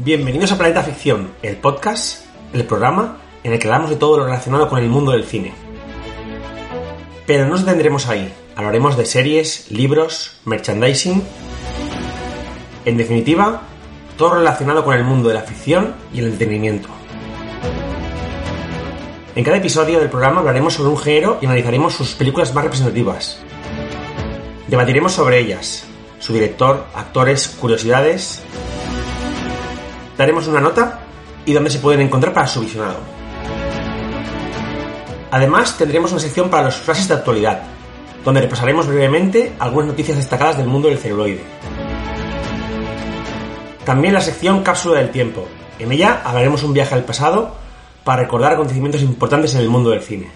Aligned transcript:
Bienvenidos 0.00 0.52
a 0.52 0.56
Planeta 0.56 0.84
Ficción, 0.84 1.32
el 1.42 1.56
podcast, 1.56 2.24
el 2.52 2.64
programa 2.64 3.18
en 3.42 3.52
el 3.52 3.58
que 3.58 3.66
hablamos 3.66 3.90
de 3.90 3.96
todo 3.96 4.16
lo 4.16 4.26
relacionado 4.26 4.68
con 4.68 4.78
el 4.78 4.88
mundo 4.88 5.10
del 5.10 5.24
cine. 5.24 5.52
Pero 7.26 7.42
no 7.42 7.50
nos 7.50 7.64
detendremos 7.64 8.06
ahí, 8.06 8.32
hablaremos 8.54 8.96
de 8.96 9.04
series, 9.04 9.68
libros, 9.72 10.38
merchandising, 10.44 11.20
en 12.84 12.96
definitiva, 12.96 13.62
todo 14.16 14.36
relacionado 14.36 14.84
con 14.84 14.94
el 14.94 15.02
mundo 15.02 15.30
de 15.30 15.34
la 15.34 15.42
ficción 15.42 15.96
y 16.14 16.20
el 16.20 16.26
entretenimiento. 16.26 16.90
En 19.34 19.42
cada 19.42 19.56
episodio 19.56 19.98
del 19.98 20.10
programa 20.10 20.38
hablaremos 20.38 20.74
sobre 20.74 20.90
un 20.90 20.98
género 20.98 21.38
y 21.42 21.46
analizaremos 21.46 21.92
sus 21.92 22.14
películas 22.14 22.54
más 22.54 22.62
representativas. 22.62 23.40
Debatiremos 24.68 25.10
sobre 25.10 25.40
ellas, 25.40 25.86
su 26.20 26.34
director, 26.34 26.86
actores, 26.94 27.48
curiosidades 27.48 28.44
daremos 30.18 30.48
una 30.48 30.60
nota 30.60 30.98
y 31.46 31.52
dónde 31.52 31.70
se 31.70 31.78
pueden 31.78 32.00
encontrar 32.00 32.34
para 32.34 32.48
su 32.48 32.60
visionado. 32.60 32.98
Además, 35.30 35.78
tendremos 35.78 36.10
una 36.10 36.20
sección 36.20 36.50
para 36.50 36.64
las 36.64 36.76
frases 36.76 37.06
de 37.08 37.14
actualidad, 37.14 37.62
donde 38.24 38.40
repasaremos 38.40 38.88
brevemente 38.88 39.54
algunas 39.58 39.88
noticias 39.88 40.16
destacadas 40.16 40.58
del 40.58 40.66
mundo 40.66 40.88
del 40.88 40.98
celuloide. 40.98 41.44
También 43.84 44.12
la 44.12 44.20
sección 44.20 44.62
Cápsula 44.62 44.98
del 44.98 45.10
Tiempo. 45.10 45.46
En 45.78 45.92
ella 45.92 46.20
hablaremos 46.24 46.64
un 46.64 46.72
viaje 46.72 46.94
al 46.94 47.04
pasado 47.04 47.54
para 48.02 48.22
recordar 48.22 48.52
acontecimientos 48.52 49.02
importantes 49.02 49.54
en 49.54 49.60
el 49.60 49.68
mundo 49.68 49.90
del 49.90 50.02
cine. 50.02 50.28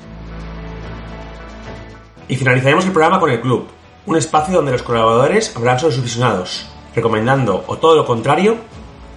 Y 2.28 2.36
finalizaremos 2.36 2.86
el 2.86 2.92
programa 2.92 3.18
con 3.18 3.30
el 3.30 3.40
Club, 3.40 3.66
un 4.06 4.16
espacio 4.16 4.54
donde 4.54 4.72
los 4.72 4.82
colaboradores 4.82 5.54
hablarán 5.56 5.80
sobre 5.80 5.94
sus 5.94 6.04
visionados, 6.04 6.66
recomendando 6.94 7.64
o 7.66 7.78
todo 7.78 7.96
lo 7.96 8.06
contrario 8.06 8.56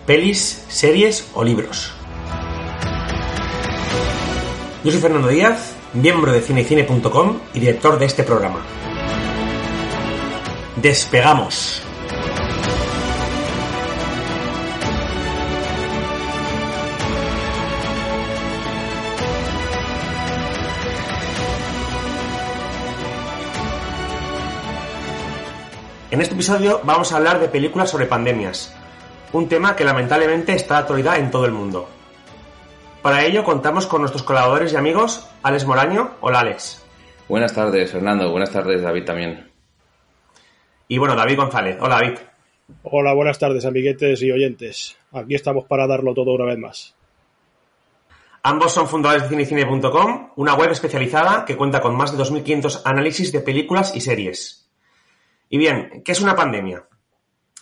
pelis, 0.06 0.64
series 0.68 1.32
o 1.34 1.44
libros. 1.44 1.92
Yo 4.84 4.92
soy 4.92 5.02
Fernando 5.02 5.30
Díaz, 5.30 5.76
miembro 5.94 6.32
de 6.32 6.42
cinecine.com 6.42 7.40
y 7.54 7.60
director 7.60 7.98
de 7.98 8.06
este 8.06 8.24
programa. 8.24 8.60
Despegamos. 10.76 11.82
En 26.12 26.22
este 26.22 26.36
episodio 26.36 26.80
vamos 26.84 27.12
a 27.12 27.18
hablar 27.18 27.40
de 27.40 27.50
películas 27.50 27.90
sobre 27.90 28.06
pandemias, 28.06 28.74
un 29.38 29.50
tema 29.50 29.76
que 29.76 29.84
lamentablemente 29.84 30.54
está 30.54 30.76
de 30.76 30.80
actualidad 30.82 31.18
en 31.18 31.30
todo 31.30 31.46
el 31.46 31.52
mundo. 31.52 31.90
Para 33.02 33.26
ello 33.26 33.44
contamos 33.44 33.86
con 33.86 34.02
nuestros 34.02 34.24
colaboradores 34.24 34.74
y 34.74 34.78
amigos, 34.78 35.28
Alex 35.44 35.66
Moraño. 35.66 36.12
Hola 36.22 36.40
Alex. 36.40 36.84
Buenas 37.28 37.54
tardes, 37.54 37.92
Fernando. 37.92 38.32
Buenas 38.32 38.52
tardes, 38.52 38.82
David 38.82 39.04
también. 39.04 39.52
Y 40.88 40.98
bueno, 40.98 41.16
David 41.16 41.38
González. 41.38 41.78
Hola 41.82 41.96
David. 41.96 42.18
Hola, 42.84 43.14
buenas 43.14 43.38
tardes, 43.38 43.66
amiguetes 43.66 44.22
y 44.22 44.32
oyentes. 44.32 44.98
Aquí 45.12 45.36
estamos 45.36 45.66
para 45.66 45.86
darlo 45.86 46.14
todo 46.14 46.34
una 46.34 46.46
vez 46.46 46.58
más. 46.58 46.96
Ambos 48.42 48.74
son 48.74 48.88
fundadores 48.88 49.24
de 49.24 49.30
cinecine.com, 49.30 50.32
una 50.36 50.54
web 50.54 50.72
especializada 50.72 51.46
que 51.46 51.58
cuenta 51.58 51.82
con 51.82 51.96
más 51.96 52.16
de 52.16 52.24
2.500 52.24 52.84
análisis 52.86 53.32
de 53.32 53.42
películas 53.42 53.96
y 53.96 54.02
series. 54.02 54.70
Y 55.50 55.58
bien, 55.58 56.04
¿qué 56.06 56.12
es 56.12 56.22
una 56.22 56.36
pandemia? 56.36 56.86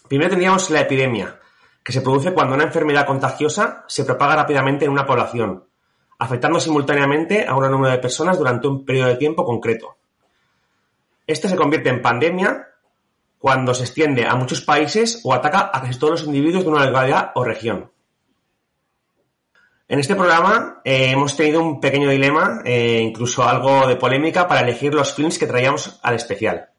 Primero 0.07 0.29
tendríamos 0.29 0.69
la 0.69 0.81
epidemia, 0.81 1.39
que 1.83 1.91
se 1.91 2.01
produce 2.01 2.33
cuando 2.33 2.55
una 2.55 2.63
enfermedad 2.63 3.05
contagiosa 3.05 3.83
se 3.87 4.05
propaga 4.05 4.37
rápidamente 4.37 4.85
en 4.85 4.91
una 4.91 5.05
población, 5.05 5.65
afectando 6.17 6.59
simultáneamente 6.59 7.45
a 7.45 7.55
un 7.55 7.69
número 7.69 7.91
de 7.91 7.99
personas 7.99 8.37
durante 8.37 8.67
un 8.67 8.85
periodo 8.85 9.09
de 9.09 9.17
tiempo 9.17 9.43
concreto. 9.43 9.97
Este 11.27 11.49
se 11.49 11.55
convierte 11.55 11.89
en 11.89 12.01
pandemia 12.01 12.69
cuando 13.37 13.73
se 13.73 13.83
extiende 13.83 14.25
a 14.25 14.35
muchos 14.35 14.61
países 14.61 15.19
o 15.23 15.33
ataca 15.33 15.69
a 15.73 15.81
casi 15.81 15.99
todos 15.99 16.11
los 16.11 16.23
individuos 16.23 16.63
de 16.63 16.69
una 16.69 16.85
localidad 16.85 17.31
o 17.35 17.43
región. 17.43 17.91
En 19.89 19.99
este 19.99 20.15
programa 20.15 20.81
eh, 20.85 21.11
hemos 21.11 21.35
tenido 21.35 21.61
un 21.61 21.81
pequeño 21.81 22.09
dilema, 22.09 22.61
eh, 22.63 22.99
incluso 23.01 23.43
algo 23.43 23.85
de 23.85 23.97
polémica, 23.97 24.47
para 24.47 24.61
elegir 24.61 24.93
los 24.93 25.13
films 25.13 25.37
que 25.37 25.45
traíamos 25.45 25.99
al 26.01 26.15
especial. 26.15 26.69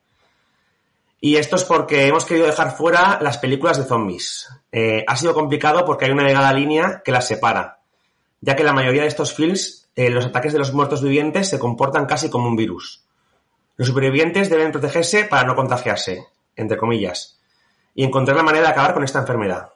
Y 1.24 1.38
esto 1.38 1.56
es 1.56 1.64
porque 1.64 2.06
hemos 2.06 2.26
querido 2.26 2.44
dejar 2.44 2.76
fuera 2.76 3.18
las 3.22 3.38
películas 3.38 3.78
de 3.78 3.84
zombies. 3.84 4.46
Eh, 4.70 5.06
ha 5.06 5.16
sido 5.16 5.32
complicado 5.32 5.86
porque 5.86 6.04
hay 6.04 6.10
una 6.10 6.24
delgada 6.24 6.52
línea 6.52 7.00
que 7.02 7.12
las 7.12 7.26
separa, 7.26 7.78
ya 8.42 8.54
que 8.54 8.62
la 8.62 8.74
mayoría 8.74 9.00
de 9.00 9.08
estos 9.08 9.32
films, 9.32 9.88
eh, 9.96 10.10
los 10.10 10.26
ataques 10.26 10.52
de 10.52 10.58
los 10.58 10.74
muertos 10.74 11.02
vivientes 11.02 11.48
se 11.48 11.58
comportan 11.58 12.04
casi 12.04 12.28
como 12.28 12.46
un 12.46 12.56
virus. 12.56 13.06
Los 13.76 13.88
supervivientes 13.88 14.50
deben 14.50 14.70
protegerse 14.70 15.24
para 15.24 15.44
no 15.44 15.56
contagiarse, 15.56 16.26
entre 16.56 16.76
comillas, 16.76 17.40
y 17.94 18.04
encontrar 18.04 18.36
la 18.36 18.42
manera 18.42 18.66
de 18.66 18.72
acabar 18.72 18.92
con 18.92 19.02
esta 19.02 19.20
enfermedad. 19.20 19.70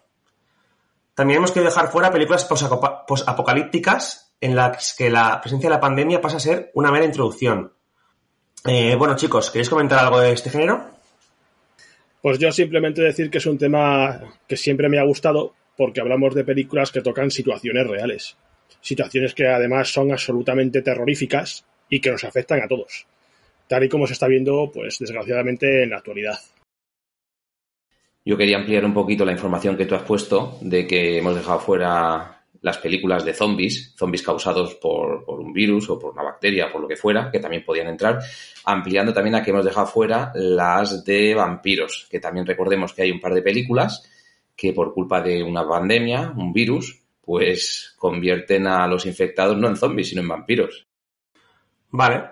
También 1.15 1.39
hemos 1.39 1.53
querido 1.53 1.71
dejar 1.71 1.91
fuera 1.91 2.11
películas 2.11 2.45
posapocalípticas 2.45 4.35
en 4.43 4.55
las 4.55 4.93
que 4.93 5.09
la 5.09 5.41
presencia 5.41 5.71
de 5.71 5.77
la 5.77 5.81
pandemia 5.81 6.21
pasa 6.21 6.37
a 6.37 6.41
ser 6.41 6.71
una 6.75 6.93
mera 6.93 7.07
introducción. 7.07 7.73
Eh, 8.67 8.97
bueno, 8.97 9.17
chicos, 9.17 9.51
¿queréis 9.51 9.71
comentar 9.71 10.01
algo 10.01 10.21
de 10.21 10.33
este 10.33 10.51
género? 10.51 10.98
Pues 12.21 12.39
yo 12.39 12.51
simplemente 12.51 13.03
decir 13.03 13.31
que 13.31 13.39
es 13.39 13.47
un 13.47 13.59
tema 13.59 14.21
que 14.47 14.57
siempre 14.57 14.89
me 14.89 14.99
ha 14.99 15.05
gustado 15.05 15.55
porque 15.77 16.01
hablamos 16.01 16.35
de 16.35 16.45
películas 16.45 16.91
que 16.91 17.03
tocan 17.03 17.31
situaciones 17.31 17.87
reales. 17.87 18.37
Situaciones 18.81 19.35
que 19.35 19.47
además 19.47 19.89
son 19.93 20.11
absolutamente 20.11 20.83
terroríficas 20.83 21.65
y 21.89 22.01
que 22.01 22.11
nos 22.11 22.25
afectan 22.25 22.61
a 22.61 22.69
todos. 22.69 23.07
Tal 23.69 23.85
y 23.85 23.89
como 23.89 24.07
se 24.07 24.15
está 24.15 24.27
viendo, 24.27 24.71
pues 24.73 24.99
desgraciadamente 24.99 25.85
en 25.85 25.91
la 25.91 25.99
actualidad. 25.99 26.39
Yo 28.25 28.37
quería 28.37 28.59
ampliar 28.59 28.85
un 28.85 28.93
poquito 28.93 29.25
la 29.25 29.33
información 29.33 29.77
que 29.77 29.87
tú 29.87 29.95
has 29.95 30.03
puesto 30.03 30.59
de 30.61 30.87
que 30.87 31.19
hemos 31.19 31.35
dejado 31.35 31.61
fuera 31.61 32.38
las 32.61 32.79
películas 32.79 33.25
de 33.25 33.35
zombies, 33.35 33.95
zombies 33.97 34.23
causados 34.23 34.75
por, 34.75 35.25
un 35.29 35.53
virus 35.53 35.89
o 35.91 35.99
por 35.99 36.13
una 36.13 36.23
bacteria, 36.23 36.71
por 36.71 36.81
lo 36.81 36.89
que 36.89 36.97
fuera, 36.97 37.31
que 37.31 37.39
también 37.39 37.65
podían 37.65 37.89
entrar, 37.89 38.19
ampliando 38.65 39.13
también 39.13 39.37
a 39.37 39.43
que 39.43 39.51
hemos 39.51 39.65
dejado 39.65 39.87
fuera 39.87 40.33
las 40.35 41.05
de 41.05 41.35
vampiros, 41.35 42.09
que 42.11 42.21
también 42.21 42.47
recordemos 42.47 42.93
que 42.93 43.03
hay 43.03 43.11
un 43.11 43.21
par 43.21 43.35
de 43.35 43.43
películas 43.43 44.09
que 44.57 44.73
por 44.73 44.93
culpa 44.93 45.21
de 45.21 45.43
una 45.43 45.67
pandemia, 45.67 46.33
un 46.37 46.53
virus, 46.53 47.01
pues 47.25 47.95
convierten 47.97 48.67
a 48.67 48.89
los 48.89 49.07
infectados 49.07 49.57
no 49.57 49.69
en 49.69 49.77
zombies, 49.77 50.09
sino 50.09 50.23
en 50.23 50.29
vampiros. 50.29 50.87
Vale. 51.91 52.31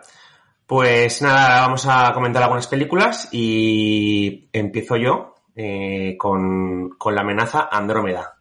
Pues 0.67 1.23
nada, 1.23 1.61
vamos 1.61 1.87
a 1.89 2.13
comentar 2.13 2.43
algunas 2.43 2.67
películas 2.67 3.29
y 3.31 4.49
empiezo 4.53 4.97
yo 4.97 5.37
eh, 5.55 6.17
con, 6.19 6.91
con 6.99 7.15
la 7.15 7.21
amenaza 7.21 7.69
Andrómeda 7.71 8.36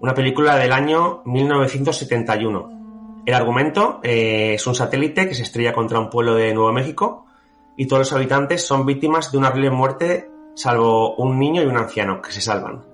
una 0.00 0.14
película 0.14 0.56
del 0.56 0.72
año 0.72 1.22
1971. 1.24 3.22
El 3.24 3.34
argumento 3.34 4.00
eh, 4.02 4.54
es 4.54 4.66
un 4.66 4.74
satélite 4.74 5.28
que 5.28 5.34
se 5.34 5.42
estrella 5.42 5.72
contra 5.72 5.98
un 5.98 6.10
pueblo 6.10 6.34
de 6.34 6.52
Nuevo 6.54 6.72
México 6.72 7.26
y 7.76 7.86
todos 7.86 8.00
los 8.00 8.12
habitantes 8.12 8.66
son 8.66 8.86
víctimas 8.86 9.32
de 9.32 9.38
una 9.38 9.48
horrible 9.48 9.70
muerte, 9.70 10.30
salvo 10.54 11.14
un 11.16 11.38
niño 11.38 11.62
y 11.62 11.66
un 11.66 11.76
anciano 11.76 12.20
que 12.22 12.30
se 12.30 12.40
salvan. 12.40 12.84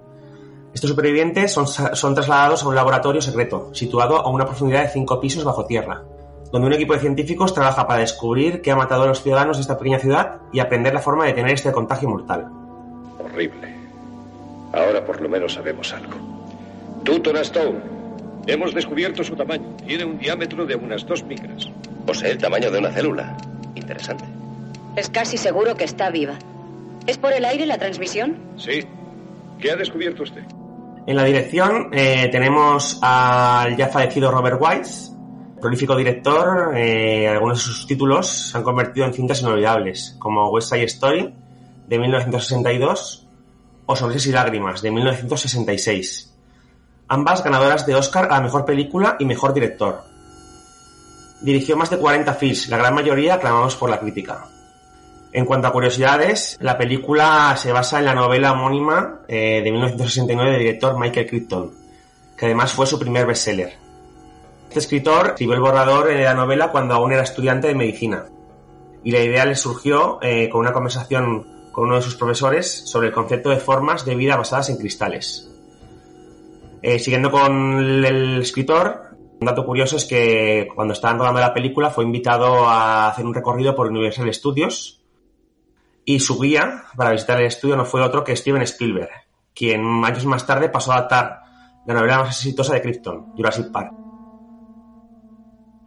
Estos 0.72 0.88
supervivientes 0.88 1.52
son, 1.52 1.66
son 1.66 2.14
trasladados 2.14 2.62
a 2.62 2.68
un 2.68 2.74
laboratorio 2.74 3.20
secreto, 3.20 3.74
situado 3.74 4.16
a 4.16 4.30
una 4.30 4.46
profundidad 4.46 4.82
de 4.82 4.88
5 4.88 5.20
pisos 5.20 5.44
bajo 5.44 5.66
tierra, 5.66 6.02
donde 6.50 6.66
un 6.66 6.72
equipo 6.72 6.94
de 6.94 7.00
científicos 7.00 7.52
trabaja 7.52 7.86
para 7.86 8.00
descubrir 8.00 8.62
qué 8.62 8.70
ha 8.70 8.76
matado 8.76 9.02
a 9.02 9.06
los 9.06 9.22
ciudadanos 9.22 9.58
de 9.58 9.62
esta 9.62 9.76
pequeña 9.76 9.98
ciudad 9.98 10.40
y 10.50 10.60
aprender 10.60 10.94
la 10.94 11.00
forma 11.00 11.26
de 11.26 11.34
tener 11.34 11.52
este 11.52 11.72
contagio 11.72 12.08
mortal. 12.08 12.48
Horrible. 13.22 13.76
Ahora 14.72 15.04
por 15.04 15.20
lo 15.20 15.28
menos 15.28 15.52
sabemos 15.52 15.92
algo. 15.92 16.31
Tú, 17.04 17.20
Stone, 17.40 17.80
Hemos 18.46 18.74
descubierto 18.74 19.22
su 19.22 19.36
tamaño. 19.36 19.76
Tiene 19.86 20.04
un 20.04 20.18
diámetro 20.18 20.66
de 20.66 20.74
unas 20.74 21.06
dos 21.06 21.24
micras. 21.24 21.68
Posee 22.06 22.32
el 22.32 22.38
tamaño 22.38 22.70
de 22.70 22.78
una 22.78 22.90
célula. 22.90 23.36
Interesante. 23.74 24.24
Es 24.96 25.08
casi 25.08 25.36
seguro 25.36 25.76
que 25.76 25.84
está 25.84 26.10
viva. 26.10 26.38
¿Es 27.06 27.18
por 27.18 27.32
el 27.32 27.44
aire 27.44 27.66
la 27.66 27.78
transmisión? 27.78 28.36
Sí. 28.56 28.84
¿Qué 29.60 29.70
ha 29.70 29.76
descubierto 29.76 30.24
usted? 30.24 30.42
En 31.06 31.16
la 31.16 31.24
dirección 31.24 31.90
eh, 31.92 32.28
tenemos 32.30 32.98
al 33.02 33.76
ya 33.76 33.88
fallecido 33.88 34.30
Robert 34.30 34.60
Wise, 34.60 35.12
prolífico 35.60 35.96
director. 35.96 36.76
Eh, 36.76 37.28
algunos 37.28 37.58
de 37.58 37.64
sus 37.64 37.86
títulos 37.86 38.28
se 38.28 38.58
han 38.58 38.64
convertido 38.64 39.06
en 39.06 39.12
cintas 39.12 39.40
inolvidables, 39.40 40.16
como 40.18 40.50
West 40.50 40.72
Side 40.72 40.84
Story, 40.84 41.34
de 41.86 41.98
1962, 41.98 43.28
o 43.86 43.96
Sonrisas 43.96 44.26
y 44.26 44.32
Lágrimas, 44.32 44.82
de 44.82 44.90
1966 44.90 46.31
ambas 47.08 47.42
ganadoras 47.44 47.86
de 47.86 47.94
Oscar 47.94 48.26
a 48.26 48.36
la 48.36 48.40
mejor 48.40 48.64
película 48.64 49.16
y 49.18 49.24
mejor 49.24 49.54
director. 49.54 50.02
Dirigió 51.40 51.76
más 51.76 51.90
de 51.90 51.98
40 51.98 52.34
films, 52.34 52.68
la 52.68 52.78
gran 52.78 52.94
mayoría 52.94 53.34
aclamados 53.34 53.76
por 53.76 53.90
la 53.90 53.98
crítica. 53.98 54.46
En 55.32 55.46
cuanto 55.46 55.66
a 55.66 55.72
curiosidades, 55.72 56.58
la 56.60 56.76
película 56.76 57.54
se 57.56 57.72
basa 57.72 57.98
en 57.98 58.04
la 58.04 58.14
novela 58.14 58.52
homónima 58.52 59.20
eh, 59.26 59.62
de 59.64 59.72
1969 59.72 60.50
del 60.50 60.60
director 60.60 60.98
Michael 60.98 61.26
Crichton, 61.26 61.72
que 62.36 62.46
además 62.46 62.72
fue 62.72 62.86
su 62.86 62.98
primer 62.98 63.26
bestseller. 63.26 63.72
Este 64.68 64.78
escritor 64.78 65.28
escribió 65.28 65.54
el 65.54 65.60
borrador 65.60 66.08
de 66.08 66.22
la 66.22 66.34
novela 66.34 66.70
cuando 66.70 66.94
aún 66.94 67.12
era 67.12 67.22
estudiante 67.22 67.68
de 67.68 67.74
medicina, 67.74 68.26
y 69.02 69.10
la 69.10 69.20
idea 69.20 69.44
le 69.44 69.54
surgió 69.54 70.18
eh, 70.22 70.48
con 70.50 70.60
una 70.60 70.72
conversación 70.72 71.46
con 71.72 71.84
uno 71.84 71.96
de 71.96 72.02
sus 72.02 72.14
profesores 72.14 72.70
sobre 72.70 73.08
el 73.08 73.14
concepto 73.14 73.48
de 73.48 73.56
formas 73.56 74.04
de 74.04 74.14
vida 74.14 74.36
basadas 74.36 74.68
en 74.68 74.76
cristales. 74.76 75.51
Eh, 76.82 76.98
siguiendo 76.98 77.30
con 77.30 78.04
el 78.04 78.42
escritor, 78.42 79.16
un 79.40 79.46
dato 79.46 79.64
curioso 79.64 79.96
es 79.96 80.04
que 80.04 80.68
cuando 80.74 80.94
estaban 80.94 81.18
rodando 81.18 81.40
la 81.40 81.54
película 81.54 81.90
fue 81.90 82.04
invitado 82.04 82.68
a 82.68 83.08
hacer 83.08 83.24
un 83.24 83.34
recorrido 83.34 83.74
por 83.74 83.88
Universal 83.88 84.32
Studios 84.34 85.02
y 86.04 86.20
su 86.20 86.38
guía 86.40 86.84
para 86.96 87.12
visitar 87.12 87.38
el 87.40 87.46
estudio 87.46 87.76
no 87.76 87.84
fue 87.84 88.02
otro 88.02 88.24
que 88.24 88.36
Steven 88.36 88.62
Spielberg, 88.62 89.10
quien 89.54 90.04
años 90.04 90.26
más 90.26 90.46
tarde 90.46 90.68
pasó 90.68 90.92
a 90.92 90.96
adaptar 90.96 91.42
la 91.86 91.94
novela 91.94 92.18
más 92.18 92.36
exitosa 92.36 92.74
de 92.74 92.82
Krypton, 92.82 93.32
Jurassic 93.36 93.70
Park. 93.70 93.92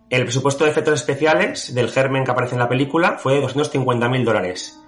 El 0.10 0.24
presupuesto 0.24 0.64
de 0.64 0.72
efectos 0.72 0.94
especiales 0.94 1.74
del 1.74 1.90
germen 1.90 2.24
que 2.24 2.32
aparece 2.32 2.56
en 2.56 2.60
la 2.60 2.70
película 2.70 3.18
fue 3.18 3.36
de 3.36 3.46
250.000 3.46 4.24
dólares, 4.24 4.82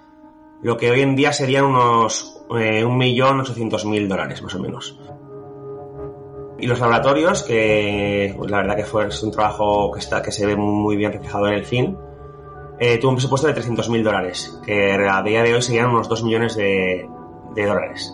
lo 0.62 0.76
que 0.76 0.90
hoy 0.90 1.02
en 1.02 1.16
día 1.16 1.32
serían 1.32 1.64
unos 1.64 2.42
eh, 2.58 2.84
1.800.000 2.84 4.08
dólares 4.08 4.42
más 4.42 4.54
o 4.54 4.58
menos. 4.58 4.98
Y 6.58 6.66
los 6.66 6.80
laboratorios, 6.80 7.44
que 7.44 8.34
pues, 8.36 8.50
la 8.50 8.58
verdad 8.58 8.76
que 8.76 8.84
fue 8.84 9.06
es 9.06 9.22
un 9.22 9.30
trabajo 9.30 9.92
que, 9.92 10.00
está, 10.00 10.20
que 10.20 10.32
se 10.32 10.44
ve 10.44 10.56
muy 10.56 10.96
bien 10.96 11.12
reflejado 11.12 11.46
en 11.46 11.54
el 11.54 11.64
film, 11.64 11.96
eh, 12.80 12.98
tuvo 12.98 13.10
un 13.10 13.16
presupuesto 13.16 13.46
de 13.46 13.54
300.000 13.54 14.02
dólares, 14.02 14.60
que 14.64 14.94
a 15.08 15.22
día 15.22 15.42
de 15.42 15.54
hoy 15.54 15.62
serían 15.62 15.90
unos 15.90 16.08
2 16.08 16.24
millones 16.24 16.56
de, 16.56 17.08
de, 17.54 17.66
dólares. 17.66 18.12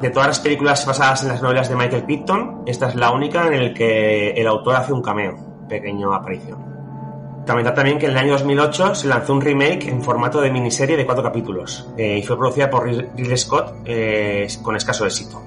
De 0.00 0.10
todas 0.10 0.28
las 0.28 0.40
películas 0.40 0.84
basadas 0.86 1.22
en 1.22 1.28
las 1.28 1.42
novelas 1.42 1.68
de 1.68 1.76
Michael 1.76 2.04
Picton, 2.04 2.62
esta 2.66 2.88
es 2.88 2.94
la 2.96 3.10
única 3.10 3.46
en 3.46 3.64
la 3.64 3.74
que 3.74 4.30
el 4.30 4.46
autor 4.46 4.76
hace 4.76 4.92
un 4.92 5.02
cameo, 5.02 5.36
pequeño 5.68 6.14
aparición. 6.14 6.68
Comentar 7.46 7.74
también 7.74 7.98
que 7.98 8.06
en 8.06 8.12
el 8.12 8.18
año 8.18 8.32
2008 8.32 8.94
se 8.94 9.08
lanzó 9.08 9.32
un 9.32 9.40
remake 9.40 9.88
en 9.88 10.02
formato 10.02 10.40
de 10.40 10.50
miniserie 10.50 10.96
de 10.96 11.06
cuatro 11.06 11.24
capítulos 11.24 11.88
eh, 11.96 12.18
y 12.18 12.22
fue 12.22 12.36
producida 12.36 12.68
por 12.68 12.84
Ridley 12.84 13.36
Scott 13.38 13.74
eh, 13.86 14.46
con 14.62 14.76
escaso 14.76 15.06
éxito. 15.06 15.42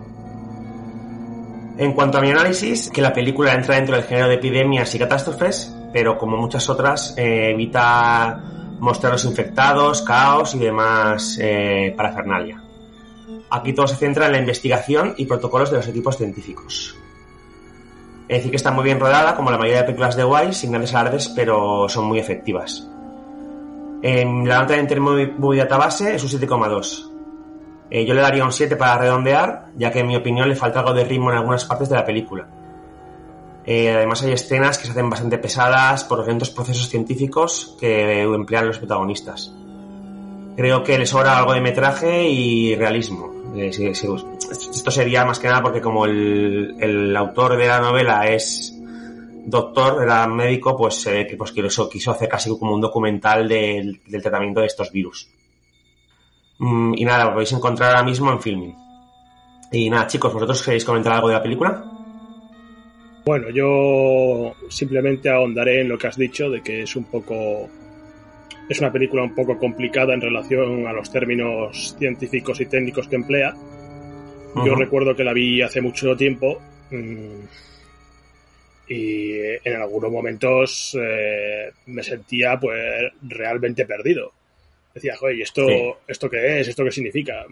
En 1.77 1.93
cuanto 1.93 2.17
a 2.17 2.21
mi 2.21 2.29
análisis, 2.29 2.89
que 2.89 3.01
la 3.01 3.13
película 3.13 3.53
entra 3.53 3.75
dentro 3.75 3.95
del 3.95 4.03
género 4.03 4.27
de 4.27 4.35
epidemias 4.35 4.93
y 4.93 4.99
catástrofes, 4.99 5.73
pero 5.93 6.17
como 6.17 6.37
muchas 6.37 6.69
otras, 6.69 7.13
eh, 7.17 7.51
evita 7.51 8.43
mostrar 8.79 9.13
los 9.13 9.25
infectados, 9.25 10.01
caos 10.01 10.53
y 10.55 10.59
demás 10.59 11.37
eh, 11.41 11.93
parafernalia. 11.95 12.61
Aquí 13.49 13.73
todo 13.73 13.87
se 13.87 13.95
centra 13.95 14.25
en 14.25 14.33
la 14.33 14.39
investigación 14.39 15.13
y 15.17 15.25
protocolos 15.25 15.71
de 15.71 15.77
los 15.77 15.87
equipos 15.87 16.17
científicos. 16.17 16.97
Es 18.27 18.37
decir, 18.37 18.51
que 18.51 18.57
está 18.57 18.71
muy 18.71 18.83
bien 18.83 18.99
rodada, 18.99 19.35
como 19.35 19.51
la 19.51 19.57
mayoría 19.57 19.81
de 19.81 19.85
películas 19.85 20.15
de 20.15 20.23
Wise, 20.23 20.53
sin 20.53 20.71
grandes 20.71 20.93
alardes, 20.93 21.29
pero 21.29 21.87
son 21.89 22.05
muy 22.05 22.19
efectivas. 22.19 22.87
En 24.01 24.47
la 24.47 24.59
nota 24.59 24.73
de 24.73 24.79
Intermovie 24.79 25.57
Database 25.57 26.15
es 26.15 26.23
un 26.23 26.29
7,2 26.29 27.10
eh, 27.91 28.05
yo 28.05 28.13
le 28.13 28.21
daría 28.21 28.45
un 28.45 28.53
7 28.53 28.77
para 28.77 28.97
redondear, 28.97 29.65
ya 29.75 29.91
que 29.91 29.99
en 29.99 30.07
mi 30.07 30.15
opinión 30.15 30.47
le 30.47 30.55
falta 30.55 30.79
algo 30.79 30.93
de 30.93 31.03
ritmo 31.03 31.29
en 31.29 31.37
algunas 31.37 31.65
partes 31.65 31.89
de 31.89 31.95
la 31.95 32.05
película. 32.05 32.47
Eh, 33.65 33.91
además 33.91 34.23
hay 34.23 34.31
escenas 34.31 34.77
que 34.77 34.85
se 34.85 34.91
hacen 34.91 35.09
bastante 35.09 35.37
pesadas 35.37 36.05
por 36.05 36.19
los 36.19 36.27
lentos 36.27 36.49
procesos 36.49 36.89
científicos 36.89 37.75
que 37.79 38.23
emplean 38.23 38.67
los 38.67 38.79
protagonistas. 38.79 39.53
Creo 40.55 40.83
que 40.83 40.97
le 40.97 41.05
sobra 41.05 41.37
algo 41.37 41.53
de 41.53 41.61
metraje 41.61 42.27
y 42.27 42.75
realismo. 42.75 43.29
Eh, 43.55 43.69
esto 43.69 44.91
sería 44.91 45.25
más 45.25 45.39
que 45.39 45.47
nada 45.47 45.61
porque 45.61 45.81
como 45.81 46.05
el, 46.05 47.13
autor 47.17 47.57
de 47.57 47.67
la 47.67 47.81
novela 47.81 48.25
es 48.27 48.73
doctor, 49.45 50.03
era 50.03 50.25
médico, 50.27 50.77
pues, 50.77 51.05
eh, 51.07 51.27
pues 51.37 51.51
quiso, 51.51 51.89
quiso 51.89 52.11
hacer 52.11 52.29
casi 52.29 52.49
como 52.57 52.73
un 52.73 52.81
documental 52.81 53.49
del 53.49 53.99
tratamiento 54.21 54.61
de 54.61 54.67
estos 54.67 54.91
virus. 54.91 55.27
Mm, 56.61 56.93
y 56.95 57.05
nada, 57.05 57.25
lo 57.25 57.33
podéis 57.33 57.53
encontrar 57.53 57.89
ahora 57.89 58.03
mismo 58.03 58.31
en 58.31 58.39
Filming. 58.39 58.75
Y 59.71 59.89
nada, 59.89 60.05
chicos, 60.05 60.31
¿vosotros 60.31 60.61
queréis 60.61 60.85
comentar 60.85 61.13
algo 61.13 61.27
de 61.27 61.33
la 61.33 61.41
película? 61.41 61.83
Bueno, 63.25 63.49
yo 63.49 64.53
simplemente 64.69 65.27
ahondaré 65.29 65.81
en 65.81 65.89
lo 65.89 65.97
que 65.97 66.05
has 66.05 66.17
dicho 66.17 66.51
de 66.51 66.61
que 66.61 66.83
es 66.83 66.95
un 66.95 67.05
poco. 67.05 67.67
Es 68.69 68.79
una 68.79 68.91
película 68.91 69.23
un 69.23 69.33
poco 69.33 69.57
complicada 69.57 70.13
en 70.13 70.21
relación 70.21 70.85
a 70.85 70.93
los 70.93 71.11
términos 71.11 71.95
científicos 71.97 72.61
y 72.61 72.67
técnicos 72.67 73.07
que 73.07 73.15
emplea. 73.15 73.55
Uh 73.55 74.59
-huh. 74.59 74.65
Yo 74.67 74.75
recuerdo 74.75 75.15
que 75.15 75.23
la 75.23 75.33
vi 75.33 75.63
hace 75.63 75.81
mucho 75.81 76.15
tiempo 76.15 76.61
mmm, 76.91 77.41
y 78.87 79.31
en 79.63 79.81
algunos 79.81 80.11
momentos 80.11 80.95
eh, 81.01 81.71
me 81.87 82.03
sentía 82.03 82.59
pues 82.59 83.11
realmente 83.23 83.85
perdido 83.85 84.31
decía, 84.93 85.15
joder, 85.15 85.37
¿y 85.37 85.41
esto, 85.41 85.67
sí. 85.67 85.91
esto 86.07 86.29
qué 86.29 86.59
es? 86.59 86.67
¿Esto 86.67 86.83
qué 86.83 86.91
significa? 86.91 87.45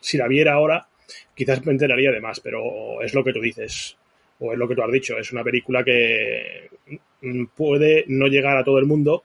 Si 0.00 0.16
la 0.16 0.28
viera 0.28 0.54
ahora, 0.54 0.86
quizás 1.34 1.64
me 1.64 1.72
enteraría 1.72 2.12
de 2.12 2.20
más, 2.20 2.40
pero 2.40 3.02
es 3.02 3.14
lo 3.14 3.24
que 3.24 3.32
tú 3.32 3.40
dices, 3.40 3.96
o 4.38 4.52
es 4.52 4.58
lo 4.58 4.68
que 4.68 4.74
tú 4.74 4.82
has 4.82 4.92
dicho, 4.92 5.18
es 5.18 5.32
una 5.32 5.44
película 5.44 5.84
que 5.84 6.70
puede 7.54 8.04
no 8.08 8.26
llegar 8.26 8.56
a 8.56 8.64
todo 8.64 8.78
el 8.78 8.86
mundo 8.86 9.24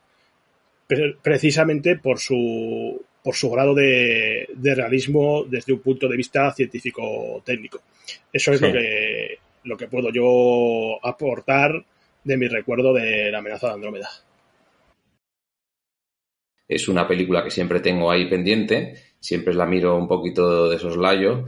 precisamente 1.21 1.95
por 1.97 2.19
su, 2.19 3.01
por 3.23 3.35
su 3.35 3.50
grado 3.50 3.73
de, 3.73 4.47
de 4.53 4.75
realismo 4.75 5.45
desde 5.47 5.73
un 5.73 5.79
punto 5.79 6.07
de 6.07 6.17
vista 6.17 6.51
científico-técnico. 6.51 7.81
Eso 8.31 8.51
es 8.51 8.59
sí. 8.59 8.65
lo, 8.65 8.73
que, 8.73 9.39
lo 9.63 9.77
que 9.77 9.88
puedo 9.88 10.11
yo 10.11 11.00
aportar 11.05 11.83
de 12.23 12.38
mi 12.38 12.47
recuerdo 12.47 12.93
de 12.93 13.31
la 13.31 13.39
amenaza 13.39 13.67
de 13.67 13.73
Andrómeda. 13.73 14.09
Es 16.71 16.87
una 16.87 17.05
película 17.05 17.43
que 17.43 17.51
siempre 17.51 17.81
tengo 17.81 18.09
ahí 18.09 18.29
pendiente, 18.29 18.95
siempre 19.19 19.53
la 19.53 19.65
miro 19.65 19.97
un 19.97 20.07
poquito 20.07 20.69
de 20.69 20.79
soslayo, 20.79 21.43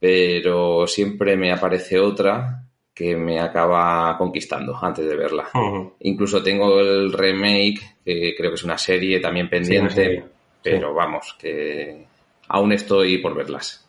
pero 0.00 0.88
siempre 0.88 1.36
me 1.36 1.52
aparece 1.52 2.00
otra 2.00 2.64
que 2.92 3.14
me 3.14 3.38
acaba 3.38 4.18
conquistando 4.18 4.76
antes 4.82 5.06
de 5.06 5.16
verla. 5.16 5.48
Uh 5.54 5.58
-huh. 5.58 5.92
Incluso 6.00 6.42
tengo 6.42 6.80
el 6.80 7.12
remake, 7.12 7.80
que 8.04 8.34
creo 8.36 8.50
que 8.50 8.56
es 8.56 8.64
una 8.64 8.76
serie 8.76 9.20
también 9.20 9.48
pendiente, 9.48 9.90
sí, 9.90 9.94
serie. 9.94 10.24
pero 10.60 10.88
sí. 10.88 10.94
vamos, 10.96 11.36
que 11.38 12.06
aún 12.48 12.72
estoy 12.72 13.18
por 13.18 13.36
verlas. 13.36 13.86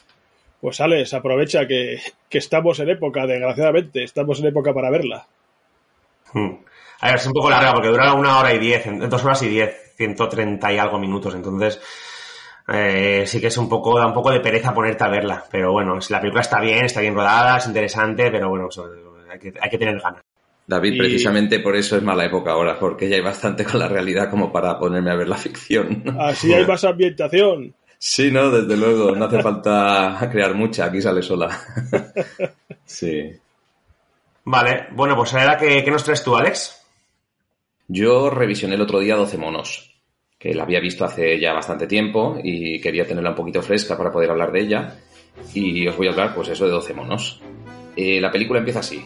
Pues 0.61 0.79
Alex, 0.79 1.15
aprovecha 1.15 1.65
que, 1.65 1.99
que, 2.29 2.37
estamos 2.37 2.79
en 2.79 2.89
época, 2.89 3.25
desgraciadamente, 3.25 4.03
estamos 4.03 4.39
en 4.39 4.45
época 4.45 4.75
para 4.75 4.91
verla. 4.91 5.25
Hmm. 6.31 6.57
A 6.99 7.07
ver, 7.07 7.15
es 7.15 7.25
un 7.25 7.33
poco 7.33 7.49
larga 7.49 7.73
porque 7.73 7.87
dura 7.87 8.13
una 8.13 8.37
hora 8.37 8.53
y 8.53 8.59
diez, 8.59 8.85
dos 9.09 9.25
horas 9.25 9.41
y 9.41 9.49
diez, 9.49 9.80
130 10.05 10.73
y 10.73 10.77
algo 10.77 10.99
minutos, 10.99 11.35
entonces 11.35 11.79
eh, 12.67 13.23
sí 13.25 13.39
que 13.39 13.47
es 13.47 13.57
un 13.57 13.67
poco, 13.67 13.97
da 13.97 14.07
un 14.07 14.13
poco 14.13 14.31
de 14.31 14.39
pereza 14.39 14.73
ponerte 14.73 15.03
a 15.03 15.09
verla, 15.09 15.43
pero 15.51 15.71
bueno, 15.71 15.97
la 16.09 16.19
película 16.19 16.41
está 16.41 16.59
bien, 16.59 16.85
está 16.85 17.01
bien 17.01 17.15
rodada, 17.15 17.57
es 17.57 17.67
interesante, 17.67 18.31
pero 18.31 18.49
bueno, 18.49 18.69
hay 19.29 19.39
que, 19.39 19.53
hay 19.59 19.69
que 19.69 19.77
tener 19.77 19.99
ganas. 19.99 20.23
David, 20.67 20.93
y... 20.93 20.97
precisamente 20.97 21.59
por 21.59 21.75
eso 21.75 21.97
es 21.97 22.03
mala 22.03 22.25
época 22.25 22.51
ahora, 22.51 22.79
porque 22.79 23.09
ya 23.09 23.15
hay 23.15 23.21
bastante 23.21 23.65
con 23.65 23.79
la 23.79 23.87
realidad 23.87 24.29
como 24.29 24.51
para 24.51 24.77
ponerme 24.79 25.11
a 25.11 25.15
ver 25.15 25.27
la 25.27 25.37
ficción. 25.37 26.03
Así 26.19 26.53
hay 26.53 26.65
más 26.65 26.83
ambientación. 26.83 27.73
Sí, 27.97 28.31
no, 28.31 28.49
desde 28.49 28.77
luego, 28.77 29.15
no 29.15 29.25
hace 29.25 29.43
falta 29.43 30.27
crear 30.31 30.55
mucha, 30.55 30.85
aquí 30.85 31.01
sale 31.01 31.21
sola. 31.21 31.49
sí. 32.85 33.31
Vale, 34.43 34.87
bueno, 34.93 35.15
pues 35.15 35.33
ahora, 35.33 35.57
¿qué, 35.57 35.83
¿qué 35.83 35.91
nos 35.91 36.03
traes 36.03 36.23
tú, 36.23 36.35
Alex? 36.35 36.83
Yo 37.87 38.29
revisioné 38.29 38.75
el 38.75 38.81
otro 38.81 38.99
día 38.99 39.15
12 39.15 39.37
monos, 39.37 39.90
que 40.41 40.55
la 40.55 40.63
había 40.63 40.79
visto 40.79 41.05
hace 41.05 41.39
ya 41.39 41.53
bastante 41.53 41.85
tiempo 41.85 42.39
y 42.43 42.81
quería 42.81 43.05
tenerla 43.05 43.29
un 43.29 43.35
poquito 43.35 43.61
fresca 43.61 43.95
para 43.95 44.11
poder 44.11 44.31
hablar 44.31 44.51
de 44.51 44.61
ella. 44.61 44.95
Y 45.53 45.87
os 45.87 45.95
voy 45.95 46.07
a 46.07 46.11
hablar, 46.11 46.33
pues 46.33 46.49
eso, 46.49 46.65
de 46.65 46.71
12 46.71 46.95
monos. 46.95 47.39
Eh, 47.95 48.19
la 48.19 48.31
película 48.31 48.57
empieza 48.57 48.79
así. 48.79 49.05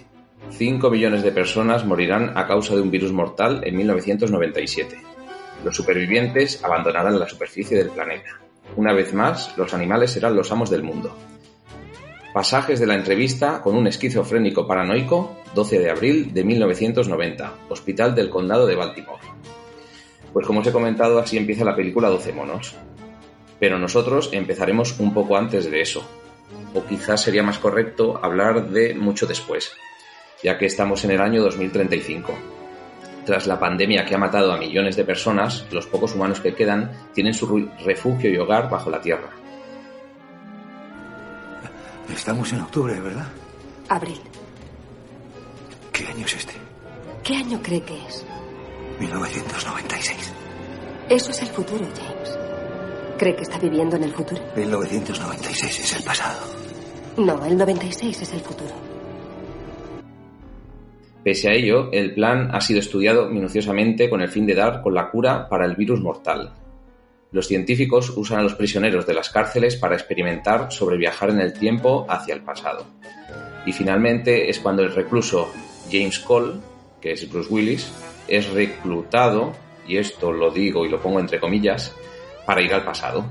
5 0.51 0.89
millones 0.89 1.24
de 1.24 1.34
personas 1.34 1.86
morirán 1.86 2.38
a 2.38 2.48
causa 2.48 2.74
de 2.74 2.82
un 2.82 2.89
virus 2.89 3.12
mortal 3.12 3.62
en 3.65 3.75
1997. 3.75 4.96
Los 5.65 5.75
supervivientes 5.75 6.63
abandonarán 6.63 7.20
la 7.20 7.27
superficie 7.27 7.77
del 7.77 7.89
planeta. 7.89 8.39
Una 8.77 8.94
vez 8.94 9.13
más, 9.13 9.58
los 9.58 9.74
animales 9.74 10.12
serán 10.12 10.38
los 10.38 10.51
amos 10.54 10.70
del 10.70 10.84
mundo. 10.84 11.13
Pasajes 12.34 12.80
de 12.80 12.88
la 12.88 12.96
entrevista 12.96 13.62
con 13.62 13.75
un 13.75 13.88
esquizofrénico 13.88 14.65
paranoico, 14.65 15.38
12 15.54 15.80
de 15.80 15.89
abril 15.89 16.34
de 16.34 16.46
1990, 16.46 17.54
Hospital 17.70 18.15
del 18.15 18.30
Condado 18.30 18.65
de 18.65 18.75
Baltimore. 18.75 19.22
Pues 20.36 20.46
como 20.46 20.60
os 20.60 20.68
he 20.68 20.72
comentado, 20.74 21.18
así 21.18 21.38
empieza 21.38 21.63
la 21.63 21.77
película 21.77 22.10
12 22.10 22.34
monos. 22.34 22.75
Pero 23.58 23.80
nosotros 23.80 24.32
empezaremos 24.34 25.00
un 25.00 25.13
poco 25.13 25.38
antes 25.38 25.72
de 25.72 25.80
eso. 25.80 26.06
O 26.74 26.84
quizás 26.84 27.22
sería 27.22 27.42
más 27.42 27.58
correcto 27.58 28.20
hablar 28.22 28.68
de 28.68 28.94
mucho 28.96 29.27
después, 29.27 29.72
ya 30.44 30.58
que 30.58 30.65
estamos 30.65 31.06
en 31.06 31.12
el 31.12 31.22
año 31.22 31.42
2035. 31.42 32.34
Tras 33.25 33.48
la 33.48 33.58
pandemia 33.58 34.04
que 34.04 34.13
ha 34.13 34.18
matado 34.18 34.51
a 34.51 34.58
millones 34.58 34.98
de 34.98 35.06
personas, 35.06 35.65
los 35.72 35.88
pocos 35.88 36.13
humanos 36.15 36.42
que 36.42 36.54
quedan 36.54 36.92
tienen 37.13 37.34
su 37.34 37.70
refugio 37.86 38.30
y 38.30 38.36
hogar 38.36 38.70
bajo 38.70 38.89
la 38.89 39.00
Tierra. 39.00 39.30
Estamos 42.13 42.51
en 42.51 42.60
octubre, 42.60 43.00
¿verdad? 43.00 43.30
Abril. 43.88 44.20
¿Qué 45.94 46.06
año 46.08 46.25
es 46.25 46.36
este? 46.36 46.56
¿Qué 47.24 47.38
año 47.38 47.62
cree 47.63 47.82
que 47.84 47.96
es? 48.06 48.25
1996. 48.99 50.33
Eso 51.09 51.31
es 51.31 51.41
el 51.41 51.47
futuro, 51.49 51.85
James. 51.95 52.39
¿Cree 53.17 53.35
que 53.35 53.43
está 53.43 53.57
viviendo 53.57 53.95
en 53.95 54.03
el 54.03 54.11
futuro? 54.11 54.41
1996 54.55 55.79
es 55.79 55.97
el 55.97 56.03
pasado. 56.03 56.39
No, 57.17 57.45
el 57.45 57.57
96 57.57 58.21
es 58.21 58.33
el 58.33 58.41
futuro. 58.41 58.73
Pese 61.23 61.49
a 61.49 61.53
ello, 61.53 61.89
el 61.91 62.13
plan 62.13 62.49
ha 62.53 62.61
sido 62.61 62.79
estudiado 62.79 63.29
minuciosamente 63.29 64.09
con 64.09 64.21
el 64.21 64.29
fin 64.29 64.45
de 64.45 64.53
dar 64.53 64.81
con 64.81 64.93
la 64.93 65.09
cura 65.09 65.47
para 65.49 65.65
el 65.65 65.75
virus 65.75 66.01
mortal. 66.01 66.53
Los 67.31 67.47
científicos 67.47 68.11
usan 68.15 68.39
a 68.39 68.43
los 68.43 68.55
prisioneros 68.55 69.07
de 69.07 69.13
las 69.13 69.29
cárceles 69.29 69.75
para 69.75 69.95
experimentar 69.95 70.71
sobre 70.71 70.97
viajar 70.97 71.31
en 71.31 71.39
el 71.39 71.53
tiempo 71.53 72.05
hacia 72.07 72.35
el 72.35 72.41
pasado. 72.41 72.85
Y 73.65 73.73
finalmente 73.73 74.49
es 74.49 74.59
cuando 74.59 74.83
el 74.83 74.93
recluso 74.93 75.51
James 75.91 76.19
Cole, 76.19 76.59
que 77.01 77.13
es 77.13 77.29
Bruce 77.29 77.51
Willis, 77.51 77.91
es 78.27 78.50
reclutado, 78.50 79.53
y 79.88 79.98
esto 79.98 80.32
lo 80.32 80.51
digo 80.51 80.86
y 80.86 80.89
lo 80.89 81.01
pongo 81.01 81.20
entre 81.20 81.39
comillas, 81.39 81.94
para 82.46 82.62
ir 82.62 82.74
al 82.74 82.84
pasado. 82.84 83.25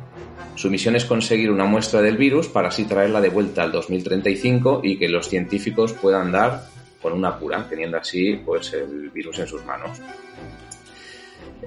Su 0.55 0.71
misión 0.71 0.95
es 0.95 1.05
conseguir 1.05 1.51
una 1.51 1.65
muestra 1.65 2.01
del 2.01 2.17
virus 2.17 2.49
para 2.49 2.69
así 2.69 2.85
traerla 2.85 3.21
de 3.21 3.29
vuelta 3.29 3.63
al 3.63 3.73
2035 3.73 4.81
y 4.85 4.97
que 4.97 5.09
los 5.09 5.29
científicos 5.29 5.93
puedan 5.95 6.31
dar 6.31 6.63
con 7.03 7.13
una 7.13 7.37
cura, 7.37 7.67
teniendo 7.69 7.99
así 7.99 8.41
pues 8.45 8.73
el 8.73 9.11
virus 9.11 9.39
en 9.41 9.47
sus 9.47 9.65
manos. 9.65 10.01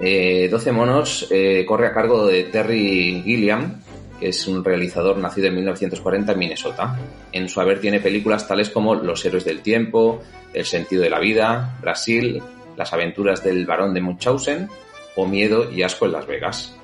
eh, 0.00 0.72
monos 0.72 1.26
eh, 1.30 1.64
corre 1.66 1.88
a 1.88 1.92
cargo 1.92 2.26
de 2.26 2.44
Terry 2.44 3.22
Gilliam, 3.24 3.80
que 4.18 4.28
es 4.28 4.46
un 4.48 4.64
realizador 4.64 5.18
nacido 5.18 5.48
en 5.48 5.56
1940 5.56 6.32
en 6.32 6.38
Minnesota. 6.38 6.98
En 7.30 7.48
su 7.48 7.60
haber 7.60 7.80
tiene 7.80 8.00
películas 8.00 8.48
tales 8.48 8.70
como 8.70 8.94
Los 8.94 9.24
héroes 9.24 9.44
del 9.44 9.60
tiempo, 9.60 10.22
El 10.52 10.64
sentido 10.64 11.02
de 11.02 11.10
la 11.10 11.20
vida, 11.20 11.78
Brasil, 11.80 12.42
Las 12.78 12.94
aventuras 12.94 13.44
del 13.44 13.66
barón 13.66 13.92
de 13.92 14.00
Munchausen 14.00 14.70
o 15.16 15.26
Miedo 15.26 15.70
y 15.70 15.82
asco 15.82 16.06
en 16.06 16.12
Las 16.12 16.26
Vegas. 16.26 16.74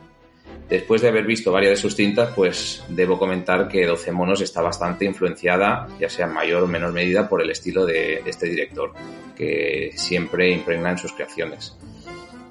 Después 0.68 1.00
de 1.00 1.08
haber 1.08 1.24
visto 1.24 1.52
varias 1.52 1.70
de 1.70 1.76
sus 1.76 1.96
cintas, 1.96 2.32
pues 2.34 2.84
debo 2.88 3.18
comentar 3.18 3.68
que 3.68 3.86
12 3.86 4.12
monos 4.12 4.42
está 4.42 4.60
bastante 4.60 5.06
influenciada, 5.06 5.88
ya 5.98 6.10
sea 6.10 6.26
en 6.26 6.34
mayor 6.34 6.64
o 6.64 6.66
menor 6.66 6.92
medida, 6.92 7.28
por 7.28 7.40
el 7.40 7.50
estilo 7.50 7.86
de 7.86 8.22
este 8.26 8.48
director, 8.48 8.92
que 9.36 9.92
siempre 9.94 10.50
impregna 10.50 10.90
en 10.90 10.98
sus 10.98 11.12
creaciones 11.12 11.76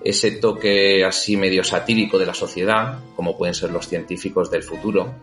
ese 0.03 0.31
toque 0.31 1.05
así 1.05 1.37
medio 1.37 1.63
satírico 1.63 2.19
de 2.19 2.25
la 2.25 2.33
sociedad, 2.33 2.99
como 3.15 3.37
pueden 3.37 3.53
ser 3.53 3.71
los 3.71 3.87
científicos 3.87 4.51
del 4.51 4.63
futuro, 4.63 5.13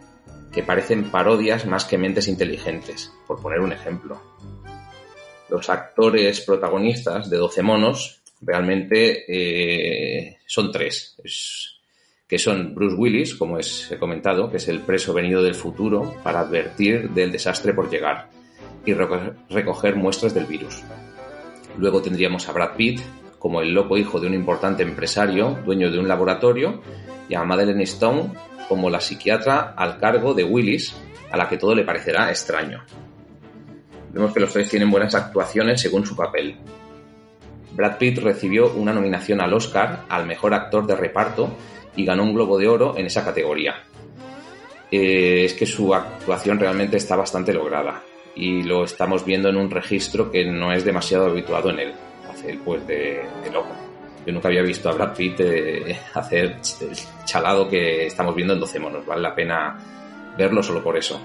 que 0.52 0.62
parecen 0.62 1.10
parodias 1.10 1.66
más 1.66 1.84
que 1.84 1.98
mentes 1.98 2.28
inteligentes, 2.28 3.12
por 3.26 3.40
poner 3.40 3.60
un 3.60 3.72
ejemplo. 3.72 4.20
Los 5.50 5.68
actores 5.68 6.40
protagonistas 6.42 7.28
de 7.28 7.36
12 7.36 7.62
monos 7.62 8.22
realmente 8.40 9.24
eh, 9.28 10.38
son 10.46 10.70
tres, 10.70 11.16
que 12.26 12.38
son 12.38 12.74
Bruce 12.74 12.96
Willis, 12.96 13.34
como 13.34 13.58
he 13.58 13.98
comentado, 13.98 14.50
que 14.50 14.58
es 14.58 14.68
el 14.68 14.80
preso 14.80 15.12
venido 15.12 15.42
del 15.42 15.54
futuro 15.54 16.14
para 16.22 16.40
advertir 16.40 17.10
del 17.10 17.32
desastre 17.32 17.74
por 17.74 17.90
llegar 17.90 18.28
y 18.86 18.94
recoger 18.94 19.96
muestras 19.96 20.32
del 20.32 20.46
virus. 20.46 20.82
Luego 21.76 22.00
tendríamos 22.00 22.48
a 22.48 22.52
Brad 22.52 22.76
Pitt, 22.76 23.00
como 23.38 23.60
el 23.60 23.72
loco 23.72 23.96
hijo 23.96 24.20
de 24.20 24.26
un 24.26 24.34
importante 24.34 24.82
empresario, 24.82 25.58
dueño 25.64 25.90
de 25.90 25.98
un 25.98 26.08
laboratorio, 26.08 26.82
y 27.28 27.34
a 27.34 27.44
Madeleine 27.44 27.84
Stone 27.84 28.32
como 28.68 28.88
la 28.88 29.00
psiquiatra 29.00 29.74
al 29.76 29.98
cargo 29.98 30.34
de 30.34 30.44
Willis, 30.44 30.94
a 31.30 31.36
la 31.36 31.48
que 31.48 31.56
todo 31.56 31.74
le 31.74 31.84
parecerá 31.84 32.30
extraño. 32.30 32.84
Vemos 34.12 34.32
que 34.32 34.40
los 34.40 34.52
tres 34.52 34.68
tienen 34.68 34.90
buenas 34.90 35.14
actuaciones 35.14 35.80
según 35.80 36.04
su 36.04 36.16
papel. 36.16 36.56
Brad 37.72 37.98
Pitt 37.98 38.18
recibió 38.18 38.72
una 38.72 38.92
nominación 38.92 39.40
al 39.40 39.54
Oscar 39.54 40.04
al 40.08 40.26
mejor 40.26 40.54
actor 40.54 40.86
de 40.86 40.96
reparto 40.96 41.50
y 41.96 42.04
ganó 42.04 42.24
un 42.24 42.34
Globo 42.34 42.58
de 42.58 42.68
Oro 42.68 42.96
en 42.96 43.06
esa 43.06 43.24
categoría. 43.24 43.76
Eh, 44.90 45.44
es 45.44 45.54
que 45.54 45.66
su 45.66 45.94
actuación 45.94 46.58
realmente 46.58 46.96
está 46.96 47.14
bastante 47.14 47.52
lograda 47.52 48.02
y 48.34 48.64
lo 48.64 48.84
estamos 48.84 49.24
viendo 49.24 49.48
en 49.48 49.56
un 49.56 49.70
registro 49.70 50.30
que 50.30 50.44
no 50.44 50.72
es 50.72 50.84
demasiado 50.84 51.26
habituado 51.26 51.70
en 51.70 51.78
él 51.78 51.92
hacer 52.28 52.58
pues 52.64 52.86
de, 52.86 53.22
loco. 53.52 53.74
Yo 54.26 54.32
nunca 54.32 54.48
había 54.48 54.62
visto 54.62 54.88
a 54.88 54.92
Brad 54.92 55.14
Pitt 55.14 55.40
eh, 55.40 55.98
hacer 56.14 56.56
el 56.80 56.96
chalado 57.24 57.68
que 57.68 58.06
estamos 58.06 58.34
viendo 58.34 58.54
en 58.54 58.60
12 58.60 58.78
monos. 58.78 59.06
Vale 59.06 59.22
la 59.22 59.34
pena 59.34 59.78
verlo 60.36 60.62
solo 60.62 60.82
por 60.82 60.96
eso. 60.96 61.20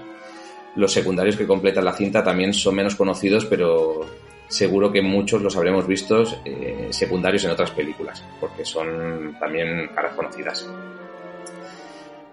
Los 0.75 0.91
secundarios 0.91 1.37
que 1.37 1.47
completan 1.47 1.85
la 1.85 1.93
cinta 1.93 2.23
también 2.23 2.53
son 2.53 2.75
menos 2.75 2.95
conocidos, 2.95 3.45
pero 3.45 4.05
seguro 4.47 4.91
que 4.91 5.01
muchos 5.01 5.41
los 5.41 5.55
habremos 5.55 5.87
visto 5.87 6.23
eh, 6.43 6.87
secundarios 6.91 7.43
en 7.45 7.51
otras 7.51 7.71
películas, 7.71 8.23
porque 8.39 8.65
son 8.65 9.37
también 9.39 9.89
caras 9.95 10.15
conocidas. 10.15 10.67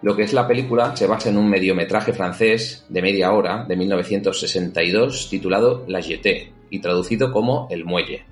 Lo 0.02 0.16
que 0.16 0.24
es 0.24 0.32
la 0.32 0.48
película 0.48 0.96
se 0.96 1.06
basa 1.06 1.28
en 1.28 1.38
un 1.38 1.48
mediometraje 1.48 2.12
francés 2.12 2.84
de 2.88 3.02
media 3.02 3.32
hora 3.32 3.64
de 3.64 3.76
1962 3.76 5.30
titulado 5.30 5.84
La 5.86 6.02
Jetée 6.02 6.52
y 6.70 6.80
traducido 6.80 7.32
como 7.32 7.68
El 7.70 7.84
Muelle. 7.84 8.24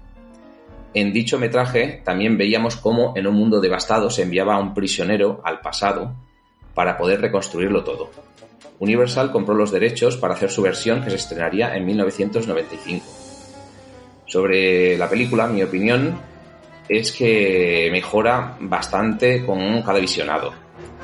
En 0.92 1.12
dicho 1.12 1.38
metraje 1.38 2.02
también 2.04 2.36
veíamos 2.36 2.74
cómo 2.74 3.12
en 3.16 3.28
un 3.28 3.36
mundo 3.36 3.60
devastado 3.60 4.10
se 4.10 4.22
enviaba 4.22 4.56
a 4.56 4.58
un 4.58 4.74
prisionero 4.74 5.40
al 5.44 5.60
pasado 5.60 6.12
para 6.74 6.98
poder 6.98 7.20
reconstruirlo 7.20 7.84
todo. 7.84 8.10
Universal 8.80 9.30
compró 9.30 9.54
los 9.54 9.70
derechos 9.70 10.16
para 10.16 10.34
hacer 10.34 10.50
su 10.50 10.62
versión 10.62 11.02
que 11.02 11.10
se 11.10 11.16
estrenaría 11.16 11.76
en 11.76 11.84
1995. 11.84 13.04
Sobre 14.26 14.96
la 14.96 15.08
película, 15.08 15.46
mi 15.46 15.62
opinión 15.62 16.18
es 16.88 17.12
que 17.12 17.88
mejora 17.92 18.56
bastante 18.58 19.44
con 19.44 19.82
cada 19.82 20.00
visionado. 20.00 20.52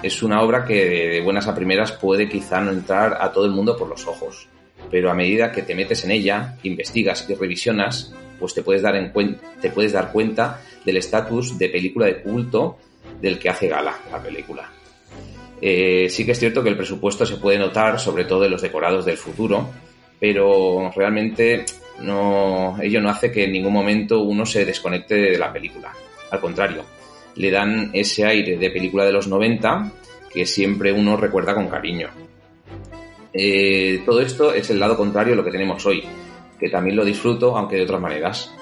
Es 0.02 0.23
una 0.23 0.40
obra 0.42 0.64
que 0.64 1.11
de 1.11 1.21
buenas 1.21 1.47
a 1.49 1.54
primeras 1.54 1.92
puede 1.92 2.28
quizá 2.28 2.61
no 2.61 2.73
entrar 2.73 3.18
a 3.21 3.30
todo 3.30 3.45
el 3.45 3.52
mundo 3.52 3.76
por 3.76 3.88
los 3.88 4.06
ojos, 4.06 4.49
pero 4.90 5.11
a 5.11 5.14
medida 5.14 5.52
que 5.52 5.62
te 5.62 5.75
metes 5.75 6.02
en 6.04 6.12
ella, 6.12 6.56
investigas 6.62 7.28
y 7.28 7.35
revisionas, 7.35 8.12
pues 8.38 8.54
te 8.54 8.62
puedes 8.62 8.83
dar, 8.83 8.97
en 8.97 9.12
te 9.61 9.71
puedes 9.71 9.92
dar 9.92 10.12
cuenta 10.12 10.62
del 10.85 10.97
estatus 10.97 11.59
de 11.59 11.68
película 11.68 12.06
de 12.06 12.23
culto 12.23 12.78
del 13.21 13.38
que 13.38 13.50
hace 13.50 13.68
gala 13.68 13.95
la 14.11 14.23
película. 14.23 14.71
Eh, 15.60 16.08
sí 16.10 16.26
que 16.26 16.32
es 16.32 16.38
cierto 16.38 16.62
que 16.62 16.68
el 16.68 16.76
presupuesto 16.76 17.25
se 17.25 17.36
puede 17.36 17.58
notar, 17.58 17.98
sobre 17.98 18.25
todo 18.25 18.44
en 18.44 18.50
los 18.50 18.62
decorados 18.62 19.04
del 19.04 19.16
futuro, 19.16 19.70
pero 20.20 20.90
realmente 20.94 21.64
ello 21.98 23.00
no 23.00 23.08
hace 23.08 23.32
que 23.32 23.44
en 23.44 23.52
ningún 23.52 23.72
momento 23.72 24.20
uno 24.20 24.44
se 24.44 24.64
desconecte 24.64 25.14
de 25.14 25.38
la 25.38 25.52
película. 25.52 25.92
Al 26.30 26.40
contrario, 26.40 26.84
le 27.36 27.50
dan 27.50 27.90
ese 27.92 28.25
aire 28.25 28.56
de 28.56 28.70
película 28.70 29.04
de 29.04 29.12
los 29.12 29.28
90 29.28 29.92
que 30.32 30.44
siempre 30.44 30.92
uno 30.92 31.16
recuerda 31.16 31.54
con 31.54 31.68
cariño. 31.68 32.08
Eh, 33.32 34.02
todo 34.04 34.20
esto 34.20 34.52
es 34.52 34.68
el 34.70 34.78
lado 34.78 34.96
contrario 34.96 35.32
de 35.32 35.36
lo 35.36 35.44
que 35.44 35.50
tenemos 35.50 35.84
hoy, 35.86 36.04
que 36.58 36.68
también 36.68 36.96
lo 36.96 37.04
disfruto, 37.04 37.56
aunque 37.56 37.76
de 37.76 37.82
otras 37.82 38.00
maneras. 38.00 38.52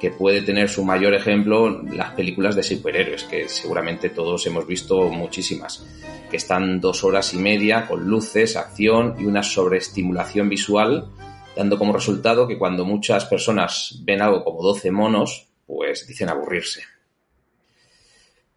Que 0.00 0.10
puede 0.10 0.42
tener 0.42 0.68
su 0.68 0.84
mayor 0.84 1.14
ejemplo 1.14 1.82
las 1.82 2.12
películas 2.12 2.54
de 2.54 2.62
superhéroes, 2.62 3.24
que 3.24 3.48
seguramente 3.48 4.10
todos 4.10 4.46
hemos 4.46 4.66
visto 4.66 5.08
muchísimas, 5.08 5.84
que 6.30 6.36
están 6.36 6.80
dos 6.80 7.02
horas 7.04 7.34
y 7.34 7.38
media 7.38 7.86
con 7.86 8.08
luces, 8.08 8.56
acción 8.56 9.16
y 9.18 9.24
una 9.24 9.42
sobreestimulación 9.42 10.48
visual, 10.48 11.08
dando 11.56 11.78
como 11.78 11.92
resultado 11.92 12.46
que 12.46 12.58
cuando 12.58 12.84
muchas 12.84 13.24
personas 13.24 14.00
ven 14.04 14.22
algo 14.22 14.44
como 14.44 14.62
12 14.62 14.90
monos, 14.92 15.48
pues 15.66 16.06
dicen 16.06 16.28
aburrirse. 16.28 16.82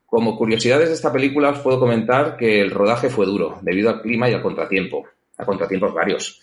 Como 0.06 0.38
curiosidades 0.38 0.90
de 0.90 0.96
esta 0.96 1.12
película 1.12 1.50
os 1.50 1.60
puedo 1.60 1.80
comentar 1.80 2.38
que 2.38 2.62
el 2.62 2.70
rodaje 2.70 3.10
fue 3.10 3.26
duro, 3.26 3.58
debido 3.62 3.90
al 3.90 4.02
clima 4.02 4.30
y 4.30 4.34
al 4.34 4.42
contratiempo, 4.42 5.06
a 5.38 5.46
contratiempos 5.46 5.94
varios 5.94 6.42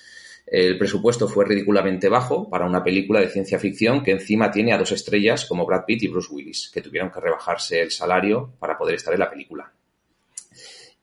El 0.50 0.78
presupuesto 0.78 1.28
fue 1.28 1.44
ridículamente 1.44 2.08
bajo 2.08 2.48
para 2.48 2.64
una 2.64 2.82
película 2.82 3.20
de 3.20 3.28
ciencia 3.28 3.58
ficción 3.58 4.02
que 4.02 4.12
encima 4.12 4.50
tiene 4.50 4.72
a 4.72 4.78
dos 4.78 4.92
estrellas 4.92 5.44
como 5.44 5.66
Brad 5.66 5.84
Pitt 5.86 6.04
y 6.04 6.08
Bruce 6.08 6.32
Willis, 6.32 6.70
que 6.72 6.80
tuvieron 6.80 7.10
que 7.10 7.20
rebajarse 7.20 7.82
el 7.82 7.90
salario 7.90 8.54
para 8.58 8.78
poder 8.78 8.94
estar 8.94 9.12
en 9.12 9.20
la 9.20 9.30
película. 9.30 9.70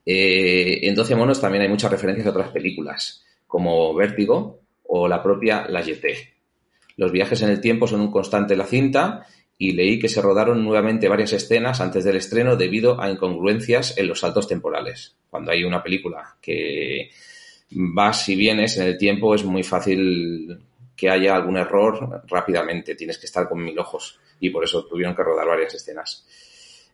Eh, 0.04 0.88
en 0.88 0.96
12 0.96 1.16
monos 1.16 1.40
también 1.40 1.64
hay 1.64 1.70
muchas 1.70 1.92
referencias 1.92 2.26
a 2.26 2.32
otras 2.32 2.50
películas, 2.50 3.24
como 3.46 3.94
Vértigo 3.94 4.62
o 4.88 5.08
la 5.08 5.22
propia 5.22 5.68
La 5.68 5.84
Jetée. 5.84 6.34
Los 6.98 7.12
viajes 7.12 7.42
en 7.42 7.50
el 7.50 7.62
tiempo 7.62 7.88
son 7.88 8.02
un 8.02 8.12
constante 8.12 8.54
en 8.54 8.60
la 8.60 8.66
cinta 8.66 9.28
y 9.58 9.74
leí 9.74 10.00
que 10.00 10.10
se 10.10 10.22
rodaron 10.22 10.64
nuevamente 10.64 11.08
varias 11.08 11.34
escenas 11.34 11.82
antes 11.82 12.04
del 12.04 12.18
estreno 12.18 12.56
debido 12.56 13.00
a 13.02 13.10
incongruencias 13.10 13.98
en 13.98 14.08
los 14.08 14.22
saltos 14.22 14.48
temporales. 14.48 15.18
Cuando 15.30 15.52
hay 15.52 15.64
una 15.64 15.84
película 15.84 16.38
que 16.42 17.10
vas 17.76 18.30
y 18.30 18.36
vienes 18.36 18.78
en 18.78 18.88
el 18.88 18.98
tiempo 18.98 19.36
es 19.36 19.44
muy 19.44 19.64
fácil 19.64 20.60
que 20.96 21.10
haya 21.10 21.36
algún 21.36 21.58
error 21.58 22.24
rápidamente, 22.28 22.96
tienes 22.96 23.18
que 23.18 23.26
estar 23.26 23.50
con 23.50 23.64
mil 23.64 23.78
ojos 23.78 24.18
y 24.40 24.50
por 24.50 24.64
eso 24.64 24.86
tuvieron 24.86 25.16
que 25.16 25.24
rodar 25.24 25.46
varias 25.46 25.74
escenas. 25.74 26.26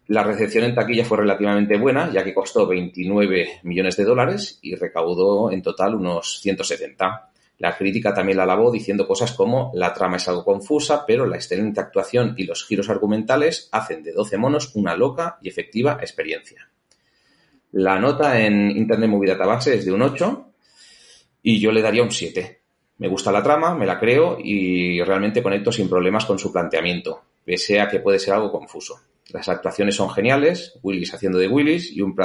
La 0.08 0.24
recepción 0.24 0.64
en 0.64 0.74
taquilla 0.74 1.06
fue 1.06 1.20
relativamente 1.20 1.78
buena, 1.78 2.12
ya 2.12 2.24
que 2.24 2.34
costó 2.34 2.66
29 2.66 3.60
millones 3.64 3.96
de 3.96 4.04
dólares 4.04 4.58
y 4.64 4.76
recaudó 4.76 5.52
en 5.52 5.62
total 5.62 5.96
unos 5.96 6.40
170. 6.42 7.30
La 7.60 7.78
crítica 7.78 8.12
también 8.12 8.38
la 8.38 8.44
alabó 8.44 8.72
diciendo 8.72 9.08
cosas 9.08 9.34
como 9.34 9.72
la 9.76 9.94
trama 9.94 10.18
es 10.18 10.28
algo 10.28 10.44
confusa, 10.44 11.06
pero 11.06 11.28
la 11.28 11.36
excelente 11.36 11.80
actuación 11.80 12.34
y 12.38 12.46
los 12.46 12.66
giros 12.66 12.90
argumentales 12.90 13.70
hacen 13.72 14.02
de 14.02 14.14
12 14.14 14.38
monos 14.38 14.76
una 14.76 14.96
loca 14.96 15.38
y 15.44 15.50
efectiva 15.50 16.00
experiencia. 16.02 16.68
La 17.74 18.00
nota 18.00 18.42
en 18.42 18.72
Internet 18.72 19.10
Movie 19.10 19.30
Database 19.30 19.76
es 19.76 19.86
de 19.86 19.92
un 19.94 20.02
8 20.02 20.51
y 21.44 21.60
yo 21.60 21.72
le 21.72 21.82
daría 21.82 22.04
un 22.04 22.12
7. 22.12 22.62
Me 22.98 23.08
gusta 23.08 23.32
la 23.32 23.42
trama, 23.42 23.74
me 23.76 23.86
la 23.86 24.00
creo 24.00 24.38
y 24.42 25.02
realmente 25.02 25.42
conecto 25.42 25.72
sin 25.72 25.90
problemas 25.90 26.26
con 26.26 26.38
su 26.38 26.52
planteamiento, 26.52 27.22
pese 27.44 27.80
a 27.80 27.88
que 27.88 28.00
puede 28.00 28.20
ser 28.20 28.36
algo 28.36 28.52
confuso. 28.52 29.00
Las 29.30 29.50
actuaciones 29.50 29.96
son 29.96 30.10
geniales, 30.12 30.78
Willis 30.84 31.14
haciendo 31.14 31.40
de 31.40 31.48
Willis 31.48 31.92
y 31.92 32.02
un 32.02 32.16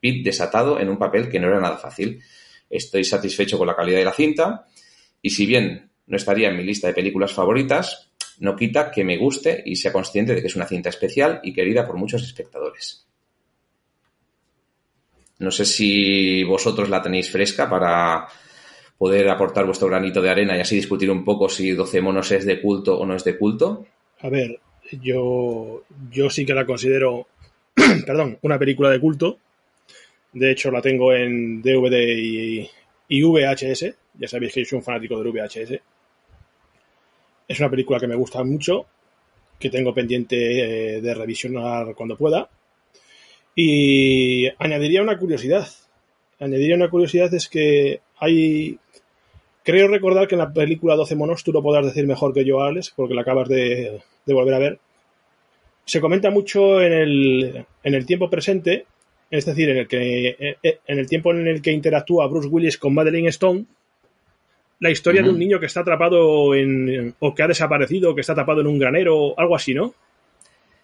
Pitt 0.00 0.24
desatado 0.24 0.78
en 0.80 0.88
un 0.88 0.98
papel 0.98 1.28
que 1.28 1.40
no 1.40 1.48
era 1.48 1.60
nada 1.60 1.76
fácil. 1.76 2.22
Estoy 2.70 3.04
satisfecho 3.04 3.58
con 3.58 3.66
la 3.66 3.76
calidad 3.76 3.98
de 3.98 4.04
la 4.04 4.12
cinta 4.12 4.66
y 5.20 5.30
si 5.30 5.46
bien 5.46 5.90
no 6.06 6.16
estaría 6.16 6.48
en 6.48 6.56
mi 6.56 6.64
lista 6.64 6.86
de 6.86 6.94
películas 6.94 7.32
favoritas, 7.32 8.10
no 8.38 8.54
quita 8.54 8.90
que 8.90 9.04
me 9.04 9.16
guste 9.16 9.62
y 9.64 9.76
sea 9.76 9.92
consciente 9.92 10.34
de 10.34 10.40
que 10.40 10.46
es 10.48 10.56
una 10.56 10.66
cinta 10.66 10.88
especial 10.88 11.40
y 11.42 11.52
querida 11.52 11.86
por 11.86 11.96
muchos 11.96 12.22
espectadores. 12.22 13.06
No 15.38 15.50
sé 15.50 15.64
si 15.64 16.42
vosotros 16.44 16.88
la 16.88 17.02
tenéis 17.02 17.30
fresca 17.30 17.68
para 17.68 18.26
poder 18.98 19.28
aportar 19.28 19.66
vuestro 19.66 19.88
granito 19.88 20.22
de 20.22 20.30
arena 20.30 20.56
y 20.56 20.60
así 20.60 20.76
discutir 20.76 21.10
un 21.10 21.24
poco 21.24 21.48
si 21.48 21.72
12 21.72 22.00
monos 22.00 22.30
es 22.32 22.46
de 22.46 22.60
culto 22.60 22.98
o 22.98 23.06
no 23.06 23.14
es 23.14 23.24
de 23.24 23.36
culto. 23.36 23.86
A 24.20 24.28
ver, 24.28 24.60
yo, 25.02 25.82
yo 26.10 26.30
sí 26.30 26.46
que 26.46 26.54
la 26.54 26.64
considero, 26.64 27.26
perdón, 28.06 28.38
una 28.42 28.58
película 28.58 28.90
de 28.90 29.00
culto. 29.00 29.38
De 30.32 30.50
hecho, 30.50 30.70
la 30.70 30.82
tengo 30.82 31.12
en 31.12 31.62
DVD 31.62 32.68
y, 33.08 33.22
VHS. 33.22 33.94
Ya 34.18 34.28
sabéis 34.28 34.54
que 34.54 34.64
soy 34.64 34.78
un 34.78 34.82
fanático 34.82 35.18
del 35.18 35.32
VHS. 35.32 35.80
Es 37.48 37.60
una 37.60 37.70
película 37.70 38.00
que 38.00 38.08
me 38.08 38.16
gusta 38.16 38.42
mucho, 38.42 38.86
que 39.58 39.70
tengo 39.70 39.94
pendiente 39.94 40.96
eh, 40.96 41.00
de 41.00 41.14
revisionar 41.14 41.94
cuando 41.94 42.16
pueda. 42.16 42.48
Y 43.54 44.46
añadiría 44.58 45.02
una 45.02 45.18
curiosidad. 45.18 45.68
Añadiría 46.38 46.76
una 46.76 46.90
curiosidad 46.90 47.32
es 47.32 47.48
que 47.48 48.00
hay... 48.18 48.78
Creo 49.62 49.88
recordar 49.88 50.28
que 50.28 50.36
en 50.36 50.40
la 50.40 50.52
película 50.52 50.94
12 50.94 51.16
monos 51.16 51.42
tú 51.42 51.52
lo 51.52 51.62
podrás 51.62 51.86
decir 51.86 52.06
mejor 52.06 52.32
que 52.32 52.44
yo, 52.44 52.62
Alex, 52.62 52.92
porque 52.94 53.14
la 53.14 53.22
acabas 53.22 53.48
de, 53.48 54.00
de 54.24 54.34
volver 54.34 54.54
a 54.54 54.58
ver. 54.60 54.78
Se 55.84 56.00
comenta 56.00 56.30
mucho 56.30 56.80
en 56.80 56.92
el, 56.92 57.66
en 57.82 57.94
el 57.94 58.06
tiempo 58.06 58.30
presente, 58.30 58.86
es 59.30 59.44
decir, 59.44 59.70
en 59.70 59.78
el, 59.78 59.88
que, 59.88 60.56
en 60.62 60.98
el 60.98 61.08
tiempo 61.08 61.32
en 61.32 61.48
el 61.48 61.62
que 61.62 61.72
interactúa 61.72 62.28
Bruce 62.28 62.48
Willis 62.48 62.78
con 62.78 62.94
Madeline 62.94 63.28
Stone, 63.28 63.64
la 64.78 64.90
historia 64.90 65.22
de 65.22 65.30
un 65.30 65.38
niño 65.38 65.58
que 65.58 65.66
está 65.66 65.80
atrapado 65.80 66.54
en. 66.54 67.14
o 67.18 67.34
que 67.34 67.42
ha 67.42 67.48
desaparecido, 67.48 68.14
que 68.14 68.20
está 68.20 68.32
atrapado 68.32 68.60
en 68.60 68.66
un 68.66 68.78
granero, 68.78 69.38
algo 69.38 69.56
así, 69.56 69.74
¿no? 69.74 69.94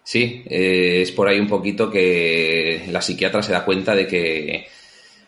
Sí, 0.03 0.43
eh, 0.47 1.03
es 1.03 1.13
por 1.13 1.29
ahí 1.29 1.39
un 1.39 1.47
poquito 1.47 1.91
que 1.91 2.87
la 2.91 3.03
psiquiatra 3.03 3.43
se 3.43 3.53
da 3.53 3.65
cuenta 3.65 3.95
de 3.95 4.07
que 4.07 4.65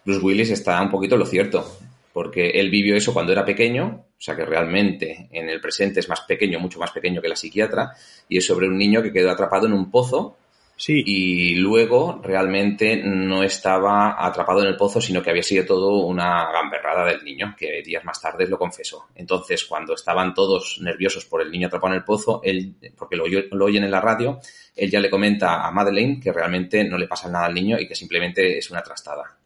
Bruce 0.05 0.20
Willis 0.20 0.50
está 0.50 0.81
un 0.83 0.90
poquito 0.90 1.14
en 1.14 1.20
lo 1.20 1.26
cierto, 1.26 1.78
porque 2.14 2.50
él 2.50 2.70
vivió 2.70 2.96
eso 2.96 3.12
cuando 3.12 3.33
era 3.33 3.44
pequeño, 3.44 4.07
o 4.16 4.20
sea 4.20 4.37
que 4.37 4.44
realmente 4.44 5.29
en 5.33 5.48
el 5.48 5.61
presente 5.61 5.98
es 5.98 6.09
más 6.09 6.20
pequeño, 6.20 6.61
mucho 6.61 6.79
más 6.79 6.92
pequeño 6.92 7.20
que 7.20 7.29
la 7.29 7.35
psiquiatra, 7.35 7.90
y 8.29 8.38
es 8.38 8.46
sobre 8.46 8.68
un 8.68 8.79
niño 8.79 9.03
que 9.03 9.12
quedó 9.12 9.33
atrapado 9.33 9.66
en 9.66 9.72
un 9.72 9.90
pozo 9.90 10.37
Sí. 10.77 11.03
y 11.07 11.55
luego 11.57 12.20
realmente 12.22 13.00
no 13.05 13.42
estaba 13.44 14.24
atrapado 14.24 14.61
en 14.62 14.68
el 14.68 14.77
pozo, 14.77 15.00
sino 15.00 15.22
que 15.22 15.31
había 15.31 15.42
sido 15.42 15.64
todo 15.66 16.07
una 16.07 16.50
gamberrada 16.53 17.05
del 17.05 17.24
niño, 17.24 17.55
que 17.57 17.83
días 17.83 18.05
más 18.05 18.20
tarde 18.20 18.46
lo 18.46 18.59
confesó. 18.59 19.07
Entonces, 19.16 19.64
cuando 19.64 19.94
estaban 19.94 20.35
todos 20.35 20.79
nerviosos 20.81 21.24
por 21.27 21.42
el 21.42 21.50
niño 21.50 21.66
atrapado 21.66 21.94
en 21.94 21.98
el 21.98 22.05
pozo, 22.05 22.40
él, 22.44 22.74
porque 22.96 23.16
lo, 23.16 23.24
lo 23.27 23.64
oyen 23.64 23.85
en 23.85 23.90
la 23.90 24.00
radio, 24.00 24.40
él 24.77 24.90
ya 24.90 25.00
le 25.00 25.11
comenta 25.11 25.64
a 25.64 25.70
Madeleine 25.72 26.20
que 26.20 26.33
realmente 26.33 26.85
no 26.85 26.98
le 26.98 27.09
pasa 27.09 27.29
nada 27.29 27.46
al 27.46 27.55
niño 27.55 27.79
y 27.79 27.88
que 27.88 27.94
simplemente 27.94 28.59
es 28.59 28.70
una 28.70 28.83
trastada. 28.83 29.38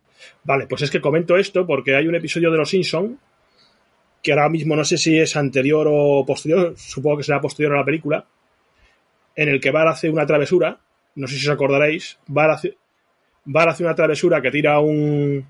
Vale, 0.45 0.67
pues 0.67 0.83
es 0.83 0.91
que 0.91 1.01
comento 1.01 1.37
esto 1.37 1.67
porque 1.67 1.95
hay 1.95 2.07
un 2.07 2.15
episodio 2.15 2.51
de 2.51 2.57
Los 2.57 2.71
Simpson 2.71 3.19
que 4.23 4.33
ahora 4.33 4.49
mismo 4.49 4.75
no 4.75 4.85
sé 4.85 4.99
si 4.99 5.19
es 5.19 5.37
anterior 5.37 5.87
o 5.89 6.25
posterior, 6.27 6.75
supongo 6.77 7.19
que 7.19 7.25
será 7.25 7.41
posterior 7.41 7.75
a 7.75 7.79
la 7.79 7.85
película, 7.85 8.27
en 9.37 9.49
el 9.49 9.61
que 9.61 9.71
Bar 9.71 9.89
hace 9.89 10.11
una 10.11 10.27
travesura, 10.27 10.79
no 11.15 11.27
sé 11.27 11.37
si 11.37 11.47
os 11.47 11.53
acordaréis, 11.53 12.19
Bar 12.27 12.51
hace, 12.51 12.77
Bar 13.45 13.69
hace 13.69 13.85
una 13.85 13.95
travesura 13.95 14.43
que 14.43 14.51
tira 14.51 14.81
un... 14.81 15.47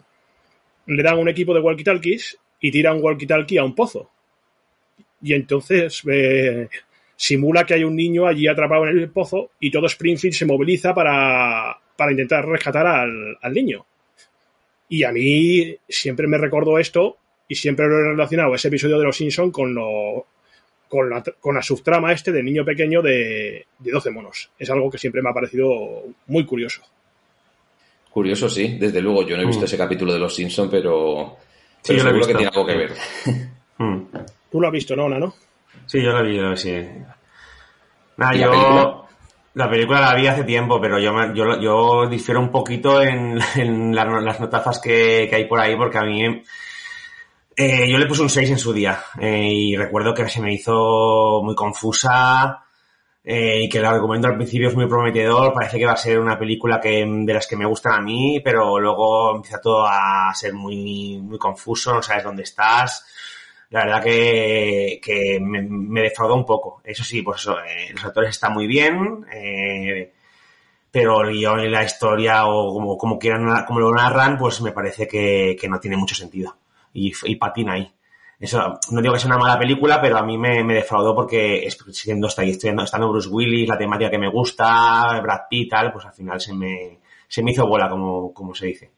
le 0.87 1.03
dan 1.03 1.19
un 1.19 1.29
equipo 1.29 1.55
de 1.55 1.61
walkie-talkies 1.61 2.39
y 2.61 2.71
tira 2.71 2.93
un 2.93 3.03
walkie-talkie 3.03 3.59
a 3.59 3.65
un 3.65 3.75
pozo. 3.75 4.11
Y 5.23 5.33
entonces 5.33 6.03
eh, 6.11 6.69
simula 7.17 7.65
que 7.65 7.75
hay 7.75 7.85
un 7.85 7.97
niño 7.97 8.27
allí 8.27 8.47
atrapado 8.47 8.87
en 8.87 8.99
el 8.99 9.11
pozo 9.11 9.51
y 9.59 9.71
todo 9.71 9.87
Springfield 9.87 10.35
se 10.35 10.47
moviliza 10.47 10.95
para, 10.95 11.79
para 11.97 12.13
intentar 12.13 12.47
rescatar 12.47 12.87
al, 12.87 13.39
al 13.41 13.53
niño. 13.53 13.85
Y 14.89 15.05
a 15.05 15.13
mí 15.13 15.77
siempre 15.89 16.27
me 16.27 16.39
recordó 16.39 16.79
esto 16.79 17.19
y 17.49 17.55
siempre 17.55 17.87
lo 17.87 17.99
he 17.99 18.03
relacionado 18.11 18.55
ese 18.55 18.69
episodio 18.69 18.99
de 18.99 19.05
Los 19.05 19.17
Simpson 19.17 19.51
con 19.51 19.75
lo 19.75 20.27
con 20.89 21.11
la, 21.11 21.23
con 21.41 21.55
la 21.55 21.61
subtrama 21.63 22.13
este 22.13 22.33
del 22.33 22.47
niño 22.47 22.65
pequeño 22.65 23.03
de, 23.03 23.67
de 23.79 23.91
12 23.93 24.11
monos. 24.11 24.51
Es 24.59 24.71
algo 24.71 24.91
que 24.91 24.97
siempre 24.97 25.21
me 25.21 25.29
ha 25.29 25.35
parecido 25.35 26.05
muy 26.29 26.47
curioso. 26.47 26.81
Curioso, 28.11 28.49
sí, 28.49 28.79
desde 28.79 29.03
luego. 29.03 29.27
Yo 29.27 29.37
no 29.37 29.43
he 29.43 29.47
visto 29.47 29.63
Mm. 29.63 29.65
ese 29.67 29.77
capítulo 29.77 30.13
de 30.15 30.19
Los 30.19 30.35
Simpson, 30.35 30.71
pero, 30.71 31.37
Sí, 31.83 31.93
pero 31.95 31.99
yo 31.99 32.05
lo 32.05 32.11
he 32.11 32.13
seguro 32.13 32.27
que 32.27 32.33
visto. 32.33 32.39
tiene 32.39 32.51
algo 32.55 32.67
que 32.67 32.77
ver. 32.77 32.93
Mm. 33.81 34.07
Tú 34.51 34.61
lo 34.61 34.67
has 34.67 34.73
visto, 34.73 34.97
¿no, 34.97 35.09
no? 35.09 35.33
Sí, 35.87 36.03
yo 36.03 36.11
la 36.11 36.23
vi, 36.23 36.57
sí. 36.57 36.73
Nada, 38.17 38.35
¿Y 38.35 38.39
la 38.39 38.45
yo... 38.47 38.51
película? 38.51 39.03
La 39.61 39.69
película 39.69 40.01
la 40.01 40.15
vi 40.15 40.27
hace 40.27 40.43
tiempo, 40.45 40.81
pero 40.81 40.99
yo, 40.99 41.13
me- 41.13 41.35
yo, 41.35 41.61
yo 41.61 42.07
difiero 42.09 42.41
un 42.41 42.51
poquito 42.51 43.03
en, 43.03 43.39
en 43.57 43.95
la- 43.95 44.07
las 44.23 44.41
notazas 44.41 44.81
que, 44.81 45.27
que 45.29 45.37
hay 45.37 45.45
por 45.45 45.61
ahí, 45.61 45.77
porque 45.77 45.99
a 45.99 46.03
mí 46.05 46.43
eh, 47.57 47.91
yo 47.91 47.99
le 47.99 48.07
puse 48.07 48.23
un 48.23 48.31
6 48.31 48.51
en 48.51 48.59
su 48.59 48.73
día 48.73 49.01
eh, 49.21 49.49
y 49.53 49.77
recuerdo 49.77 50.15
que 50.15 50.29
se 50.29 50.41
me 50.41 50.53
hizo 50.55 51.41
muy 51.43 51.55
confusa 51.57 52.65
eh, 53.25 53.63
y 53.65 53.69
que 53.69 53.79
el 53.79 53.87
argumento 53.87 54.29
al 54.29 54.37
principio 54.37 54.69
es 54.69 54.77
muy 54.77 54.87
prometedor, 54.87 55.53
parece 55.53 55.79
que 55.79 55.87
va 55.87 55.93
a 55.93 55.97
ser 55.97 56.21
una 56.21 56.39
película 56.39 56.81
que 56.81 57.05
de 57.07 57.35
las 57.35 57.47
que 57.47 57.57
me 57.57 57.67
gustan 57.67 57.95
a 57.95 58.01
mí, 58.03 58.41
pero 58.45 58.79
luego 58.79 59.37
empieza 59.37 59.61
todo 59.61 59.87
a 59.87 60.33
ser 60.35 60.55
muy, 60.55 61.19
muy 61.23 61.39
confuso, 61.39 61.95
no 61.95 62.03
sabes 62.03 62.25
dónde 62.25 62.45
estás. 62.45 63.07
La 63.71 63.85
verdad 63.85 64.03
que, 64.03 65.01
que 65.03 65.39
me, 65.41 65.63
me 65.63 66.03
defraudó 66.03 66.35
un 66.35 66.47
poco. 66.47 66.81
Eso 66.85 67.05
sí, 67.05 67.23
pues 67.23 67.41
eso, 67.43 67.59
eh, 67.61 67.91
los 67.93 68.05
actores 68.05 68.31
están 68.31 68.55
muy 68.55 68.67
bien, 68.67 69.27
eh, 69.33 70.13
pero 70.91 71.23
el 71.23 71.33
guion 71.33 71.71
la 71.71 71.85
historia 71.85 72.47
o 72.47 72.73
como, 72.73 72.97
como 72.97 73.19
quieran, 73.19 73.65
como 73.67 73.81
lo 73.81 73.93
narran, 73.93 74.39
pues 74.39 74.61
me 74.63 74.73
parece 74.73 75.07
que, 75.07 75.57
que 75.61 75.69
no 75.69 75.79
tiene 75.81 75.97
mucho 75.97 76.15
sentido. 76.15 76.57
Y, 76.95 77.13
patina 77.37 77.75
ahí. 77.75 77.93
Eso, 78.41 78.79
no 78.91 79.03
digo 79.03 79.15
que 79.15 79.21
sea 79.21 79.29
una 79.29 79.39
mala 79.39 79.59
película, 79.59 80.01
pero 80.01 80.17
a 80.19 80.23
mí 80.23 80.39
me, 80.39 80.65
me 80.65 80.75
defraudó 80.75 81.15
porque 81.15 81.69
siendo 81.93 82.29
está 82.29 82.43
ahí, 82.43 82.51
estando, 82.51 82.85
estando 82.85 83.11
Bruce 83.11 83.29
Willis, 83.29 83.69
la 83.69 83.79
temática 83.79 84.11
que 84.11 84.19
me 84.19 84.31
gusta, 84.31 85.21
Brad 85.21 85.43
Pitt 85.51 85.71
tal, 85.71 85.93
pues 85.93 86.07
al 86.07 86.13
final 86.13 86.41
se 86.41 86.55
me, 86.55 86.99
se 87.29 87.43
me 87.43 87.51
hizo 87.53 87.67
bola, 87.67 87.89
como, 87.89 88.33
como 88.33 88.55
se 88.55 88.67
dice. 88.67 88.98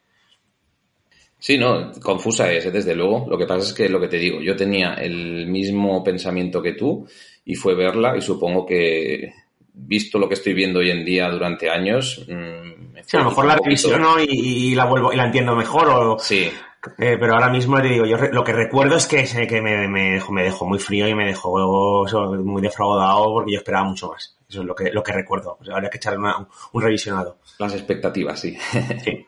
Sí, 1.40 1.56
no, 1.58 1.90
confusa 2.02 2.52
es, 2.52 2.66
¿eh? 2.66 2.70
desde 2.70 2.94
luego. 2.94 3.26
Lo 3.28 3.36
que 3.38 3.46
pasa 3.46 3.66
es 3.66 3.72
que 3.72 3.88
lo 3.88 3.98
que 3.98 4.08
te 4.08 4.18
digo, 4.18 4.40
yo 4.40 4.54
tenía 4.54 4.94
el 4.94 5.46
mismo 5.48 6.04
pensamiento 6.04 6.60
que 6.62 6.74
tú 6.74 7.08
y 7.44 7.54
fue 7.54 7.74
verla 7.74 8.16
y 8.16 8.20
supongo 8.20 8.64
que, 8.66 9.32
visto 9.72 10.18
lo 10.18 10.28
que 10.28 10.34
estoy 10.34 10.52
viendo 10.52 10.80
hoy 10.80 10.90
en 10.90 11.04
día 11.04 11.28
durante 11.30 11.70
años, 11.70 12.24
mm, 12.28 12.92
me 12.92 13.04
Sí, 13.04 13.16
a 13.16 13.20
lo 13.20 13.30
mejor 13.30 13.46
la 13.46 13.56
revisiono 13.56 14.20
y, 14.20 14.26
y 14.28 14.74
la 14.74 14.84
vuelvo 14.84 15.12
y 15.12 15.16
la 15.16 15.24
entiendo 15.24 15.56
mejor 15.56 15.88
o, 15.88 16.18
Sí, 16.18 16.50
Eh, 16.98 17.16
pero 17.20 17.34
ahora 17.34 17.48
mismo 17.50 17.80
te 17.80 17.88
digo, 17.88 18.04
yo 18.06 18.16
re- 18.16 18.32
lo 18.32 18.42
que 18.44 18.52
recuerdo 18.52 18.96
es 18.96 19.06
que, 19.06 19.26
se- 19.26 19.46
que 19.46 19.60
me, 19.62 19.86
me 19.88 20.12
dejó, 20.12 20.32
me 20.32 20.42
dejó 20.42 20.66
muy 20.66 20.78
frío 20.78 21.08
y 21.08 21.14
me 21.14 21.26
dejó 21.26 22.06
muy 22.44 22.62
defraudado 22.62 23.24
porque 23.32 23.52
yo 23.52 23.58
esperaba 23.58 23.84
mucho 23.88 24.08
más. 24.08 24.36
Eso 24.48 24.60
es 24.60 24.66
lo 24.66 24.74
que, 24.74 24.90
lo 24.90 25.02
que 25.02 25.12
recuerdo. 25.12 25.56
O 25.60 25.64
sea, 25.64 25.74
habría 25.74 25.90
que 25.90 25.96
echarle 25.98 26.18
una- 26.20 26.38
un, 26.38 26.46
un 26.72 26.82
revisionado. 26.82 27.38
Las 27.58 27.74
expectativas, 27.74 28.38
sí. 28.40 28.56
Sí, 29.04 29.26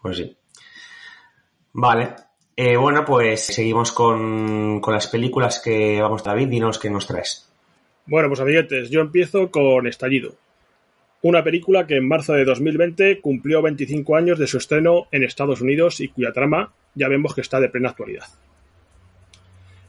pues 0.00 0.16
sí. 0.18 0.36
Vale. 1.74 2.10
Eh, 2.56 2.76
bueno, 2.76 3.04
pues 3.04 3.46
seguimos 3.46 3.90
con, 3.92 4.80
con 4.80 4.94
las 4.94 5.08
películas 5.08 5.60
que 5.62 6.00
vamos, 6.00 6.22
David, 6.22 6.48
dinos 6.48 6.78
qué 6.78 6.88
nos 6.88 7.06
traes. 7.06 7.50
Bueno, 8.06 8.28
pues 8.28 8.40
amiguetes, 8.40 8.90
yo 8.90 9.00
empiezo 9.00 9.50
con 9.50 9.86
Estallido. 9.86 10.34
Una 11.22 11.42
película 11.42 11.86
que 11.86 11.96
en 11.96 12.06
marzo 12.06 12.34
de 12.34 12.44
2020 12.44 13.20
cumplió 13.20 13.62
25 13.62 14.14
años 14.16 14.38
de 14.38 14.46
su 14.46 14.58
estreno 14.58 15.06
en 15.10 15.24
Estados 15.24 15.62
Unidos 15.62 16.00
y 16.00 16.08
cuya 16.08 16.32
trama 16.32 16.72
ya 16.94 17.08
vemos 17.08 17.34
que 17.34 17.40
está 17.40 17.58
de 17.60 17.70
plena 17.70 17.88
actualidad. 17.90 18.26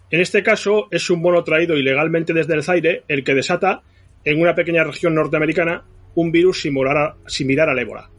En 0.10 0.22
este 0.22 0.44
caso, 0.44 0.88
es 0.92 1.10
un 1.10 1.22
mono 1.22 1.44
traído 1.44 1.76
ilegalmente 1.78 2.32
desde 2.34 2.54
el 2.54 2.64
Zaire 2.64 3.04
el 3.08 3.24
que 3.24 3.34
desata, 3.36 3.82
en 4.24 4.40
una 4.42 4.56
pequeña 4.56 4.84
región 4.84 5.14
norteamericana, 5.14 5.84
un 6.16 6.32
virus 6.32 6.62
similar, 6.62 6.98
a- 6.98 7.16
similar 7.28 7.70
al 7.70 7.78
ébola. 7.80 8.10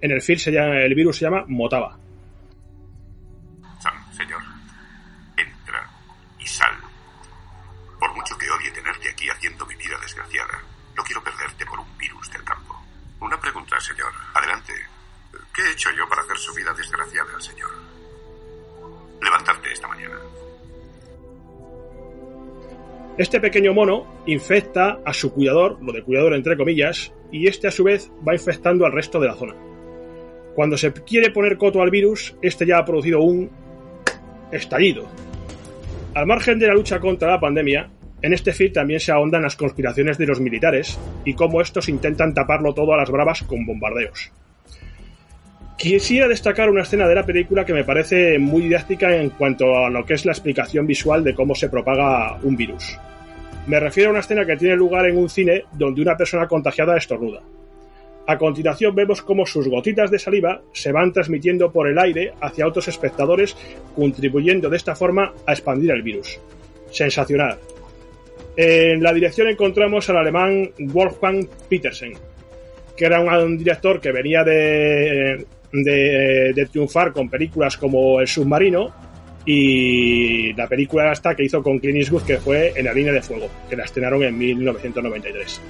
En 0.00 0.10
el 0.10 0.22
film 0.22 0.38
se 0.38 0.50
llama- 0.50 0.80
el 0.80 0.94
virus 0.94 1.18
se 1.18 1.26
llama 1.26 1.44
Motaba. 1.46 1.98
Desgraciada, 10.14 10.62
no 10.96 11.02
quiero 11.02 11.22
perderte 11.24 11.66
por 11.66 11.80
un 11.80 11.98
virus 11.98 12.30
del 12.30 12.44
campo. 12.44 12.74
Una 13.20 13.40
pregunta, 13.40 13.80
señor. 13.80 14.12
Adelante. 14.34 14.72
¿Qué 15.52 15.62
he 15.62 15.72
hecho 15.72 15.90
yo 15.96 16.08
para 16.08 16.22
hacer 16.22 16.36
su 16.36 16.54
vida 16.54 16.72
desgraciada, 16.72 17.40
señor? 17.40 17.70
Levantarte 19.20 19.72
esta 19.72 19.88
mañana. 19.88 20.16
Este 23.18 23.40
pequeño 23.40 23.72
mono 23.72 24.22
infecta 24.26 24.98
a 25.04 25.12
su 25.12 25.32
cuidador, 25.32 25.78
lo 25.80 25.92
de 25.92 26.02
cuidador 26.02 26.34
entre 26.34 26.56
comillas, 26.56 27.12
y 27.30 27.48
este 27.48 27.68
a 27.68 27.70
su 27.70 27.84
vez 27.84 28.10
va 28.26 28.34
infectando 28.34 28.86
al 28.86 28.92
resto 28.92 29.20
de 29.20 29.28
la 29.28 29.34
zona. 29.34 29.54
Cuando 30.54 30.76
se 30.76 30.92
quiere 30.92 31.30
poner 31.30 31.56
coto 31.58 31.82
al 31.82 31.90
virus, 31.90 32.36
este 32.42 32.66
ya 32.66 32.78
ha 32.78 32.84
producido 32.84 33.20
un 33.20 33.50
estallido. 34.52 35.08
Al 36.14 36.26
margen 36.26 36.58
de 36.60 36.68
la 36.68 36.74
lucha 36.74 37.00
contra 37.00 37.30
la 37.30 37.40
pandemia, 37.40 37.90
en 38.24 38.32
este 38.32 38.52
film 38.52 38.72
también 38.72 39.00
se 39.00 39.12
ahondan 39.12 39.42
las 39.42 39.54
conspiraciones 39.54 40.16
de 40.16 40.24
los 40.24 40.40
militares 40.40 40.98
y 41.26 41.34
cómo 41.34 41.60
estos 41.60 41.90
intentan 41.90 42.32
taparlo 42.32 42.72
todo 42.72 42.94
a 42.94 42.96
las 42.96 43.10
bravas 43.10 43.42
con 43.42 43.66
bombardeos. 43.66 44.32
Quisiera 45.76 46.26
destacar 46.26 46.70
una 46.70 46.84
escena 46.84 47.06
de 47.06 47.16
la 47.16 47.26
película 47.26 47.66
que 47.66 47.74
me 47.74 47.84
parece 47.84 48.38
muy 48.38 48.62
didáctica 48.62 49.14
en 49.14 49.28
cuanto 49.28 49.76
a 49.76 49.90
lo 49.90 50.06
que 50.06 50.14
es 50.14 50.24
la 50.24 50.32
explicación 50.32 50.86
visual 50.86 51.22
de 51.22 51.34
cómo 51.34 51.54
se 51.54 51.68
propaga 51.68 52.38
un 52.42 52.56
virus. 52.56 52.98
Me 53.66 53.78
refiero 53.78 54.08
a 54.08 54.12
una 54.12 54.20
escena 54.20 54.46
que 54.46 54.56
tiene 54.56 54.76
lugar 54.76 55.04
en 55.04 55.18
un 55.18 55.28
cine 55.28 55.64
donde 55.72 56.00
una 56.00 56.16
persona 56.16 56.48
contagiada 56.48 56.96
estornuda. 56.96 57.42
A 58.26 58.38
continuación 58.38 58.94
vemos 58.94 59.20
cómo 59.20 59.44
sus 59.44 59.68
gotitas 59.68 60.10
de 60.10 60.18
saliva 60.18 60.62
se 60.72 60.92
van 60.92 61.12
transmitiendo 61.12 61.70
por 61.70 61.88
el 61.88 61.98
aire 61.98 62.32
hacia 62.40 62.66
otros 62.66 62.88
espectadores, 62.88 63.54
contribuyendo 63.94 64.70
de 64.70 64.78
esta 64.78 64.96
forma 64.96 65.34
a 65.46 65.52
expandir 65.52 65.90
el 65.90 66.00
virus. 66.00 66.40
Sensacional. 66.90 67.58
En 68.56 69.02
la 69.02 69.12
dirección 69.12 69.48
encontramos 69.48 70.08
al 70.10 70.18
alemán 70.18 70.70
Wolfgang 70.78 71.46
Petersen, 71.68 72.12
que 72.96 73.04
era 73.04 73.20
un, 73.20 73.58
director 73.58 74.00
que 74.00 74.12
venía 74.12 74.44
de, 74.44 75.44
de, 75.72 76.52
de 76.54 76.66
triunfar 76.66 77.12
con 77.12 77.28
películas 77.28 77.76
como 77.76 78.20
El 78.20 78.28
submarino 78.28 78.92
y 79.46 80.52
la 80.54 80.66
película 80.68 81.12
esta 81.12 81.34
que 81.34 81.44
hizo 81.44 81.62
con 81.62 81.78
Clint 81.78 81.98
Eastwood 81.98 82.22
que 82.22 82.38
fue 82.38 82.72
En 82.76 82.86
la 82.86 82.94
línea 82.94 83.12
de 83.12 83.22
fuego, 83.22 83.48
que 83.68 83.76
la 83.76 83.84
estrenaron 83.84 84.22
en 84.22 84.38
1993. 84.38 85.60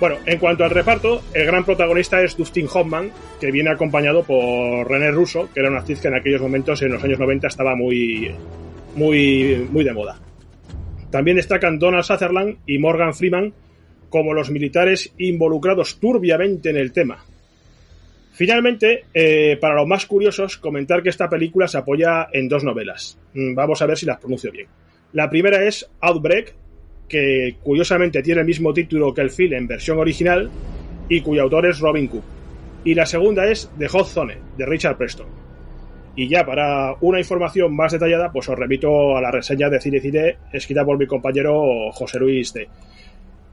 Bueno, 0.00 0.16
en 0.26 0.38
cuanto 0.38 0.64
al 0.64 0.70
reparto, 0.70 1.22
el 1.32 1.46
gran 1.46 1.64
protagonista 1.64 2.20
es 2.22 2.36
Dustin 2.36 2.66
Hoffman, 2.72 3.12
que 3.40 3.52
viene 3.52 3.70
acompañado 3.70 4.24
por 4.24 4.90
René 4.90 5.12
Russo, 5.12 5.48
que 5.54 5.60
era 5.60 5.70
una 5.70 5.78
actriz 5.78 6.00
que 6.00 6.08
en 6.08 6.14
aquellos 6.16 6.40
momentos, 6.40 6.82
en 6.82 6.90
los 6.90 7.04
años 7.04 7.20
90, 7.20 7.46
estaba 7.46 7.76
muy, 7.76 8.34
muy, 8.96 9.68
muy 9.70 9.84
de 9.84 9.92
moda. 9.92 10.18
También 11.12 11.36
destacan 11.36 11.78
Donald 11.78 12.04
Sutherland 12.04 12.56
y 12.66 12.78
Morgan 12.78 13.12
Freeman 13.14 13.52
como 14.08 14.32
los 14.32 14.50
militares 14.50 15.12
involucrados 15.18 16.00
turbiamente 16.00 16.70
en 16.70 16.76
el 16.76 16.90
tema. 16.90 17.22
Finalmente, 18.32 19.04
eh, 19.12 19.58
para 19.60 19.74
los 19.74 19.86
más 19.86 20.06
curiosos, 20.06 20.56
comentar 20.56 21.02
que 21.02 21.10
esta 21.10 21.28
película 21.28 21.68
se 21.68 21.76
apoya 21.76 22.28
en 22.32 22.48
dos 22.48 22.64
novelas. 22.64 23.18
Mm, 23.34 23.54
Vamos 23.54 23.82
a 23.82 23.86
ver 23.86 23.98
si 23.98 24.06
las 24.06 24.18
pronuncio 24.18 24.50
bien. 24.50 24.66
La 25.12 25.28
primera 25.28 25.62
es 25.62 25.86
Outbreak, 26.00 26.54
que 27.10 27.56
curiosamente 27.62 28.22
tiene 28.22 28.40
el 28.40 28.46
mismo 28.46 28.72
título 28.72 29.12
que 29.12 29.20
el 29.20 29.30
film 29.30 29.52
en 29.52 29.66
versión 29.66 29.98
original 29.98 30.50
y 31.10 31.20
cuyo 31.20 31.42
autor 31.42 31.66
es 31.66 31.78
Robin 31.78 32.06
Cook. 32.06 32.24
Y 32.84 32.94
la 32.94 33.04
segunda 33.04 33.46
es 33.46 33.70
The 33.78 33.88
Hot 33.88 34.06
Zone, 34.06 34.38
de 34.56 34.64
Richard 34.64 34.96
Preston. 34.96 35.26
Y 36.14 36.28
ya 36.28 36.44
para 36.44 36.94
una 37.00 37.18
información 37.18 37.74
más 37.74 37.92
detallada, 37.92 38.30
pues 38.30 38.48
os 38.48 38.58
remito 38.58 39.16
a 39.16 39.20
la 39.20 39.30
reseña 39.30 39.70
de 39.70 39.80
Cine 39.80 40.00
Cine 40.00 40.36
escrita 40.52 40.84
por 40.84 40.98
mi 40.98 41.06
compañero 41.06 41.90
José 41.92 42.18
Luis 42.18 42.52
D. 42.52 42.68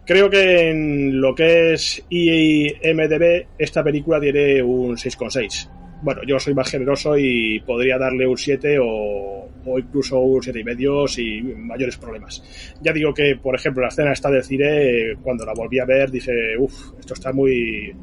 Creo 0.06 0.30
que 0.30 0.72
en 0.72 1.22
lo 1.22 1.36
que 1.36 1.74
es 1.74 2.04
IMDB 2.10 3.45
esta 3.58 3.84
película 3.84 4.19
tiene 4.19 4.62
un 4.62 4.98
6,6. 4.98 5.69
Bueno, 6.02 6.22
yo 6.26 6.39
soy 6.39 6.54
más 6.54 6.69
generoso 6.69 7.17
y 7.17 7.60
podría 7.60 7.98
darle 7.98 8.26
un 8.26 8.38
7 8.38 8.78
o, 8.82 9.48
incluso 9.78 10.19
un 10.19 10.41
7,5 10.41 11.08
sin 11.08 11.67
mayores 11.67 11.98
problemas. 11.98 12.43
Ya 12.82 12.91
digo 12.91 13.13
que, 13.13 13.36
por 13.36 13.54
ejemplo, 13.54 13.84
la 13.84 13.89
escena 13.89 14.12
esta 14.12 14.32
del 14.32 14.43
cine, 14.43 15.15
cuando 15.22 15.45
la 15.45 15.54
volví 15.54 15.78
a 15.78 15.86
ver, 15.86 16.10
dije, 16.10 16.58
uff, 16.58 16.93
esto 17.00 17.13
está 17.13 17.32
muy... 17.32 17.93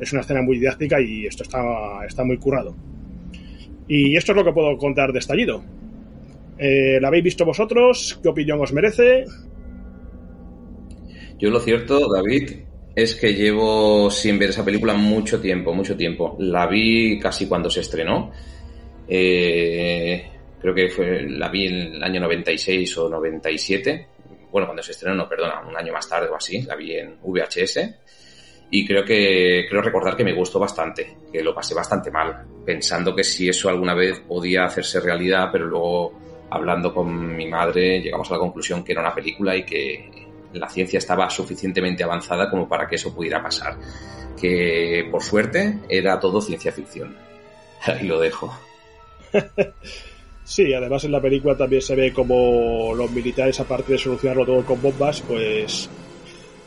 Es 0.00 0.12
una 0.12 0.22
escena 0.22 0.42
muy 0.42 0.58
didáctica 0.58 1.00
y 1.00 1.26
esto 1.26 1.44
está, 1.44 2.04
está 2.04 2.24
muy 2.24 2.36
currado. 2.36 2.74
Y 3.88 4.16
esto 4.16 4.32
es 4.32 4.36
lo 4.36 4.44
que 4.44 4.52
puedo 4.52 4.76
contar 4.78 5.12
de 5.12 5.18
Estallido. 5.18 5.62
Eh, 6.58 6.98
¿La 7.00 7.08
habéis 7.08 7.24
visto 7.24 7.44
vosotros? 7.44 8.18
¿Qué 8.22 8.28
opinión 8.28 8.60
os 8.60 8.72
merece? 8.72 9.24
Yo 11.38 11.50
lo 11.50 11.60
cierto, 11.60 12.08
David, 12.12 12.52
es 12.94 13.16
que 13.16 13.34
llevo 13.34 14.10
sin 14.10 14.38
ver 14.38 14.50
esa 14.50 14.64
película 14.64 14.94
mucho 14.94 15.40
tiempo, 15.40 15.74
mucho 15.74 15.96
tiempo. 15.96 16.36
La 16.38 16.66
vi 16.66 17.18
casi 17.18 17.46
cuando 17.46 17.68
se 17.68 17.80
estrenó. 17.80 18.32
Eh, 19.08 20.30
creo 20.60 20.74
que 20.74 20.88
fue, 20.88 21.28
la 21.28 21.48
vi 21.48 21.66
en 21.66 21.94
el 21.96 22.02
año 22.02 22.20
96 22.20 22.98
o 22.98 23.08
97. 23.08 24.06
Bueno, 24.50 24.68
cuando 24.68 24.82
se 24.82 24.92
estrenó, 24.92 25.16
no, 25.16 25.28
perdona, 25.28 25.60
un 25.68 25.76
año 25.76 25.92
más 25.92 26.08
tarde 26.08 26.28
o 26.28 26.36
así. 26.36 26.62
La 26.62 26.76
vi 26.76 26.92
en 26.92 27.16
VHS. 27.20 27.80
Y 28.76 28.84
creo 28.84 29.04
que, 29.04 29.66
creo 29.68 29.80
recordar 29.80 30.16
que 30.16 30.24
me 30.24 30.32
gustó 30.32 30.58
bastante, 30.58 31.18
que 31.30 31.44
lo 31.44 31.54
pasé 31.54 31.74
bastante 31.76 32.10
mal, 32.10 32.44
pensando 32.66 33.14
que 33.14 33.22
si 33.22 33.48
eso 33.48 33.68
alguna 33.68 33.94
vez 33.94 34.18
podía 34.26 34.64
hacerse 34.64 34.98
realidad, 34.98 35.48
pero 35.52 35.66
luego 35.66 36.12
hablando 36.50 36.92
con 36.92 37.36
mi 37.36 37.46
madre 37.46 38.00
llegamos 38.00 38.28
a 38.28 38.34
la 38.34 38.40
conclusión 38.40 38.82
que 38.82 38.90
era 38.90 39.00
una 39.00 39.14
película 39.14 39.56
y 39.56 39.64
que 39.64 40.10
la 40.54 40.68
ciencia 40.68 40.98
estaba 40.98 41.30
suficientemente 41.30 42.02
avanzada 42.02 42.50
como 42.50 42.68
para 42.68 42.88
que 42.88 42.96
eso 42.96 43.14
pudiera 43.14 43.40
pasar. 43.40 43.78
Que 44.36 45.06
por 45.08 45.22
suerte 45.22 45.78
era 45.88 46.18
todo 46.18 46.40
ciencia 46.40 46.72
ficción. 46.72 47.16
Ahí 47.84 48.08
lo 48.08 48.18
dejo. 48.18 48.52
Sí, 50.42 50.74
además 50.74 51.04
en 51.04 51.12
la 51.12 51.22
película 51.22 51.56
también 51.56 51.80
se 51.80 51.94
ve 51.94 52.12
como 52.12 52.92
los 52.92 53.08
militares, 53.12 53.60
aparte 53.60 53.92
de 53.92 53.98
solucionarlo 53.98 54.44
todo 54.44 54.64
con 54.64 54.82
bombas, 54.82 55.22
pues 55.22 55.88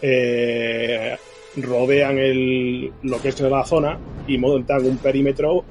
eh, 0.01 1.17
rodean 1.61 2.17
el, 2.17 2.91
lo 3.03 3.21
que 3.21 3.29
es 3.29 3.39
la 3.41 3.63
zona 3.65 3.97
y 4.27 4.37
montan 4.37 4.85
un 4.85 4.97
perímetro 4.97 5.63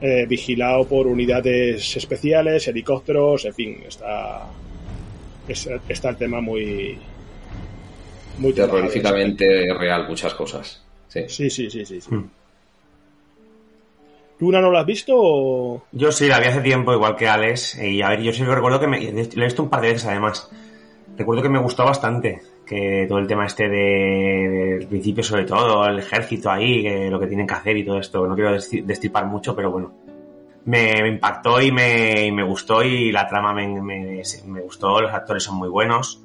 eh, 0.00 0.26
vigilado 0.28 0.84
por 0.86 1.06
unidades 1.06 1.96
especiales, 1.96 2.68
helicópteros, 2.68 3.44
en 3.46 3.54
fin, 3.54 3.82
está, 3.86 4.42
es- 5.48 5.68
está 5.88 6.10
el 6.10 6.16
tema 6.16 6.40
muy... 6.40 6.98
muy. 8.38 8.52
Terroríficamente 8.52 9.72
real 9.74 10.06
muchas 10.08 10.34
cosas. 10.34 10.82
Sí. 11.08 11.24
Sí, 11.28 11.50
sí, 11.50 11.70
sí, 11.70 11.84
sí. 11.86 12.00
sí. 12.00 12.10
¿Tú 14.38 14.48
una 14.48 14.60
no 14.60 14.70
la 14.70 14.80
has 14.80 14.86
visto 14.86 15.14
o...? 15.16 15.82
Yo 15.92 16.12
sí, 16.12 16.28
la 16.28 16.38
vi 16.38 16.46
hace 16.46 16.60
tiempo, 16.60 16.92
igual 16.92 17.16
que 17.16 17.26
Alex. 17.26 17.78
Y 17.82 18.02
a 18.02 18.10
ver, 18.10 18.20
yo 18.20 18.32
sí 18.34 18.44
recuerdo 18.44 18.78
que 18.78 18.86
me. 18.86 19.00
Lo 19.00 19.42
he 19.42 19.44
visto 19.46 19.62
un 19.62 19.70
par 19.70 19.80
de 19.80 19.88
veces 19.92 20.04
además. 20.06 20.50
Recuerdo 21.16 21.42
que 21.42 21.48
me 21.48 21.58
gustó 21.58 21.84
bastante. 21.86 22.42
Que 22.66 23.06
todo 23.08 23.18
el 23.18 23.26
tema 23.28 23.46
este 23.46 23.68
de, 23.68 24.76
del 24.78 24.88
principio, 24.88 25.22
sobre 25.22 25.44
todo, 25.44 25.86
el 25.86 26.00
ejército 26.00 26.50
ahí, 26.50 26.82
que 26.82 27.08
lo 27.10 27.20
que 27.20 27.28
tienen 27.28 27.46
que 27.46 27.54
hacer 27.54 27.76
y 27.76 27.84
todo 27.84 27.98
esto. 27.98 28.26
No 28.26 28.34
quiero 28.34 28.52
destripar 28.52 29.26
mucho, 29.26 29.54
pero 29.54 29.70
bueno. 29.70 29.94
Me, 30.64 31.06
impactó 31.08 31.60
y 31.62 31.70
me, 31.70 32.30
me 32.32 32.42
gustó. 32.42 32.82
Y 32.82 33.12
la 33.12 33.26
trama 33.28 33.52
me, 33.54 33.68
me, 33.80 34.22
me 34.46 34.60
gustó. 34.62 35.00
Los 35.00 35.12
actores 35.14 35.44
son 35.44 35.56
muy 35.56 35.68
buenos. 35.68 36.22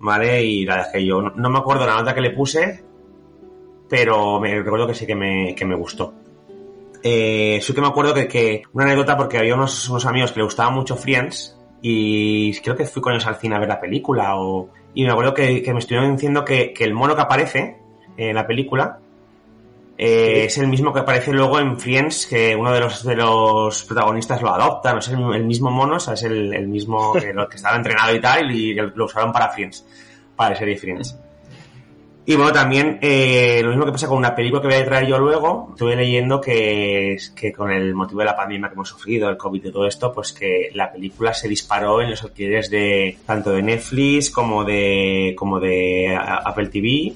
¿Vale? 0.00 0.42
Y 0.44 0.64
la 0.66 0.74
verdad 0.76 0.90
es 0.90 0.92
que 1.00 1.06
yo 1.06 1.22
no, 1.22 1.30
no 1.36 1.50
me 1.50 1.58
acuerdo 1.58 1.86
la 1.86 1.94
nota 1.94 2.14
que 2.14 2.20
le 2.20 2.30
puse. 2.30 2.84
Pero 3.88 4.40
me 4.40 4.54
recuerdo 4.62 4.86
que 4.86 4.94
sí 4.94 5.06
que 5.06 5.14
me, 5.14 5.54
que 5.54 5.64
me 5.64 5.74
gustó. 5.76 6.14
eh, 7.02 7.58
sí 7.62 7.72
que 7.74 7.80
me 7.80 7.86
acuerdo 7.88 8.14
que, 8.14 8.28
que 8.28 8.62
una 8.72 8.84
anécdota 8.84 9.16
porque 9.16 9.38
había 9.38 9.54
unos, 9.54 9.88
unos 9.88 10.04
amigos 10.06 10.32
que 10.32 10.40
le 10.40 10.44
gustaba 10.44 10.70
mucho 10.70 10.96
Friends 10.96 11.56
y 11.80 12.58
creo 12.60 12.76
que 12.76 12.86
fui 12.86 13.00
con 13.02 13.12
ellos 13.12 13.26
al 13.26 13.36
cine 13.36 13.54
a 13.56 13.60
ver 13.60 13.68
la 13.68 13.80
película 13.80 14.36
o, 14.36 14.70
y 14.94 15.04
me 15.04 15.10
acuerdo 15.10 15.34
que, 15.34 15.62
que 15.62 15.72
me 15.72 15.78
estuvieron 15.78 16.14
diciendo 16.14 16.44
que, 16.44 16.72
que 16.72 16.84
el 16.84 16.94
mono 16.94 17.14
que 17.14 17.22
aparece 17.22 17.78
en 18.16 18.34
la 18.34 18.46
película 18.46 18.98
eh, 20.00 20.44
es 20.44 20.56
el 20.58 20.68
mismo 20.68 20.92
que 20.92 21.00
aparece 21.00 21.32
luego 21.32 21.58
en 21.58 21.78
Friends, 21.78 22.28
que 22.28 22.54
uno 22.54 22.72
de 22.72 22.78
los, 22.78 23.04
de 23.04 23.16
los 23.16 23.82
protagonistas 23.82 24.40
lo 24.40 24.54
adopta, 24.54 24.92
no 24.92 25.00
es 25.00 25.08
el, 25.08 25.34
el 25.34 25.44
mismo 25.44 25.72
mono, 25.72 25.96
o 25.96 26.00
sea, 26.00 26.14
es 26.14 26.22
el, 26.22 26.54
el 26.54 26.68
mismo 26.68 27.12
que, 27.20 27.32
lo, 27.32 27.48
que 27.48 27.56
estaba 27.56 27.76
entrenado 27.76 28.14
y 28.14 28.20
tal, 28.20 28.50
y 28.52 28.74
lo 28.74 29.04
usaron 29.04 29.32
para 29.32 29.48
Friends, 29.48 29.84
para 30.36 30.50
la 30.50 30.56
serie 30.56 30.76
Friends. 30.76 31.18
Y 32.28 32.36
bueno, 32.36 32.52
también 32.52 32.98
eh, 33.00 33.62
lo 33.62 33.70
mismo 33.70 33.86
que 33.86 33.92
pasa 33.92 34.06
con 34.06 34.18
una 34.18 34.34
película 34.34 34.60
que 34.60 34.68
voy 34.68 34.76
a 34.76 34.84
traer 34.84 35.06
yo 35.06 35.18
luego, 35.18 35.68
estuve 35.70 35.96
leyendo 35.96 36.42
que, 36.42 37.16
que 37.34 37.54
con 37.54 37.70
el 37.70 37.94
motivo 37.94 38.20
de 38.20 38.26
la 38.26 38.36
pandemia 38.36 38.68
que 38.68 38.74
hemos 38.74 38.90
sufrido, 38.90 39.30
el 39.30 39.38
COVID 39.38 39.64
y 39.64 39.72
todo 39.72 39.86
esto, 39.86 40.12
pues 40.12 40.34
que 40.34 40.68
la 40.74 40.92
película 40.92 41.32
se 41.32 41.48
disparó 41.48 42.02
en 42.02 42.10
los 42.10 42.22
alquileres 42.22 42.68
de 42.68 43.16
tanto 43.24 43.52
de 43.52 43.62
Netflix 43.62 44.30
como 44.30 44.62
de 44.62 45.34
como 45.38 45.58
de 45.58 46.14
Apple 46.14 46.66
TV 46.66 47.14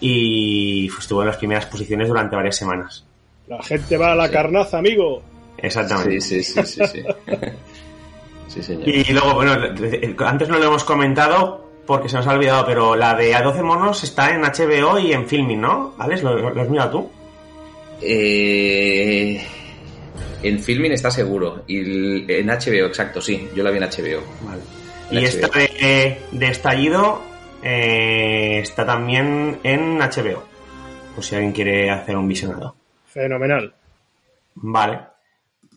y 0.00 0.88
pues, 0.88 0.98
estuvo 0.98 1.22
en 1.22 1.28
las 1.28 1.36
primeras 1.36 1.66
posiciones 1.66 2.08
durante 2.08 2.34
varias 2.34 2.56
semanas. 2.56 3.06
La 3.46 3.62
gente 3.62 3.96
va 3.96 4.10
a 4.10 4.16
la 4.16 4.28
carnaza, 4.28 4.78
amigo. 4.78 5.22
Exactamente. 5.58 6.20
Sí, 6.20 6.42
sí, 6.42 6.64
sí, 6.64 6.66
sí. 6.66 6.86
sí. 6.88 7.02
sí 8.48 8.62
señor. 8.64 8.88
Y 8.88 9.12
luego, 9.12 9.34
bueno, 9.34 9.52
antes 10.26 10.48
no 10.48 10.58
lo 10.58 10.64
hemos 10.64 10.82
comentado 10.82 11.67
porque 11.88 12.10
se 12.10 12.16
nos 12.18 12.26
ha 12.26 12.34
olvidado, 12.34 12.66
pero 12.66 12.94
la 12.94 13.14
de 13.14 13.34
A12 13.34 13.62
monos 13.62 14.04
está 14.04 14.34
en 14.34 14.42
HBO 14.42 14.98
y 14.98 15.14
en 15.14 15.26
Filming, 15.26 15.58
¿no? 15.58 15.94
¿Alex? 15.96 16.22
¿Lo, 16.22 16.50
lo 16.50 16.60
has 16.60 16.68
mirado 16.68 16.90
tú? 16.90 17.10
Eh, 18.02 19.42
en 20.42 20.58
Filming 20.60 20.92
está 20.92 21.10
seguro. 21.10 21.64
Y 21.66 22.30
en 22.30 22.46
HBO, 22.46 22.88
exacto, 22.88 23.22
sí. 23.22 23.48
Yo 23.54 23.64
la 23.64 23.70
vi 23.70 23.78
en 23.78 23.84
HBO. 23.84 24.22
Vale. 24.42 24.60
En 25.10 25.16
y 25.16 25.20
HBO. 25.22 25.28
esta 25.28 25.48
de, 25.58 26.20
de 26.30 26.46
estallido 26.48 27.22
eh, 27.62 28.58
está 28.62 28.84
también 28.84 29.58
en 29.62 29.98
HBO. 29.98 30.44
Por 31.14 31.24
si 31.24 31.36
alguien 31.36 31.52
quiere 31.52 31.90
hacer 31.90 32.18
un 32.18 32.28
visionado. 32.28 32.76
Fenomenal. 33.06 33.72
Vale. 34.56 35.00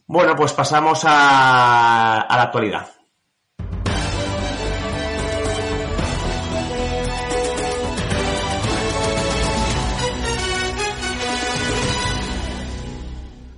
Bueno, 0.08 0.36
pues 0.36 0.52
pasamos 0.52 1.04
a, 1.06 2.20
a 2.20 2.36
la 2.36 2.44
actualidad. 2.44 2.86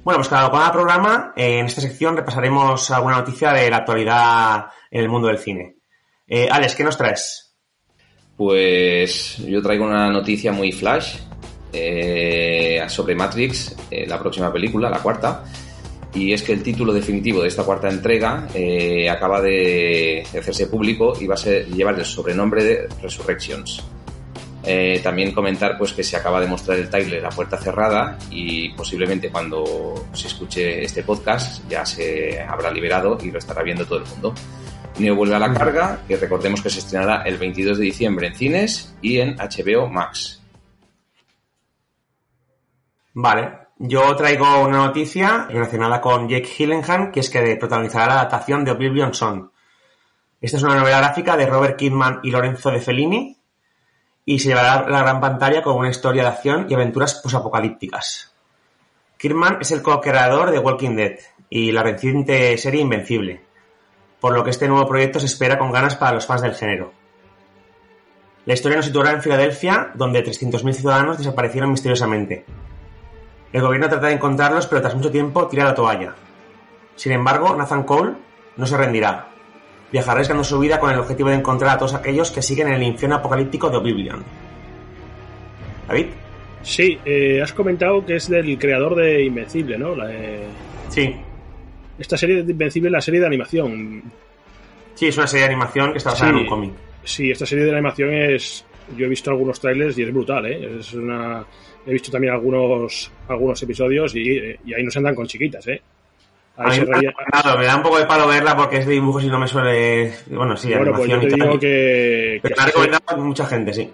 Bueno, 0.04 0.18
pues 0.18 0.28
cada, 0.28 0.52
cada 0.52 0.72
programa, 0.72 1.34
eh, 1.36 1.60
en 1.60 1.66
esta 1.66 1.80
sección 1.80 2.18
repasaremos 2.18 2.92
alguna 2.92 3.18
noticia 3.18 3.54
de 3.54 3.70
la 3.70 3.78
actualidad 3.78 4.66
en 4.92 5.02
el 5.02 5.10
mundo 5.10 5.30
del 5.30 5.38
cine. 5.38 5.78
Eh, 6.28 6.50
Alex, 6.52 6.76
¿qué 6.76 6.84
nos 6.84 6.98
traes? 6.98 7.56
Pues 8.36 9.38
yo 9.38 9.62
traigo 9.62 9.86
una 9.86 10.10
noticia 10.10 10.52
muy 10.52 10.72
flash 10.72 11.18
eh, 11.72 12.84
sobre 12.88 13.16
Matrix, 13.16 13.76
eh, 13.90 14.06
la 14.08 14.20
próxima 14.20 14.52
película, 14.52 14.90
la 14.90 15.00
cuarta, 15.00 15.44
y 16.14 16.34
es 16.34 16.44
que 16.44 16.54
el 16.54 16.62
título 16.62 16.94
definitivo 16.94 17.42
de 17.42 17.48
esta 17.48 17.64
cuarta 17.64 17.90
entrega 17.90 18.48
eh, 18.54 19.10
acaba 19.10 19.42
de 19.42 20.24
hacerse 20.38 20.68
público 20.68 21.14
y 21.20 21.28
va 21.28 21.36
a 21.36 21.38
ser, 21.38 21.68
llevar 21.68 21.98
el 21.98 22.06
sobrenombre 22.06 22.64
de 22.64 22.88
Resurrections. 23.02 23.84
Eh, 24.66 25.02
también 25.04 25.34
comentar 25.34 25.78
pues 25.78 25.92
que 25.92 26.04
se 26.04 26.16
acaba 26.16 26.40
de 26.40 26.48
mostrar 26.48 26.78
el 26.78 26.90
trailer 26.90 27.22
La 27.22 27.30
Puerta 27.30 27.58
Cerrada 27.58 28.18
y 28.32 28.70
posiblemente 28.70 29.30
cuando 29.30 30.06
se 30.14 30.28
escuche 30.28 30.84
este 30.84 31.04
podcast 31.04 31.68
ya 31.70 31.86
se 31.86 32.40
habrá 32.42 32.72
liberado 32.72 33.18
y 33.22 33.30
lo 33.30 33.40
estará 33.40 33.62
viendo 33.62 33.86
todo 33.86 34.00
el 34.00 34.06
mundo. 34.06 34.34
Neo 35.00 35.16
vuelve 35.16 35.36
a 35.36 35.40
la 35.40 35.54
carga, 35.54 36.02
que 36.08 36.16
recordemos 36.16 36.62
que 36.62 36.70
se 36.70 36.80
estrenará 36.80 37.24
el 37.24 37.38
22 37.38 37.78
de 37.78 37.84
diciembre 37.84 38.28
en 38.28 38.36
cines 38.36 38.96
y 39.02 39.20
en 39.20 39.36
HBO 39.36 39.90
Max. 39.90 40.42
Vale, 43.16 43.64
yo 43.78 44.16
traigo 44.16 44.62
una 44.62 44.78
noticia 44.78 45.48
relacionada 45.50 46.00
con 46.00 46.30
Jake 46.30 46.48
Gyllenhaal, 46.58 47.12
que 47.12 47.20
es 47.20 47.30
que 47.30 47.56
protagonizará 47.58 48.08
la 48.08 48.14
adaptación 48.14 48.64
de 48.64 48.72
Oblivion 48.72 49.14
Son. 49.14 49.52
Esta 50.40 50.58
es 50.58 50.64
una 50.64 50.76
novela 50.76 51.00
gráfica 51.00 51.36
de 51.36 51.48
Robert 51.48 51.78
Kidman 51.78 52.20
y 52.24 52.32
Lorenzo 52.32 52.70
de 52.72 52.80
Fellini, 52.80 53.38
y 54.26 54.40
se 54.40 54.50
llevará 54.50 54.88
la 54.90 55.02
gran 55.02 55.20
pantalla 55.20 55.62
con 55.62 55.78
una 55.78 55.90
historia 55.90 56.24
de 56.24 56.30
acción 56.30 56.68
y 56.70 56.74
aventuras 56.74 57.16
posapocalípticas. 57.16 58.34
Kirman 59.18 59.58
es 59.62 59.72
el 59.72 59.82
co-creador 59.82 60.52
de 60.52 60.60
Walking 60.60 60.96
Dead 60.96 61.20
y 61.50 61.72
la 61.72 61.84
reciente 61.84 62.58
serie 62.58 62.82
Invencible, 62.82 63.42
por 64.20 64.34
lo 64.34 64.44
que 64.44 64.50
este 64.50 64.68
nuevo 64.68 64.88
proyecto 64.88 65.20
se 65.20 65.26
espera 65.26 65.58
con 65.58 65.72
ganas 65.72 65.96
para 65.96 66.14
los 66.14 66.26
fans 66.26 66.42
del 66.42 66.56
género. 66.56 66.94
La 68.46 68.54
historia 68.54 68.78
nos 68.78 68.86
situará 68.86 69.12
en 69.12 69.22
Filadelfia, 69.22 69.92
donde 69.94 70.24
300.000 70.24 70.74
ciudadanos 70.74 71.18
desaparecieron 71.18 71.72
misteriosamente. 71.72 72.46
El 73.54 73.62
gobierno 73.62 73.88
trata 73.88 74.08
de 74.08 74.14
encontrarlos, 74.14 74.68
pero 74.68 74.82
tras 74.82 74.96
mucho 74.96 75.12
tiempo 75.12 75.48
tira 75.48 75.64
la 75.64 75.76
toalla. 75.76 76.16
Sin 76.96 77.12
embargo, 77.12 77.56
Nathan 77.56 77.84
Cole 77.84 78.14
no 78.58 78.66
se 78.66 78.76
rendirá, 78.76 79.30
viajará 79.94 80.14
arriesgando 80.14 80.44
su 80.44 80.60
vida 80.60 80.80
con 80.80 80.92
el 80.92 81.00
objetivo 81.00 81.30
de 81.30 81.36
encontrar 81.36 81.76
a 81.76 81.78
todos 81.78 81.94
aquellos 81.94 82.32
que 82.32 82.42
siguen 82.42 82.68
en 82.68 82.74
el 82.74 82.84
infierno 82.84 83.16
apocalíptico 83.18 83.70
de 83.70 83.78
Oblivion. 83.78 84.24
¿David? 85.88 86.08
Sí, 86.64 86.98
eh, 87.06 87.42
has 87.42 87.54
comentado 87.54 88.04
que 88.06 88.16
es 88.16 88.28
del 88.28 88.58
creador 88.58 88.96
de 88.96 89.24
Invencible, 89.24 89.78
¿no? 89.78 89.96
La, 89.96 90.12
eh... 90.12 90.48
Sí. 90.90 91.16
Esta 92.00 92.18
serie 92.18 92.42
de 92.44 92.52
Invencible 92.52 92.88
es 92.90 92.94
la 92.94 93.02
serie 93.02 93.20
de 93.20 93.28
animación. 93.28 94.02
Sí, 94.96 95.08
es 95.08 95.18
una 95.18 95.28
serie 95.28 95.46
de 95.46 95.52
animación 95.54 95.92
que 95.92 95.98
está 96.00 96.10
basada 96.12 96.32
Sí. 96.32 96.38
en 96.38 96.44
un 96.44 96.50
cómic. 96.50 96.72
Sí, 97.04 97.32
esta 97.32 97.46
serie 97.46 97.66
de 97.66 97.72
animación 97.72 98.14
es. 98.14 98.66
Yo 98.98 99.06
he 99.06 99.10
visto 99.10 99.30
algunos 99.30 99.60
trailers 99.60 99.98
y 99.98 100.04
es 100.04 100.12
brutal, 100.12 100.46
¿eh? 100.46 100.78
Es 100.80 100.94
una. 100.94 101.46
He 101.86 101.92
visto 101.92 102.10
también 102.12 102.34
algunos 102.34 103.12
algunos 103.28 103.62
episodios 103.62 104.16
y, 104.16 104.22
y 104.66 104.74
ahí 104.74 104.84
no 104.84 104.90
se 104.90 105.00
andan 105.00 105.14
con 105.16 105.28
chiquitas, 105.28 105.68
¿eh? 105.68 105.82
A 106.56 106.70
mí 106.70 106.80
me, 106.82 106.86
da, 106.86 107.14
claro, 107.42 107.60
me 107.60 107.66
da 107.66 107.76
un 107.78 107.82
poco 107.84 107.98
de 107.98 108.06
palo 108.06 108.28
verla 108.28 108.56
porque 108.56 108.78
es 108.78 108.86
de 108.86 108.94
dibujos 108.94 109.24
y 109.24 109.28
no 109.28 109.40
me 109.40 109.48
suele. 109.48 110.14
Bueno, 110.28 110.56
sí, 110.56 110.68
Bueno, 110.74 110.94
pues 110.94 111.10
yo 111.10 111.16
animación 111.16 111.40
y 111.40 111.50
tal. 111.50 111.60
que, 111.60 112.40
que 112.40 112.40
Pero 112.44 112.56
ha 112.62 112.66
recomendado 112.68 113.18
mucha 113.18 113.46
gente, 113.48 113.74
sí. 113.74 113.90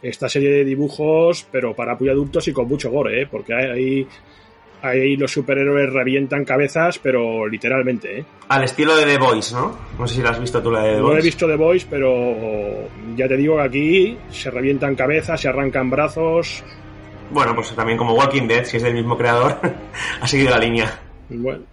esta 0.00 0.28
serie 0.28 0.50
de 0.50 0.64
dibujos, 0.64 1.46
pero 1.52 1.74
para 1.74 1.92
adultos 1.92 2.48
y 2.48 2.52
con 2.52 2.66
mucho 2.66 2.90
gore, 2.90 3.22
¿eh? 3.22 3.28
Porque 3.30 3.52
ahí, 3.52 4.08
ahí 4.80 5.16
los 5.16 5.30
superhéroes 5.32 5.92
revientan 5.92 6.46
cabezas, 6.46 6.98
pero 6.98 7.46
literalmente, 7.46 8.20
¿eh? 8.20 8.24
Al 8.48 8.64
estilo 8.64 8.96
de 8.96 9.04
The 9.04 9.18
Voice, 9.18 9.54
¿no? 9.54 9.76
No 9.98 10.06
sé 10.08 10.14
si 10.14 10.22
la 10.22 10.30
has 10.30 10.40
visto 10.40 10.62
tú 10.62 10.70
la 10.70 10.84
de 10.84 10.92
The 10.94 10.96
No 11.00 11.02
Voice. 11.08 11.20
he 11.20 11.24
visto 11.24 11.46
The 11.46 11.56
Voice, 11.56 11.86
pero 11.90 12.88
ya 13.16 13.28
te 13.28 13.36
digo 13.36 13.56
que 13.56 13.62
aquí 13.62 14.18
se 14.30 14.50
revientan 14.50 14.94
cabezas, 14.94 15.38
se 15.42 15.48
arrancan 15.48 15.90
brazos. 15.90 16.64
Bueno, 17.30 17.54
pues 17.54 17.70
también 17.74 17.98
como 17.98 18.14
Walking 18.14 18.46
Dead, 18.48 18.64
si 18.64 18.78
es 18.78 18.82
del 18.82 18.94
mismo 18.94 19.14
creador, 19.18 19.58
ha 20.22 20.26
seguido 20.26 20.50
la 20.52 20.58
línea. 20.58 20.98
Bueno. 21.28 21.64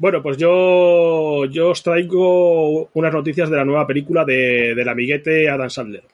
Bueno, 0.00 0.22
pues 0.22 0.38
yo, 0.38 1.44
yo 1.44 1.68
os 1.68 1.82
traigo 1.82 2.88
unas 2.94 3.12
noticias 3.12 3.50
de 3.50 3.56
la 3.58 3.66
nueva 3.66 3.86
película 3.86 4.24
de, 4.24 4.74
del 4.74 4.88
amiguete 4.88 5.50
Adam 5.50 5.68
Sandler. 5.68 6.04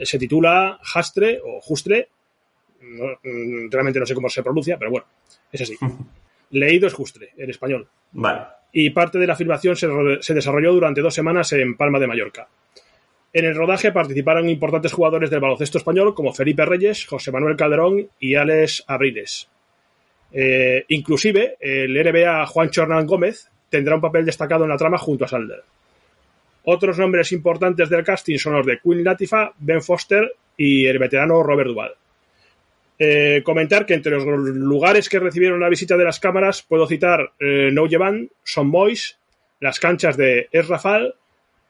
Se 0.00 0.20
titula 0.20 0.78
Hastre 0.94 1.40
o 1.44 1.60
Justre. 1.60 2.10
No, 2.80 3.06
mm, 3.24 3.72
realmente 3.72 3.98
no 3.98 4.06
sé 4.06 4.14
cómo 4.14 4.28
se 4.28 4.44
pronuncia, 4.44 4.78
pero 4.78 4.92
bueno, 4.92 5.06
es 5.50 5.60
así. 5.62 5.74
Leído 6.50 6.86
es 6.86 6.94
Justre, 6.94 7.30
en 7.36 7.50
español. 7.50 7.88
Vale. 8.12 8.42
Y 8.72 8.90
parte 8.90 9.18
de 9.18 9.26
la 9.26 9.34
filmación 9.34 9.74
se, 9.74 9.88
se 10.20 10.34
desarrolló 10.34 10.72
durante 10.72 11.00
dos 11.00 11.12
semanas 11.12 11.52
en 11.54 11.76
Palma 11.76 11.98
de 11.98 12.06
Mallorca. 12.06 12.46
En 13.32 13.44
el 13.46 13.56
rodaje 13.56 13.90
participaron 13.90 14.48
importantes 14.48 14.92
jugadores 14.92 15.28
del 15.30 15.40
baloncesto 15.40 15.78
español 15.78 16.14
como 16.14 16.32
Felipe 16.32 16.64
Reyes, 16.64 17.04
José 17.04 17.32
Manuel 17.32 17.56
Calderón 17.56 18.10
y 18.20 18.36
Alex 18.36 18.84
Abriles. 18.86 19.50
Eh, 20.32 20.84
inclusive, 20.88 21.56
el 21.60 21.94
NBA 21.94 22.46
Juan 22.46 22.70
Hernán 22.74 23.06
Gómez 23.06 23.48
tendrá 23.68 23.94
un 23.94 24.00
papel 24.00 24.24
destacado 24.24 24.64
en 24.64 24.70
la 24.70 24.76
trama 24.76 24.98
junto 24.98 25.24
a 25.24 25.28
Salder. 25.28 25.62
Otros 26.64 26.98
nombres 26.98 27.32
importantes 27.32 27.88
del 27.88 28.04
casting 28.04 28.36
son 28.36 28.54
los 28.54 28.66
de 28.66 28.78
Queen 28.78 29.04
Latifah, 29.04 29.52
Ben 29.58 29.80
Foster 29.80 30.34
y 30.56 30.86
el 30.86 30.98
veterano 30.98 31.42
Robert 31.42 31.68
Duvall. 31.68 31.94
Eh, 32.98 33.42
comentar 33.44 33.86
que 33.86 33.94
entre 33.94 34.12
los 34.12 34.24
lugares 34.24 35.08
que 35.08 35.20
recibieron 35.20 35.60
la 35.60 35.68
visita 35.68 35.96
de 35.96 36.04
las 36.04 36.18
cámaras 36.18 36.62
puedo 36.62 36.86
citar 36.86 37.32
eh, 37.38 37.70
Llevan, 37.88 38.28
Son 38.42 38.72
Boys, 38.72 39.18
las 39.60 39.78
canchas 39.78 40.16
de 40.16 40.48
Es 40.50 40.66
Rafal, 40.66 41.14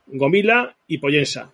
Gomila 0.06 0.74
y 0.86 0.98
Pollensa. 0.98 1.52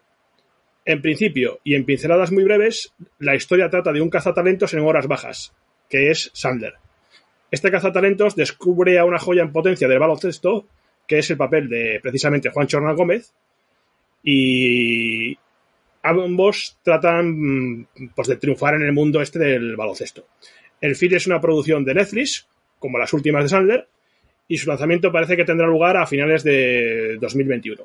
En 0.85 1.03
principio, 1.03 1.61
y 1.65 1.75
en 1.75 1.85
pinceladas 1.85 2.31
muy 2.31 2.45
breves, 2.45 2.95
la 3.19 3.35
historia 3.35 3.71
trata 3.71 3.93
de 3.93 4.01
un 4.01 4.11
cazatalentos 4.11 4.75
en 4.75 4.81
horas 4.81 5.09
bajas, 5.09 5.55
que 5.89 6.11
es 6.11 6.31
Sandler. 6.35 6.75
Este 7.51 7.71
cazatalentos 7.71 8.35
descubre 8.35 8.99
a 8.99 9.05
una 9.05 9.19
joya 9.19 9.43
en 9.43 9.53
potencia 9.53 9.89
del 9.89 9.99
baloncesto, 9.99 10.67
que 11.07 11.19
es 11.19 11.31
el 11.31 11.37
papel 11.37 11.69
de 11.69 12.01
precisamente 12.03 12.51
Juan 12.51 12.69
Hernán 12.71 12.97
Gómez, 12.97 13.33
y 14.23 15.37
ambos 16.03 16.79
tratan 16.83 17.29
mm, 17.29 17.87
pues, 18.15 18.29
de 18.29 18.37
triunfar 18.37 18.75
en 18.75 18.83
el 18.83 18.93
mundo 18.93 19.21
este 19.21 19.39
del 19.39 19.77
baloncesto. 19.77 20.27
El 20.81 20.97
film 20.97 21.15
es 21.15 21.27
una 21.27 21.41
producción 21.41 21.85
de 21.85 21.95
Netflix, 21.95 22.47
como 22.79 22.99
las 22.99 23.13
últimas 23.13 23.45
de 23.45 23.49
Sandler, 23.49 23.89
y 24.49 24.59
su 24.59 24.69
lanzamiento 24.69 25.11
parece 25.11 25.37
que 25.37 25.45
tendrá 25.45 25.67
lugar 25.67 25.97
a 25.97 26.07
finales 26.07 26.45
de 26.45 27.17
2021. 27.21 27.83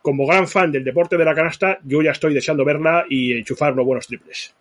Como 0.00 0.26
gran 0.26 0.48
fan 0.48 0.70
del 0.72 0.84
deporte 0.84 1.16
de 1.16 1.24
la 1.24 1.34
canasta, 1.34 1.78
yo 1.84 2.02
ya 2.02 2.12
estoy 2.12 2.34
deseando 2.34 2.64
verla 2.64 3.04
y 3.08 3.32
enchufar 3.32 3.74
los 3.74 3.84
buenos 3.84 4.06
triples. 4.06 4.54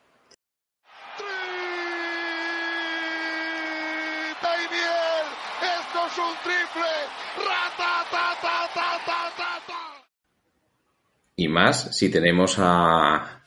Y 11.36 11.48
más 11.48 11.98
si 11.98 12.10
tenemos 12.10 12.56
a 12.60 13.42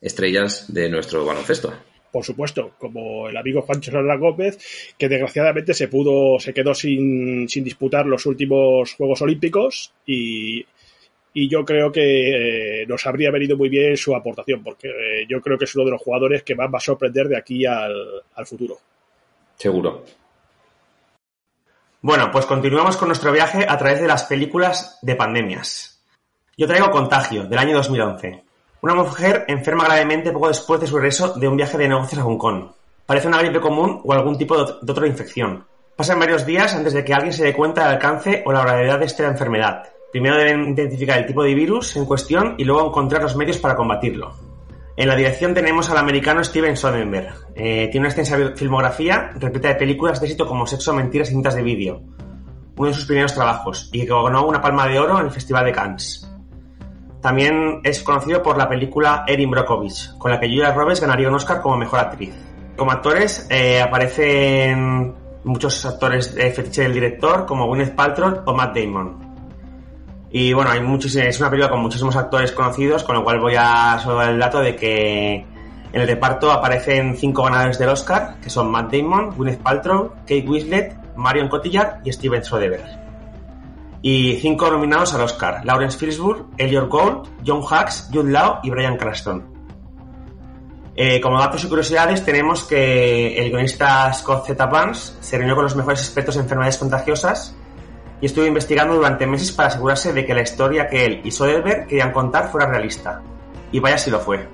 estrellas 0.00 0.72
de 0.72 0.88
nuestro 0.88 1.24
baloncesto 1.24 1.72
por 2.14 2.24
supuesto, 2.24 2.70
como 2.78 3.28
el 3.28 3.36
amigo 3.36 3.62
Juan 3.62 3.80
Chisora 3.80 4.16
Gómez, 4.16 4.56
que 4.96 5.08
desgraciadamente 5.08 5.74
se 5.74 5.88
pudo, 5.88 6.38
se 6.38 6.54
quedó 6.54 6.72
sin, 6.72 7.48
sin 7.48 7.64
disputar 7.64 8.06
los 8.06 8.24
últimos 8.26 8.94
Juegos 8.94 9.20
Olímpicos 9.22 9.92
y, 10.06 10.64
y 11.32 11.48
yo 11.48 11.64
creo 11.64 11.90
que 11.90 12.82
eh, 12.82 12.86
nos 12.86 13.04
habría 13.08 13.32
venido 13.32 13.56
muy 13.56 13.68
bien 13.68 13.96
su 13.96 14.14
aportación, 14.14 14.62
porque 14.62 14.90
eh, 14.90 15.26
yo 15.28 15.40
creo 15.40 15.58
que 15.58 15.64
es 15.64 15.74
uno 15.74 15.86
de 15.86 15.90
los 15.90 16.00
jugadores 16.00 16.44
que 16.44 16.54
más 16.54 16.72
va 16.72 16.78
a 16.78 16.80
sorprender 16.80 17.26
de 17.26 17.36
aquí 17.36 17.66
al, 17.66 18.22
al 18.36 18.46
futuro. 18.46 18.78
Seguro. 19.56 20.04
Bueno, 22.00 22.30
pues 22.30 22.46
continuamos 22.46 22.96
con 22.96 23.08
nuestro 23.08 23.32
viaje 23.32 23.66
a 23.68 23.76
través 23.76 24.00
de 24.00 24.06
las 24.06 24.22
películas 24.22 25.00
de 25.02 25.16
pandemias. 25.16 25.93
Yo 26.56 26.68
traigo 26.68 26.92
Contagio, 26.92 27.44
del 27.44 27.58
año 27.58 27.76
2011. 27.76 28.44
Una 28.82 28.94
mujer 28.94 29.44
enferma 29.48 29.86
gravemente 29.86 30.30
poco 30.30 30.46
después 30.46 30.80
de 30.80 30.86
su 30.86 30.94
regreso 30.94 31.32
de 31.32 31.48
un 31.48 31.56
viaje 31.56 31.76
de 31.76 31.88
negocios 31.88 32.20
a 32.20 32.24
Hong 32.24 32.38
Kong. 32.38 32.66
Parece 33.06 33.26
una 33.26 33.38
gripe 33.38 33.60
común 33.60 34.00
o 34.04 34.12
algún 34.12 34.38
tipo 34.38 34.56
de 34.64 34.92
otra 34.92 35.06
infección. 35.08 35.64
Pasan 35.96 36.20
varios 36.20 36.46
días 36.46 36.72
antes 36.72 36.92
de 36.92 37.04
que 37.04 37.12
alguien 37.12 37.32
se 37.32 37.42
dé 37.42 37.54
cuenta 37.54 37.82
del 37.82 37.94
alcance 37.94 38.44
o 38.46 38.52
la 38.52 38.60
gravedad 38.60 39.00
de 39.00 39.06
esta 39.06 39.26
enfermedad. 39.26 39.82
Primero 40.12 40.36
deben 40.36 40.68
identificar 40.68 41.18
el 41.18 41.26
tipo 41.26 41.42
de 41.42 41.54
virus 41.54 41.96
en 41.96 42.04
cuestión 42.04 42.54
y 42.56 42.62
luego 42.62 42.86
encontrar 42.86 43.22
los 43.22 43.34
medios 43.34 43.58
para 43.58 43.74
combatirlo. 43.74 44.32
En 44.96 45.08
la 45.08 45.16
dirección 45.16 45.54
tenemos 45.54 45.90
al 45.90 45.98
americano 45.98 46.44
Steven 46.44 46.76
Soderbergh. 46.76 47.34
Eh, 47.56 47.88
tiene 47.90 48.06
una 48.06 48.14
extensa 48.14 48.38
filmografía 48.54 49.32
repleta 49.34 49.68
de 49.70 49.74
películas 49.74 50.20
de 50.20 50.26
éxito 50.26 50.46
como 50.46 50.68
Sexo, 50.68 50.94
Mentiras 50.94 51.30
y 51.30 51.32
Cintas 51.32 51.56
de 51.56 51.64
Vídeo, 51.64 52.00
uno 52.76 52.88
de 52.90 52.94
sus 52.94 53.06
primeros 53.06 53.34
trabajos, 53.34 53.90
y 53.92 54.06
que 54.06 54.06
ganó 54.06 54.46
una 54.46 54.60
palma 54.60 54.86
de 54.86 55.00
oro 55.00 55.18
en 55.18 55.26
el 55.26 55.32
Festival 55.32 55.64
de 55.64 55.72
Cannes. 55.72 56.30
También 57.24 57.80
es 57.84 58.02
conocido 58.02 58.42
por 58.42 58.58
la 58.58 58.68
película 58.68 59.24
Erin 59.26 59.50
Brockovich, 59.50 60.14
con 60.18 60.30
la 60.30 60.38
que 60.38 60.46
Julia 60.46 60.74
Roberts 60.74 61.00
ganaría 61.00 61.26
un 61.26 61.34
Oscar 61.34 61.62
como 61.62 61.74
mejor 61.78 62.00
actriz. 62.00 62.34
Como 62.76 62.90
actores 62.90 63.46
eh, 63.48 63.80
aparecen 63.80 65.14
muchos 65.42 65.86
actores 65.86 66.34
de 66.34 66.50
fetiche 66.50 66.82
del 66.82 66.92
director, 66.92 67.46
como 67.46 67.66
Gwyneth 67.66 67.94
Paltrow 67.94 68.42
o 68.44 68.52
Matt 68.52 68.76
Damon. 68.76 69.16
Y 70.32 70.52
bueno, 70.52 70.70
hay 70.70 70.80
es 71.02 71.40
una 71.40 71.48
película 71.48 71.70
con 71.70 71.80
muchísimos 71.80 72.14
actores 72.14 72.52
conocidos, 72.52 73.04
con 73.04 73.16
lo 73.16 73.24
cual 73.24 73.40
voy 73.40 73.54
a 73.56 73.98
solo 74.00 74.16
dar 74.16 74.28
el 74.28 74.38
dato 74.38 74.60
de 74.60 74.76
que 74.76 75.36
en 75.94 76.00
el 76.02 76.06
reparto 76.06 76.52
aparecen 76.52 77.16
cinco 77.16 77.44
ganadores 77.44 77.78
del 77.78 77.88
Oscar, 77.88 78.34
que 78.42 78.50
son 78.50 78.70
Matt 78.70 78.92
Damon, 78.92 79.30
Gwyneth 79.30 79.62
Paltrow, 79.62 80.10
Kate 80.26 80.44
Winslet, 80.46 81.16
Marion 81.16 81.48
Cotillard 81.48 82.02
y 82.04 82.12
Steven 82.12 82.44
Soderbergh 82.44 83.03
y 84.06 84.36
cinco 84.36 84.70
nominados 84.70 85.14
al 85.14 85.22
Oscar: 85.22 85.64
Lawrence 85.64 85.96
Fishburne, 85.96 86.44
Elliot 86.58 86.90
Gould, 86.90 87.26
John 87.44 87.60
Hux, 87.60 88.10
Jude 88.12 88.30
Law 88.30 88.60
y 88.62 88.68
Brian 88.68 88.98
Cranston. 88.98 89.42
Eh, 90.94 91.22
como 91.22 91.40
datos 91.40 91.64
y 91.64 91.68
curiosidades, 91.68 92.22
tenemos 92.22 92.64
que 92.64 93.38
el 93.38 93.50
guionista 93.50 94.12
Scott 94.12 94.46
Z. 94.46 94.66
Vance 94.66 95.14
se 95.20 95.38
reunió 95.38 95.54
con 95.54 95.64
los 95.64 95.74
mejores 95.74 96.00
expertos 96.00 96.36
en 96.36 96.42
enfermedades 96.42 96.76
contagiosas 96.76 97.56
y 98.20 98.26
estuvo 98.26 98.44
investigando 98.44 98.94
durante 98.94 99.26
meses 99.26 99.50
para 99.52 99.68
asegurarse 99.68 100.12
de 100.12 100.26
que 100.26 100.34
la 100.34 100.42
historia 100.42 100.86
que 100.86 101.06
él 101.06 101.22
y 101.24 101.30
Soderbergh 101.30 101.86
querían 101.86 102.12
contar 102.12 102.52
fuera 102.52 102.66
realista. 102.66 103.22
Y 103.72 103.80
vaya 103.80 103.96
si 103.96 104.10
lo 104.10 104.20
fue. 104.20 104.46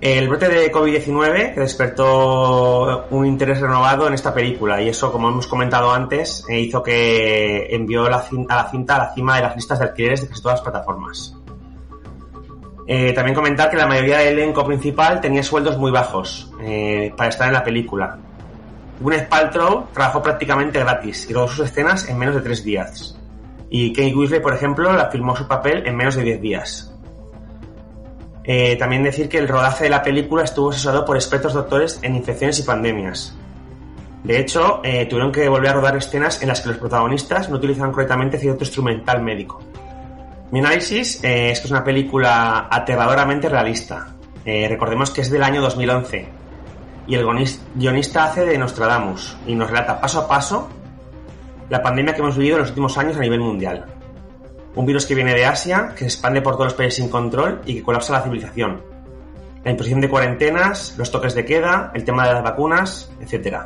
El 0.00 0.28
brote 0.28 0.48
de 0.48 0.72
COVID-19 0.72 1.52
que 1.52 1.60
despertó 1.60 3.06
un 3.10 3.26
interés 3.26 3.60
renovado 3.60 4.06
en 4.06 4.14
esta 4.14 4.32
película 4.32 4.80
y 4.80 4.88
eso, 4.88 5.12
como 5.12 5.28
hemos 5.28 5.46
comentado 5.46 5.92
antes, 5.92 6.42
hizo 6.48 6.82
que 6.82 7.66
envió 7.70 8.06
a 8.06 8.10
la 8.10 8.22
cinta 8.22 8.96
a 8.96 8.98
la 8.98 9.12
cima 9.12 9.36
de 9.36 9.42
las 9.42 9.56
listas 9.56 9.78
de 9.78 9.84
alquileres 9.84 10.22
de 10.22 10.28
casi 10.28 10.40
todas 10.40 10.58
las 10.58 10.62
plataformas. 10.62 11.36
Eh, 12.86 13.12
también 13.12 13.34
comentar 13.34 13.70
que 13.70 13.76
la 13.76 13.86
mayoría 13.86 14.18
del 14.18 14.38
elenco 14.38 14.64
principal 14.64 15.20
tenía 15.20 15.42
sueldos 15.42 15.76
muy 15.76 15.90
bajos 15.90 16.50
eh, 16.62 17.12
para 17.14 17.28
estar 17.28 17.46
en 17.46 17.52
la 17.52 17.62
película. 17.62 18.18
Gwyneth 19.00 19.28
Paltrow 19.28 19.88
trabajó 19.92 20.22
prácticamente 20.22 20.80
gratis 20.80 21.28
y 21.28 21.34
rodó 21.34 21.46
sus 21.48 21.66
escenas 21.66 22.08
en 22.08 22.18
menos 22.18 22.34
de 22.34 22.40
tres 22.40 22.64
días. 22.64 23.16
Y 23.68 23.92
Kate 23.92 24.14
Winslet, 24.14 24.42
por 24.42 24.54
ejemplo, 24.54 24.92
la 24.92 25.10
filmó 25.10 25.36
su 25.36 25.46
papel 25.46 25.86
en 25.86 25.94
menos 25.94 26.16
de 26.16 26.22
diez 26.22 26.40
días. 26.40 26.89
Eh, 28.44 28.76
también 28.76 29.02
decir 29.02 29.28
que 29.28 29.38
el 29.38 29.48
rodaje 29.48 29.84
de 29.84 29.90
la 29.90 30.02
película 30.02 30.44
estuvo 30.44 30.70
asesorado 30.70 31.04
por 31.04 31.16
expertos 31.16 31.52
doctores 31.52 31.98
en 32.02 32.16
infecciones 32.16 32.58
y 32.58 32.62
pandemias. 32.62 33.36
De 34.24 34.38
hecho, 34.38 34.80
eh, 34.82 35.06
tuvieron 35.06 35.32
que 35.32 35.48
volver 35.48 35.70
a 35.70 35.74
rodar 35.74 35.96
escenas 35.96 36.42
en 36.42 36.48
las 36.48 36.60
que 36.60 36.68
los 36.68 36.78
protagonistas 36.78 37.48
no 37.48 37.56
utilizaban 37.56 37.92
correctamente 37.92 38.38
cierto 38.38 38.64
instrumental 38.64 39.22
médico. 39.22 39.60
Mi 40.50 40.58
análisis 40.58 41.22
eh, 41.22 41.50
es 41.50 41.60
que 41.60 41.66
es 41.66 41.70
una 41.70 41.84
película 41.84 42.68
aterradoramente 42.70 43.48
realista. 43.48 44.14
recordemos 44.44 45.10
que 45.10 45.20
es 45.20 45.30
del 45.30 45.42
año 45.42 45.60
2011 45.60 46.28
y 47.06 47.14
el 47.14 47.26
guionista 47.74 48.24
hace 48.24 48.44
de 48.44 48.58
Nostradamus 48.58 49.36
y 49.46 49.54
nos 49.54 49.70
relata 49.70 50.00
paso 50.00 50.20
a 50.20 50.28
paso 50.28 50.68
la 51.68 51.82
pandemia 51.82 52.14
que 52.14 52.20
hemos 52.20 52.36
vivido 52.36 52.56
en 52.56 52.62
los 52.62 52.70
últimos 52.70 52.96
años 52.98 53.16
a 53.16 53.20
nivel 53.20 53.40
mundial. 53.40 53.84
Un 54.74 54.86
virus 54.86 55.06
que 55.06 55.14
viene 55.14 55.34
de 55.34 55.46
Asia, 55.46 55.90
que 55.94 56.00
se 56.00 56.06
expande 56.06 56.42
por 56.42 56.54
todos 56.54 56.66
los 56.66 56.74
países 56.74 56.96
sin 56.96 57.08
control 57.08 57.60
y 57.66 57.74
que 57.74 57.82
colapsa 57.82 58.12
la 58.12 58.22
civilización. 58.22 58.82
La 59.64 59.70
imposición 59.72 60.00
de 60.00 60.08
cuarentenas, 60.08 60.94
los 60.96 61.10
toques 61.10 61.34
de 61.34 61.44
queda, 61.44 61.90
el 61.94 62.04
tema 62.04 62.26
de 62.26 62.34
las 62.34 62.42
vacunas, 62.42 63.12
etc. 63.20 63.64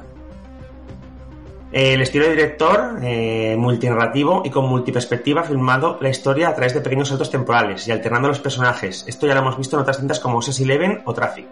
El 1.74 2.00
estilo 2.02 2.24
de 2.24 2.30
director, 2.30 2.98
eh, 3.02 3.56
multinarrativo 3.58 4.42
y 4.44 4.50
con 4.50 4.68
multiperspectiva, 4.68 5.40
ha 5.40 5.44
filmado 5.44 5.98
la 6.00 6.08
historia 6.08 6.48
a 6.48 6.54
través 6.54 6.72
de 6.72 6.80
pequeños 6.80 7.08
saltos 7.08 7.30
temporales 7.30 7.86
y 7.88 7.90
alternando 7.92 8.28
los 8.28 8.38
personajes. 8.38 9.04
Esto 9.08 9.26
ya 9.26 9.34
lo 9.34 9.40
hemos 9.40 9.58
visto 9.58 9.76
en 9.76 9.82
otras 9.82 9.98
cintas 9.98 10.20
como 10.20 10.38
Ocean's 10.38 10.60
Eleven 10.60 11.02
o 11.04 11.12
Traffic. 11.12 11.48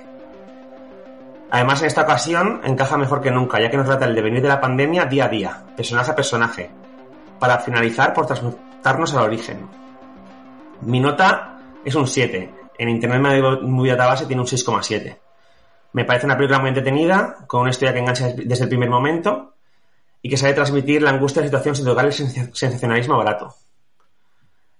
Además, 1.50 1.82
en 1.82 1.88
esta 1.88 2.02
ocasión 2.02 2.60
encaja 2.64 2.96
mejor 2.96 3.20
que 3.20 3.30
nunca, 3.30 3.60
ya 3.60 3.68
que 3.68 3.76
nos 3.76 3.86
trata 3.86 4.06
el 4.06 4.14
devenir 4.14 4.42
de 4.42 4.48
la 4.48 4.60
pandemia 4.60 5.04
día 5.04 5.24
a 5.24 5.28
día, 5.28 5.64
personaje 5.76 6.10
a 6.10 6.14
personaje, 6.14 6.70
para 7.38 7.58
finalizar 7.58 8.14
por 8.14 8.26
al 8.84 9.24
origen. 9.24 9.68
Mi 10.82 11.00
nota 11.00 11.58
es 11.84 11.94
un 11.94 12.06
7. 12.06 12.54
En 12.78 12.88
Internet 12.88 13.60
Movie 13.62 13.92
Database 13.92 14.26
tiene 14.26 14.42
un 14.42 14.48
6,7. 14.48 15.16
Me 15.92 16.04
parece 16.04 16.26
una 16.26 16.36
película 16.36 16.58
muy 16.58 16.68
entretenida, 16.68 17.44
con 17.46 17.62
una 17.62 17.70
historia 17.70 17.92
que 17.92 18.00
engancha 18.00 18.28
desde 18.34 18.64
el 18.64 18.68
primer 18.68 18.88
momento 18.88 19.54
y 20.22 20.28
que 20.28 20.36
sabe 20.36 20.54
transmitir 20.54 21.02
la 21.02 21.10
angustia 21.10 21.42
de 21.42 21.46
la 21.46 21.50
situación 21.50 21.76
sin 21.76 21.84
tocar 21.84 22.06
el 22.06 22.12
sensacionalismo 22.12 23.16
barato. 23.16 23.54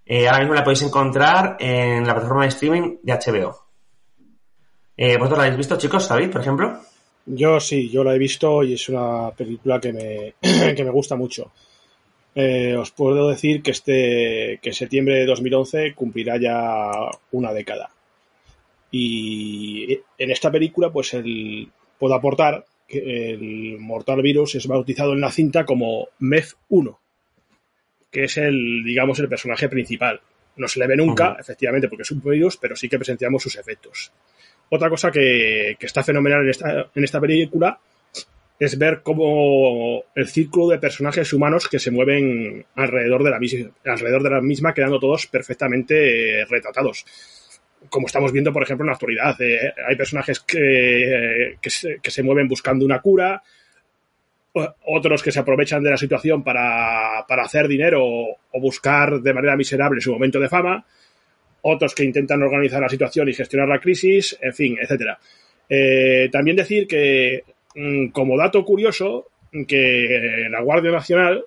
Eh, 0.07 0.27
ahora 0.27 0.41
mismo 0.41 0.55
la 0.55 0.65
podéis 0.65 0.83
encontrar 0.83 1.57
en 1.61 2.07
la 2.07 2.15
plataforma 2.15 2.43
de 2.43 2.49
streaming 2.49 2.97
de 3.03 3.13
HBO. 3.13 3.67
Eh, 4.97 5.17
¿Vosotros 5.17 5.39
la 5.39 5.45
habéis 5.45 5.59
visto, 5.59 5.77
chicos? 5.77 6.05
¿Sabéis, 6.05 6.31
por 6.31 6.41
ejemplo? 6.41 6.81
Yo 7.27 7.61
sí, 7.61 7.89
yo 7.89 8.03
la 8.03 8.15
he 8.15 8.19
visto 8.19 8.63
y 8.63 8.75
es 8.75 8.89
una 8.89 9.31
película 9.31 9.81
que 9.81 9.93
me, 9.93 10.35
que 10.75 10.85
me 10.85 10.91
gusta 10.91 11.15
mucho. 11.15 11.53
Eh, 12.35 12.77
os 12.77 12.91
puedo 12.91 13.29
decir 13.29 13.63
que 13.63 13.73
este 13.73 14.59
que 14.63 14.73
septiembre 14.73 15.17
de 15.17 15.27
2011 15.27 15.95
cumplirá 15.95 16.39
ya 16.39 16.91
una 17.31 17.53
década. 17.53 17.91
Y 18.91 20.01
en 20.19 20.31
esta 20.31 20.51
película, 20.51 20.91
pues 20.91 21.15
el, 21.15 21.69
puedo 21.99 22.15
aportar 22.15 22.65
que 22.87 23.31
el 23.31 23.79
Mortal 23.79 24.23
Virus 24.23 24.55
es 24.55 24.67
bautizado 24.67 25.13
en 25.13 25.21
la 25.21 25.31
cinta 25.31 25.65
como 25.65 26.09
MEF-1, 26.21 26.99
que 28.11 28.25
es 28.25 28.37
el, 28.37 28.83
digamos, 28.85 29.19
el 29.19 29.29
personaje 29.29 29.69
principal. 29.69 30.21
No 30.57 30.69
se 30.69 30.79
le 30.79 30.87
ve 30.87 30.97
nunca, 30.97 31.37
efectivamente, 31.41 31.89
porque 31.89 32.03
es 32.03 32.11
un 32.11 32.23
virus, 32.23 32.59
pero 32.59 32.77
sí 32.77 32.89
que 32.89 32.99
presenciamos 32.99 33.43
sus 33.43 33.57
efectos. 33.57 34.13
Otra 34.69 34.91
cosa 34.91 35.11
que, 35.11 35.77
que 35.79 35.87
está 35.87 36.03
fenomenal 36.03 36.43
en 36.43 36.51
esta, 36.51 36.91
en 36.95 37.05
esta 37.05 37.21
película 37.21 37.79
es 38.65 38.79
ver 38.79 39.01
cómo 39.03 40.05
el 40.15 40.29
círculo 40.29 40.69
de 40.69 40.79
personajes 40.79 41.33
humanos 41.33 41.69
que 41.69 41.81
se 41.81 41.91
mueven 41.91 42.65
alrededor 42.77 43.25
de 43.25 43.31
la, 43.31 43.41
alrededor 43.93 44.23
de 44.23 44.31
la 44.31 44.41
misma, 44.41 44.73
quedando 44.73 45.01
todos 45.01 45.27
perfectamente 45.27 46.43
eh, 46.43 46.45
retratados. 46.45 47.05
Como 47.89 48.07
estamos 48.07 48.31
viendo, 48.31 48.53
por 48.53 48.63
ejemplo, 48.63 48.85
en 48.85 48.89
la 48.89 48.93
actualidad. 48.93 49.41
Eh, 49.41 49.75
hay 49.89 49.97
personajes 49.97 50.39
que, 50.41 51.57
que, 51.61 51.71
se, 52.11 52.23
mueven 52.23 52.47
buscando 52.47 52.85
una 52.85 53.01
cura, 53.01 53.43
otros 54.87 55.25
que 55.25 55.33
se 55.33 55.41
aprovechan 55.41 55.83
de 55.83 55.91
la 55.91 55.97
situación 55.97 56.45
para, 56.45 57.25
para 57.27 57.43
hacer 57.43 57.67
dinero 57.67 58.01
o 58.05 58.61
buscar 58.61 59.21
de 59.21 59.35
manera 59.35 59.57
miserable 59.57 60.01
su 60.01 60.13
momento 60.13 60.39
de 60.39 60.49
fama, 60.49 60.87
otros 61.63 61.97
que 61.97 62.05
intentan 62.05 62.41
organizar 62.43 62.81
la 62.81 62.89
situación 62.89 63.29
y 63.29 63.35
gestionar 63.35 63.69
la 63.69 63.81
crisis, 63.81 64.39
en 64.41 64.55
fin, 64.55 64.79
etcétera. 64.81 65.19
Eh, 65.69 66.29
también 66.31 66.57
decir 66.57 66.87
que 66.87 67.43
como 68.13 68.37
dato 68.37 68.65
curioso, 68.65 69.29
que 69.67 70.49
la 70.51 70.61
Guardia 70.61 70.91
Nacional 70.91 71.45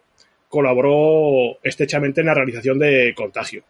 colaboró 0.47 1.57
estrechamente 1.63 2.21
en 2.21 2.27
la 2.27 2.33
realización 2.33 2.79
de 2.79 3.13
Contagio. 3.15 3.63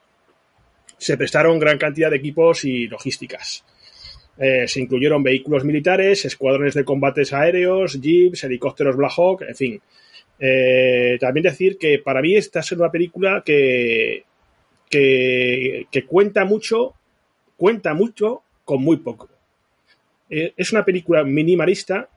Se 0.97 1.17
prestaron 1.17 1.59
gran 1.59 1.77
cantidad 1.77 2.09
de 2.09 2.17
equipos 2.17 2.63
y 2.65 2.87
logísticas. 2.87 3.65
Eh, 4.37 4.67
se 4.67 4.81
incluyeron 4.81 5.23
vehículos 5.23 5.63
militares, 5.63 6.25
escuadrones 6.25 6.73
de 6.73 6.83
combates 6.83 7.31
aéreos, 7.33 7.99
jeeps, 8.01 8.43
helicópteros 8.43 8.97
Black 8.97 9.13
Hawk, 9.17 9.41
en 9.43 9.55
fin. 9.55 9.81
Eh, 10.39 11.17
también 11.19 11.45
decir 11.45 11.77
que 11.77 11.99
para 11.99 12.21
mí 12.21 12.35
esta 12.35 12.59
es 12.59 12.71
una 12.73 12.91
película 12.91 13.41
que, 13.45 14.25
que, 14.89 16.05
cuenta 16.07 16.43
mucho, 16.45 16.93
cuenta 17.57 17.93
mucho 17.93 18.43
con 18.65 18.81
muy 18.81 18.97
poco. 18.97 19.29
Eh, 20.29 20.53
es 20.57 20.71
una 20.71 20.83
película 20.83 21.23
minimalista 21.23 22.09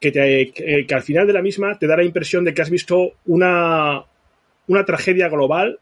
que, 0.00 0.12
te- 0.12 0.50
que- 0.52 0.86
que 0.86 0.94
al 0.94 1.02
final 1.02 1.26
de 1.26 1.32
la 1.32 1.42
misma 1.42 1.78
te 1.78 1.86
da 1.86 1.96
la 1.96 2.04
impresión 2.04 2.44
de 2.44 2.52
que 2.54 2.62
has 2.62 2.70
visto 2.70 3.12
una, 3.26 4.02
una 4.68 4.84
tragedia 4.84 5.28
global, 5.28 5.78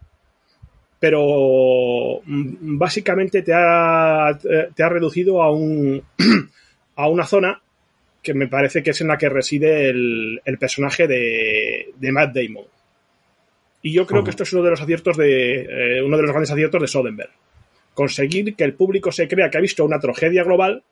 pero 1.00 2.20
mm, 2.24 2.78
básicamente 2.78 3.42
te 3.42 3.52
ha, 3.54 4.38
te 4.74 4.82
ha 4.82 4.88
reducido 4.88 5.42
a, 5.42 5.50
un, 5.52 6.02
a 6.96 7.08
una 7.08 7.24
zona 7.26 7.60
que 8.22 8.32
me 8.34 8.48
parece 8.48 8.82
que 8.82 8.90
es 8.90 9.00
en 9.02 9.08
la 9.08 9.18
que 9.18 9.28
reside 9.28 9.88
el, 9.90 10.40
el 10.44 10.58
personaje 10.58 11.06
de, 11.06 11.90
de 11.96 12.12
Matt 12.12 12.34
Damon. 12.34 12.64
Y 13.82 13.92
yo 13.92 14.06
creo 14.06 14.24
que 14.24 14.30
esto 14.30 14.44
es 14.44 14.52
uno 14.54 14.62
de 14.62 14.70
los 14.70 14.80
aciertos 14.80 15.18
de 15.18 15.98
eh, 15.98 16.02
uno 16.02 16.16
de 16.16 16.22
los 16.22 16.30
grandes 16.30 16.50
aciertos 16.50 16.80
de 16.80 16.88
Soderbergh. 16.88 17.30
Conseguir 17.92 18.54
que 18.56 18.64
el 18.64 18.72
público 18.72 19.12
se 19.12 19.28
crea 19.28 19.50
que 19.50 19.58
ha 19.58 19.60
visto 19.60 19.84
una 19.84 19.98
tragedia 20.00 20.42
global 20.42 20.82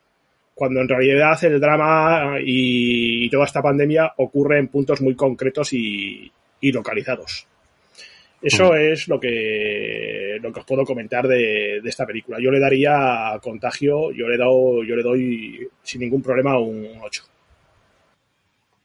cuando 0.55 0.80
en 0.80 0.88
realidad 0.88 1.42
el 1.44 1.61
drama 1.61 2.36
y 2.44 3.28
toda 3.30 3.44
esta 3.44 3.62
pandemia 3.62 4.12
ocurre 4.16 4.59
en 4.59 4.68
puntos 4.68 5.00
muy 5.00 5.14
concretos 5.14 5.72
y, 5.72 6.30
y 6.61 6.72
localizados. 6.72 7.46
Eso 8.42 8.74
es 8.74 9.07
lo 9.07 9.20
que, 9.20 10.38
lo 10.42 10.53
que 10.53 10.61
os 10.61 10.66
puedo 10.66 10.84
comentar 10.84 11.28
de, 11.28 11.80
de 11.80 11.88
esta 11.88 12.05
película. 12.05 12.38
Yo 12.40 12.50
le 12.50 12.59
daría 12.59 13.32
a 13.32 13.38
Contagio, 13.38 14.11
yo 14.11 14.26
le, 14.26 14.36
doy, 14.36 14.86
yo 14.88 14.96
le 14.96 15.03
doy 15.03 15.68
sin 15.82 16.00
ningún 16.00 16.22
problema 16.22 16.59
un 16.59 16.88
8. 17.00 17.22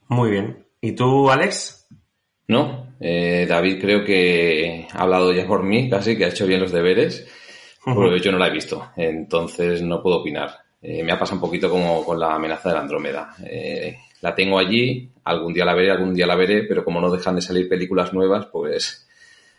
Muy 0.09 0.29
bien. 0.29 0.63
¿Y 0.79 0.91
tú, 0.91 1.29
Alex? 1.31 1.87
No, 2.47 2.95
eh, 2.99 3.45
David 3.49 3.81
creo 3.81 4.05
que 4.05 4.87
ha 4.93 5.01
hablado 5.01 5.33
ya 5.33 5.45
por 5.45 5.63
mí, 5.63 5.89
casi 5.89 6.17
que 6.17 6.25
ha 6.25 6.29
hecho 6.29 6.47
bien 6.47 6.61
los 6.61 6.71
deberes, 6.71 7.27
porque 7.83 8.19
yo 8.19 8.31
no 8.31 8.37
la 8.37 8.47
he 8.47 8.51
visto, 8.51 8.91
entonces 8.95 9.81
no 9.81 10.01
puedo 10.01 10.19
opinar. 10.19 10.51
Eh, 10.81 11.03
me 11.03 11.11
ha 11.11 11.19
pasado 11.19 11.37
un 11.37 11.41
poquito 11.41 11.69
como 11.69 12.03
con 12.05 12.19
la 12.19 12.35
amenaza 12.35 12.69
de 12.69 12.75
la 12.75 12.81
Andrómeda. 12.81 13.35
Eh, 13.45 13.97
la 14.21 14.33
tengo 14.35 14.59
allí, 14.59 15.09
algún 15.23 15.53
día 15.53 15.65
la 15.65 15.73
veré, 15.73 15.91
algún 15.91 16.13
día 16.13 16.27
la 16.27 16.35
veré, 16.35 16.63
pero 16.63 16.83
como 16.83 17.01
no 17.01 17.11
dejan 17.11 17.35
de 17.35 17.41
salir 17.41 17.67
películas 17.67 18.13
nuevas, 18.13 18.47
pues 18.47 19.07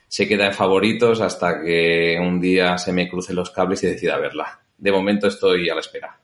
se 0.07 0.27
queda 0.27 0.47
en 0.47 0.55
favoritos 0.55 1.21
hasta 1.21 1.63
que 1.63 2.19
un 2.21 2.41
día 2.41 2.79
se 2.79 2.93
me 2.93 3.09
crucen 3.09 3.37
los 3.37 3.51
cables 3.51 3.83
y 3.85 3.89
decida 3.89 4.19
verla. 4.19 4.61
De 4.77 4.93
momento 4.93 5.27
estoy 5.27 5.69
a 5.69 5.75
la 5.75 5.81
espera. 5.81 6.19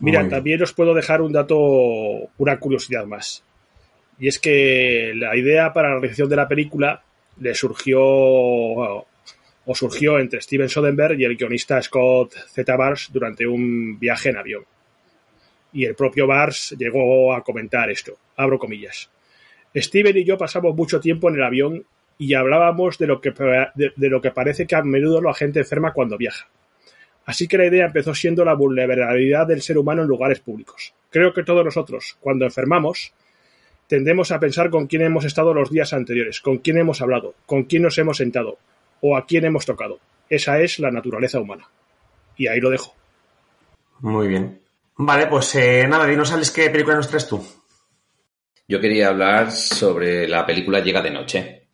Mira, 0.00 0.26
también 0.28 0.62
os 0.62 0.72
puedo 0.72 0.94
dejar 0.94 1.20
un 1.20 1.32
dato, 1.32 1.58
una 1.58 2.58
curiosidad 2.58 3.04
más. 3.04 3.42
Y 4.18 4.28
es 4.28 4.38
que 4.38 5.12
la 5.14 5.36
idea 5.36 5.72
para 5.72 5.88
la 5.88 5.94
realización 5.94 6.28
de 6.28 6.36
la 6.36 6.48
película 6.48 7.02
le 7.38 7.54
surgió 7.54 9.06
o 9.66 9.74
surgió 9.74 10.18
entre 10.18 10.40
Steven 10.40 10.68
Soderbergh 10.68 11.20
y 11.20 11.24
el 11.24 11.36
guionista 11.36 11.80
Scott 11.82 12.34
Z. 12.48 12.76
Bars 12.76 13.10
durante 13.12 13.46
un 13.46 13.98
viaje 13.98 14.30
en 14.30 14.36
avión. 14.36 14.64
Y 15.72 15.84
el 15.84 15.94
propio 15.94 16.26
Bars 16.26 16.74
llegó 16.78 17.32
a 17.32 17.44
comentar 17.44 17.90
esto, 17.90 18.16
abro 18.36 18.58
comillas. 18.58 19.10
Steven 19.74 20.16
y 20.16 20.24
yo 20.24 20.36
pasamos 20.36 20.74
mucho 20.74 20.98
tiempo 20.98 21.28
en 21.28 21.36
el 21.36 21.44
avión 21.44 21.84
y 22.18 22.34
hablábamos 22.34 22.98
de 22.98 23.06
lo 23.06 23.20
que, 23.20 23.30
de, 23.30 23.92
de 23.94 24.08
lo 24.08 24.20
que 24.20 24.32
parece 24.32 24.66
que 24.66 24.74
a 24.74 24.82
menudo 24.82 25.22
la 25.22 25.34
gente 25.34 25.60
enferma 25.60 25.92
cuando 25.92 26.18
viaja. 26.18 26.48
Así 27.24 27.46
que 27.46 27.58
la 27.58 27.66
idea 27.66 27.86
empezó 27.86 28.14
siendo 28.14 28.44
la 28.44 28.54
vulnerabilidad 28.54 29.46
del 29.46 29.62
ser 29.62 29.78
humano 29.78 30.02
en 30.02 30.08
lugares 30.08 30.40
públicos. 30.40 30.94
Creo 31.10 31.32
que 31.32 31.44
todos 31.44 31.64
nosotros, 31.64 32.16
cuando 32.20 32.44
enfermamos, 32.44 33.12
tendemos 33.86 34.32
a 34.32 34.40
pensar 34.40 34.70
con 34.70 34.88
quién 34.88 35.02
hemos 35.02 35.24
estado 35.24 35.54
los 35.54 35.70
días 35.70 35.92
anteriores, 35.92 36.40
con 36.40 36.58
quién 36.58 36.78
hemos 36.78 37.00
hablado, 37.00 37.34
con 37.46 37.64
quién 37.64 37.82
nos 37.82 37.98
hemos 37.98 38.16
sentado 38.16 38.58
o 39.00 39.16
a 39.16 39.26
quién 39.26 39.44
hemos 39.44 39.66
tocado. 39.66 39.98
Esa 40.28 40.60
es 40.60 40.78
la 40.78 40.90
naturaleza 40.90 41.40
humana. 41.40 41.68
Y 42.36 42.46
ahí 42.46 42.60
lo 42.60 42.70
dejo. 42.70 42.94
Muy 44.00 44.28
bien. 44.28 44.60
Vale, 44.96 45.26
pues 45.26 45.54
eh, 45.56 45.86
nada, 45.88 46.06
dinos, 46.06 46.32
Alex, 46.32 46.50
qué 46.50 46.70
película 46.70 46.96
nos 46.96 47.08
traes 47.08 47.28
tú. 47.28 47.44
Yo 48.68 48.80
quería 48.80 49.08
hablar 49.08 49.50
sobre 49.50 50.28
la 50.28 50.46
película 50.46 50.80
Llega 50.80 51.02
de 51.02 51.10
Noche. 51.10 51.66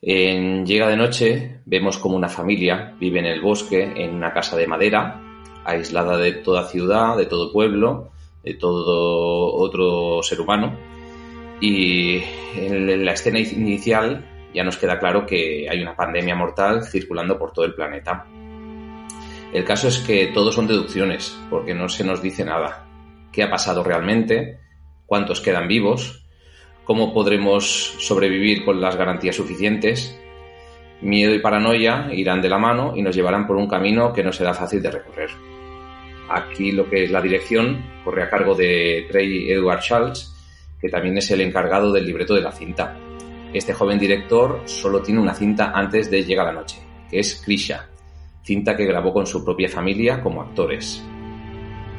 En 0.00 0.64
Llega 0.64 0.88
de 0.88 0.96
Noche 0.96 1.60
vemos 1.64 1.98
como 1.98 2.16
una 2.16 2.28
familia 2.28 2.94
vive 3.00 3.18
en 3.18 3.26
el 3.26 3.40
bosque, 3.40 3.82
en 3.82 4.14
una 4.14 4.32
casa 4.32 4.56
de 4.56 4.66
madera, 4.66 5.20
aislada 5.64 6.16
de 6.18 6.32
toda 6.32 6.68
ciudad, 6.68 7.16
de 7.16 7.26
todo 7.26 7.52
pueblo, 7.52 8.12
de 8.42 8.54
todo 8.54 9.54
otro 9.54 10.22
ser 10.22 10.40
humano. 10.40 10.78
Y 11.60 12.22
en 12.56 13.04
la 13.04 13.12
escena 13.12 13.40
inicial 13.40 14.33
ya 14.54 14.64
nos 14.64 14.76
queda 14.76 14.98
claro 14.98 15.26
que 15.26 15.66
hay 15.68 15.82
una 15.82 15.96
pandemia 15.96 16.36
mortal 16.36 16.84
circulando 16.84 17.38
por 17.38 17.52
todo 17.52 17.64
el 17.64 17.74
planeta. 17.74 18.24
El 19.52 19.64
caso 19.64 19.88
es 19.88 19.98
que 19.98 20.28
todo 20.28 20.52
son 20.52 20.66
deducciones, 20.66 21.36
porque 21.50 21.74
no 21.74 21.88
se 21.88 22.04
nos 22.04 22.22
dice 22.22 22.44
nada. 22.44 22.86
¿Qué 23.32 23.42
ha 23.42 23.50
pasado 23.50 23.82
realmente? 23.82 24.58
¿Cuántos 25.06 25.40
quedan 25.40 25.68
vivos? 25.68 26.24
¿Cómo 26.84 27.12
podremos 27.12 27.94
sobrevivir 27.98 28.64
con 28.64 28.80
las 28.80 28.96
garantías 28.96 29.36
suficientes? 29.36 30.18
Miedo 31.00 31.34
y 31.34 31.40
paranoia 31.40 32.08
irán 32.12 32.40
de 32.42 32.48
la 32.48 32.58
mano 32.58 32.94
y 32.96 33.02
nos 33.02 33.14
llevarán 33.14 33.46
por 33.46 33.56
un 33.56 33.68
camino 33.68 34.12
que 34.12 34.22
no 34.22 34.32
será 34.32 34.54
fácil 34.54 34.82
de 34.82 34.90
recorrer. 34.90 35.30
Aquí 36.28 36.72
lo 36.72 36.88
que 36.88 37.04
es 37.04 37.10
la 37.10 37.20
dirección 37.20 37.84
corre 38.04 38.22
a 38.22 38.30
cargo 38.30 38.54
de 38.54 39.06
Trey 39.10 39.50
Edward 39.50 39.80
Charles, 39.80 40.34
que 40.80 40.88
también 40.88 41.18
es 41.18 41.30
el 41.30 41.40
encargado 41.40 41.92
del 41.92 42.06
libreto 42.06 42.34
de 42.34 42.42
la 42.42 42.52
cinta. 42.52 42.96
Este 43.54 43.72
joven 43.72 44.00
director 44.00 44.62
solo 44.64 45.00
tiene 45.00 45.20
una 45.20 45.32
cinta 45.32 45.70
antes 45.72 46.10
de 46.10 46.24
Llega 46.24 46.42
la 46.42 46.50
Noche, 46.50 46.78
que 47.08 47.20
es 47.20 47.40
Krisha, 47.44 47.88
cinta 48.42 48.76
que 48.76 48.84
grabó 48.84 49.12
con 49.12 49.28
su 49.28 49.44
propia 49.44 49.68
familia 49.68 50.20
como 50.20 50.42
actores. 50.42 51.00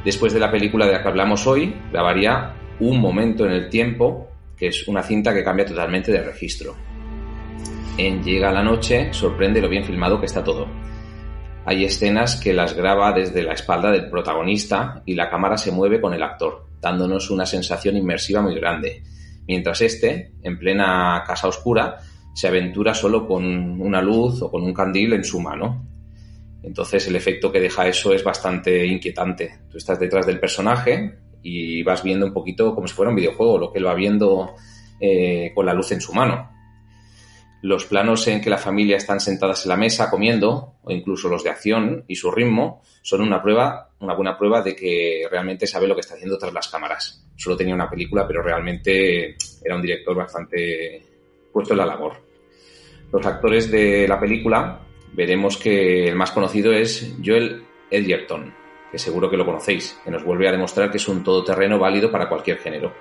Después 0.04 0.34
de 0.34 0.40
la 0.40 0.50
película 0.50 0.84
de 0.84 0.92
la 0.92 1.02
que 1.02 1.08
hablamos 1.08 1.46
hoy, 1.46 1.74
grabaría 1.90 2.54
Un 2.78 3.00
momento 3.00 3.46
en 3.46 3.52
el 3.52 3.70
tiempo, 3.70 4.28
que 4.54 4.66
es 4.66 4.86
una 4.86 5.02
cinta 5.02 5.32
que 5.32 5.42
cambia 5.42 5.64
totalmente 5.64 6.12
de 6.12 6.22
registro. 6.22 6.76
En 7.96 8.22
Llega 8.22 8.52
la 8.52 8.62
Noche 8.62 9.14
sorprende 9.14 9.62
lo 9.62 9.70
bien 9.70 9.82
filmado 9.82 10.20
que 10.20 10.26
está 10.26 10.44
todo. 10.44 10.68
Hay 11.64 11.86
escenas 11.86 12.36
que 12.36 12.52
las 12.52 12.74
graba 12.74 13.12
desde 13.12 13.42
la 13.42 13.54
espalda 13.54 13.90
del 13.90 14.10
protagonista 14.10 15.02
y 15.06 15.14
la 15.14 15.30
cámara 15.30 15.56
se 15.56 15.72
mueve 15.72 16.02
con 16.02 16.12
el 16.12 16.22
actor, 16.22 16.66
dándonos 16.82 17.30
una 17.30 17.46
sensación 17.46 17.96
inmersiva 17.96 18.42
muy 18.42 18.54
grande, 18.56 19.02
mientras 19.46 19.80
este, 19.80 20.32
en 20.42 20.58
plena 20.58 21.22
casa 21.26 21.48
oscura, 21.48 21.98
se 22.34 22.48
aventura 22.48 22.92
solo 22.94 23.26
con 23.26 23.80
una 23.80 24.02
luz 24.02 24.42
o 24.42 24.50
con 24.50 24.62
un 24.62 24.74
candil 24.74 25.14
en 25.14 25.24
su 25.24 25.40
mano. 25.40 25.86
Entonces 26.62 27.06
el 27.06 27.16
efecto 27.16 27.50
que 27.50 27.60
deja 27.60 27.86
eso 27.86 28.12
es 28.12 28.24
bastante 28.24 28.84
inquietante. 28.84 29.60
Tú 29.70 29.78
estás 29.78 29.98
detrás 29.98 30.26
del 30.26 30.40
personaje 30.40 31.18
y 31.42 31.82
vas 31.82 32.02
viendo 32.02 32.26
un 32.26 32.32
poquito 32.32 32.74
como 32.74 32.88
si 32.88 32.94
fuera 32.94 33.10
un 33.10 33.16
videojuego, 33.16 33.56
lo 33.56 33.72
que 33.72 33.78
él 33.78 33.86
va 33.86 33.94
viendo 33.94 34.54
eh, 35.00 35.52
con 35.54 35.64
la 35.64 35.72
luz 35.72 35.92
en 35.92 36.00
su 36.00 36.12
mano. 36.12 36.50
Los 37.62 37.86
planos 37.86 38.26
en 38.28 38.40
que 38.40 38.50
la 38.50 38.58
familia 38.58 38.96
están 38.96 39.20
sentadas 39.20 39.64
en 39.64 39.70
la 39.70 39.76
mesa 39.76 40.10
comiendo, 40.10 40.74
o 40.82 40.90
incluso 40.90 41.28
los 41.28 41.42
de 41.42 41.50
acción 41.50 42.04
y 42.06 42.16
su 42.16 42.30
ritmo, 42.30 42.82
son 43.02 43.22
una 43.22 43.42
prueba, 43.42 43.90
una 44.00 44.14
buena 44.14 44.36
prueba 44.36 44.60
de 44.62 44.76
que 44.76 45.26
realmente 45.30 45.66
sabe 45.66 45.88
lo 45.88 45.94
que 45.94 46.00
está 46.00 46.14
haciendo 46.14 46.38
tras 46.38 46.52
las 46.52 46.68
cámaras. 46.68 47.25
Solo 47.36 47.56
tenía 47.56 47.74
una 47.74 47.90
película, 47.90 48.26
pero 48.26 48.42
realmente 48.42 49.36
era 49.62 49.76
un 49.76 49.82
director 49.82 50.16
bastante 50.16 51.02
puesto 51.52 51.74
en 51.74 51.78
la 51.78 51.86
labor. 51.86 52.14
Los 53.12 53.24
actores 53.24 53.70
de 53.70 54.08
la 54.08 54.18
película, 54.18 54.80
veremos 55.12 55.56
que 55.56 56.08
el 56.08 56.16
más 56.16 56.32
conocido 56.32 56.72
es 56.72 57.14
Joel 57.24 57.62
Edgerton, 57.90 58.52
que 58.90 58.98
seguro 58.98 59.30
que 59.30 59.36
lo 59.36 59.46
conocéis, 59.46 59.98
que 60.04 60.10
nos 60.10 60.24
vuelve 60.24 60.48
a 60.48 60.52
demostrar 60.52 60.90
que 60.90 60.96
es 60.96 61.08
un 61.08 61.22
todoterreno 61.22 61.78
válido 61.78 62.10
para 62.10 62.28
cualquier 62.28 62.58
género. 62.58 62.94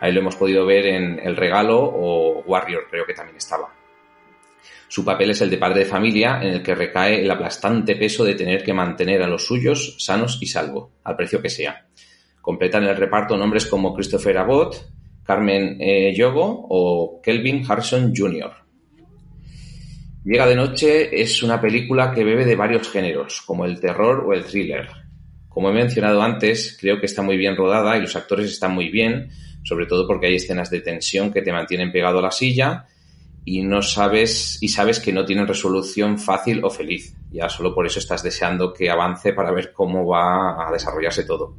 Ahí 0.00 0.12
lo 0.12 0.20
hemos 0.20 0.36
podido 0.36 0.66
ver 0.66 0.86
en 0.86 1.20
El 1.20 1.36
Regalo 1.36 1.78
o 1.80 2.42
Warrior, 2.46 2.86
creo 2.90 3.06
que 3.06 3.14
también 3.14 3.36
estaba. 3.36 3.72
Su 4.88 5.04
papel 5.04 5.30
es 5.30 5.40
el 5.40 5.48
de 5.48 5.56
padre 5.56 5.80
de 5.80 5.86
familia, 5.86 6.40
en 6.42 6.48
el 6.48 6.62
que 6.62 6.74
recae 6.74 7.22
el 7.22 7.30
aplastante 7.30 7.96
peso 7.96 8.24
de 8.24 8.34
tener 8.34 8.62
que 8.62 8.74
mantener 8.74 9.22
a 9.22 9.26
los 9.26 9.46
suyos 9.46 9.96
sanos 9.98 10.38
y 10.42 10.46
salvo, 10.46 10.90
al 11.04 11.16
precio 11.16 11.40
que 11.40 11.48
sea. 11.48 11.86
Completan 12.42 12.84
el 12.84 12.96
reparto 12.96 13.36
nombres 13.38 13.66
como 13.66 13.94
Christopher 13.94 14.36
Abbott, 14.36 14.84
Carmen 15.22 15.78
eh, 15.80 16.12
Yogo 16.14 16.66
o 16.68 17.20
Kelvin 17.22 17.64
Harrison 17.66 18.12
Jr. 18.14 18.52
Llega 20.24 20.46
de 20.46 20.56
noche 20.56 21.22
es 21.22 21.42
una 21.42 21.60
película 21.60 22.12
que 22.12 22.22
bebe 22.24 22.44
de 22.44 22.54
varios 22.54 22.88
géneros, 22.90 23.42
como 23.42 23.64
el 23.64 23.80
terror 23.80 24.24
o 24.26 24.32
el 24.32 24.44
thriller. 24.44 24.88
Como 25.48 25.70
he 25.70 25.72
mencionado 25.72 26.22
antes, 26.22 26.76
creo 26.80 27.00
que 27.00 27.06
está 27.06 27.22
muy 27.22 27.36
bien 27.36 27.56
rodada 27.56 27.96
y 27.96 28.00
los 28.00 28.14
actores 28.16 28.46
están 28.46 28.74
muy 28.74 28.88
bien, 28.88 29.30
sobre 29.64 29.86
todo 29.86 30.06
porque 30.06 30.26
hay 30.26 30.36
escenas 30.36 30.70
de 30.70 30.80
tensión 30.80 31.32
que 31.32 31.42
te 31.42 31.52
mantienen 31.52 31.92
pegado 31.92 32.18
a 32.18 32.22
la 32.22 32.30
silla 32.30 32.86
y 33.44 33.62
no 33.62 33.82
sabes 33.82 34.58
y 34.60 34.68
sabes 34.68 35.00
que 35.00 35.12
no 35.12 35.24
tienen 35.24 35.46
resolución 35.46 36.18
fácil 36.18 36.64
o 36.64 36.70
feliz. 36.70 37.16
Ya 37.30 37.48
solo 37.48 37.74
por 37.74 37.86
eso 37.86 37.98
estás 37.98 38.22
deseando 38.22 38.72
que 38.72 38.90
avance 38.90 39.32
para 39.32 39.52
ver 39.52 39.72
cómo 39.72 40.06
va 40.06 40.68
a 40.68 40.72
desarrollarse 40.72 41.24
todo. 41.24 41.56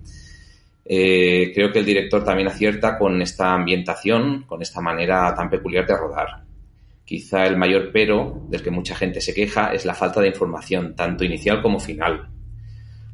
Eh, 0.86 1.52
creo 1.54 1.72
que 1.72 1.80
el 1.80 1.86
director 1.86 2.24
también 2.24 2.48
acierta 2.48 2.98
con 2.98 3.22
esta 3.22 3.54
ambientación, 3.54 4.44
con 4.44 4.62
esta 4.62 4.82
manera 4.82 5.34
tan 5.34 5.50
peculiar 5.50 5.86
de 5.86 5.98
rodar. 5.98 6.44
Quizá 7.06 7.46
el 7.46 7.58
mayor 7.58 7.92
pero 7.92 8.46
del 8.50 8.62
que 8.62 8.72
mucha 8.72 8.96
gente 8.96 9.22
se 9.22 9.34
queja 9.34 9.74
es 9.74 9.86
la 9.86 9.94
falta 9.94 10.22
de 10.22 10.28
información, 10.30 10.96
tanto 10.96 11.24
inicial 11.24 11.62
como 11.62 11.80
final. 11.80 12.30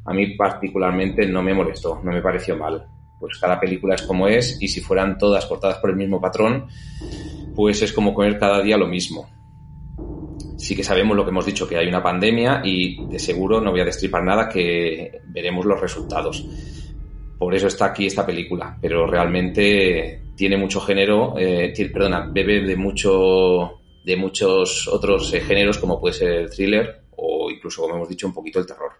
A 0.04 0.12
mí 0.12 0.36
particularmente 0.36 1.26
no 1.26 1.42
me 1.42 1.54
molestó, 1.54 2.00
no 2.02 2.10
me 2.10 2.22
pareció 2.22 2.56
mal. 2.56 2.86
Pues 3.18 3.38
cada 3.38 3.60
película 3.60 3.94
es 3.94 4.02
como 4.02 4.26
es 4.28 4.56
y 4.60 4.68
si 4.68 4.80
fueran 4.80 5.18
todas 5.18 5.46
cortadas 5.46 5.78
por 5.78 5.90
el 5.90 5.96
mismo 5.96 6.20
patrón, 6.20 6.66
pues 7.54 7.82
es 7.82 7.92
como 7.92 8.14
comer 8.14 8.38
cada 8.38 8.62
día 8.62 8.78
lo 8.78 8.86
mismo. 8.86 9.28
Sí 10.56 10.74
que 10.74 10.84
sabemos 10.84 11.16
lo 11.16 11.24
que 11.24 11.30
hemos 11.30 11.46
dicho, 11.46 11.68
que 11.68 11.76
hay 11.76 11.86
una 11.86 12.02
pandemia 12.02 12.62
y 12.64 13.06
de 13.06 13.18
seguro 13.18 13.60
no 13.60 13.70
voy 13.70 13.80
a 13.80 13.84
destripar 13.84 14.24
nada 14.24 14.48
que 14.48 15.20
veremos 15.26 15.66
los 15.66 15.80
resultados. 15.80 16.46
Por 17.40 17.54
eso 17.54 17.68
está 17.68 17.86
aquí 17.86 18.04
esta 18.04 18.26
película, 18.26 18.76
pero 18.78 19.06
realmente 19.06 20.20
tiene 20.36 20.58
mucho 20.58 20.78
género, 20.78 21.36
eh, 21.38 21.72
perdona, 21.90 22.28
bebe 22.30 22.60
de 22.60 22.76
mucho 22.76 23.80
de 24.04 24.14
muchos 24.14 24.86
otros 24.86 25.32
eh, 25.32 25.40
géneros 25.40 25.78
como 25.78 25.98
puede 25.98 26.12
ser 26.12 26.32
el 26.32 26.50
thriller 26.50 27.04
o 27.16 27.50
incluso, 27.50 27.80
como 27.80 27.94
hemos 27.94 28.10
dicho, 28.10 28.26
un 28.26 28.34
poquito 28.34 28.58
el 28.58 28.66
terror. 28.66 28.92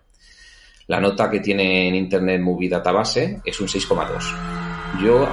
La 0.87 0.99
nota 0.99 1.31
que 1.31 1.41
tiene 1.41 1.89
en 1.89 1.95
Internet 1.95 2.41
Movie 2.41 2.71
Database 2.71 3.43
es 3.45 3.61
un 3.61 3.69
6,2. 3.69 5.03
Yo 5.05 5.27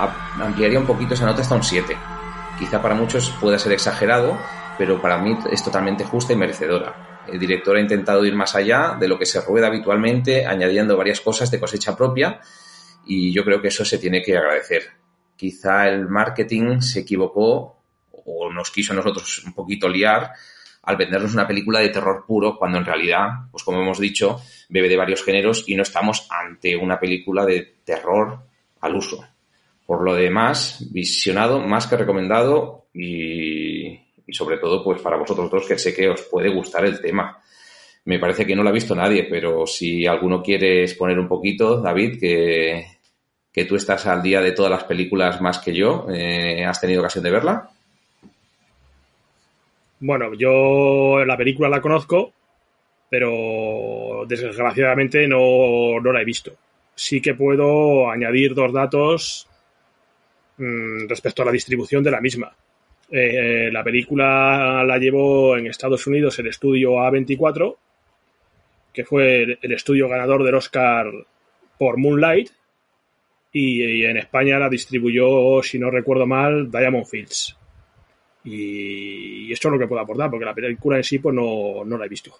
ampliaría 0.44 0.78
un 0.78 0.86
poquito 0.86 1.14
esa 1.14 1.26
nota 1.26 1.44
hasta 1.44 1.56
un 1.56 1.64
7. 1.64 1.96
Quizá 2.60 2.82
para 2.82 2.94
muchos 2.94 3.30
pueda 3.40 3.58
ser 3.58 3.72
exagerado, 3.72 4.38
pero 4.78 5.02
para 5.02 5.18
mí 5.18 5.34
es 5.50 5.64
totalmente 5.64 6.04
justa 6.04 6.34
y 6.34 6.36
merecedora. 6.36 7.24
El 7.26 7.40
director 7.40 7.78
ha 7.78 7.80
intentado 7.80 8.26
ir 8.26 8.36
más 8.36 8.54
allá 8.54 8.98
de 9.00 9.08
lo 9.08 9.18
que 9.18 9.26
se 9.26 9.40
rueda 9.40 9.68
habitualmente, 9.68 10.46
añadiendo 10.46 10.98
varias 10.98 11.22
cosas 11.22 11.50
de 11.50 11.60
cosecha 11.62 11.96
propia, 11.96 12.42
y 13.08 13.32
yo 13.32 13.44
creo 13.44 13.62
que 13.62 13.70
eso 13.70 13.86
se 13.86 13.98
tiene 13.98 14.22
que 14.22 14.38
agradecer. 14.38 14.84
Quizá 15.36 15.88
el 15.88 16.08
marketing 16.08 16.80
se 16.80 17.02
equivocó 17.02 17.78
o 18.12 18.52
nos 18.52 18.72
quiso 18.72 18.94
a 18.94 18.96
nosotros 18.96 19.44
un 19.46 19.54
poquito 19.54 19.88
liar 19.88 20.32
al 20.84 20.96
vendernos 20.96 21.34
una 21.34 21.48
película 21.48 21.80
de 21.80 21.90
terror 21.90 22.24
puro 22.26 22.58
cuando 22.58 22.78
en 22.78 22.86
realidad, 22.86 23.28
pues 23.52 23.64
como 23.64 23.82
hemos 23.82 24.00
dicho, 24.00 24.42
bebe 24.70 24.88
de 24.88 24.96
varios 24.96 25.24
géneros 25.24 25.66
y 25.68 25.76
no 25.76 25.84
estamos 25.84 26.28
ante 26.30 26.78
una 26.78 27.00
película 27.00 27.46
de 27.46 27.76
terror 27.84 28.40
al 28.80 28.96
uso. 28.96 29.26
Por 29.86 30.02
lo 30.04 30.16
demás, 30.16 30.86
visionado, 30.92 31.60
más 31.60 31.88
que 31.88 31.98
recomendado 31.98 32.88
y, 32.94 33.88
y 34.28 34.34
sobre 34.34 34.58
todo 34.58 34.84
pues 34.84 35.02
para 35.02 35.18
vosotros 35.18 35.50
dos 35.50 35.68
que 35.68 35.78
sé 35.78 35.94
que 35.94 36.10
os 36.10 36.22
puede 36.24 36.50
gustar 36.50 36.86
el 36.86 37.02
tema. 37.02 37.42
Me 38.06 38.20
parece 38.20 38.46
que 38.46 38.56
no 38.56 38.64
lo 38.64 38.70
ha 38.70 38.74
visto 38.74 38.96
nadie, 38.96 39.26
pero 39.30 39.68
si 39.68 40.06
alguno 40.06 40.42
quiere 40.42 40.84
exponer 40.84 41.20
un 41.20 41.28
poquito, 41.28 41.82
David, 41.82 42.18
que, 42.18 42.97
que 43.58 43.66
tú 43.66 43.76
estás 43.76 44.06
al 44.06 44.22
día 44.22 44.40
de 44.40 44.52
todas 44.52 44.70
las 44.70 44.84
películas 44.84 45.42
más 45.42 45.58
que 45.58 45.74
yo, 45.74 46.06
eh, 46.14 46.64
¿has 46.64 46.80
tenido 46.80 47.02
ocasión 47.02 47.24
de 47.24 47.32
verla? 47.32 47.68
Bueno, 50.00 50.36
yo 50.36 51.26
la 51.26 51.36
película 51.36 51.68
la 51.68 51.82
conozco, 51.82 52.34
pero 53.10 54.26
desgraciadamente 54.28 55.28
no, 55.28 56.00
no 56.00 56.14
la 56.14 56.22
he 56.22 56.24
visto. 56.24 56.52
Sí 56.94 57.20
que 57.20 57.34
puedo 57.34 58.12
añadir 58.12 58.54
dos 58.54 58.72
datos 58.72 59.48
mmm, 60.58 61.08
respecto 61.10 61.42
a 61.42 61.46
la 61.46 61.52
distribución 61.52 62.04
de 62.04 62.12
la 62.12 62.22
misma. 62.22 62.56
Eh, 63.10 63.72
la 63.72 63.84
película 63.84 64.84
la 64.86 65.00
llevó 65.00 65.58
en 65.58 65.66
Estados 65.66 66.06
Unidos 66.06 66.38
el 66.38 66.46
estudio 66.46 66.92
A24, 66.92 67.76
que 68.94 69.04
fue 69.04 69.58
el 69.60 69.72
estudio 69.72 70.08
ganador 70.08 70.44
del 70.44 70.54
Oscar 70.54 71.08
por 71.80 71.98
Moonlight, 71.98 72.52
y, 73.58 74.02
y, 74.02 74.06
en 74.06 74.18
España 74.18 74.60
la 74.60 74.70
distribuyó, 74.70 75.62
si 75.64 75.80
no 75.80 75.90
recuerdo 75.90 76.26
mal, 76.26 76.72
Diamond 76.72 77.06
Fields. 77.06 77.58
Y, 78.44 79.48
y 79.48 79.52
esto 79.52 79.68
es 79.68 79.74
lo 79.74 79.80
que 79.80 79.88
puedo 79.88 80.02
aportar, 80.02 80.30
porque 80.30 80.46
la 80.46 80.54
película 80.54 80.98
en 80.98 81.04
sí 81.04 81.20
pues 81.20 81.36
no, 81.36 81.84
no 81.86 81.98
la 81.98 82.06
he 82.06 82.10
visto. 82.10 82.32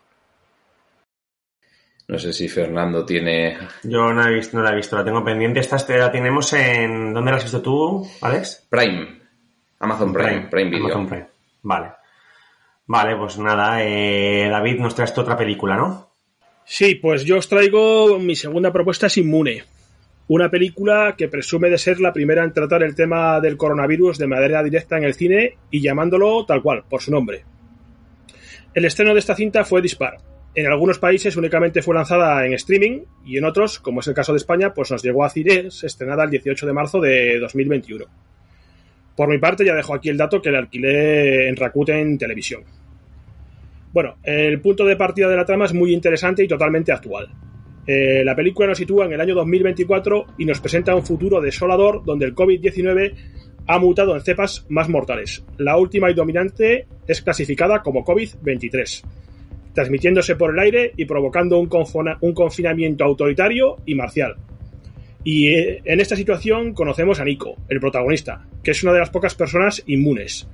No 2.08 2.18
sé 2.18 2.32
si 2.32 2.48
Fernando 2.48 3.06
tiene. 3.06 3.58
Yo 3.84 4.14
no, 4.14 4.26
he 4.26 4.34
visto, 4.34 4.56
no 4.56 4.64
la 4.64 4.72
he 4.72 4.76
visto, 4.78 4.96
la 4.96 5.04
tengo 5.04 5.26
pendiente. 5.26 5.60
Esta 5.60 5.78
la 5.98 6.12
tenemos 6.12 6.54
en. 6.54 7.14
¿Dónde 7.14 7.32
la 7.32 7.38
has 7.38 7.44
visto 7.44 7.62
tú, 7.62 8.08
Alex? 8.22 8.66
Prime. 8.70 9.20
Amazon 9.80 10.14
Prime, 10.14 10.30
Prime, 10.30 10.48
Prime 10.48 10.70
Video. 10.70 10.86
Amazon 10.86 11.08
Prime. 11.08 11.28
Vale. 11.64 11.92
Vale, 12.86 13.18
pues 13.18 13.38
nada, 13.38 13.84
eh, 13.84 14.48
David, 14.50 14.80
nos 14.80 14.96
traes 14.96 15.16
otra 15.18 15.38
película, 15.38 15.76
¿no? 15.76 16.10
Sí, 16.64 16.96
pues 16.96 17.26
yo 17.26 17.38
os 17.38 17.50
traigo 17.50 18.18
mi 18.20 18.36
segunda 18.36 18.72
propuesta 18.72 19.08
es 19.08 19.18
Inmune. 19.18 19.66
Una 20.30 20.52
película 20.52 21.16
que 21.18 21.30
presume 21.30 21.70
de 21.70 21.78
ser 21.78 22.02
la 22.02 22.12
primera 22.12 22.44
en 22.44 22.52
tratar 22.52 22.84
el 22.84 22.96
tema 22.96 23.40
del 23.40 23.56
coronavirus 23.56 24.18
de 24.18 24.28
manera 24.28 24.62
directa 24.62 24.98
en 24.98 25.06
el 25.06 25.14
cine 25.14 25.58
y 25.72 25.82
llamándolo 25.82 26.46
tal 26.46 26.62
cual, 26.62 26.84
por 26.90 27.02
su 27.02 27.12
nombre. 27.12 27.46
El 28.74 28.84
estreno 28.84 29.14
de 29.14 29.20
esta 29.20 29.36
cinta 29.36 29.64
fue 29.64 29.82
dispar. 29.82 30.18
En 30.54 30.66
algunos 30.66 31.00
países 31.00 31.38
únicamente 31.38 31.82
fue 31.82 31.96
lanzada 31.96 32.46
en 32.46 32.54
streaming 32.54 33.04
y 33.26 33.38
en 33.38 33.46
otros, 33.46 33.80
como 33.80 34.02
es 34.02 34.08
el 34.08 34.14
caso 34.14 34.34
de 34.34 34.38
España, 34.38 34.74
pues 34.74 34.92
nos 34.92 35.02
llegó 35.02 35.24
a 35.24 35.30
cines 35.30 35.84
estrenada 35.84 36.26
el 36.26 36.32
18 36.32 36.68
de 36.68 36.74
marzo 36.74 37.00
de 37.00 37.40
2021. 37.40 38.06
Por 39.16 39.30
mi 39.30 39.38
parte 39.38 39.64
ya 39.64 39.76
dejo 39.76 39.94
aquí 39.94 40.10
el 40.10 40.18
dato 40.18 40.42
que 40.42 40.52
le 40.52 40.58
alquilé 40.58 41.48
en 41.48 41.56
Rakuten 41.56 42.18
Televisión. 42.18 42.64
Bueno, 43.94 44.18
el 44.24 44.60
punto 44.60 44.84
de 44.84 44.96
partida 44.96 45.30
de 45.30 45.38
la 45.38 45.46
trama 45.46 45.66
es 45.66 45.74
muy 45.74 45.94
interesante 45.94 46.44
y 46.44 46.48
totalmente 46.48 46.92
actual. 46.92 47.30
Eh, 47.88 48.24
la 48.26 48.36
película 48.36 48.68
nos 48.68 48.78
sitúa 48.78 49.06
en 49.06 49.14
el 49.14 49.22
año 49.22 49.34
2024 49.34 50.26
y 50.38 50.46
nos 50.46 50.60
presenta 50.60 50.94
un 50.94 51.06
futuro 51.06 51.40
desolador 51.40 52.04
donde 52.04 52.26
el 52.26 52.36
COVID-19 52.36 53.14
ha 53.66 53.80
mutado 53.80 54.14
en 54.14 54.22
cepas 54.22 54.66
más 54.68 54.90
mortales. 54.90 55.46
La 55.58 55.78
última 55.78 56.12
y 56.12 56.14
dominante 56.14 56.86
es 57.08 57.22
clasificada 57.22 57.82
como 57.82 58.04
COVID-23, 58.04 59.04
transmitiéndose 59.74 60.36
por 60.36 60.54
el 60.54 60.60
aire 60.60 60.92
y 60.98 61.06
provocando 61.06 61.58
un, 61.60 61.70
un 62.22 62.34
confinamiento 62.34 63.06
autoritario 63.06 63.78
y 63.86 63.96
marcial. 63.96 64.36
Y 65.24 65.48
eh, 65.48 65.82
en 65.86 66.00
esta 66.02 66.18
situación 66.18 66.74
conocemos 66.74 67.22
a 67.22 67.26
Nico, 67.26 67.56
el 67.70 67.80
protagonista, 67.80 68.46
que 68.64 68.72
es 68.72 68.84
una 68.84 68.94
de 68.94 69.00
las 69.00 69.10
pocas 69.10 69.34
personas 69.34 69.82
inmunes 69.88 70.48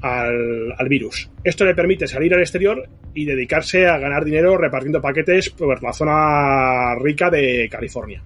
al, 0.00 0.88
virus. 0.88 1.30
Esto 1.44 1.64
le 1.64 1.74
permite 1.74 2.06
salir 2.06 2.34
al 2.34 2.40
exterior 2.40 2.88
y 3.14 3.24
dedicarse 3.24 3.86
a 3.86 3.98
ganar 3.98 4.24
dinero 4.24 4.56
repartiendo 4.56 5.00
paquetes 5.00 5.50
por 5.50 5.82
la 5.82 5.92
zona 5.92 6.94
rica 6.96 7.30
de 7.30 7.68
California. 7.70 8.22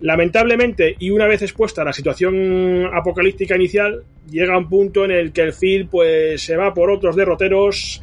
Lamentablemente, 0.00 0.94
y 0.98 1.10
una 1.10 1.26
vez 1.26 1.42
expuesta 1.42 1.82
a 1.82 1.86
la 1.86 1.92
situación 1.92 2.86
apocalíptica 2.92 3.56
inicial, 3.56 4.04
llega 4.30 4.58
un 4.58 4.68
punto 4.68 5.04
en 5.04 5.10
el 5.10 5.32
que 5.32 5.42
el 5.42 5.52
Phil 5.52 5.88
pues, 5.88 6.42
se 6.42 6.56
va 6.56 6.74
por 6.74 6.90
otros 6.90 7.16
derroteros 7.16 8.02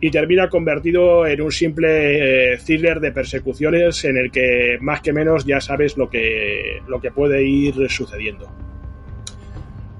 y 0.00 0.10
termina 0.10 0.48
convertido 0.48 1.26
en 1.26 1.40
un 1.40 1.52
simple 1.52 2.52
eh, 2.52 2.58
thriller 2.58 3.00
de 3.00 3.12
persecuciones 3.12 4.04
en 4.04 4.16
el 4.16 4.30
que 4.30 4.78
más 4.80 5.00
que 5.00 5.12
menos 5.12 5.44
ya 5.46 5.60
sabes 5.60 5.96
lo 5.96 6.08
que, 6.08 6.80
lo 6.86 7.00
que 7.00 7.10
puede 7.10 7.42
ir 7.42 7.74
sucediendo. 7.88 8.50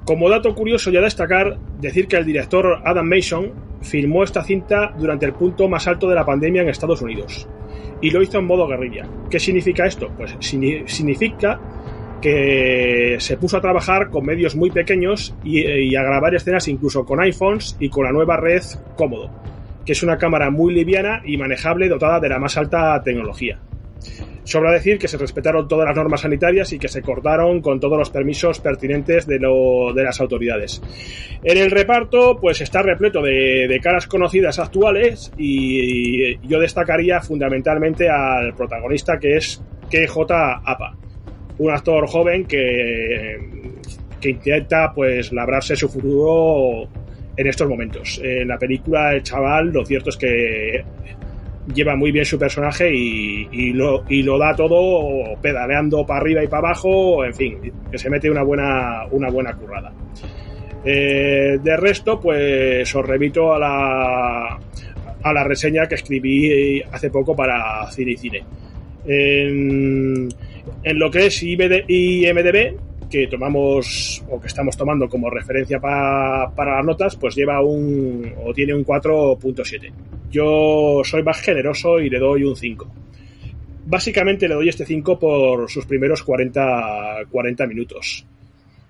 Como 0.06 0.30
dato 0.30 0.54
curioso 0.54 0.92
ya 0.92 1.00
destacar, 1.00 1.58
decir 1.80 2.06
que 2.06 2.16
el 2.16 2.24
director 2.24 2.80
Adam 2.84 3.08
Mason 3.08 3.50
filmó 3.82 4.22
esta 4.22 4.44
cinta 4.44 4.94
durante 4.96 5.26
el 5.26 5.32
punto 5.32 5.68
más 5.68 5.88
alto 5.88 6.08
de 6.08 6.14
la 6.14 6.24
pandemia 6.24 6.62
en 6.62 6.68
Estados 6.68 7.02
Unidos 7.02 7.48
y 8.00 8.10
lo 8.10 8.22
hizo 8.22 8.38
en 8.38 8.46
modo 8.46 8.68
guerrilla. 8.68 9.04
¿Qué 9.28 9.40
significa 9.40 9.84
esto? 9.84 10.08
Pues 10.16 10.36
significa 10.38 11.60
que 12.22 13.16
se 13.18 13.36
puso 13.36 13.56
a 13.56 13.60
trabajar 13.60 14.08
con 14.08 14.24
medios 14.24 14.54
muy 14.54 14.70
pequeños 14.70 15.34
y, 15.42 15.66
y, 15.66 15.96
a 15.96 16.04
grabar 16.04 16.36
escenas 16.36 16.68
incluso 16.68 17.04
con 17.04 17.20
iPhones 17.20 17.76
y 17.80 17.88
con 17.88 18.04
la 18.04 18.12
nueva 18.12 18.36
red 18.36 18.62
Cómodo, 18.96 19.28
que 19.84 19.90
es 19.90 20.04
una 20.04 20.18
cámara 20.18 20.50
muy 20.50 20.72
liviana 20.72 21.20
y 21.24 21.36
manejable 21.36 21.88
dotada 21.88 22.20
de 22.20 22.28
la 22.28 22.38
más 22.38 22.56
alta 22.56 23.02
tecnología. 23.02 23.58
Sobra 24.44 24.70
decir 24.70 24.98
que 24.98 25.08
se 25.08 25.18
respetaron 25.18 25.66
todas 25.66 25.86
las 25.88 25.96
normas 25.96 26.20
sanitarias 26.20 26.72
y 26.72 26.78
que 26.78 26.86
se 26.86 27.02
cortaron 27.02 27.60
con 27.60 27.80
todos 27.80 27.98
los 27.98 28.10
permisos 28.10 28.60
pertinentes 28.60 29.26
de, 29.26 29.40
lo, 29.40 29.92
de 29.92 30.04
las 30.04 30.20
autoridades. 30.20 30.80
En 31.42 31.58
el 31.58 31.70
reparto, 31.70 32.38
pues 32.40 32.60
está 32.60 32.80
repleto 32.82 33.22
de, 33.22 33.66
de 33.68 33.80
caras 33.80 34.06
conocidas 34.06 34.60
actuales 34.60 35.32
y, 35.36 36.36
yo 36.46 36.60
destacaría 36.60 37.20
fundamentalmente 37.20 38.08
al 38.08 38.54
protagonista 38.54 39.18
que 39.18 39.36
es 39.36 39.62
KJ 39.90 40.32
Apa, 40.64 40.96
un 41.58 41.70
actor 41.70 42.06
joven 42.06 42.44
que, 42.46 43.36
que 44.20 44.30
intenta 44.30 44.92
pues 44.94 45.32
labrarse 45.32 45.74
su 45.74 45.88
futuro 45.88 46.88
en 47.36 47.46
estos 47.46 47.68
momentos. 47.68 48.20
En 48.22 48.48
la 48.48 48.58
película 48.58 49.12
El 49.12 49.22
chaval, 49.22 49.70
lo 49.70 49.84
cierto 49.84 50.10
es 50.10 50.16
que 50.16 50.84
lleva 51.74 51.96
muy 51.96 52.12
bien 52.12 52.24
su 52.24 52.38
personaje 52.38 52.92
y, 52.94 53.72
lo, 53.72 54.04
y 54.08 54.22
lo 54.22 54.38
da 54.38 54.54
todo 54.54 55.34
pedaleando 55.40 56.06
para 56.06 56.20
arriba 56.20 56.44
y 56.44 56.48
para 56.48 56.68
abajo, 56.68 57.24
en 57.24 57.34
fin, 57.34 57.72
que 57.90 57.98
se 57.98 58.10
mete 58.10 58.30
una 58.30 58.42
buena, 58.42 59.06
una 59.10 59.30
buena 59.30 59.54
currada. 59.54 59.92
Eh, 60.84 61.58
de 61.62 61.76
resto, 61.76 62.20
pues 62.20 62.94
os 62.94 63.04
remito 63.04 63.52
a 63.52 63.58
la, 63.58 64.58
a 65.22 65.32
la 65.32 65.44
reseña 65.44 65.88
que 65.88 65.96
escribí 65.96 66.80
hace 66.82 67.10
poco 67.10 67.34
para 67.34 67.90
Cine 67.90 68.12
y 68.12 68.16
Cine. 68.16 68.44
En, 69.04 70.28
en 70.82 70.98
lo 70.98 71.10
que 71.10 71.26
es 71.26 71.42
IMDB, 71.42 72.76
que 73.10 73.26
tomamos 73.28 74.22
o 74.28 74.40
que 74.40 74.46
estamos 74.48 74.76
tomando 74.76 75.08
como 75.08 75.30
referencia 75.30 75.78
pa- 75.80 76.52
para 76.54 76.76
las 76.76 76.84
notas, 76.84 77.16
pues 77.16 77.34
lleva 77.34 77.62
un 77.62 78.32
o 78.44 78.52
tiene 78.52 78.74
un 78.74 78.84
4.7. 78.84 79.92
Yo 80.30 81.00
soy 81.04 81.22
más 81.22 81.40
generoso 81.40 82.00
y 82.00 82.10
le 82.10 82.18
doy 82.18 82.44
un 82.44 82.56
5. 82.56 82.86
Básicamente 83.86 84.48
le 84.48 84.54
doy 84.54 84.68
este 84.68 84.84
5 84.84 85.18
por 85.18 85.70
sus 85.70 85.86
primeros 85.86 86.22
40, 86.24 87.24
40 87.30 87.66
minutos. 87.66 88.26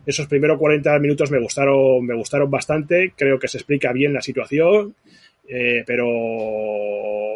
Esos 0.07 0.27
primeros 0.27 0.59
40 0.59 0.99
minutos 0.99 1.31
me 1.31 1.41
gustaron, 1.41 2.05
me 2.07 2.15
gustaron 2.15 2.51
bastante. 2.51 3.13
Creo 3.17 3.39
que 3.39 3.49
se 3.49 3.59
explica 3.59 3.93
bien 3.93 4.13
la 4.15 4.23
situación. 4.23 4.95
eh, 5.49 5.85
pero 5.87 6.07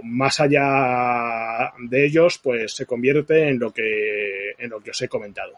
más 0.03 0.41
allá 0.41 1.72
de 1.78 2.05
ellos, 2.07 2.41
pues 2.43 2.72
se 2.74 2.85
convierte 2.87 3.49
en 3.49 3.59
lo 3.61 3.70
que, 3.72 4.51
en 4.59 4.70
lo 4.70 4.81
que 4.81 4.91
os 4.91 5.01
he 5.03 5.09
comentado. 5.09 5.53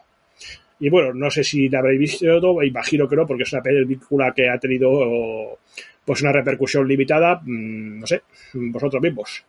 Y 0.79 0.89
bueno, 0.89 1.13
no 1.13 1.29
sé 1.29 1.43
si 1.43 1.69
la 1.69 1.79
habréis 1.79 1.99
visto, 1.99 2.25
imagino 2.63 3.07
que 3.07 3.15
no, 3.15 3.25
porque 3.25 3.43
es 3.43 3.53
una 3.53 3.61
película 3.61 4.33
que 4.35 4.49
ha 4.49 4.57
tenido 4.57 5.57
pues 6.03 6.21
una 6.21 6.31
repercusión 6.33 6.87
limitada, 6.87 7.35
mm, 7.43 7.99
no 7.99 8.07
sé, 8.07 8.23
vosotros 8.53 9.01
mismos. 9.01 9.43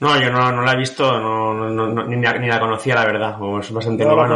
No, 0.00 0.18
yo 0.20 0.30
no, 0.30 0.50
no 0.52 0.62
la 0.62 0.72
he 0.72 0.76
visto, 0.78 1.18
no, 1.20 2.06
ni, 2.06 2.22
la- 2.22 2.38
ni 2.38 2.46
la 2.48 2.58
conocía, 2.60 2.94
la 2.94 3.04
verdad. 3.04 3.36
Es 3.60 3.70
bastante 3.72 4.04
nueva, 4.04 4.28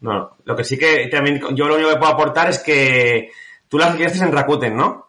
no. 0.00 0.36
Lo 0.44 0.56
que 0.56 0.64
sí 0.64 0.76
que 0.76 1.06
también, 1.06 1.40
yo 1.54 1.66
lo 1.66 1.76
único 1.76 1.90
que 1.90 1.96
puedo 1.96 2.12
aportar 2.12 2.50
es 2.50 2.58
que 2.58 3.30
tú 3.68 3.78
la 3.78 3.86
alquilaste 3.86 4.24
en 4.24 4.32
Rakuten, 4.32 4.76
¿no? 4.76 5.06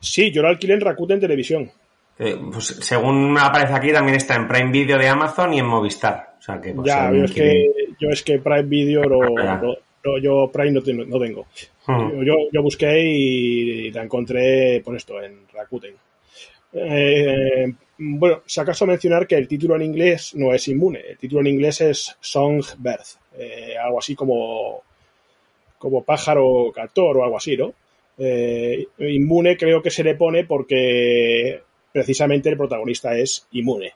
Sí, 0.00 0.30
yo 0.32 0.40
la 0.42 0.50
alquilé 0.50 0.74
en 0.74 0.80
Rakuten 0.80 1.20
Televisión. 1.20 1.70
Eh, 2.18 2.38
pues, 2.52 2.66
según 2.66 3.36
aparece 3.36 3.74
aquí, 3.74 3.92
también 3.92 4.16
está 4.16 4.36
en 4.36 4.46
Prime 4.46 4.70
Video 4.70 4.96
de 4.96 5.08
Amazon 5.08 5.52
y 5.52 5.58
en 5.58 5.66
Movistar. 5.66 6.36
O 6.38 6.42
sea 6.42 6.60
que, 6.60 6.72
pues, 6.72 6.86
ya, 6.86 7.10
es, 7.10 7.32
que, 7.32 7.66
yo 7.98 8.08
es 8.10 8.22
que 8.22 8.38
Prime 8.38 8.62
Video 8.62 9.02
no, 9.04 9.20
Ah, 9.38 9.44
ya. 9.44 9.56
no- 9.58 9.76
no, 10.04 10.18
yo 10.18 10.50
Prime 10.52 10.72
no 10.72 10.82
tengo. 10.82 11.04
No 11.06 11.18
tengo. 11.18 11.46
Hmm. 11.86 12.22
Yo, 12.24 12.34
yo 12.52 12.62
busqué 12.62 13.00
y 13.02 13.90
la 13.90 14.02
encontré, 14.02 14.80
pues 14.84 14.98
esto, 14.98 15.22
en 15.22 15.46
Rakuten. 15.52 15.94
Eh, 16.72 17.72
bueno, 17.98 18.42
si 18.46 18.60
acaso 18.60 18.86
mencionar 18.86 19.26
que 19.26 19.36
el 19.36 19.46
título 19.48 19.76
en 19.76 19.82
inglés 19.82 20.34
no 20.34 20.52
es 20.52 20.66
inmune, 20.68 21.00
el 21.10 21.16
título 21.18 21.40
en 21.40 21.46
inglés 21.48 21.80
es 21.80 22.16
Songbird, 22.20 23.04
eh, 23.38 23.74
algo 23.82 23.98
así 24.00 24.14
como, 24.14 24.82
como 25.78 26.02
pájaro 26.02 26.72
cantor 26.74 27.18
o 27.18 27.24
algo 27.24 27.36
así, 27.36 27.56
¿no? 27.56 27.72
Eh, 28.18 28.86
inmune 28.98 29.56
creo 29.56 29.80
que 29.82 29.90
se 29.90 30.04
le 30.04 30.14
pone 30.16 30.44
porque 30.44 31.60
precisamente 31.92 32.48
el 32.48 32.56
protagonista 32.56 33.16
es 33.16 33.46
inmune. 33.52 33.92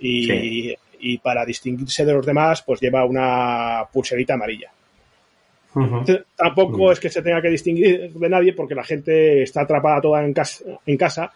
Y, 0.00 0.26
Sí. 0.26 0.76
Y 1.00 1.18
para 1.18 1.44
distinguirse 1.44 2.04
de 2.04 2.12
los 2.14 2.26
demás, 2.26 2.62
pues 2.62 2.80
lleva 2.80 3.04
una 3.04 3.84
pulserita 3.92 4.34
amarilla. 4.34 4.70
Tampoco 6.36 6.90
es 6.92 6.98
que 6.98 7.10
se 7.10 7.22
tenga 7.22 7.40
que 7.42 7.50
distinguir 7.50 8.12
de 8.12 8.28
nadie 8.28 8.52
porque 8.52 8.74
la 8.74 8.82
gente 8.84 9.42
está 9.42 9.60
atrapada 9.62 10.00
toda 10.00 10.24
en 10.24 10.32
casa, 10.32 10.64
en 10.86 10.96
casa 10.96 11.32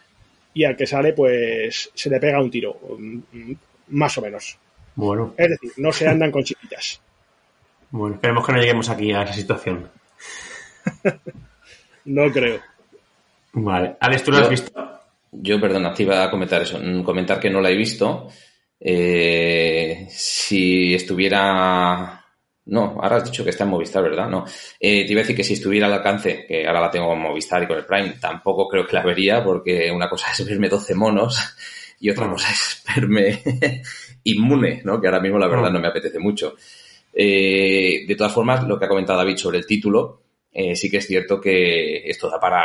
y 0.53 0.63
al 0.65 0.75
que 0.75 0.85
sale 0.87 1.13
pues 1.13 1.89
se 1.93 2.09
le 2.09 2.19
pega 2.19 2.41
un 2.41 2.51
tiro, 2.51 2.77
mm, 2.97 3.51
más 3.89 4.17
o 4.17 4.21
menos. 4.21 4.57
Bueno, 4.95 5.33
Es 5.37 5.49
decir, 5.49 5.71
no 5.77 5.91
se 5.91 6.07
andan 6.07 6.31
con 6.31 6.43
chiquitas. 6.43 6.99
bueno, 7.91 8.15
esperemos 8.15 8.45
que 8.45 8.51
no 8.53 8.59
lleguemos 8.59 8.89
aquí 8.89 9.11
a 9.11 9.23
esa 9.23 9.33
situación. 9.33 9.89
No 12.05 12.29
creo. 12.33 12.59
Vale. 13.53 13.95
Alex, 13.99 14.23
¿tú 14.25 14.31
lo 14.31 14.37
has 14.39 14.43
Yo- 14.43 14.49
visto? 14.49 14.99
Yo, 15.31 15.59
perdona, 15.61 15.93
te 15.93 16.03
iba 16.03 16.21
a 16.21 16.29
comentar 16.29 16.61
eso. 16.61 16.77
mm, 16.79 17.01
Comentar 17.03 17.39
que 17.39 17.49
no 17.49 17.61
la 17.61 17.69
he 17.69 17.77
visto. 17.77 18.27
Eh, 18.85 20.07
si 20.09 20.93
estuviera. 20.93 22.19
No, 22.65 22.97
ahora 23.01 23.17
has 23.17 23.25
dicho 23.25 23.43
que 23.43 23.49
está 23.49 23.63
en 23.65 23.71
Movistar, 23.71 24.03
¿verdad? 24.03 24.29
No. 24.29 24.45
Eh, 24.79 25.05
te 25.05 25.11
iba 25.11 25.19
a 25.19 25.23
decir 25.23 25.35
que 25.35 25.43
si 25.43 25.53
estuviera 25.53 25.87
al 25.87 25.93
alcance, 25.93 26.45
que 26.47 26.65
ahora 26.65 26.81
la 26.81 26.91
tengo 26.91 27.07
con 27.07 27.19
Movistar 27.19 27.63
y 27.63 27.67
con 27.67 27.77
el 27.77 27.85
Prime, 27.85 28.15
tampoco 28.21 28.67
creo 28.69 28.85
que 28.87 28.95
la 28.95 29.03
vería, 29.03 29.43
porque 29.43 29.91
una 29.91 30.09
cosa 30.09 30.27
es 30.37 30.45
verme 30.45 30.69
12 30.69 30.95
monos 30.95 31.55
y 31.99 32.09
otra 32.09 32.25
Ah. 32.25 32.31
cosa 32.31 32.51
es 32.51 32.83
verme 32.95 33.41
inmune, 34.23 34.81
¿no? 34.85 34.99
Que 35.01 35.07
ahora 35.07 35.19
mismo 35.19 35.37
la 35.39 35.47
verdad 35.47 35.67
Ah. 35.67 35.71
no 35.73 35.79
me 35.79 35.87
apetece 35.87 36.19
mucho. 36.19 36.55
Eh, 37.13 38.05
de 38.07 38.15
todas 38.15 38.33
formas, 38.33 38.63
lo 38.67 38.79
que 38.79 38.85
ha 38.85 38.89
comentado 38.89 39.19
David 39.19 39.37
sobre 39.37 39.57
el 39.59 39.65
título, 39.65 40.21
eh, 40.51 40.75
sí 40.75 40.89
que 40.89 40.97
es 40.97 41.07
cierto 41.07 41.39
que 41.41 42.07
esto 42.09 42.29
da 42.29 42.39
para 42.39 42.63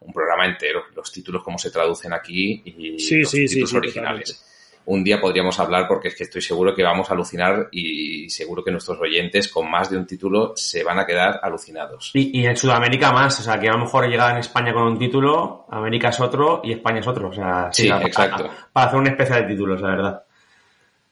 un 0.00 0.12
programa 0.12 0.46
entero, 0.46 0.82
los 0.94 1.10
títulos 1.12 1.42
como 1.42 1.58
se 1.58 1.70
traducen 1.70 2.12
aquí 2.12 2.62
y 2.64 2.98
Sí, 2.98 3.18
los 3.20 3.30
sí, 3.30 3.48
sí, 3.48 3.54
títulos 3.56 3.70
sí, 3.70 3.76
originales. 3.76 4.46
Un 4.92 5.04
día 5.04 5.20
podríamos 5.20 5.60
hablar 5.60 5.86
porque 5.86 6.08
es 6.08 6.16
que 6.16 6.24
estoy 6.24 6.42
seguro 6.42 6.74
que 6.74 6.82
vamos 6.82 7.08
a 7.08 7.14
alucinar 7.14 7.68
y 7.70 8.28
seguro 8.28 8.64
que 8.64 8.72
nuestros 8.72 8.98
oyentes 8.98 9.46
con 9.46 9.70
más 9.70 9.88
de 9.88 9.96
un 9.96 10.04
título 10.04 10.52
se 10.56 10.82
van 10.82 10.98
a 10.98 11.06
quedar 11.06 11.38
alucinados. 11.44 12.10
Y, 12.14 12.40
y 12.40 12.46
en 12.46 12.56
Sudamérica 12.56 13.12
más, 13.12 13.38
o 13.38 13.42
sea, 13.44 13.60
que 13.60 13.68
a 13.68 13.72
lo 13.74 13.78
mejor 13.78 14.08
llega 14.08 14.30
en 14.32 14.38
España 14.38 14.72
con 14.72 14.82
un 14.82 14.98
título, 14.98 15.66
América 15.70 16.08
es 16.08 16.18
otro 16.18 16.60
y 16.64 16.72
España 16.72 16.98
es 16.98 17.06
otro. 17.06 17.28
O 17.28 17.32
sea, 17.32 17.68
Sí, 17.72 17.88
a- 17.88 17.98
a- 17.98 18.02
exacto. 18.02 18.50
para 18.72 18.86
hacer 18.88 18.98
un 18.98 19.06
especial 19.06 19.42
de 19.42 19.52
títulos, 19.54 19.80
la 19.80 19.88
verdad. 19.90 20.24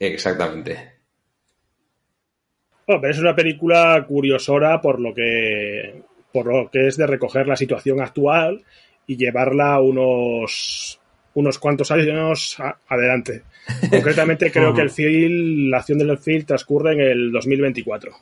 Exactamente. 0.00 0.92
Bueno, 2.84 3.00
pero 3.00 3.12
es 3.12 3.18
una 3.20 3.36
película 3.36 4.04
curiosora 4.08 4.80
por 4.80 4.98
lo 4.98 5.14
que 5.14 6.02
por 6.32 6.46
lo 6.46 6.68
que 6.70 6.88
es 6.88 6.96
de 6.96 7.06
recoger 7.06 7.46
la 7.46 7.54
situación 7.56 8.00
actual 8.00 8.64
y 9.06 9.16
llevarla 9.16 9.80
unos 9.80 10.97
unos 11.38 11.58
cuantos 11.58 11.90
años 11.90 12.56
a- 12.60 12.76
adelante. 12.88 13.42
Concretamente 13.90 14.50
creo 14.50 14.72
que 14.74 14.82
el 14.82 14.90
film, 14.90 15.70
la 15.70 15.78
acción 15.78 15.98
del 15.98 16.16
film 16.18 16.44
transcurre 16.44 16.92
en 16.94 17.00
el 17.00 17.32
2024. 17.32 18.12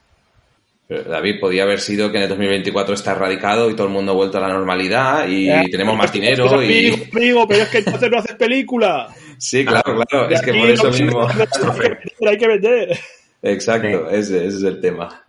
Pero, 0.88 1.02
David, 1.02 1.40
podía 1.40 1.64
haber 1.64 1.80
sido 1.80 2.12
que 2.12 2.18
en 2.18 2.22
el 2.24 2.28
2024 2.28 2.94
está 2.94 3.12
erradicado 3.12 3.68
y 3.68 3.74
todo 3.74 3.88
el 3.88 3.92
mundo 3.92 4.12
ha 4.12 4.14
vuelto 4.14 4.38
a 4.38 4.42
la 4.42 4.48
normalidad 4.48 5.26
y 5.26 5.50
Eh, 5.50 5.64
tenemos 5.70 5.96
más 5.96 6.12
pues, 6.12 6.20
dinero 6.20 6.46
pues, 6.48 6.70
y... 6.70 6.86
amigo, 6.90 6.96
amigo, 7.12 7.48
pero 7.48 7.62
es 7.64 7.68
que 7.70 7.78
entonces 7.78 8.08
no 8.10 8.18
haces 8.18 8.36
película. 8.36 9.08
Sí, 9.38 9.64
claro, 9.64 10.00
claro, 10.08 10.28
De 10.28 10.34
es 10.36 10.42
que 10.42 10.54
por 10.54 10.70
eso 10.70 10.90
mismo... 10.90 11.26
hay 11.28 11.36
que 11.36 11.58
vender, 11.58 11.98
hay 12.28 12.38
que 12.38 12.48
vender. 12.48 12.98
Exacto, 13.42 14.10
ese, 14.10 14.46
ese 14.46 14.56
es 14.58 14.62
el 14.62 14.80
tema. 14.80 15.22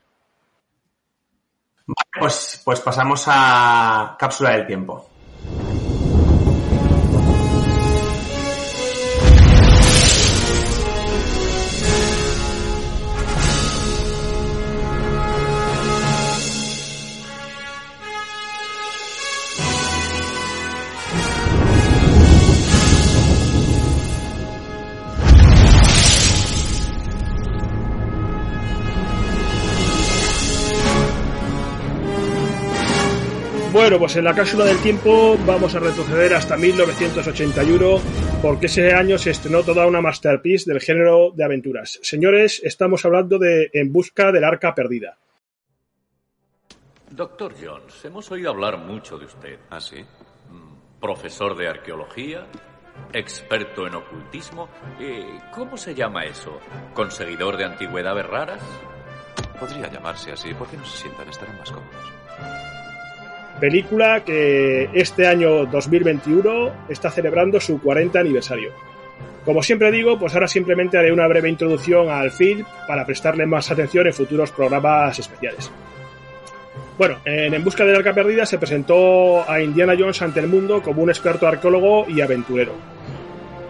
Pues, 2.20 2.62
pues 2.64 2.80
pasamos 2.82 3.24
a 3.28 4.16
cápsula 4.20 4.52
del 4.58 4.68
tiempo. 4.68 5.10
Bueno, 33.88 34.00
pues 34.00 34.18
en 34.18 34.26
la 34.26 34.36
cápsula 34.36 34.66
del 34.66 34.80
tiempo 34.80 35.38
vamos 35.46 35.74
a 35.74 35.80
retroceder 35.80 36.34
hasta 36.34 36.58
1981 36.58 38.02
porque 38.42 38.66
ese 38.66 38.94
año 38.94 39.18
se 39.18 39.32
estrenó 39.32 39.64
toda 39.64 39.88
una 39.88 40.02
masterpiece 40.02 40.70
del 40.70 40.82
género 40.82 41.32
de 41.34 41.46
aventuras. 41.46 41.98
Señores, 42.02 42.60
estamos 42.66 43.06
hablando 43.06 43.40
de 43.40 43.70
En 43.72 43.94
busca 43.94 44.34
del 44.34 44.44
arca 44.44 44.76
perdida. 44.76 45.18
Doctor 47.12 47.54
Jones, 47.58 48.04
hemos 48.04 48.30
oído 48.30 48.50
hablar 48.50 48.78
mucho 48.78 49.18
de 49.18 49.24
usted. 49.24 49.58
¿Ah, 49.70 49.80
sí? 49.80 50.04
Mm, 50.52 51.00
Profesor 51.00 51.56
de 51.56 51.70
arqueología, 51.70 52.46
experto 53.14 53.88
en 53.88 53.96
ocultismo. 53.96 54.68
eh, 55.00 55.40
¿Cómo 55.54 55.78
se 55.78 55.96
llama 55.96 56.26
eso? 56.26 56.60
¿Conseguidor 56.94 57.56
de 57.56 57.64
antigüedades 57.64 58.26
raras? 58.26 58.62
Podría 59.58 59.90
llamarse 59.90 60.34
así. 60.34 60.54
¿Por 60.54 60.68
qué 60.68 60.76
no 60.76 60.84
se 60.84 61.04
sientan? 61.04 61.30
Estarán 61.30 61.58
más 61.58 61.72
cómodos. 61.72 62.77
Película 63.60 64.24
que 64.24 64.90
este 64.94 65.26
año 65.26 65.66
2021 65.66 66.72
está 66.90 67.10
celebrando 67.10 67.60
su 67.60 67.82
40 67.82 68.20
aniversario. 68.20 68.72
Como 69.46 69.64
siempre 69.64 69.92
digo, 69.92 70.20
pues 70.20 70.34
ahora 70.36 70.48
simplemente 70.48 70.98
haré 70.98 71.12
una 71.12 71.28
breve 71.28 71.50
introducción 71.50 72.10
al 72.10 72.32
film 72.32 72.66
para 72.88 73.06
prestarle 73.06 73.46
más 73.46 73.72
atención 73.72 74.06
en 74.06 74.14
futuros 74.14 74.52
programas 74.52 75.18
especiales. 75.18 75.72
Bueno, 76.98 77.18
en 77.26 77.54
En 77.54 77.64
Busca 77.64 77.84
del 77.86 77.96
Arca 77.96 78.14
Perdida 78.14 78.46
se 78.46 78.60
presentó 78.60 79.50
a 79.50 79.62
Indiana 79.62 79.96
Jones 79.98 80.22
ante 80.22 80.40
el 80.40 80.48
mundo 80.48 80.82
como 80.82 81.02
un 81.02 81.10
experto 81.10 81.48
arqueólogo 81.48 82.06
y 82.10 82.22
aventurero. 82.22 82.74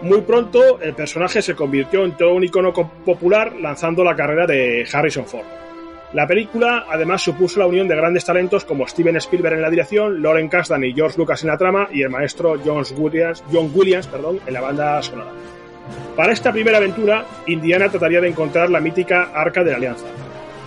Muy 0.02 0.20
pronto 0.20 0.80
el 0.80 0.94
personaje 0.94 1.40
se 1.40 1.54
convirtió 1.54 2.04
en 2.04 2.16
todo 2.16 2.34
un 2.34 2.44
icono 2.44 2.72
popular 2.72 3.54
lanzando 3.60 4.04
la 4.04 4.16
carrera 4.16 4.46
de 4.46 4.86
Harrison 4.92 5.26
Ford. 5.26 5.46
La 6.14 6.26
película 6.26 6.86
además 6.88 7.20
supuso 7.20 7.60
la 7.60 7.66
unión 7.66 7.86
de 7.86 7.94
grandes 7.94 8.24
talentos 8.24 8.64
como 8.64 8.88
Steven 8.88 9.16
Spielberg 9.16 9.56
en 9.56 9.62
la 9.62 9.68
dirección, 9.68 10.22
Lauren 10.22 10.48
Kasdan 10.48 10.82
y 10.84 10.94
George 10.94 11.18
Lucas 11.18 11.42
en 11.42 11.50
la 11.50 11.58
trama 11.58 11.88
y 11.92 12.00
el 12.00 12.08
maestro 12.08 12.54
John 12.64 12.82
Williams, 12.96 14.08
en 14.46 14.54
la 14.54 14.60
banda 14.62 15.02
sonora. 15.02 15.30
Para 16.16 16.32
esta 16.32 16.50
primera 16.50 16.78
aventura, 16.78 17.26
Indiana 17.46 17.90
trataría 17.90 18.22
de 18.22 18.28
encontrar 18.28 18.70
la 18.70 18.80
mítica 18.80 19.32
Arca 19.34 19.62
de 19.62 19.72
la 19.72 19.76
Alianza, 19.76 20.06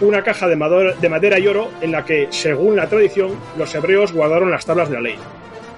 una 0.01 0.21
caja 0.21 0.47
de 0.47 0.55
madera 0.55 1.39
y 1.39 1.47
oro 1.47 1.71
en 1.81 1.91
la 1.91 2.05
que, 2.05 2.27
según 2.29 2.75
la 2.75 2.87
tradición, 2.87 3.31
los 3.57 3.73
hebreos 3.73 4.13
guardaron 4.13 4.51
las 4.51 4.65
tablas 4.65 4.89
de 4.89 4.95
la 4.95 5.01
ley. 5.01 5.15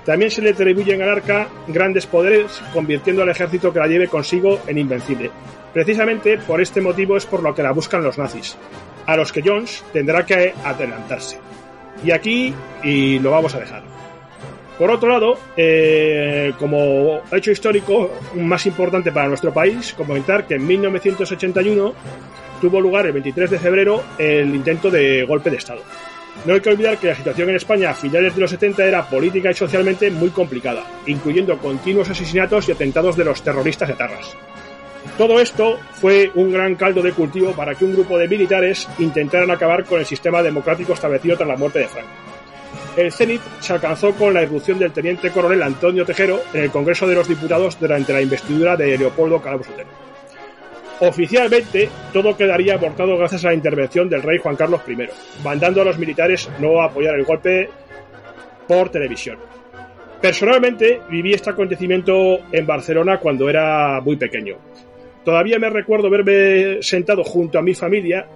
También 0.05 0.29
se 0.29 0.41
le 0.41 0.49
atribuyen 0.49 1.01
al 1.01 1.09
arca 1.09 1.47
grandes 1.67 2.05
poderes, 2.05 2.61
convirtiendo 2.73 3.23
al 3.23 3.29
ejército 3.29 3.71
que 3.71 3.79
la 3.79 3.87
lleve 3.87 4.09
consigo 4.09 4.59
en 4.67 4.77
invencible. 4.77 5.31
Precisamente 5.71 6.37
por 6.39 6.59
este 6.59 6.81
motivo 6.81 7.15
es 7.15 7.25
por 7.25 7.41
lo 7.41 7.55
que 7.55 7.63
la 7.63 7.71
buscan 7.71 8.03
los 8.03 8.17
nazis, 8.17 8.57
a 9.05 9.17
los 9.17 9.31
que 9.31 9.41
Jones 9.43 9.83
tendrá 9.93 10.25
que 10.25 10.53
adelantarse. 10.63 11.37
Y 12.03 12.11
aquí 12.11 12.53
y 12.83 13.19
lo 13.19 13.31
vamos 13.31 13.55
a 13.55 13.59
dejar. 13.59 13.83
Por 14.77 14.89
otro 14.89 15.09
lado, 15.09 15.37
eh, 15.55 16.53
como 16.57 17.21
hecho 17.31 17.51
histórico 17.51 18.11
más 18.35 18.65
importante 18.65 19.11
para 19.11 19.27
nuestro 19.27 19.53
país, 19.53 19.93
comentar 19.93 20.47
que 20.47 20.55
en 20.55 20.65
1981 20.65 21.93
tuvo 22.59 22.81
lugar 22.81 23.05
el 23.05 23.13
23 23.13 23.51
de 23.51 23.59
febrero 23.59 24.03
el 24.17 24.55
intento 24.55 24.89
de 24.89 25.23
golpe 25.23 25.49
de 25.49 25.57
Estado. 25.57 25.81
No 26.45 26.55
hay 26.55 26.61
que 26.61 26.69
olvidar 26.69 26.97
que 26.97 27.07
la 27.07 27.15
situación 27.15 27.49
en 27.49 27.55
España 27.55 27.91
a 27.91 27.93
finales 27.93 28.33
de 28.33 28.41
los 28.41 28.49
70 28.49 28.83
era 28.83 29.07
política 29.07 29.51
y 29.51 29.53
socialmente 29.53 30.09
muy 30.09 30.29
complicada, 30.29 30.83
incluyendo 31.05 31.57
continuos 31.59 32.09
asesinatos 32.09 32.67
y 32.67 32.71
atentados 32.71 33.15
de 33.15 33.25
los 33.25 33.43
terroristas 33.43 33.89
etarras. 33.89 34.35
Todo 35.17 35.39
esto 35.39 35.79
fue 35.93 36.31
un 36.33 36.51
gran 36.51 36.75
caldo 36.75 37.01
de 37.01 37.11
cultivo 37.11 37.51
para 37.51 37.75
que 37.75 37.85
un 37.85 37.93
grupo 37.93 38.17
de 38.17 38.27
militares 38.27 38.87
intentaran 38.99 39.51
acabar 39.51 39.83
con 39.85 39.99
el 39.99 40.05
sistema 40.05 40.41
democrático 40.41 40.93
establecido 40.93 41.37
tras 41.37 41.49
la 41.49 41.57
muerte 41.57 41.79
de 41.79 41.87
Franco. 41.87 42.09
El 42.95 43.11
cenit 43.11 43.41
se 43.59 43.73
alcanzó 43.73 44.13
con 44.13 44.33
la 44.33 44.43
irrupción 44.43 44.77
del 44.77 44.91
teniente 44.91 45.31
coronel 45.31 45.63
Antonio 45.63 46.05
Tejero 46.05 46.41
en 46.53 46.63
el 46.63 46.71
Congreso 46.71 47.07
de 47.07 47.15
los 47.15 47.27
Diputados 47.27 47.79
durante 47.79 48.13
la 48.13 48.21
investidura 48.21 48.75
de 48.75 48.97
Leopoldo 48.97 49.41
Calvo 49.41 49.63
Sotelo. 49.63 49.89
Oficialmente, 50.99 51.89
todo 52.11 52.37
quedaría 52.37 52.75
abortado 52.75 53.17
gracias 53.17 53.45
a 53.45 53.47
la 53.49 53.55
intervención 53.55 54.09
del 54.09 54.21
rey 54.21 54.37
Juan 54.37 54.55
Carlos 54.55 54.81
I, 54.87 54.95
mandando 55.43 55.81
a 55.81 55.85
los 55.85 55.97
militares 55.97 56.49
no 56.59 56.81
apoyar 56.81 57.15
el 57.15 57.25
golpe 57.25 57.69
por 58.67 58.89
televisión. 58.89 59.37
Personalmente, 60.21 61.01
viví 61.09 61.33
este 61.33 61.49
acontecimiento 61.49 62.39
en 62.51 62.65
Barcelona 62.65 63.19
cuando 63.19 63.49
era 63.49 63.99
muy 64.01 64.15
pequeño. 64.15 64.55
Todavía 65.23 65.59
me 65.59 65.69
recuerdo 65.69 66.09
verme 66.09 66.81
sentado 66.81 67.23
junto 67.23 67.57
a 67.57 67.61
mi 67.61 67.73
familia 67.73 68.27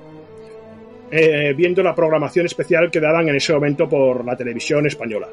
eh, 1.09 1.53
viendo 1.55 1.81
la 1.81 1.95
programación 1.95 2.45
especial 2.45 2.91
que 2.91 2.99
daban 2.99 3.29
en 3.29 3.35
ese 3.35 3.53
momento 3.53 3.87
por 3.87 4.25
la 4.25 4.35
televisión 4.35 4.85
española. 4.85 5.27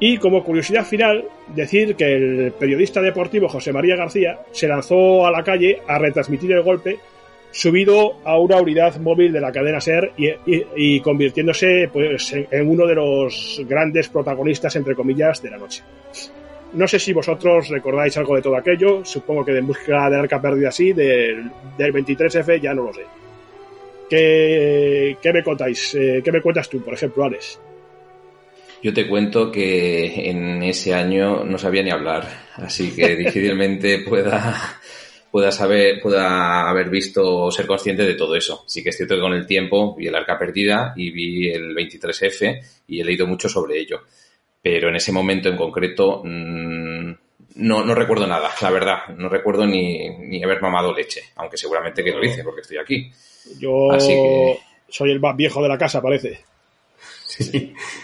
Y 0.00 0.18
como 0.18 0.44
curiosidad 0.44 0.84
final, 0.84 1.24
decir 1.48 1.96
que 1.96 2.14
el 2.14 2.52
periodista 2.52 3.02
deportivo 3.02 3.48
José 3.48 3.72
María 3.72 3.96
García 3.96 4.38
se 4.52 4.68
lanzó 4.68 5.26
a 5.26 5.32
la 5.32 5.42
calle 5.42 5.80
a 5.88 5.98
retransmitir 5.98 6.52
el 6.52 6.62
golpe 6.62 6.98
subido 7.50 8.18
a 8.24 8.38
una 8.38 8.60
unidad 8.60 8.96
móvil 8.98 9.32
de 9.32 9.40
la 9.40 9.50
cadena 9.50 9.80
SER 9.80 10.12
y, 10.16 11.00
convirtiéndose 11.00 11.90
pues, 11.92 12.32
en 12.32 12.68
uno 12.68 12.86
de 12.86 12.94
los 12.94 13.60
grandes 13.66 14.08
protagonistas, 14.08 14.76
entre 14.76 14.94
comillas, 14.94 15.42
de 15.42 15.50
la 15.50 15.58
noche. 15.58 15.82
No 16.72 16.86
sé 16.86 16.98
si 16.98 17.12
vosotros 17.12 17.68
recordáis 17.68 18.16
algo 18.18 18.36
de 18.36 18.42
todo 18.42 18.56
aquello, 18.56 19.04
supongo 19.04 19.44
que 19.44 19.52
de 19.52 19.62
búsqueda 19.62 20.10
de 20.10 20.16
arca 20.16 20.40
perdida 20.40 20.70
sí, 20.70 20.92
del, 20.92 21.50
23F 21.78 22.60
ya 22.60 22.74
no 22.74 22.84
lo 22.84 22.92
sé. 22.92 23.04
¿Qué, 24.10 25.32
me 25.32 25.42
contáis? 25.42 25.94
Eh, 25.94 26.20
¿Qué 26.22 26.32
me 26.32 26.42
cuentas 26.42 26.68
tú, 26.68 26.82
por 26.82 26.94
ejemplo, 26.94 27.24
Alex? 27.24 27.58
Yo 28.82 28.94
te 28.94 29.08
cuento 29.08 29.50
que 29.50 30.30
en 30.30 30.62
ese 30.62 30.94
año 30.94 31.44
no 31.44 31.58
sabía 31.58 31.82
ni 31.82 31.90
hablar, 31.90 32.26
así 32.54 32.94
que 32.94 33.16
difícilmente 33.16 34.00
pueda, 34.00 34.78
pueda 35.30 35.50
saber, 35.50 36.00
pueda 36.00 36.68
haber 36.68 36.88
visto 36.90 37.44
o 37.44 37.50
ser 37.50 37.66
consciente 37.66 38.04
de 38.04 38.14
todo 38.14 38.36
eso. 38.36 38.64
Sí 38.66 38.82
que 38.82 38.90
es 38.90 38.96
cierto 38.96 39.14
que 39.14 39.20
con 39.20 39.34
el 39.34 39.46
tiempo 39.46 39.96
vi 39.96 40.06
el 40.06 40.14
arca 40.14 40.38
perdida 40.38 40.92
y 40.96 41.10
vi 41.10 41.48
el 41.48 41.74
23F 41.74 42.60
y 42.86 43.00
he 43.00 43.04
leído 43.04 43.26
mucho 43.26 43.48
sobre 43.48 43.78
ello. 43.78 44.02
Pero 44.70 44.90
en 44.90 44.96
ese 44.96 45.12
momento 45.12 45.48
en 45.48 45.56
concreto 45.56 46.20
mm, 46.22 47.10
no, 47.54 47.82
no 47.86 47.94
recuerdo 47.94 48.26
nada, 48.26 48.50
la 48.60 48.70
verdad. 48.70 48.98
No 49.16 49.30
recuerdo 49.30 49.66
ni, 49.66 50.10
ni 50.10 50.44
haber 50.44 50.60
mamado 50.60 50.92
leche, 50.92 51.22
aunque 51.36 51.56
seguramente 51.56 52.04
que 52.04 52.10
lo 52.10 52.22
hice 52.22 52.44
porque 52.44 52.60
estoy 52.60 52.76
aquí. 52.76 53.10
Yo 53.58 53.88
soy 54.90 55.10
el 55.10 55.20
más 55.20 55.34
viejo 55.34 55.62
de 55.62 55.70
la 55.70 55.78
casa, 55.78 56.02
parece. 56.02 56.40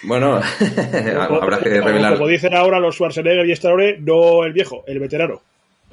Bueno, 0.05 0.37
habrá 1.29 1.59
que 1.59 1.69
revelar. 1.69 2.15
Como 2.15 2.29
dicen 2.29 2.55
ahora 2.55 2.81
los 2.81 2.95
Schwarzenegger 2.95 3.47
y 3.47 3.53
Stallone, 3.53 3.99
no 3.99 4.43
el 4.45 4.55
viejo, 4.55 4.85
el 4.87 5.01
veterano. 5.01 5.43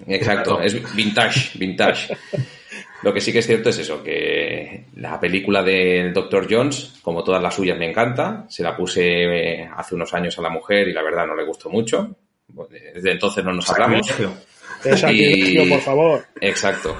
Exacto, 0.08 0.62
es 0.62 0.96
vintage, 0.96 1.60
vintage. 1.60 2.16
Lo 3.04 3.14
que 3.14 3.22
sí 3.22 3.32
que 3.34 3.40
es 3.40 3.48
cierto 3.48 3.70
es 3.70 3.80
eso, 3.80 4.04
que 4.04 4.86
la 4.96 5.20
película 5.20 5.64
del 5.64 6.14
Dr. 6.14 6.48
Jones, 6.50 7.00
como 7.02 7.24
todas 7.24 7.42
las 7.42 7.56
suyas, 7.56 7.78
me 7.78 7.90
encanta. 7.90 8.46
Se 8.48 8.62
la 8.62 8.78
puse 8.78 9.04
eh, 9.04 9.70
hace 9.76 9.96
unos 9.96 10.14
años 10.14 10.38
a 10.38 10.42
la 10.42 10.50
mujer 10.50 10.88
y 10.88 10.94
la 10.94 11.02
verdad 11.02 11.26
no 11.26 11.36
le 11.36 11.46
gustó 11.46 11.70
mucho. 11.70 12.16
Desde 12.94 13.12
entonces 13.12 13.44
no 13.44 13.54
nos 13.54 13.70
hablamos. 13.70 14.08
Y... 15.12 15.70
por 15.70 15.80
favor. 15.80 16.26
Exacto. 16.40 16.98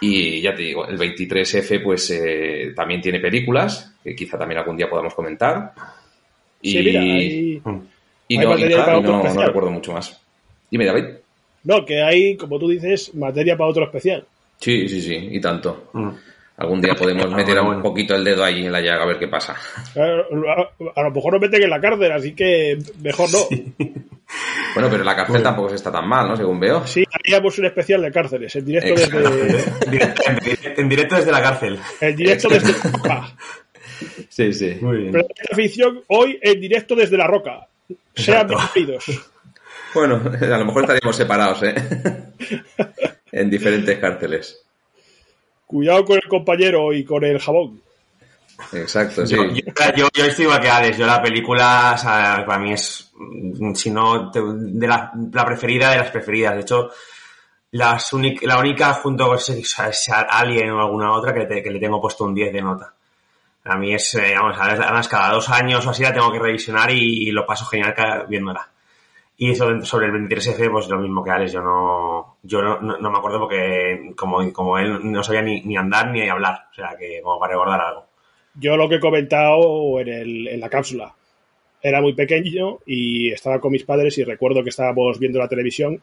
Y 0.00 0.40
ya 0.40 0.54
te 0.54 0.62
digo, 0.62 0.86
el 0.86 0.96
23F 0.96 1.82
pues 1.82 2.10
eh, 2.10 2.72
también 2.76 3.00
tiene 3.00 3.18
películas, 3.18 3.96
que 4.04 4.14
quizá 4.14 4.38
también 4.38 4.60
algún 4.60 4.76
día 4.76 4.88
podamos 4.88 5.14
comentar. 5.14 5.72
Y, 6.62 6.78
y, 8.28 8.38
no, 8.38 8.56
no, 8.56 9.42
recuerdo 9.42 9.70
mucho 9.70 9.92
más. 9.92 10.20
Dime, 10.70 10.86
David. 10.86 11.04
No, 11.64 11.84
que 11.84 12.02
hay, 12.02 12.36
como 12.36 12.58
tú 12.58 12.68
dices, 12.68 13.12
materia 13.14 13.56
para 13.56 13.70
otro 13.70 13.84
especial. 13.84 14.24
Sí, 14.60 14.88
sí, 14.88 15.00
sí, 15.00 15.28
y 15.30 15.40
tanto. 15.40 15.90
Mm. 15.92 16.10
Algún 16.58 16.80
día 16.80 16.94
podemos 16.94 17.26
ah, 17.26 17.36
meter 17.36 17.60
un 17.60 17.80
poquito 17.80 18.16
el 18.16 18.24
dedo 18.24 18.42
ahí 18.42 18.66
en 18.66 18.72
la 18.72 18.80
llaga 18.80 19.04
a 19.04 19.06
ver 19.06 19.18
qué 19.18 19.28
pasa. 19.28 19.54
A, 19.94 21.02
lo 21.02 21.10
mejor 21.12 21.34
nos 21.34 21.40
meten 21.40 21.62
en 21.62 21.70
la 21.70 21.80
cárcel, 21.80 22.10
así 22.10 22.34
que 22.34 22.76
mejor 23.00 23.30
no. 23.30 23.38
Bueno, 24.74 24.90
pero 24.90 25.04
la 25.04 25.16
cárcel 25.16 25.42
tampoco 25.42 25.70
se 25.70 25.76
está 25.76 25.90
tan 25.90 26.06
mal, 26.06 26.28
¿no? 26.28 26.36
Según 26.36 26.60
veo. 26.60 26.86
Sí, 26.86 27.04
haríamos 27.10 27.58
un 27.58 27.66
especial 27.66 28.02
de 28.02 28.12
cárceles, 28.12 28.54
en 28.56 28.64
directo 28.64 28.94
desde... 28.94 29.64
en 30.80 30.88
directo 30.88 31.16
desde 31.16 31.32
la 31.32 31.42
cárcel. 31.42 31.78
En 32.00 32.16
directo 32.16 32.48
desde... 32.48 32.74
Sí, 34.28 34.52
sí. 34.52 34.76
Muy 34.80 34.98
bien. 34.98 35.12
Pero 35.12 35.26
esta 35.34 35.56
ficción 35.56 36.02
hoy 36.08 36.38
en 36.42 36.60
directo 36.60 36.94
desde 36.94 37.16
la 37.16 37.26
roca. 37.26 37.66
Sean 38.14 38.46
bienvenidos. 38.46 39.04
Bueno, 39.98 40.22
a 40.40 40.58
lo 40.58 40.64
mejor 40.64 40.82
estaríamos 40.82 41.16
separados, 41.16 41.62
¿eh? 41.64 41.74
en 43.32 43.50
diferentes 43.50 43.98
cárceles. 43.98 44.62
Cuidado 45.66 46.04
con 46.04 46.16
el 46.16 46.28
compañero 46.28 46.92
y 46.92 47.04
con 47.04 47.24
el 47.24 47.38
jabón. 47.38 47.80
Exacto, 48.72 49.26
sí. 49.26 49.36
Yo, 49.36 50.08
yo, 50.14 50.24
estoy 50.24 50.44
igual 50.44 50.60
que 50.60 50.70
Alex. 50.70 50.98
Yo 50.98 51.06
la 51.06 51.22
película, 51.22 51.92
o 51.94 51.98
sea, 51.98 52.44
para 52.46 52.58
mí 52.58 52.72
es, 52.72 53.12
si 53.74 53.90
no, 53.90 54.30
de 54.30 54.86
la, 54.86 55.12
la, 55.32 55.44
preferida 55.44 55.90
de 55.90 55.98
las 55.98 56.10
preferidas. 56.10 56.54
De 56.54 56.60
hecho, 56.62 56.90
las 57.72 58.12
la 58.42 58.58
única 58.58 58.94
junto 58.94 59.26
con 59.26 59.36
ese, 59.36 59.62
Alien 60.28 60.70
o 60.70 60.80
alguna 60.80 61.12
otra 61.12 61.34
que, 61.34 61.62
que, 61.62 61.70
le 61.70 61.78
tengo 61.78 62.00
puesto 62.00 62.24
un 62.24 62.34
10 62.34 62.52
de 62.52 62.62
nota. 62.62 62.94
A 63.64 63.76
mí 63.76 63.94
es, 63.94 64.14
eh, 64.14 64.34
vamos, 64.34 64.56
además 64.58 65.08
cada 65.08 65.34
dos 65.34 65.50
años 65.50 65.86
o 65.86 65.90
así 65.90 66.02
la 66.02 66.14
tengo 66.14 66.32
que 66.32 66.38
revisionar 66.38 66.90
y, 66.90 67.30
lo 67.30 67.44
paso 67.44 67.66
genial 67.66 67.94
viéndola. 68.28 68.68
Y 69.40 69.54
sobre, 69.54 69.84
sobre 69.84 70.06
el 70.06 70.12
23F, 70.12 70.70
pues 70.70 70.88
lo 70.88 70.98
mismo 70.98 71.22
que 71.22 71.30
Alex, 71.30 71.52
yo 71.52 71.62
no, 71.62 72.38
yo 72.42 72.60
no, 72.60 72.80
no, 72.80 73.10
me 73.10 73.18
acuerdo 73.18 73.38
porque 73.38 74.12
como, 74.16 74.52
como 74.52 74.78
él 74.78 74.98
no 75.10 75.22
sabía 75.22 75.42
ni, 75.42 75.62
ni 75.62 75.76
andar 75.76 76.10
ni 76.10 76.28
hablar, 76.28 76.66
o 76.72 76.74
sea 76.74 76.96
que 76.98 77.20
como 77.22 77.38
para 77.38 77.52
recordar 77.52 77.80
algo. 77.80 78.06
Yo 78.54 78.76
lo 78.76 78.88
que 78.88 78.96
he 78.96 79.00
comentado 79.00 80.00
en, 80.00 80.08
el, 80.08 80.48
en 80.48 80.58
la 80.58 80.68
cápsula, 80.68 81.14
era 81.82 82.00
muy 82.00 82.14
pequeño 82.14 82.78
y 82.86 83.30
estaba 83.30 83.60
con 83.60 83.72
mis 83.72 83.84
padres 83.84 84.18
y 84.18 84.24
recuerdo 84.24 84.62
que 84.62 84.70
estábamos 84.70 85.18
viendo 85.18 85.38
la 85.38 85.48
televisión. 85.48 86.02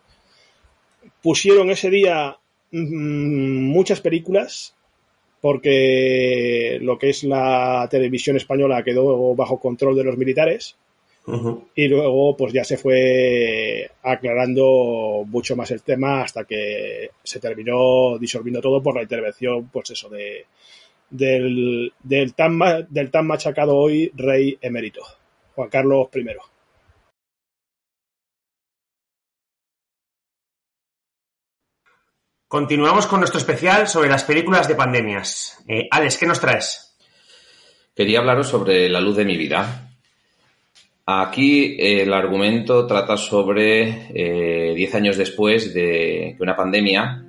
Pusieron 1.21 1.69
ese 1.69 1.89
día 1.89 2.37
mm, 2.71 3.63
muchas 3.69 4.01
películas 4.01 4.75
porque 5.41 6.79
lo 6.81 6.97
que 6.97 7.09
es 7.09 7.23
la 7.23 7.87
televisión 7.91 8.37
española 8.37 8.83
quedó 8.83 9.35
bajo 9.35 9.59
control 9.59 9.95
de 9.95 10.03
los 10.03 10.17
militares 10.17 10.77
y 11.75 11.87
luego 11.87 12.37
pues 12.37 12.53
ya 12.53 12.63
se 12.63 12.77
fue 12.77 13.89
aclarando 14.03 15.23
mucho 15.25 15.55
más 15.55 15.71
el 15.71 15.81
tema 15.81 16.21
hasta 16.21 16.43
que 16.43 17.09
se 17.23 17.39
terminó 17.39 18.19
disolviendo 18.19 18.61
todo 18.61 18.83
por 18.83 18.95
la 18.95 19.01
intervención 19.01 19.69
pues 19.69 19.89
eso 19.89 20.07
de 20.07 20.45
del, 21.09 21.93
del, 22.03 22.33
tan, 22.33 22.59
del 22.89 23.11
tan 23.11 23.27
machacado 23.27 23.75
hoy 23.75 24.11
rey 24.15 24.57
emérito, 24.61 25.01
Juan 25.55 25.69
Carlos 25.69 26.07
I. 26.13 26.25
Continuamos 32.47 33.07
con 33.07 33.19
nuestro 33.19 33.39
especial 33.39 33.87
sobre 33.87 34.09
las 34.09 34.23
películas 34.23 34.67
de 34.67 34.75
pandemias. 34.75 35.63
Eh, 35.67 35.87
Alex, 35.91 36.17
¿qué 36.17 36.25
nos 36.25 36.39
traes? 36.39 36.95
Quería 37.95 38.19
hablaros 38.19 38.47
sobre 38.47 38.87
La 38.87 39.01
luz 39.01 39.15
de 39.15 39.25
mi 39.25 39.35
vida. 39.35 39.94
Aquí 41.07 41.77
eh, 41.77 42.01
el 42.01 42.11
argumento 42.11 42.87
trata 42.87 43.15
sobre 43.15 44.07
10 44.09 44.15
eh, 44.15 44.97
años 44.97 45.17
después 45.17 45.71
de 45.71 46.35
una 46.39 46.55
pandemia 46.55 47.23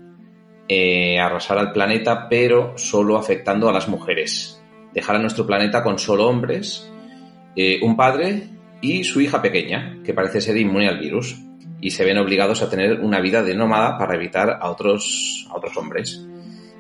eh, 0.67 1.19
arrasara 1.19 1.61
el 1.61 1.73
planeta, 1.73 2.27
pero 2.31 2.79
solo 2.79 3.19
afectando 3.19 3.69
a 3.69 3.75
las 3.75 3.87
mujeres. 3.87 4.65
Dejar 4.95 5.17
a 5.17 5.19
nuestro 5.19 5.47
planeta 5.47 5.83
con 5.83 5.99
solo 5.99 6.27
hombres, 6.27 6.91
un 7.83 7.97
padre 7.97 8.49
y 8.81 9.05
su 9.05 9.21
hija 9.21 9.43
pequeña, 9.43 9.99
que 10.03 10.15
parece 10.15 10.41
ser 10.41 10.57
inmune 10.57 10.89
al 10.89 10.99
virus 10.99 11.37
y 11.79 11.91
se 11.91 12.05
ven 12.07 12.17
obligados 12.17 12.63
a 12.63 12.71
tener 12.71 13.01
una 13.01 13.21
vida 13.21 13.43
de 13.43 13.55
nómada 13.55 13.99
para 13.99 14.15
evitar 14.15 14.59
a 14.59 14.71
otros, 14.71 15.47
a 15.51 15.57
otros 15.57 15.77
hombres. 15.77 16.27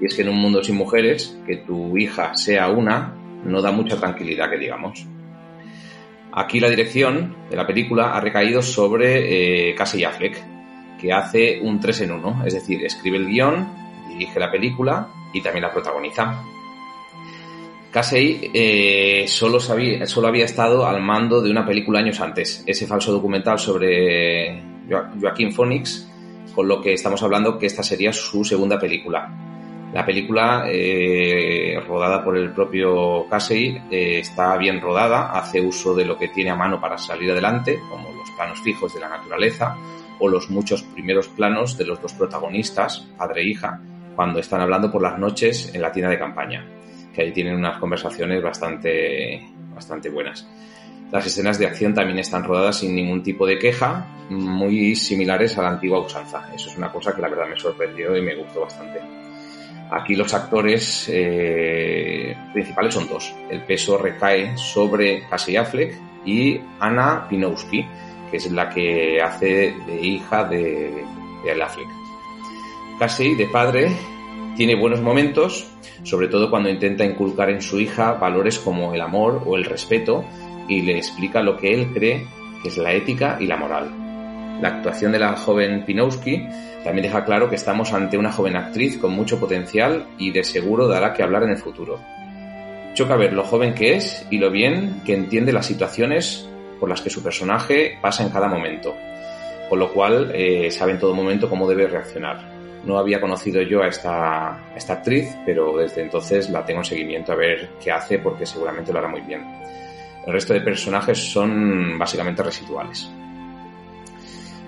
Y 0.01 0.07
es 0.07 0.14
que 0.14 0.22
en 0.22 0.30
un 0.30 0.38
mundo 0.38 0.64
sin 0.64 0.76
mujeres, 0.76 1.38
que 1.47 1.59
tu 1.59 1.99
hija 1.99 2.34
sea 2.36 2.70
una, 2.70 3.14
no 3.44 3.61
da 3.61 3.70
mucha 3.70 3.99
tranquilidad, 3.99 4.49
que 4.49 4.57
digamos. 4.57 5.07
Aquí 6.39 6.61
la 6.61 6.68
dirección 6.68 7.34
de 7.49 7.57
la 7.57 7.66
película 7.66 8.14
ha 8.14 8.20
recaído 8.20 8.61
sobre 8.61 9.70
eh, 9.70 9.74
Casey 9.74 10.05
Affleck, 10.05 10.37
que 11.01 11.11
hace 11.11 11.61
un 11.62 11.80
3 11.80 12.03
en 12.03 12.12
1, 12.12 12.43
es 12.45 12.53
decir, 12.53 12.84
escribe 12.84 13.16
el 13.16 13.26
guion, 13.26 13.66
dirige 14.11 14.39
la 14.39 14.51
película 14.51 15.09
y 15.32 15.41
también 15.41 15.62
la 15.62 15.72
protagoniza. 15.72 16.43
Casey 17.91 18.51
eh, 18.53 19.24
solo, 19.26 19.59
había 20.26 20.45
estado 20.45 20.87
al 20.87 21.01
mando 21.01 21.41
de 21.41 21.51
una 21.51 21.64
película 21.64 22.01
años 22.01 22.20
antes, 22.20 22.62
ese 22.66 22.87
falso 22.87 23.12
documental 23.12 23.59
sobre 23.59 24.62
Joaquín 25.18 25.53
Phoenix, 25.53 26.07
con 26.55 26.68
lo 26.68 26.82
que 26.82 26.93
estamos 26.93 27.22
hablando 27.22 27.59
que 27.59 27.64
esta 27.64 27.82
sería 27.82 28.12
su 28.12 28.45
segunda 28.45 28.78
película. 28.78 29.56
La 29.97 30.05
película, 30.05 30.64
eh, 30.68 31.82
rodada 31.88 32.22
por 32.22 32.36
el 32.36 32.51
propio 32.51 33.26
Casey, 33.30 33.80
eh, 33.90 34.18
está 34.18 34.55
bien 34.59 34.78
rodada, 34.78 35.30
hace 35.30 35.59
uso 35.59 35.94
de 35.94 36.05
lo 36.05 36.18
que 36.18 36.28
tiene 36.28 36.51
a 36.51 36.55
mano 36.55 36.78
para 36.78 36.99
salir 36.99 37.30
adelante, 37.30 37.80
como 37.88 38.12
los 38.12 38.30
planos 38.32 38.61
fijos 38.61 38.92
de 38.92 39.01
la 39.01 39.09
naturaleza 39.09 39.74
o 40.18 40.28
los 40.28 40.51
muchos 40.51 40.82
primeros 40.82 41.28
planos 41.28 41.78
de 41.78 41.86
los 41.86 42.03
dos 42.03 42.12
protagonistas, 42.12 43.09
padre 43.16 43.40
e 43.40 43.44
hija, 43.47 43.80
cuando 44.14 44.38
están 44.38 44.61
hablando 44.61 44.92
por 44.92 45.01
las 45.01 45.18
noches 45.18 45.74
en 45.74 45.80
la 45.80 45.90
tienda 45.90 46.11
de 46.11 46.18
campaña, 46.18 46.66
que 47.14 47.22
ahí 47.22 47.32
tienen 47.32 47.57
unas 47.57 47.78
conversaciones 47.78 48.42
bastante, 48.42 49.49
bastante 49.74 50.11
buenas. 50.11 50.47
Las 51.11 51.26
escenas 51.26 51.59
de 51.59 51.68
acción 51.68 51.94
también 51.94 52.18
están 52.18 52.44
rodadas 52.44 52.80
sin 52.80 52.94
ningún 52.94 53.22
tipo 53.22 53.47
de 53.47 53.59
queja, 53.59 54.07
muy 54.28 54.94
similares 54.94 55.57
a 55.57 55.62
la 55.62 55.70
antigua 55.70 56.01
usanza. 56.01 56.51
Eso 56.55 56.68
es 56.68 56.76
una 56.76 56.92
cosa 56.92 57.14
que 57.14 57.22
la 57.22 57.30
verdad 57.30 57.49
me 57.49 57.59
sorprendió 57.59 58.14
y 58.14 58.20
me 58.20 58.34
gustó 58.34 58.61
bastante. 58.61 59.26
Aquí 59.91 60.16
los 60.16 60.34
actores 60.34 61.09
eh, 61.12 62.37
principales 62.53 62.95
son 62.95 63.09
dos. 63.09 63.32
El 63.51 63.62
peso 63.62 63.97
recae 63.99 64.57
sobre 64.57 65.26
Casey 65.28 65.57
Affleck 65.57 65.95
y 66.24 66.61
Anna 66.80 67.26
Pinowski, 67.28 67.87
que 68.30 68.37
es 68.37 68.51
la 68.51 68.68
que 68.68 69.20
hace 69.22 69.74
de 69.87 70.01
hija 70.01 70.45
de, 70.45 71.05
Affleck. 71.62 71.89
Casey, 72.99 73.37
de 73.37 73.47
padre, 73.47 73.93
tiene 74.57 74.74
buenos 74.74 75.01
momentos, 75.01 75.70
sobre 76.03 76.26
todo 76.26 76.51
cuando 76.51 76.68
intenta 76.68 77.05
inculcar 77.05 77.51
en 77.51 77.62
su 77.62 77.78
hija 77.78 78.14
valores 78.14 78.59
como 78.59 78.95
el 78.95 79.01
amor 79.01 79.43
o 79.47 79.57
el 79.57 79.64
respeto, 79.64 80.24
y 80.68 80.82
le 80.82 80.97
explica 80.97 81.43
lo 81.43 81.57
que 81.57 81.72
él 81.72 81.93
cree 81.95 82.26
que 82.62 82.68
es 82.68 82.76
la 82.76 82.93
ética 82.93 83.37
y 83.39 83.47
la 83.47 83.57
moral. 83.57 84.06
La 84.61 84.69
actuación 84.69 85.13
de 85.13 85.19
la 85.19 85.37
joven 85.37 85.85
Pinowski 85.85 86.49
también 86.83 87.03
deja 87.03 87.25
claro 87.25 87.51
que 87.51 87.57
estamos 87.57 87.93
ante 87.93 88.17
una 88.17 88.33
joven 88.33 88.57
actriz 88.57 88.97
con 88.97 89.13
mucho 89.13 89.39
potencial 89.39 90.07
y 90.19 90.31
de 90.31 90.45
seguro 90.45 90.89
dará 90.89 91.13
que 91.13 91.23
hablar 91.23 91.43
en 91.43 91.51
el 91.51 91.59
futuro. 91.59 92.01
Choca 92.95 93.17
ver 93.17 93.35
lo 93.35 93.45
joven 93.45 93.75
que 93.75 93.97
es 93.97 94.27
y 94.31 94.39
lo 94.39 94.51
bien 94.51 95.03
que 95.05 95.13
entiende 95.13 95.53
las 95.53 95.67
situaciones 95.67 96.49
por 96.81 96.89
las 96.89 97.03
que 97.03 97.11
su 97.11 97.23
personaje 97.23 97.99
pasa 98.01 98.23
en 98.23 98.31
cada 98.31 98.49
momento, 98.49 98.95
con 99.69 99.79
lo 99.79 99.93
cual 99.93 100.31
eh, 100.35 100.71
sabe 100.71 100.93
en 100.93 100.99
todo 100.99 101.15
momento 101.15 101.51
cómo 101.51 101.69
debe 101.69 101.87
reaccionar. 101.87 102.57
No 102.85 102.99
había 102.99 103.21
conocido 103.21 103.61
yo 103.61 103.83
a 103.83 103.89
esta, 103.89 104.55
a 104.55 104.77
esta 104.77 104.95
actriz, 104.95 105.37
pero 105.45 105.77
desde 105.77 106.03
entonces 106.03 106.49
la 106.49 106.65
tengo 106.65 106.81
en 106.81 106.85
seguimiento 106.85 107.33
a 107.33 107.37
ver 107.37 107.71
qué 107.83 107.91
hace 107.91 108.21
porque 108.21 108.47
seguramente 108.47 108.93
lo 108.93 109.01
hará 109.01 109.09
muy 109.09 109.21
bien. 109.21 109.43
El 110.27 110.33
resto 110.33 110.55
de 110.55 110.61
personajes 110.61 111.19
son 111.19 111.99
básicamente 111.99 112.43
residuales. 112.43 113.11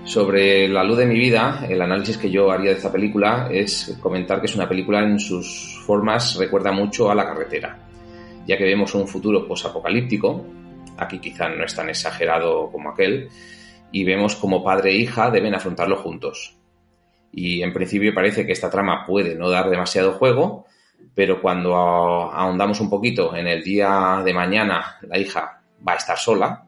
Sobre 0.08 0.66
La 0.68 0.82
luz 0.84 0.96
de 0.96 1.04
mi 1.04 1.18
vida, 1.18 1.66
el 1.68 1.82
análisis 1.82 2.16
que 2.16 2.30
yo 2.30 2.50
haría 2.50 2.70
de 2.70 2.76
esta 2.76 2.90
película 2.90 3.46
es 3.52 3.94
comentar 4.00 4.40
que 4.40 4.46
es 4.46 4.54
una 4.54 4.66
película 4.66 5.02
en 5.02 5.20
sus 5.20 5.82
formas 5.84 6.34
recuerda 6.38 6.72
mucho 6.72 7.10
a 7.10 7.14
La 7.14 7.26
carretera, 7.26 7.78
ya 8.46 8.56
que 8.56 8.64
vemos 8.64 8.94
un 8.94 9.06
futuro 9.06 9.46
posapocalíptico, 9.46 10.46
aquí 10.96 11.18
quizá 11.18 11.50
no 11.50 11.62
es 11.62 11.74
tan 11.74 11.90
exagerado 11.90 12.72
como 12.72 12.88
aquel, 12.88 13.28
y 13.92 14.02
vemos 14.04 14.34
como 14.34 14.64
padre 14.64 14.92
e 14.92 14.96
hija 14.96 15.30
deben 15.30 15.54
afrontarlo 15.54 15.96
juntos. 15.96 16.56
Y 17.30 17.60
en 17.60 17.74
principio 17.74 18.14
parece 18.14 18.46
que 18.46 18.52
esta 18.52 18.70
trama 18.70 19.04
puede 19.06 19.34
no 19.34 19.50
dar 19.50 19.68
demasiado 19.68 20.12
juego, 20.12 20.64
pero 21.14 21.42
cuando 21.42 21.74
ahondamos 21.76 22.80
un 22.80 22.88
poquito 22.88 23.36
en 23.36 23.46
el 23.46 23.62
día 23.62 24.22
de 24.24 24.32
mañana, 24.32 24.96
la 25.02 25.18
hija 25.18 25.60
va 25.86 25.92
a 25.92 25.96
estar 25.96 26.16
sola, 26.16 26.64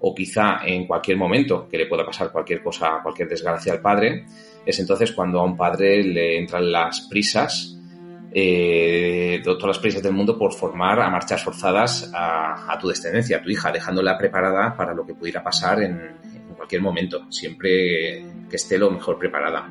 o 0.00 0.14
quizá 0.14 0.60
en 0.64 0.86
cualquier 0.86 1.16
momento 1.16 1.68
que 1.68 1.76
le 1.76 1.86
pueda 1.86 2.04
pasar 2.04 2.32
cualquier 2.32 2.62
cosa, 2.62 3.00
cualquier 3.02 3.28
desgracia 3.28 3.72
al 3.72 3.80
padre, 3.80 4.24
es 4.64 4.78
entonces 4.78 5.12
cuando 5.12 5.40
a 5.40 5.44
un 5.44 5.56
padre 5.56 6.02
le 6.02 6.38
entran 6.38 6.70
las 6.70 7.02
prisas, 7.02 7.76
eh, 8.32 9.40
todas 9.42 9.64
las 9.64 9.78
prisas 9.78 10.02
del 10.02 10.12
mundo 10.12 10.38
por 10.38 10.52
formar 10.54 11.00
a 11.00 11.10
marchas 11.10 11.42
forzadas 11.42 12.10
a, 12.14 12.78
tu 12.80 12.88
descendencia, 12.88 13.38
a 13.38 13.42
tu 13.42 13.50
hija, 13.50 13.72
dejándola 13.72 14.16
preparada 14.16 14.74
para 14.76 14.94
lo 14.94 15.04
que 15.04 15.14
pudiera 15.14 15.42
pasar 15.42 15.82
en, 15.82 16.00
cualquier 16.56 16.82
momento, 16.82 17.30
siempre 17.30 18.22
que 18.48 18.56
esté 18.56 18.76
lo 18.78 18.90
mejor 18.90 19.18
preparada. 19.18 19.68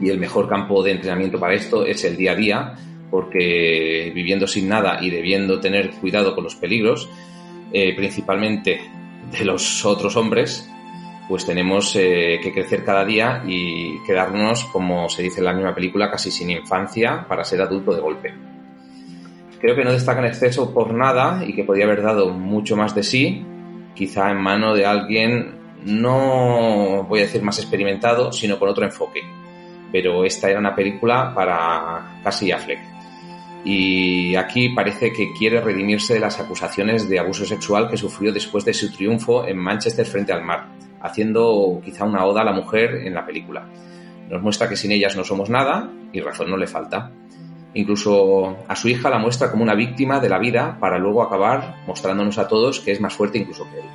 Y 0.00 0.10
el 0.10 0.18
mejor 0.18 0.48
campo 0.48 0.82
de 0.82 0.92
entrenamiento 0.92 1.40
para 1.40 1.54
esto 1.54 1.86
es 1.86 2.04
el 2.04 2.16
día 2.16 2.32
a 2.32 2.34
día, 2.34 2.74
porque 3.10 4.12
viviendo 4.14 4.46
sin 4.46 4.68
nada 4.68 4.98
y 5.00 5.10
debiendo 5.10 5.60
tener 5.60 5.90
cuidado 5.92 6.34
con 6.34 6.44
los 6.44 6.56
peligros, 6.56 7.08
eh, 7.72 7.94
principalmente 7.96 8.80
de 9.38 9.44
los 9.44 9.84
otros 9.84 10.16
hombres, 10.16 10.68
pues 11.28 11.46
tenemos 11.46 11.94
eh, 11.96 12.38
que 12.42 12.52
crecer 12.52 12.84
cada 12.84 13.04
día 13.04 13.42
y 13.46 14.02
quedarnos, 14.04 14.64
como 14.64 15.08
se 15.08 15.22
dice 15.22 15.40
en 15.40 15.46
la 15.46 15.52
misma 15.52 15.74
película, 15.74 16.10
casi 16.10 16.30
sin 16.30 16.50
infancia 16.50 17.26
para 17.28 17.44
ser 17.44 17.62
adulto 17.62 17.94
de 17.94 18.00
golpe. 18.00 18.34
Creo 19.60 19.76
que 19.76 19.84
no 19.84 19.92
destaca 19.92 20.20
en 20.20 20.26
exceso 20.26 20.74
por 20.74 20.92
nada 20.92 21.44
y 21.46 21.54
que 21.54 21.64
podría 21.64 21.84
haber 21.84 22.02
dado 22.02 22.30
mucho 22.30 22.76
más 22.76 22.94
de 22.94 23.02
sí, 23.02 23.46
quizá 23.94 24.30
en 24.30 24.38
mano 24.38 24.74
de 24.74 24.84
alguien 24.84 25.60
no 25.84 27.04
voy 27.08 27.20
a 27.20 27.22
decir 27.22 27.42
más 27.42 27.58
experimentado, 27.58 28.32
sino 28.32 28.58
con 28.58 28.68
otro 28.68 28.84
enfoque. 28.84 29.22
Pero 29.90 30.24
esta 30.24 30.50
era 30.50 30.58
una 30.58 30.74
película 30.74 31.32
para 31.34 32.20
casi 32.22 32.50
Affleck 32.50 32.91
y 33.64 34.34
aquí 34.34 34.70
parece 34.70 35.12
que 35.12 35.32
quiere 35.32 35.60
redimirse 35.60 36.14
de 36.14 36.20
las 36.20 36.40
acusaciones 36.40 37.08
de 37.08 37.20
abuso 37.20 37.44
sexual 37.44 37.88
que 37.88 37.96
sufrió 37.96 38.32
después 38.32 38.64
de 38.64 38.74
su 38.74 38.90
triunfo 38.90 39.46
en 39.46 39.56
Manchester 39.56 40.04
frente 40.04 40.32
al 40.32 40.42
mar, 40.42 40.66
haciendo 41.00 41.80
quizá 41.84 42.04
una 42.04 42.24
oda 42.24 42.40
a 42.40 42.44
la 42.44 42.52
mujer 42.52 43.02
en 43.04 43.14
la 43.14 43.24
película. 43.24 43.66
Nos 44.28 44.42
muestra 44.42 44.68
que 44.68 44.76
sin 44.76 44.90
ellas 44.90 45.16
no 45.16 45.22
somos 45.22 45.48
nada 45.48 45.90
y 46.12 46.20
razón 46.20 46.50
no 46.50 46.56
le 46.56 46.66
falta. 46.66 47.12
Incluso 47.74 48.56
a 48.66 48.74
su 48.74 48.88
hija 48.88 49.08
la 49.08 49.18
muestra 49.18 49.50
como 49.50 49.62
una 49.62 49.74
víctima 49.74 50.18
de 50.18 50.28
la 50.28 50.38
vida 50.38 50.76
para 50.80 50.98
luego 50.98 51.22
acabar 51.22 51.76
mostrándonos 51.86 52.38
a 52.38 52.48
todos 52.48 52.80
que 52.80 52.92
es 52.92 53.00
más 53.00 53.14
fuerte 53.14 53.38
incluso 53.38 53.68
que 53.70 53.78
él. 53.78 53.86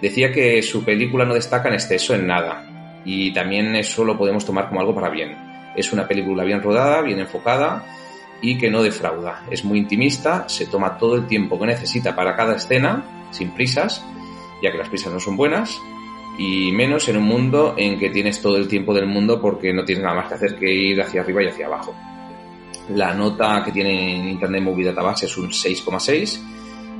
Decía 0.00 0.32
que 0.32 0.62
su 0.62 0.84
película 0.84 1.26
no 1.26 1.34
destaca 1.34 1.68
en 1.68 1.74
exceso 1.74 2.14
en 2.14 2.26
nada 2.26 3.02
y 3.04 3.32
también 3.32 3.76
eso 3.76 4.04
lo 4.04 4.16
podemos 4.16 4.46
tomar 4.46 4.68
como 4.68 4.80
algo 4.80 4.94
para 4.94 5.10
bien. 5.10 5.36
Es 5.76 5.92
una 5.92 6.08
película 6.08 6.44
bien 6.44 6.62
rodada, 6.62 7.02
bien 7.02 7.20
enfocada 7.20 7.84
y 8.42 8.58
que 8.58 8.70
no 8.70 8.82
defrauda. 8.82 9.44
Es 9.50 9.64
muy 9.64 9.78
intimista, 9.78 10.48
se 10.48 10.66
toma 10.66 10.98
todo 10.98 11.16
el 11.16 11.26
tiempo 11.26 11.58
que 11.58 11.66
necesita 11.66 12.14
para 12.14 12.36
cada 12.36 12.56
escena, 12.56 13.04
sin 13.30 13.50
prisas, 13.50 14.04
ya 14.62 14.72
que 14.72 14.78
las 14.78 14.88
prisas 14.88 15.12
no 15.12 15.20
son 15.20 15.36
buenas, 15.36 15.78
y 16.38 16.72
menos 16.72 17.08
en 17.08 17.18
un 17.18 17.24
mundo 17.24 17.74
en 17.76 17.98
que 17.98 18.10
tienes 18.10 18.40
todo 18.40 18.56
el 18.56 18.66
tiempo 18.66 18.94
del 18.94 19.06
mundo 19.06 19.40
porque 19.40 19.72
no 19.72 19.84
tienes 19.84 20.04
nada 20.04 20.16
más 20.16 20.28
que 20.28 20.34
hacer 20.34 20.56
que 20.56 20.72
ir 20.72 21.00
hacia 21.00 21.20
arriba 21.20 21.42
y 21.42 21.48
hacia 21.48 21.66
abajo. 21.66 21.94
La 22.94 23.14
nota 23.14 23.62
que 23.64 23.72
tiene 23.72 24.16
en 24.16 24.28
Internet 24.28 24.62
Movie 24.62 24.86
Database 24.86 25.26
es 25.26 25.36
un 25.36 25.50
6,6 25.50 26.40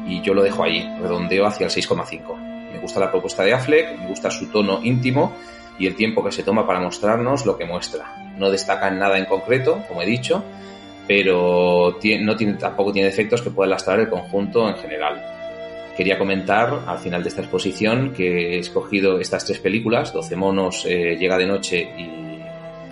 y 0.06 0.20
yo 0.20 0.34
lo 0.34 0.42
dejo 0.42 0.62
ahí, 0.62 0.86
redondeo 1.00 1.46
hacia 1.46 1.66
el 1.66 1.72
6,5. 1.72 2.36
Me 2.72 2.78
gusta 2.80 3.00
la 3.00 3.10
propuesta 3.10 3.42
de 3.42 3.54
Affleck, 3.54 3.98
me 3.98 4.08
gusta 4.08 4.30
su 4.30 4.46
tono 4.48 4.80
íntimo 4.82 5.32
y 5.78 5.86
el 5.86 5.96
tiempo 5.96 6.22
que 6.22 6.30
se 6.30 6.42
toma 6.42 6.66
para 6.66 6.80
mostrarnos 6.80 7.46
lo 7.46 7.56
que 7.56 7.64
muestra. 7.64 8.34
No 8.36 8.50
destaca 8.50 8.88
en 8.88 8.98
nada 8.98 9.18
en 9.18 9.24
concreto, 9.24 9.82
como 9.88 10.02
he 10.02 10.06
dicho, 10.06 10.44
pero 11.10 11.98
no 12.20 12.36
tiene, 12.36 12.54
tampoco 12.54 12.92
tiene 12.92 13.08
efectos 13.08 13.42
que 13.42 13.50
puedan 13.50 13.70
lastrar 13.70 13.98
el 13.98 14.08
conjunto 14.08 14.68
en 14.68 14.76
general. 14.76 15.20
Quería 15.96 16.16
comentar 16.16 16.84
al 16.86 16.98
final 16.98 17.24
de 17.24 17.30
esta 17.30 17.40
exposición 17.40 18.12
que 18.12 18.54
he 18.54 18.58
escogido 18.60 19.18
estas 19.18 19.44
tres 19.44 19.58
películas, 19.58 20.12
12 20.12 20.36
monos, 20.36 20.86
eh, 20.88 21.16
Llega 21.18 21.36
de 21.36 21.46
noche 21.48 21.80
y 21.98 22.38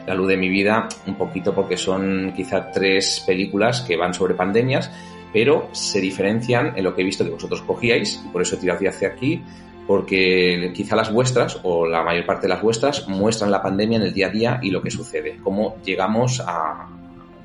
La 0.04 0.16
luz 0.16 0.26
de 0.26 0.36
mi 0.36 0.48
vida, 0.48 0.88
un 1.06 1.14
poquito 1.14 1.54
porque 1.54 1.76
son 1.76 2.32
quizá 2.34 2.72
tres 2.72 3.22
películas 3.24 3.82
que 3.82 3.96
van 3.96 4.12
sobre 4.12 4.34
pandemias, 4.34 4.90
pero 5.32 5.68
se 5.70 6.00
diferencian 6.00 6.72
en 6.76 6.82
lo 6.82 6.96
que 6.96 7.02
he 7.02 7.04
visto 7.04 7.22
que 7.22 7.30
vosotros 7.30 7.62
cogíais, 7.62 8.20
y 8.26 8.28
por 8.30 8.42
eso 8.42 8.56
he 8.56 8.58
tirado 8.58 8.80
hacia 8.88 9.10
aquí, 9.10 9.40
porque 9.86 10.72
quizá 10.74 10.96
las 10.96 11.12
vuestras, 11.12 11.60
o 11.62 11.86
la 11.86 12.02
mayor 12.02 12.26
parte 12.26 12.48
de 12.48 12.54
las 12.54 12.62
vuestras, 12.62 13.06
muestran 13.06 13.52
la 13.52 13.62
pandemia 13.62 13.98
en 13.98 14.02
el 14.02 14.12
día 14.12 14.26
a 14.26 14.30
día 14.30 14.60
y 14.60 14.72
lo 14.72 14.82
que 14.82 14.90
sucede, 14.90 15.38
cómo 15.40 15.76
llegamos 15.84 16.42
a, 16.44 16.97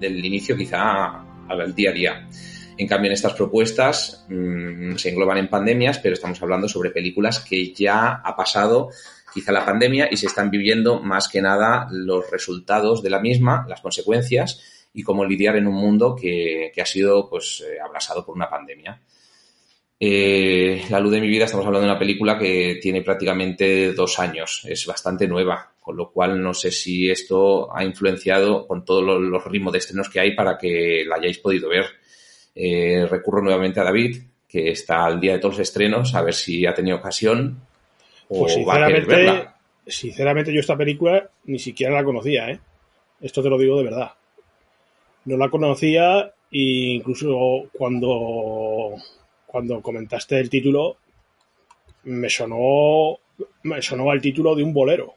del 0.10 0.24
inicio 0.24 0.58
quizá 0.58 1.24
al 1.48 1.74
día 1.74 1.90
a 1.90 1.94
día. 1.94 2.30
En 2.78 2.88
cambio, 2.88 3.10
en 3.10 3.14
estas 3.14 3.34
propuestas 3.34 4.26
mmm, 4.30 4.96
se 4.96 5.10
engloban 5.10 5.38
en 5.38 5.48
pandemias, 5.48 6.00
pero 6.00 6.14
estamos 6.14 6.42
hablando 6.42 6.68
sobre 6.68 6.92
películas 6.92 7.40
que 7.40 7.74
ya 7.74 8.22
ha 8.24 8.36
pasado 8.36 8.90
quizá 9.34 9.52
la 9.52 9.66
pandemia 9.66 10.10
y 10.12 10.18
se 10.18 10.28
están 10.28 10.50
viviendo 10.50 11.00
más 11.00 11.28
que 11.28 11.42
nada 11.42 11.88
los 11.92 12.30
resultados 12.30 13.02
de 13.02 13.10
la 13.10 13.20
misma, 13.20 13.66
las 13.68 13.82
consecuencias 13.82 14.62
y 14.94 15.04
cómo 15.04 15.26
lidiar 15.26 15.56
en 15.56 15.68
un 15.68 15.76
mundo 15.76 16.16
que, 16.16 16.72
que 16.74 16.82
ha 16.82 16.86
sido 16.86 17.30
pues 17.30 17.64
eh, 17.68 17.80
abrasado 17.80 18.26
por 18.26 18.36
una 18.36 18.50
pandemia. 18.50 19.02
Eh, 20.06 20.84
la 20.90 21.00
luz 21.00 21.14
de 21.14 21.22
mi 21.22 21.30
vida, 21.30 21.46
estamos 21.46 21.66
hablando 21.66 21.88
de 21.88 21.92
una 21.94 22.00
película 22.00 22.38
que 22.38 22.78
tiene 22.82 23.02
prácticamente 23.04 23.94
dos 23.94 24.20
años, 24.20 24.66
es 24.68 24.86
bastante 24.86 25.30
nueva, 25.30 25.72
con 25.80 25.96
lo 25.96 26.12
cual 26.12 26.44
no 26.44 26.54
sé 26.54 26.72
si 26.72 27.10
esto 27.10 27.74
ha 27.74 27.86
influenciado 27.86 28.68
con 28.68 28.84
todos 28.84 29.02
los, 29.02 29.22
los 29.22 29.46
ritmos 29.46 29.72
de 29.72 29.80
estrenos 29.80 30.10
que 30.10 30.20
hay 30.20 30.36
para 30.36 30.58
que 30.58 31.06
la 31.08 31.16
hayáis 31.16 31.38
podido 31.38 31.70
ver. 31.70 31.86
Eh, 32.54 33.08
recurro 33.10 33.42
nuevamente 33.42 33.80
a 33.80 33.86
David, 33.86 34.24
que 34.46 34.72
está 34.72 35.06
al 35.06 35.22
día 35.22 35.32
de 35.32 35.40
todos 35.40 35.54
los 35.58 35.70
estrenos, 35.70 36.14
a 36.16 36.22
ver 36.22 36.34
si 36.34 36.66
ha 36.66 36.74
tenido 36.74 36.98
ocasión 36.98 37.62
o 38.28 38.42
Pues 38.42 38.58
va 38.68 38.84
a 38.84 38.88
querer 38.88 39.06
verla. 39.06 39.56
sinceramente 39.88 40.54
yo 40.54 40.60
esta 40.60 40.76
película 40.76 41.30
ni 41.46 41.60
siquiera 41.60 41.94
la 41.94 42.04
conocía, 42.04 42.50
¿eh? 42.50 42.60
Esto 43.22 43.42
te 43.42 43.50
lo 43.50 43.58
digo 43.58 43.78
de 43.78 43.86
verdad. 43.86 44.12
No 45.24 45.38
la 45.38 45.50
conocía 45.50 46.34
e 46.52 46.60
incluso 46.98 47.70
cuando, 47.72 48.98
cuando 49.54 49.80
comentaste 49.84 50.40
el 50.40 50.50
título 50.50 50.98
me 52.06 52.28
sonó 52.28 53.20
me 53.62 53.82
sonó 53.84 54.10
al 54.10 54.20
título 54.20 54.56
de 54.56 54.64
un 54.64 54.74
bolero. 54.74 55.14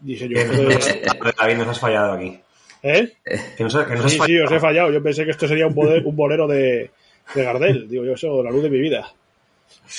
Dije 0.00 0.28
yo, 0.28 0.36
pues, 0.64 1.00
David, 1.38 1.56
nos 1.56 1.68
has 1.68 1.80
fallado 1.80 2.12
aquí. 2.12 2.38
¿eh? 2.82 3.14
Que 3.56 3.64
nos, 3.64 3.74
que 3.74 3.94
nos 3.94 4.04
has 4.04 4.12
Sí, 4.12 4.18
sí, 4.26 4.38
os 4.38 4.52
he 4.52 4.60
fallado. 4.60 4.92
Yo 4.92 5.02
pensé 5.02 5.24
que 5.24 5.30
esto 5.30 5.48
sería 5.48 5.66
un, 5.66 5.74
poder- 5.74 6.04
un 6.06 6.14
bolero 6.14 6.46
de, 6.46 6.90
de 7.34 7.42
Gardel. 7.42 7.88
Digo 7.88 8.04
yo, 8.04 8.12
eso, 8.12 8.42
la 8.42 8.50
luz 8.50 8.62
de 8.62 8.70
mi 8.70 8.78
vida. 8.80 9.10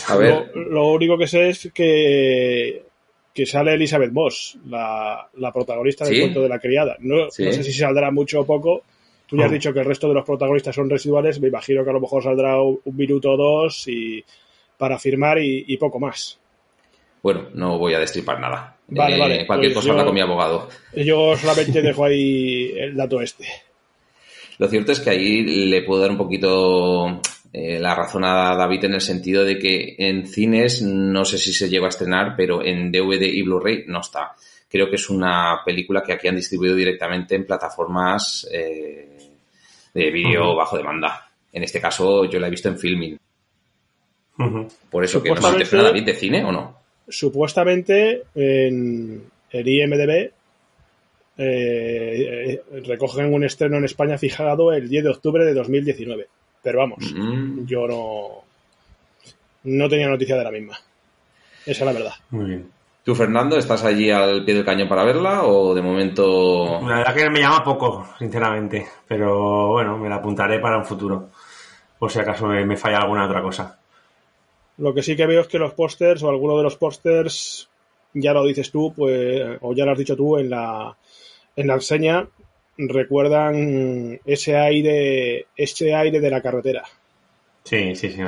A 0.07 0.15
ver, 0.15 0.51
Lo, 0.55 0.63
lo 0.69 0.87
único 0.91 1.17
que 1.17 1.27
sé 1.27 1.49
es 1.49 1.69
que, 1.73 2.83
que 3.33 3.45
sale 3.47 3.73
Elizabeth 3.73 4.11
Moss, 4.11 4.57
la, 4.67 5.27
la 5.37 5.51
protagonista 5.51 6.05
del 6.05 6.13
Sí. 6.15 6.21
cuento 6.21 6.41
de 6.43 6.49
la 6.49 6.59
criada. 6.59 6.95
No, 6.99 7.29
Sí. 7.31 7.45
no 7.45 7.51
sé 7.51 7.63
si 7.63 7.73
saldrá 7.73 8.11
mucho 8.11 8.41
o 8.41 8.45
poco. 8.45 8.83
Tú 9.29 9.37
ya 9.37 9.45
has 9.45 9.51
Mm. 9.51 9.53
dicho 9.53 9.73
que 9.73 9.79
el 9.79 9.85
resto 9.85 10.07
de 10.07 10.15
los 10.15 10.25
protagonistas 10.25 10.73
son 10.75 10.89
residuales. 10.89 11.39
Me 11.39 11.49
imagino 11.49 11.83
que 11.83 11.89
a 11.89 11.93
lo 11.93 12.01
mejor 12.01 12.23
saldrá 12.23 12.61
un, 12.61 12.79
un 12.83 12.95
minuto 12.95 13.31
o 13.33 13.37
dos 13.37 13.87
y, 13.87 14.23
para 14.77 14.97
firmar 14.97 15.37
y, 15.39 15.65
y 15.67 15.77
poco 15.77 15.99
más. 15.99 16.39
bueno, 17.21 17.47
no 17.53 17.77
voy 17.77 17.93
a 17.93 17.99
destripar 17.99 18.39
nada. 18.39 18.77
Vale, 18.87 19.15
Eh, 19.15 19.19
vale, 19.19 19.45
Cualquier 19.45 19.73
pues 19.73 19.83
cosa 19.85 19.91
habla 19.93 20.05
con 20.05 20.13
mi 20.15 20.21
abogado. 20.21 20.67
Yo 20.95 21.35
solamente 21.37 21.81
dejo 21.81 22.05
ahí 22.05 22.71
el 22.75 22.95
dato 22.95 23.21
este. 23.21 23.45
Lo 24.57 24.67
cierto 24.67 24.91
es 24.91 24.99
que 24.99 25.09
ahí 25.11 25.43
le 25.69 25.83
puedo 25.83 26.01
dar 26.01 26.11
un 26.11 26.17
poquito 26.17 27.21
eh, 27.53 27.79
la 27.79 27.93
razón 27.95 28.23
a 28.25 28.55
David 28.55 28.85
en 28.85 28.93
el 28.95 29.01
sentido 29.01 29.45
de 29.45 29.57
que 29.59 29.95
en 29.99 30.27
cines 30.27 30.81
no 30.81 31.23
sé 31.23 31.37
si 31.37 31.53
se 31.53 31.69
llegó 31.69 31.85
a 31.85 31.89
estrenar, 31.89 32.33
pero 32.35 32.63
en 32.65 32.91
DVD 32.91 33.23
y 33.23 33.41
Blu-ray 33.43 33.83
no 33.87 33.99
está. 34.01 34.33
Creo 34.69 34.89
que 34.89 34.95
es 34.97 35.09
una 35.09 35.61
película 35.65 36.03
que 36.03 36.13
aquí 36.13 36.27
han 36.27 36.35
distribuido 36.35 36.75
directamente 36.75 37.35
en 37.35 37.45
plataformas 37.45 38.47
eh, 38.51 39.17
de 39.93 40.11
vídeo 40.11 40.55
bajo 40.55 40.77
demanda. 40.77 41.29
En 41.51 41.63
este 41.63 41.81
caso 41.81 42.25
yo 42.25 42.39
la 42.39 42.47
he 42.47 42.51
visto 42.51 42.69
en 42.69 42.77
filming. 42.77 43.17
Por 44.89 45.03
eso 45.03 45.21
que 45.21 45.29
no 45.31 45.35
sé 45.41 45.51
si 45.51 45.57
te 45.57 45.65
suena 45.65 45.85
David 45.85 46.05
de 46.05 46.13
cine 46.13 46.45
o 46.45 46.51
no. 46.51 46.77
Supuestamente 47.07 48.23
en 48.35 49.23
el 49.51 49.67
IMDB 49.67 50.09
eh, 50.11 50.31
eh, 51.37 52.61
recogen 52.85 53.33
un 53.33 53.43
estreno 53.43 53.77
en 53.77 53.85
España 53.85 54.17
fijado 54.17 54.71
el 54.71 54.87
10 54.87 55.03
de 55.05 55.09
octubre 55.09 55.43
de 55.45 55.53
2019. 55.53 56.27
Pero 56.61 56.79
vamos, 56.79 57.13
Mm. 57.13 57.65
yo 57.65 57.87
no, 57.87 58.43
no 59.63 59.89
tenía 59.89 60.07
noticia 60.09 60.37
de 60.37 60.43
la 60.43 60.51
misma. 60.51 60.77
Esa 61.65 61.71
es 61.71 61.85
la 61.85 61.93
verdad. 61.93 62.13
Muy 62.29 62.45
bien. 62.45 62.69
¿Tú, 63.03 63.15
Fernando, 63.15 63.57
estás 63.57 63.83
allí 63.85 64.11
al 64.11 64.43
pie 64.43 64.55
del 64.55 64.65
cañón 64.65 64.89
para 64.89 65.03
verla 65.03 65.43
o 65.43 65.73
de 65.73 65.81
momento... 65.81 66.81
La 66.87 66.97
verdad 66.97 67.15
que 67.15 67.29
me 67.29 67.39
llama 67.39 67.63
poco, 67.63 68.05
sinceramente. 68.19 68.85
Pero 69.07 69.69
bueno, 69.69 69.97
me 69.97 70.09
la 70.09 70.15
apuntaré 70.15 70.59
para 70.59 70.77
un 70.77 70.85
futuro. 70.85 71.29
Por 71.97 72.11
si 72.11 72.19
acaso 72.19 72.45
me, 72.47 72.65
me 72.65 72.77
falla 72.77 72.99
alguna 72.99 73.25
otra 73.25 73.41
cosa. 73.41 73.79
Lo 74.77 74.93
que 74.93 75.01
sí 75.01 75.15
que 75.15 75.25
veo 75.25 75.41
es 75.41 75.47
que 75.47 75.59
los 75.59 75.73
pósters 75.73 76.23
o 76.23 76.29
alguno 76.29 76.57
de 76.57 76.63
los 76.63 76.77
pósters, 76.77 77.69
ya 78.13 78.33
lo 78.33 78.45
dices 78.45 78.71
tú, 78.71 78.93
pues, 78.95 79.57
o 79.61 79.73
ya 79.73 79.85
lo 79.85 79.91
has 79.91 79.97
dicho 79.97 80.15
tú 80.15 80.37
en 80.37 80.49
la, 80.49 80.95
en 81.55 81.67
la 81.67 81.73
enseña, 81.73 82.27
recuerdan 82.77 84.19
ese 84.25 84.57
aire, 84.57 85.47
ese 85.55 85.93
aire 85.93 86.19
de 86.19 86.29
la 86.29 86.41
carretera. 86.41 86.83
Sí, 87.63 87.95
sí, 87.95 88.09
sí. 88.09 88.21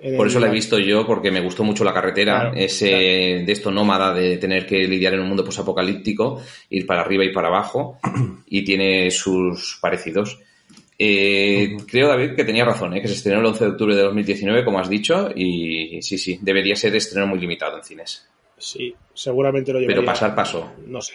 Por 0.00 0.26
el- 0.26 0.30
eso 0.30 0.40
la 0.40 0.46
he 0.48 0.50
visto 0.50 0.78
yo, 0.78 1.06
porque 1.06 1.30
me 1.30 1.40
gustó 1.40 1.64
mucho 1.64 1.82
la 1.84 1.92
carretera, 1.94 2.40
Claro, 2.42 2.56
ese 2.56 2.86
de 3.46 3.52
esto 3.52 3.70
nómada 3.70 4.12
de 4.14 4.36
tener 4.36 4.66
que 4.66 4.78
lidiar 4.86 5.14
en 5.14 5.20
un 5.20 5.28
mundo 5.28 5.44
posapocalíptico, 5.44 6.42
ir 6.70 6.86
para 6.86 7.00
arriba 7.02 7.24
y 7.24 7.32
para 7.32 7.48
abajo, 7.48 7.98
y 8.46 8.62
tiene 8.62 9.10
sus 9.10 9.78
parecidos. 9.80 10.38
Eh, 10.98 11.76
Creo, 11.90 12.08
David, 12.08 12.34
que 12.36 12.44
tenía 12.44 12.64
razón, 12.64 12.94
¿eh? 12.94 13.02
que 13.02 13.08
se 13.08 13.14
estrenó 13.14 13.40
el 13.40 13.46
11 13.46 13.64
de 13.64 13.70
octubre 13.72 13.94
de 13.94 14.02
2019, 14.02 14.64
como 14.64 14.78
has 14.78 14.88
dicho, 14.88 15.30
y 15.34 16.00
sí, 16.02 16.16
sí, 16.18 16.38
debería 16.40 16.74
ser 16.76 16.94
estreno 16.96 17.26
muy 17.26 17.38
limitado 17.38 17.76
en 17.76 17.84
cines. 17.84 18.26
Sí, 18.58 18.94
seguramente 19.12 19.72
lo 19.72 19.78
llevaría. 19.80 19.96
Pero 19.96 20.06
pasar 20.06 20.34
paso. 20.34 20.72
No 20.86 21.02
sé. 21.02 21.14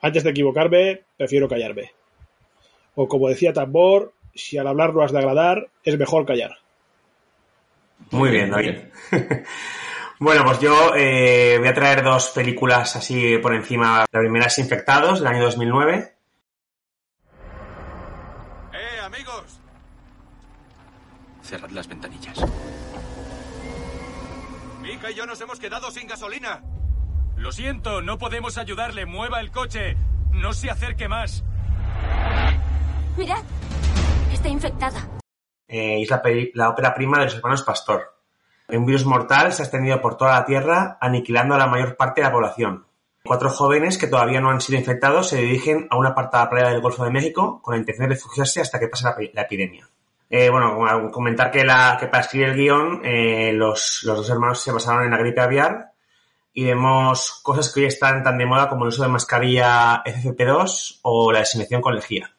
Antes 0.00 0.24
de 0.24 0.30
equivocarme, 0.30 1.02
prefiero 1.16 1.48
callarme. 1.48 1.90
O 2.94 3.08
como 3.08 3.28
decía 3.28 3.52
Tambor, 3.52 4.12
si 4.36 4.58
al 4.58 4.66
hablar 4.66 4.94
no 4.94 5.02
has 5.02 5.12
de 5.12 5.18
agradar, 5.18 5.68
es 5.82 5.98
mejor 5.98 6.26
callar. 6.26 6.58
Muy 8.10 8.30
bien, 8.30 8.50
David. 8.50 8.78
bueno, 10.20 10.44
pues 10.44 10.60
yo 10.60 10.94
eh, 10.94 11.56
voy 11.58 11.68
a 11.68 11.74
traer 11.74 12.02
dos 12.02 12.30
películas 12.30 12.94
así 12.96 13.38
por 13.38 13.54
encima. 13.54 14.04
La 14.12 14.20
primera 14.20 14.46
es 14.46 14.58
Infectados, 14.58 15.20
del 15.20 15.28
año 15.28 15.44
2009. 15.44 16.14
¡Eh, 18.72 19.00
amigos! 19.02 19.60
Cerrad 21.42 21.70
las 21.70 21.88
ventanillas. 21.88 22.38
Mika 24.82 25.10
y 25.10 25.14
yo 25.14 25.26
nos 25.26 25.40
hemos 25.40 25.58
quedado 25.58 25.90
sin 25.90 26.06
gasolina. 26.06 26.62
Lo 27.36 27.52
siento, 27.52 28.02
no 28.02 28.18
podemos 28.18 28.56
ayudarle. 28.56 29.04
Mueva 29.04 29.40
el 29.40 29.50
coche. 29.50 29.96
No 30.32 30.52
se 30.52 30.70
acerque 30.70 31.08
más. 31.08 31.42
Mirad, 33.16 33.42
está 34.46 34.48
infectada. 34.48 35.08
Eh, 35.68 36.02
es 36.02 36.10
la, 36.10 36.22
la 36.54 36.70
ópera 36.70 36.94
prima 36.94 37.18
de 37.18 37.24
los 37.24 37.34
hermanos 37.34 37.62
Pastor. 37.62 38.14
Un 38.68 38.86
virus 38.86 39.04
mortal 39.04 39.52
se 39.52 39.62
ha 39.62 39.64
extendido 39.64 40.00
por 40.00 40.16
toda 40.16 40.32
la 40.32 40.44
Tierra, 40.44 40.98
aniquilando 41.00 41.54
a 41.54 41.58
la 41.58 41.66
mayor 41.66 41.96
parte 41.96 42.20
de 42.20 42.26
la 42.26 42.32
población. 42.32 42.86
Cuatro 43.24 43.50
jóvenes 43.50 43.98
que 43.98 44.06
todavía 44.06 44.40
no 44.40 44.50
han 44.50 44.60
sido 44.60 44.78
infectados 44.78 45.28
se 45.28 45.38
dirigen 45.38 45.88
a 45.90 45.96
una 45.96 46.10
apartada 46.10 46.48
playa 46.48 46.70
del 46.70 46.80
Golfo 46.80 47.04
de 47.04 47.10
México 47.10 47.60
con 47.60 47.74
la 47.74 47.78
intención 47.78 48.08
de 48.08 48.14
refugiarse 48.14 48.60
hasta 48.60 48.78
que 48.78 48.86
pase 48.86 49.04
la, 49.04 49.16
la 49.32 49.42
epidemia. 49.42 49.88
Eh, 50.30 50.48
bueno, 50.48 51.10
comentar 51.10 51.50
que, 51.50 51.64
la, 51.64 51.96
que 51.98 52.06
para 52.06 52.22
escribir 52.22 52.48
el 52.48 52.56
guion 52.56 53.00
eh, 53.04 53.52
los, 53.52 54.02
los 54.04 54.16
dos 54.16 54.30
hermanos 54.30 54.60
se 54.60 54.72
basaron 54.72 55.04
en 55.04 55.10
la 55.10 55.18
gripe 55.18 55.40
aviar 55.40 55.92
y 56.52 56.64
vemos 56.64 57.40
cosas 57.42 57.72
que 57.72 57.80
hoy 57.80 57.86
están 57.86 58.22
tan 58.22 58.38
de 58.38 58.46
moda 58.46 58.68
como 58.68 58.84
el 58.84 58.88
uso 58.88 59.02
de 59.02 59.08
mascarilla 59.08 60.02
FFP2 60.04 61.00
o 61.02 61.32
la 61.32 61.40
desinfección 61.40 61.82
con 61.82 61.94
lejía. 61.94 62.35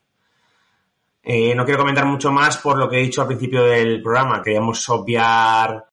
Eh, 1.30 1.53
no 1.53 1.65
quiero 1.65 1.80
comentar 1.80 2.05
mucho 2.05 2.32
más 2.32 2.57
por 2.57 2.78
lo 2.78 2.88
que 2.88 2.95
he 2.95 3.01
dicho 3.01 3.19
al 3.19 3.28
principio 3.28 3.61
del 3.65 4.01
programa. 4.01 4.41
Queríamos 4.41 4.88
obviar 4.88 5.86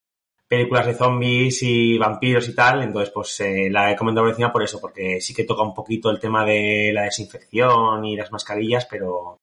películas 0.47 0.87
de 0.87 0.95
zombies 0.95 1.61
y 1.65 1.99
vampiros 1.99 2.49
y 2.49 2.55
tal, 2.55 2.85
entonces 2.85 3.13
pues 3.13 3.41
eh, 3.41 3.69
la 3.69 3.91
he 3.91 3.97
comentado 3.97 4.29
encima 4.29 4.53
por 4.53 4.63
eso, 4.63 4.81
porque 4.81 5.21
sí 5.21 5.35
que 5.35 5.43
toca 5.43 5.65
un 5.65 5.75
poquito 5.75 6.09
el 6.09 6.21
tema 6.21 6.45
de 6.45 6.93
la 6.95 7.03
desinfección 7.03 8.05
y 8.05 8.15
las 8.15 8.31
mascarillas, 8.31 8.87
pero 8.89 9.41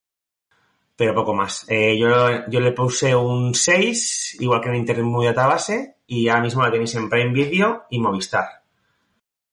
pero 0.95 1.13
poco 1.13 1.33
más. 1.33 1.65
Eh, 1.67 1.97
yo, 1.99 2.47
yo 2.47 2.61
le 2.61 2.71
puse 2.71 3.13
un 3.13 3.53
6, 3.53 4.37
igual 4.39 4.61
que 4.61 4.69
en 4.69 4.75
Internet 4.75 5.05
Movie 5.05 5.33
Database, 5.33 5.97
y 6.07 6.29
ahora 6.29 6.43
mismo 6.43 6.63
la 6.63 6.71
tenéis 6.71 6.95
en 6.95 7.09
Prime 7.09 7.33
Video 7.33 7.83
y 7.89 7.99
Movistar. 7.99 8.45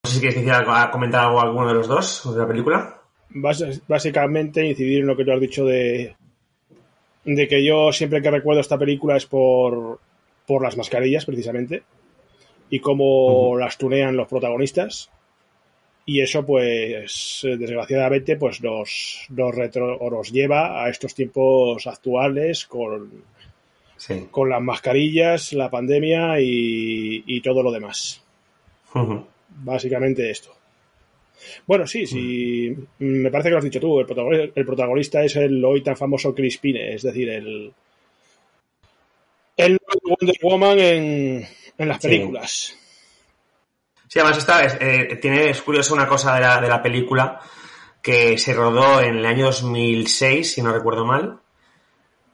No 0.05 0.09
sé 0.09 0.15
si 0.15 0.21
queréis 0.21 0.37
decir 0.37 0.53
algo, 0.53 0.73
comentar 0.93 1.25
algo 1.25 1.41
alguno 1.41 1.67
de 1.67 1.75
los 1.75 1.89
dos 1.89 2.33
de 2.33 2.41
la 2.41 2.47
película. 2.47 2.95
Básicamente 3.89 4.65
incidir 4.65 5.01
en 5.01 5.09
lo 5.09 5.17
que 5.17 5.25
tú 5.25 5.33
has 5.33 5.41
dicho 5.41 5.65
de, 5.65 6.17
de 7.37 7.47
que 7.49 7.65
yo 7.65 7.93
siempre 7.93 8.23
que 8.23 8.31
recuerdo 8.31 8.61
esta 8.61 8.79
película 8.79 9.17
es 9.17 9.27
por, 9.27 10.01
por 10.47 10.63
las 10.63 10.77
mascarillas, 10.77 11.25
precisamente, 11.27 11.83
y 12.71 12.81
cómo 12.81 13.57
las 13.59 13.77
tunean 13.79 14.17
los 14.17 14.29
protagonistas. 14.29 15.11
y 16.07 16.21
eso 16.23 16.45
pues 16.47 17.41
desgraciadamente 17.45 18.37
pues 18.37 18.63
nos, 18.63 19.27
nos, 19.29 19.55
retro, 19.55 19.97
o 19.99 20.11
nos 20.11 20.33
lleva 20.33 20.83
a 20.83 20.89
estos 20.89 21.15
tiempos 21.15 21.87
actuales 21.87 22.65
con, 22.67 23.23
Sí. 23.99 24.29
con 24.31 24.49
las 24.49 24.63
mascarillas, 24.63 25.53
la 25.53 25.69
pandemia 25.71 26.41
y, 26.41 27.25
y 27.27 27.41
todo 27.43 27.63
lo 27.65 27.73
demás. 27.73 28.23
Básicamente 29.65 30.31
esto. 30.31 30.55
Bueno, 31.67 31.87
sí, 31.87 32.07
sí. 32.07 32.75
Me 32.99 33.31
parece 33.31 33.49
que 33.49 33.53
lo 33.53 33.59
has 33.59 33.65
dicho 33.65 33.81
tú. 33.81 34.01
El 34.01 34.07
protagonista, 34.07 34.53
el 34.55 34.67
protagonista 34.67 35.23
es 35.25 35.37
el 35.37 35.65
hoy 35.65 35.83
tan 35.83 35.97
famoso 35.97 36.35
Chris 36.35 36.59
Pine, 36.59 36.95
es 36.95 37.03
decir, 37.03 37.29
el. 37.29 37.73
El 39.57 39.79
Wonder 40.05 40.37
Woman 40.43 40.79
en, 40.79 41.49
en 41.79 41.89
las 41.89 42.01
Sí. 42.01 42.09
películas. 42.09 42.75
Sí, 44.07 44.19
además 44.21 44.39
esta 44.39 44.65
es, 44.65 44.79
eh, 44.81 45.17
tiene, 45.21 45.51
es 45.51 45.61
curioso 45.63 45.95
una 45.95 46.07
cosa 46.09 46.35
de 46.37 46.41
la, 46.41 46.61
de 46.61 46.69
la 46.69 46.83
película 46.83 47.41
que 48.01 48.39
se 48.39 48.55
rodó 48.55 49.01
en 49.03 49.17
el 49.19 49.27
año 49.27 49.47
2006, 49.47 50.53
si 50.55 50.63
no 50.63 50.73
recuerdo 50.73 51.05
mal, 51.05 51.41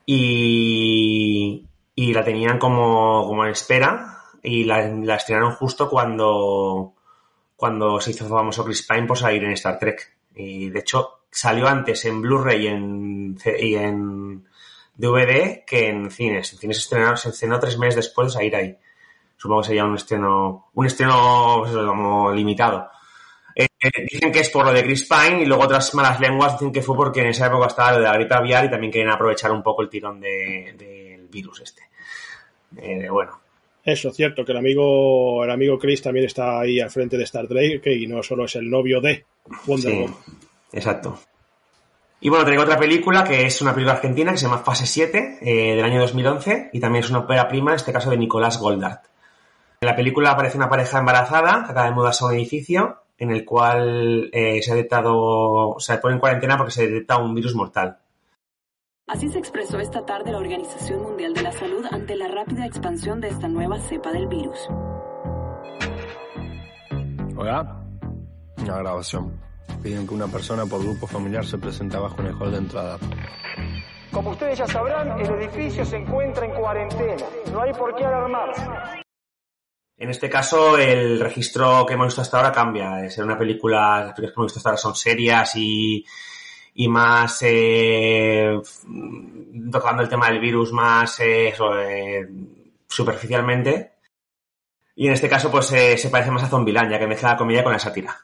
y, 0.07 1.66
y 1.94 2.12
la 2.12 2.24
tenían 2.24 2.59
como, 2.59 3.24
como 3.26 3.44
en 3.44 3.50
espera 3.50 4.18
y 4.42 4.64
la, 4.64 4.86
la 4.88 5.16
estrenaron 5.16 5.52
justo 5.52 5.88
cuando, 5.88 6.93
cuando 7.65 7.99
se 7.99 8.11
hizo 8.11 8.29
famoso 8.29 8.62
Chris 8.62 8.87
Pine 8.87 9.07
por 9.07 9.17
salir 9.17 9.43
en 9.43 9.53
Star 9.53 9.79
Trek. 9.79 10.17
Y 10.35 10.69
de 10.69 10.81
hecho 10.81 11.21
salió 11.31 11.67
antes 11.67 12.05
en 12.05 12.21
Blu-ray 12.21 12.65
y 12.65 12.67
en, 12.67 13.39
y 13.59 13.75
en 13.77 14.45
DVD 14.95 15.65
que 15.67 15.89
en 15.89 16.11
cines. 16.11 16.53
En 16.53 16.59
cines 16.59 16.85
se 16.85 17.29
estrenó, 17.31 17.59
tres 17.59 17.79
meses 17.79 17.97
después 17.97 18.29
de 18.29 18.33
salir 18.35 18.55
ahí. 18.55 18.77
Supongo 19.39 19.62
que 19.62 19.69
sería 19.69 19.87
un 19.87 19.95
estreno, 19.95 20.69
un 20.75 20.87
estreno 20.87 21.62
pues 21.62 21.75
como 21.75 22.31
limitado. 22.33 22.91
Eh, 23.57 23.67
eh, 23.81 23.91
dicen 24.12 24.31
que 24.31 24.41
es 24.41 24.51
por 24.51 24.67
lo 24.67 24.73
de 24.75 24.83
Chris 24.85 25.09
Pine 25.09 25.41
y 25.43 25.47
luego 25.47 25.62
otras 25.62 25.95
malas 25.95 26.21
lenguas 26.21 26.53
dicen 26.53 26.71
que 26.71 26.83
fue 26.83 26.95
porque 26.97 27.21
en 27.23 27.29
esa 27.29 27.47
época 27.47 27.69
estaba 27.69 27.93
lo 27.93 27.99
de 28.01 28.05
la 28.05 28.12
gripe 28.15 28.35
aviar 28.35 28.67
y 28.67 28.71
también 28.71 28.93
quieren 28.93 29.11
aprovechar 29.11 29.53
un 29.53 29.62
poco 29.62 29.81
el 29.81 29.89
tirón 29.89 30.21
de- 30.21 30.75
del 30.77 31.29
virus 31.29 31.61
este. 31.62 31.83
Eh, 32.77 33.09
bueno, 33.09 33.41
Eso, 33.85 34.11
cierto, 34.12 34.45
que 34.45 34.53
el 34.53 34.59
amigo, 34.59 35.45
el 35.45 35.51
amigo 35.51 35.78
Chris 35.78 36.01
también 36.03 36.24
está 36.26 36.61
ahí 36.61 36.80
al 36.80 36.91
frente 36.91 37.18
de 37.18 37.24
Star 37.24 37.47
Trek 37.47 37.87
y 37.87 38.07
no 38.07 38.22
solo 38.22 38.47
es 38.47 38.57
el 38.57 38.70
novio 38.70 39.01
de 39.01 39.26
Wonder 39.66 39.91
Sí, 39.93 39.99
Woman. 40.01 40.16
exacto. 40.72 41.18
Y 42.20 42.30
bueno, 42.30 42.47
tengo 42.47 42.62
otra 42.62 42.78
película 42.78 43.22
que 43.24 43.45
es 43.45 43.61
una 43.61 43.74
película 43.74 43.95
argentina 43.97 44.32
que 44.32 44.39
se 44.39 44.47
llama 44.47 44.59
Fase 44.62 44.87
7 44.87 45.39
eh, 45.43 45.76
del 45.76 45.85
año 45.85 46.01
2011 46.01 46.70
y 46.72 46.80
también 46.80 47.05
es 47.05 47.11
una 47.11 47.18
ópera 47.20 47.47
prima, 47.47 47.72
en 47.72 47.76
este 47.76 47.93
caso 47.93 48.09
de 48.09 48.16
Nicolás 48.16 48.59
Goldart. 48.59 49.05
En 49.82 49.89
la 49.89 49.95
película 49.97 50.30
aparece 50.30 50.57
una 50.57 50.70
pareja 50.70 50.99
embarazada 51.01 51.64
que 51.66 51.72
acaba 51.72 51.85
de 51.87 51.93
mudarse 51.95 52.24
a 52.24 52.28
un 52.28 52.35
edificio 52.35 53.03
en 53.18 53.30
el 53.30 53.45
cual 53.45 54.30
eh, 54.32 54.62
se 54.62 54.72
ha 54.72 54.74
detectado, 54.74 55.76
se 55.78 55.99
pone 55.99 56.14
en 56.14 56.20
cuarentena 56.20 56.57
porque 56.57 56.72
se 56.72 56.89
detecta 56.89 57.18
un 57.18 57.35
virus 57.35 57.55
mortal. 57.55 57.99
Así 59.07 59.28
se 59.28 59.38
expresó 59.38 59.78
esta 59.80 60.07
tarde 60.07 60.32
la 60.32 60.38
Organización 60.38 61.02
Mundial 61.02 61.34
de 61.34 61.42
la 61.42 61.52
Salud 61.52 61.84
ante 61.90 62.16
la 62.16 62.26
rápida 62.26 62.64
expansión 62.64 63.20
de 63.20 63.28
esta 63.28 63.48
nueva 63.48 63.78
cepa 63.78 64.11
del 64.12 64.26
virus. 64.28 64.59
Hola. 67.36 67.84
Una 68.57 68.78
grabación. 68.78 69.38
Piden 69.82 70.07
que 70.09 70.14
una 70.14 70.26
persona 70.26 70.64
por 70.64 70.82
grupo 70.82 71.07
familiar 71.07 71.44
se 71.44 71.59
presente 71.59 71.98
abajo 71.98 72.16
en 72.20 72.28
el 72.28 72.34
hall 72.34 72.50
de 72.50 72.57
entrada. 72.57 72.98
Como 74.11 74.30
ustedes 74.30 74.57
ya 74.57 74.66
sabrán, 74.66 75.20
el 75.20 75.30
edificio 75.34 75.84
se 75.84 75.98
encuentra 75.98 76.46
en 76.46 76.52
cuarentena. 76.52 77.26
No 77.52 77.61
hay 77.61 77.74
por 77.74 77.94
qué 77.94 78.07
alarmarse. 78.07 78.62
En 79.98 80.09
este 80.09 80.30
caso, 80.30 80.78
el 80.78 81.20
registro 81.20 81.84
que 81.84 81.92
hemos 81.92 82.07
visto 82.07 82.22
hasta 82.22 82.38
ahora 82.38 82.52
cambia. 82.52 82.92
De 82.96 83.11
ser 83.11 83.24
una 83.24 83.36
película, 83.36 84.02
las 84.02 84.14
películas 84.14 84.32
que 84.32 84.40
hemos 84.40 84.46
visto 84.46 84.61
hasta 84.61 84.70
ahora 84.70 84.78
son 84.78 84.94
serias 84.94 85.52
y, 85.57 86.07
y 86.75 86.89
más 86.89 87.39
eh, 87.43 88.61
tocando 89.70 90.03
el 90.03 90.09
tema 90.09 90.29
del 90.29 90.41
virus 90.41 90.72
más 90.72 91.20
eh, 91.20 91.49
eh, 91.49 92.29
superficialmente. 92.89 93.93
Y 94.97 95.07
en 95.07 95.12
este 95.12 95.29
caso, 95.29 95.51
pues 95.51 95.72
eh, 95.72 95.97
se 95.97 96.11
parece 96.11 96.31
más 96.31 96.45
a 96.45 96.49
Zombieland, 96.49 96.91
ya 96.91 96.99
que 96.99 97.07
mezcla 97.07 97.31
la 97.31 97.37
comedia 97.37 97.64
con 97.64 97.72
la 97.72 97.79
sátira. 97.79 98.16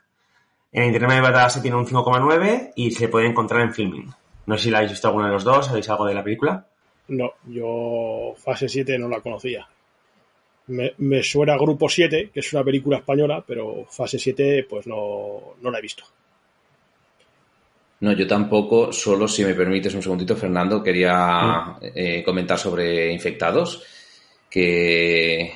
En 0.72 0.84
Internet 0.84 1.24
de 1.24 1.50
se 1.50 1.60
tiene 1.60 1.76
un 1.76 1.86
5,9 1.86 2.72
y 2.76 2.92
se 2.92 3.08
puede 3.08 3.26
encontrar 3.26 3.62
en 3.62 3.74
Filming. 3.74 4.12
No 4.46 4.56
sé 4.56 4.64
si 4.64 4.70
la 4.70 4.78
habéis 4.78 4.92
visto 4.92 5.08
alguno 5.08 5.26
de 5.26 5.32
los 5.32 5.44
dos, 5.44 5.66
¿sabéis 5.66 5.88
algo 5.88 6.06
de 6.06 6.14
la 6.14 6.22
película? 6.22 6.66
No, 7.08 7.32
yo 7.46 8.34
Fase 8.36 8.68
7 8.68 8.96
no 8.98 9.08
la 9.08 9.20
conocía. 9.20 9.66
Me, 10.68 10.94
me 10.98 11.24
suena 11.24 11.56
Grupo 11.56 11.88
7, 11.88 12.30
que 12.32 12.38
es 12.38 12.52
una 12.52 12.62
película 12.62 12.98
española, 12.98 13.42
pero 13.44 13.84
Fase 13.90 14.20
7 14.20 14.66
pues 14.70 14.86
no, 14.86 15.54
no 15.60 15.70
la 15.72 15.78
he 15.78 15.82
visto. 15.82 16.04
No, 18.00 18.12
yo 18.12 18.26
tampoco, 18.26 18.92
solo 18.92 19.28
si 19.28 19.44
me 19.44 19.54
permites 19.54 19.94
un 19.94 20.02
segundito, 20.02 20.34
Fernando, 20.34 20.82
quería 20.82 21.76
eh, 21.82 22.22
comentar 22.24 22.58
sobre 22.58 23.12
infectados, 23.12 23.82
que 24.48 25.52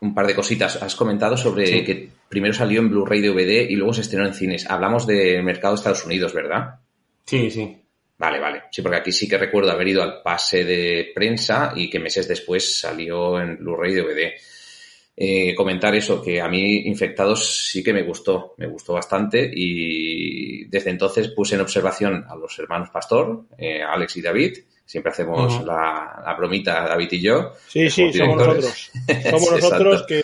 un 0.00 0.14
par 0.14 0.26
de 0.26 0.34
cositas. 0.34 0.80
Has 0.82 0.94
comentado 0.94 1.36
sobre 1.36 1.66
Sí. 1.66 1.84
que 1.84 2.08
primero 2.28 2.52
salió 2.54 2.80
en 2.80 2.90
Blu-ray 2.90 3.20
DVD 3.20 3.68
y 3.68 3.74
luego 3.76 3.92
se 3.94 4.02
estrenó 4.02 4.26
en 4.26 4.34
cines. 4.34 4.68
Hablamos 4.70 5.06
del 5.06 5.42
mercado 5.42 5.74
de 5.74 5.78
Estados 5.78 6.04
Unidos, 6.06 6.32
¿verdad? 6.32 6.76
Sí, 7.24 7.50
sí. 7.50 7.76
Vale, 8.18 8.40
vale. 8.40 8.62
Sí, 8.70 8.80
porque 8.80 8.98
aquí 8.98 9.12
sí 9.12 9.28
que 9.28 9.36
recuerdo 9.36 9.70
haber 9.72 9.88
ido 9.88 10.02
al 10.02 10.22
pase 10.22 10.64
de 10.64 11.10
prensa 11.14 11.72
y 11.76 11.90
que 11.90 11.98
meses 11.98 12.26
después 12.28 12.78
salió 12.78 13.38
en 13.40 13.58
Blu-ray 13.58 13.94
DVD. 13.94 14.32
Eh, 15.18 15.54
comentar 15.54 15.94
eso, 15.94 16.20
que 16.20 16.42
a 16.42 16.48
mí 16.48 16.82
Infectados 16.86 17.70
sí 17.70 17.82
que 17.82 17.94
me 17.94 18.02
gustó, 18.02 18.54
me 18.58 18.66
gustó 18.66 18.92
bastante 18.92 19.50
y 19.50 20.66
desde 20.66 20.90
entonces 20.90 21.28
puse 21.28 21.54
en 21.54 21.62
observación 21.62 22.24
a 22.28 22.36
los 22.36 22.58
hermanos 22.58 22.90
Pastor, 22.90 23.46
eh, 23.56 23.80
Alex 23.82 24.18
y 24.18 24.22
David. 24.22 24.58
Siempre 24.84 25.12
hacemos 25.12 25.64
la, 25.64 26.22
la 26.24 26.34
bromita 26.34 26.86
David 26.86 27.08
y 27.12 27.20
yo. 27.22 27.52
Sí, 27.66 27.88
sí, 27.88 28.12
somos 28.12 28.36
nosotros. 28.36 28.90
Somos 29.30 29.52
nosotros 29.62 30.04
que, 30.06 30.22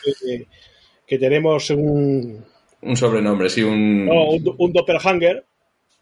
que 1.07 1.19
tenemos 1.19 1.71
un, 1.71 2.45
Un 2.83 2.97
sobrenombre, 2.97 3.49
sí, 3.49 3.63
un... 3.63 4.05
no, 4.05 4.29
un, 4.29 4.55
un 4.59 4.73
doppelhanger, 4.73 5.45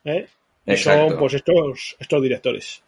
¿eh? 0.05 0.27
Y 0.67 0.77
son 0.77 1.17
pues 1.17 1.35
estos, 1.35 1.97
estos 1.99 2.23
directores. 2.23 2.83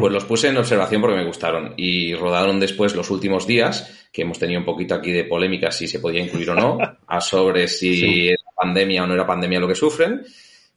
Pues 0.00 0.12
los 0.12 0.24
puse 0.24 0.48
en 0.48 0.56
observación 0.56 1.00
porque 1.00 1.16
me 1.16 1.24
gustaron 1.26 1.74
y 1.76 2.14
rodaron 2.14 2.58
después 2.60 2.94
los 2.94 3.10
últimos 3.10 3.46
días, 3.46 4.08
que 4.12 4.22
hemos 4.22 4.38
tenido 4.38 4.60
un 4.60 4.66
poquito 4.66 4.94
aquí 4.94 5.10
de 5.12 5.24
polémica 5.24 5.70
si 5.70 5.86
se 5.88 6.00
podía 6.00 6.22
incluir 6.22 6.50
o 6.50 6.54
no, 6.54 6.78
a 7.06 7.20
sobre 7.20 7.68
si 7.68 7.96
Sí. 7.96 8.28
era 8.28 8.42
pandemia 8.56 9.04
o 9.04 9.06
no 9.06 9.14
era 9.14 9.26
pandemia 9.26 9.60
lo 9.60 9.68
que 9.68 9.74
sufren. 9.74 10.22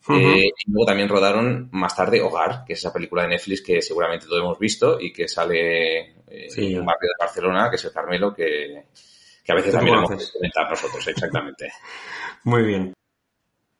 Eh, 0.09 0.45
y 0.65 0.71
luego 0.71 0.85
también 0.85 1.09
rodaron 1.09 1.67
más 1.73 1.93
tarde 1.93 2.21
Hogar, 2.21 2.63
que 2.65 2.73
es 2.73 2.79
esa 2.79 2.93
película 2.93 3.23
de 3.23 3.27
Netflix 3.27 3.61
que 3.61 3.81
seguramente 3.81 4.25
todos 4.25 4.39
hemos 4.41 4.57
visto 4.57 4.97
y 5.01 5.11
que 5.11 5.27
sale 5.27 5.99
eh, 6.29 6.49
Sí. 6.49 6.73
en 6.73 6.79
un 6.79 6.85
barrio 6.85 7.09
de 7.09 7.25
Barcelona, 7.25 7.69
que 7.69 7.75
es 7.75 7.83
el 7.85 7.91
Carmelo, 7.91 8.33
que, 8.33 8.85
que 9.43 9.51
a 9.51 9.55
veces 9.55 9.73
también 9.73 9.95
hemos 9.97 10.07
conoces. 10.09 10.31
de 10.31 10.39
comentar 10.39 10.69
nosotros, 10.69 11.07
exactamente. 11.07 11.69
Muy 12.45 12.63
bien. 12.63 12.93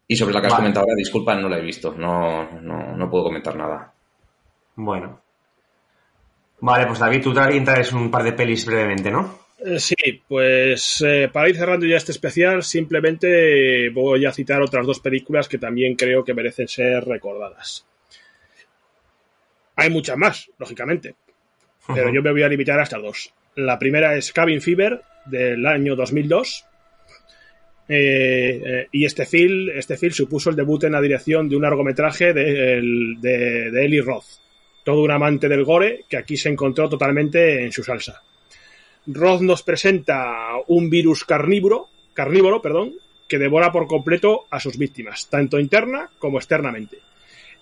Y 0.09 0.15
sobre 0.17 0.33
la 0.33 0.41
que 0.41 0.47
has 0.47 0.53
Vale. 0.53 0.63
comentado 0.63 0.83
ahora, 0.85 0.95
disculpa, 0.97 1.35
no 1.35 1.47
la 1.47 1.59
he 1.59 1.61
visto, 1.61 1.93
no, 1.97 2.59
no, 2.61 2.95
no 2.97 3.09
puedo 3.09 3.23
comentar 3.25 3.55
nada. 3.55 3.93
Bueno. 4.75 5.21
Vale, 6.59 6.87
pues 6.87 6.99
David, 6.99 7.21
tú 7.21 7.33
también 7.33 7.63
traes 7.63 7.91
un 7.93 8.09
par 8.09 8.23
de 8.23 8.33
pelis 8.33 8.65
brevemente, 8.65 9.11
¿no? 9.11 9.39
Eh, 9.59 9.79
Sí, 9.79 9.95
pues 10.27 11.03
eh, 11.05 11.29
para 11.31 11.49
ir 11.49 11.57
cerrando 11.57 11.85
ya 11.85 11.97
este 11.97 12.11
especial, 12.11 12.63
simplemente 12.63 13.89
voy 13.89 14.25
a 14.25 14.31
citar 14.31 14.61
otras 14.61 14.85
dos 14.85 14.99
películas 14.99 15.47
que 15.47 15.57
también 15.57 15.95
creo 15.95 16.23
que 16.23 16.33
merecen 16.33 16.67
ser 16.67 17.03
recordadas. 17.05 17.85
Hay 19.75 19.89
muchas 19.91 20.17
más, 20.17 20.49
lógicamente, 20.57 21.15
pero 21.93 22.11
yo 22.11 22.23
me 22.23 22.31
voy 22.31 22.41
a 22.41 22.49
limitar 22.49 22.79
a 22.79 22.83
estas 22.83 23.01
dos. 23.01 23.33
La 23.55 23.77
primera 23.77 24.15
es 24.15 24.33
Cabin 24.33 24.61
Fever, 24.61 25.01
del 25.25 25.65
año 25.65 25.95
2002. 25.95 26.65
Eh, 27.89 28.61
eh, 28.65 28.87
y 28.91 29.05
este 29.05 29.25
film, 29.25 29.69
este 29.73 29.95
film 29.95 30.11
supuso 30.11 30.49
el 30.49 30.55
debut 30.55 30.83
en 30.83 30.91
la 30.91 31.01
dirección 31.01 31.47
de 31.47 31.55
un 31.55 31.61
largometraje 31.61 32.33
de, 32.33 32.81
de, 33.21 33.71
de 33.71 33.85
Eli 33.85 34.01
Roth, 34.01 34.25
todo 34.87 35.01
un 35.01 35.11
amante 35.11 35.49
del 35.49 35.65
gore 35.65 36.05
que 36.07 36.15
aquí 36.15 36.37
se 36.37 36.47
encontró 36.47 36.87
totalmente 36.87 37.61
en 37.65 37.73
su 37.73 37.83
salsa. 37.83 38.21
Roth 39.05 39.41
nos 39.41 39.61
presenta 39.61 40.53
un 40.67 40.89
virus 40.89 41.25
carnívoro, 41.25 41.89
carnívoro, 42.13 42.61
perdón, 42.61 42.93
que 43.27 43.37
devora 43.37 43.73
por 43.73 43.85
completo 43.85 44.45
a 44.49 44.61
sus 44.61 44.77
víctimas, 44.77 45.27
tanto 45.27 45.59
interna 45.59 46.09
como 46.19 46.37
externamente. 46.37 46.99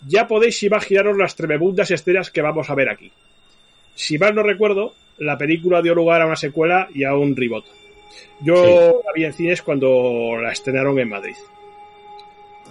Ya 0.07 0.27
podéis 0.27 0.61
imaginaros 0.61 1.17
las 1.17 1.35
tremebundas 1.35 1.89
escenas 1.89 2.29
que 2.29 2.43
vamos 2.43 2.69
a 2.69 2.75
ver 2.75 2.89
aquí. 2.89 3.11
Si 3.95 4.19
mal 4.19 4.35
no 4.35 4.43
recuerdo, 4.43 4.93
la 5.17 5.35
película 5.35 5.81
dio 5.81 5.95
lugar 5.95 6.21
a 6.21 6.27
una 6.27 6.35
secuela 6.35 6.89
y 6.93 7.05
a 7.05 7.15
un 7.15 7.35
reboot. 7.35 7.65
Yo 8.41 9.01
la 9.03 9.13
vi 9.15 9.25
en 9.25 9.33
cines 9.33 9.63
cuando 9.63 10.37
la 10.39 10.51
estrenaron 10.51 10.99
en 10.99 11.09
Madrid. 11.09 11.35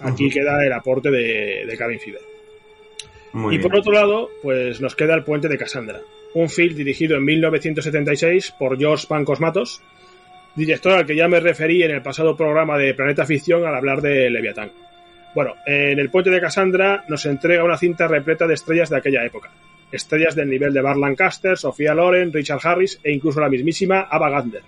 Aquí 0.01 0.29
queda 0.29 0.65
el 0.65 0.71
aporte 0.71 1.11
de, 1.11 1.65
de 1.67 1.77
Cabin 1.77 1.99
Fever. 1.99 2.34
Muy 3.35 3.55
y 3.55 3.57
bien. 3.57 3.69
por 3.69 3.79
otro 3.79 3.91
lado, 3.91 4.29
pues 4.41 4.79
nos 4.79 4.95
queda 4.95 5.13
El 5.13 5.25
Puente 5.25 5.49
de 5.49 5.57
Cassandra, 5.57 5.99
un 6.35 6.47
film 6.47 6.73
dirigido 6.73 7.17
en 7.17 7.25
1976 7.25 8.55
por 8.57 8.77
George 8.79 9.07
Pancos 9.09 9.41
Matos, 9.41 9.81
director 10.55 10.93
al 10.93 11.05
que 11.05 11.17
ya 11.17 11.27
me 11.27 11.41
referí 11.41 11.83
en 11.83 11.91
el 11.91 12.01
pasado 12.01 12.37
programa 12.37 12.77
de 12.77 12.93
Planeta 12.93 13.25
Ficción 13.25 13.65
al 13.65 13.75
hablar 13.75 14.01
de 14.01 14.29
Leviatán. 14.29 14.71
Bueno, 15.35 15.55
en 15.65 15.99
El 15.99 16.09
Puente 16.09 16.29
de 16.29 16.39
Cassandra 16.39 17.03
nos 17.09 17.25
entrega 17.25 17.65
una 17.65 17.77
cinta 17.77 18.07
repleta 18.07 18.47
de 18.47 18.53
estrellas 18.53 18.89
de 18.89 18.97
aquella 18.99 19.25
época. 19.25 19.51
Estrellas 19.91 20.33
del 20.33 20.49
nivel 20.49 20.73
de 20.73 20.79
Bar 20.79 20.95
Lancaster, 20.95 21.57
Sofía 21.57 21.93
Loren, 21.93 22.31
Richard 22.31 22.61
Harris 22.63 23.01
e 23.03 23.11
incluso 23.11 23.41
la 23.41 23.49
mismísima 23.49 24.07
Ava 24.09 24.29
Gardner. 24.29 24.61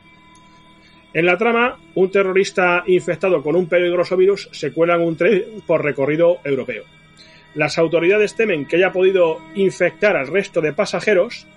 En 1.14 1.26
la 1.26 1.38
trama, 1.38 1.77
un 1.95 2.11
terrorista 2.11 2.84
infectado 2.85 3.41
con 3.41 3.56
un 3.56 3.69
peligroso 3.69 4.18
virus 4.18 4.49
se 4.52 4.73
cuela 4.73 4.95
en 4.95 5.03
un 5.03 5.15
tren 5.15 5.45
por 5.65 5.85
recorrido 5.85 6.39
europeo. 6.44 6.84
Las 7.57 7.79
autoridades 7.79 8.35
temen 8.35 8.67
que 8.67 8.75
haya 8.75 8.91
podido 8.91 9.39
infectar 9.55 10.15
al 10.15 10.27
resto 10.27 10.61
de 10.61 10.73
pasajeros 10.73 11.47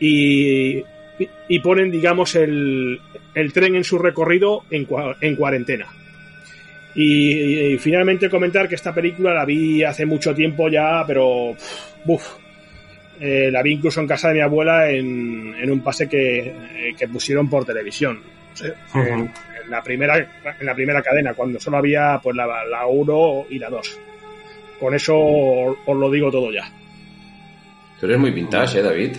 y, 0.00 0.82
y 1.48 1.60
ponen, 1.60 1.90
digamos, 1.90 2.34
el, 2.34 2.98
el, 3.34 3.52
tren 3.52 3.74
en 3.74 3.84
su 3.84 3.98
recorrido 3.98 4.64
en, 4.70 4.88
en 5.20 5.36
cuarentena. 5.36 5.86
Y, 6.94 7.72
y, 7.74 7.78
finalmente 7.78 8.30
comentar 8.30 8.70
que 8.70 8.74
esta 8.74 8.94
película 8.94 9.34
la 9.34 9.44
vi 9.44 9.84
hace 9.84 10.06
mucho 10.06 10.34
tiempo 10.34 10.70
ya, 10.70 11.04
pero 11.06 11.54
uf, 12.06 12.28
eh, 13.20 13.50
la 13.52 13.62
vi 13.62 13.72
incluso 13.74 14.00
en 14.00 14.06
casa 14.06 14.28
de 14.28 14.34
mi 14.34 14.40
abuela 14.40 14.90
en, 14.90 15.54
en 15.60 15.70
un 15.70 15.80
pase 15.82 16.08
que, 16.08 16.94
que, 16.98 17.06
pusieron 17.06 17.50
por 17.50 17.66
televisión. 17.66 18.22
Uh 18.60 18.64
-huh. 18.64 19.06
en, 19.06 19.18
en, 19.20 19.70
la 19.70 19.82
primera, 19.82 20.16
en 20.58 20.66
la 20.66 20.74
primera 20.74 21.02
cadena, 21.02 21.34
cuando 21.34 21.60
solo 21.60 21.76
había 21.76 22.18
pues 22.22 22.34
la, 22.34 22.46
la 22.64 22.86
1 22.86 23.46
y 23.50 23.58
la 23.58 23.68
2. 23.68 24.00
Con 24.78 24.94
eso 24.94 25.14
os, 25.16 25.76
os 25.86 25.96
lo 25.96 26.10
digo 26.10 26.30
todo 26.30 26.52
ya. 26.52 26.70
Tú 27.98 28.06
eres 28.06 28.18
muy 28.18 28.30
vintage, 28.30 28.78
¿eh, 28.78 28.82
David? 28.82 29.16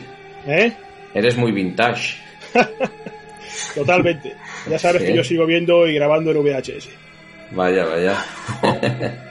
¿Eh? 0.48 0.74
Eres 1.14 1.38
muy 1.38 1.52
vintage. 1.52 2.18
Totalmente. 3.76 4.36
Ya 4.70 4.80
sabes 4.80 5.02
¿Sí? 5.02 5.08
que 5.10 5.16
yo 5.16 5.24
sigo 5.24 5.46
viendo 5.46 5.88
y 5.88 5.96
grabando 5.96 6.32
en 6.32 6.44
VHS. 6.44 6.90
Vaya, 7.52 7.86
vaya. 7.86 8.26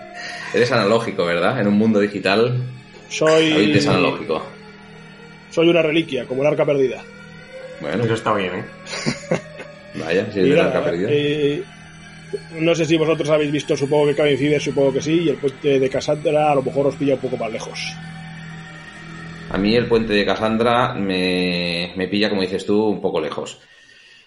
Eres 0.55 0.73
analógico, 0.73 1.25
¿verdad? 1.25 1.61
En 1.61 1.69
un 1.69 1.79
mundo 1.79 2.01
digital. 2.01 2.63
Soy. 3.09 3.51
David 3.51 3.77
es 3.77 3.87
analógico. 3.87 4.43
Soy 5.51 5.69
una 5.69 5.83
reliquia, 5.83 6.27
como 6.27 6.43
el 6.43 6.49
arca 6.49 6.65
perdida. 6.67 7.03
Bueno, 7.81 8.05
eso 8.05 8.15
está 8.15 8.35
bien, 8.35 8.55
¿eh? 8.55 8.65
Vaya, 9.95 10.31
si 10.33 10.41
es 10.41 10.47
el 10.47 10.61
arca 10.61 10.85
perdida. 10.85 11.09
Eh, 11.11 11.63
no 12.53 12.75
sé 12.75 12.85
si 12.85 12.97
vosotros 12.97 13.29
habéis 13.31 13.53
visto, 13.53 13.77
supongo 13.77 14.07
que 14.07 14.15
Cabin 14.15 14.39
Fever, 14.39 14.61
supongo 14.61 14.93
que 14.93 15.03
sí, 15.03 15.23
y 15.23 15.29
el 15.29 15.37
puente 15.37 15.79
de 15.79 15.91
Cassandra 15.91 16.53
a 16.53 16.55
lo 16.55 16.63
mejor 16.63 16.87
os 16.87 16.97
pilla 16.97 17.15
un 17.15 17.21
poco 17.21 17.37
más 17.37 17.53
lejos. 17.53 17.79
A 19.51 19.57
mí 19.57 19.75
el 19.75 19.87
puente 19.87 20.13
de 20.13 20.27
Cassandra 20.27 20.95
me, 20.95 21.93
me 21.97 22.09
pilla, 22.09 22.29
como 22.29 22.43
dices 22.43 22.67
tú, 22.67 22.87
un 22.87 23.01
poco 23.01 23.21
lejos. 23.21 23.61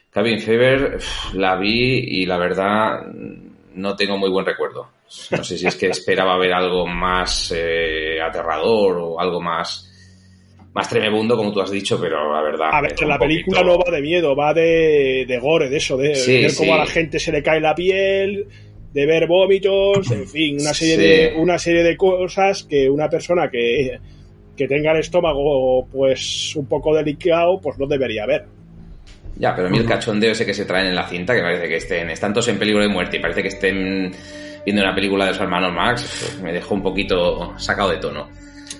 Cabin 0.09 0.39
Fever 0.39 0.97
la 1.33 1.55
vi 1.55 2.21
y 2.21 2.25
la 2.25 2.37
verdad 2.37 3.05
no 3.75 3.95
tengo 3.95 4.17
muy 4.17 4.29
buen 4.29 4.45
recuerdo. 4.45 4.89
No 5.31 5.43
sé 5.43 5.57
si 5.57 5.67
es 5.67 5.75
que 5.75 5.87
esperaba 5.87 6.37
ver 6.37 6.53
algo 6.53 6.85
más 6.87 7.53
eh, 7.55 8.19
aterrador 8.21 8.97
o 8.97 9.19
algo 9.19 9.41
más 9.41 9.90
más 10.73 10.87
tremebundo, 10.87 11.35
como 11.35 11.51
tú 11.51 11.61
has 11.61 11.71
dicho, 11.71 11.99
pero 11.99 12.33
la 12.33 12.41
verdad. 12.41 12.69
A 12.71 12.81
ver, 12.81 12.93
la 13.01 13.19
película 13.19 13.59
poquito... 13.59 13.77
no 13.77 13.83
va 13.83 13.91
de 13.95 14.01
miedo, 14.01 14.35
va 14.35 14.53
de, 14.53 15.25
de 15.27 15.39
gore, 15.39 15.69
de 15.69 15.77
eso, 15.77 15.97
de, 15.97 16.15
sí, 16.15 16.41
ver 16.41 16.55
cómo 16.55 16.75
a 16.75 16.79
la 16.79 16.85
gente 16.85 17.19
se 17.19 17.31
le 17.31 17.43
cae 17.43 17.59
la 17.59 17.75
piel, 17.75 18.47
de 18.93 19.05
ver 19.05 19.27
vómitos, 19.27 20.09
en 20.11 20.27
fin, 20.27 20.57
una 20.61 20.73
serie, 20.73 20.95
sí. 20.95 21.01
de, 21.01 21.33
una 21.37 21.57
serie 21.57 21.83
de 21.83 21.97
cosas 21.97 22.63
que 22.63 22.89
una 22.89 23.09
persona 23.09 23.49
que, 23.49 23.99
que 24.55 24.67
tenga 24.67 24.91
el 24.91 24.99
estómago 24.99 25.87
pues 25.91 26.55
un 26.55 26.67
poco 26.67 26.95
delicado, 26.95 27.59
pues 27.59 27.77
no 27.77 27.87
debería 27.87 28.25
ver. 28.25 28.45
Ya, 29.37 29.55
pero 29.55 29.67
a 29.67 29.71
mí 29.71 29.77
el 29.77 29.85
cachondeo 29.85 30.31
ese 30.31 30.45
que 30.45 30.53
se 30.53 30.65
traen 30.65 30.87
en 30.87 30.95
la 30.95 31.07
cinta, 31.07 31.33
que 31.33 31.41
parece 31.41 31.67
que 31.67 31.77
estén, 31.77 32.09
están 32.09 32.33
todos 32.33 32.47
en 32.49 32.59
peligro 32.59 32.81
de 32.81 32.89
muerte 32.89 33.17
y 33.17 33.19
parece 33.19 33.41
que 33.41 33.47
estén 33.47 34.11
viendo 34.65 34.83
una 34.83 34.93
película 34.93 35.25
de 35.25 35.31
los 35.31 35.39
hermanos 35.39 35.73
Max, 35.73 36.01
pues 36.19 36.41
me 36.41 36.53
dejó 36.53 36.75
un 36.75 36.83
poquito 36.83 37.57
sacado 37.57 37.89
de 37.89 37.97
tono. 37.97 38.29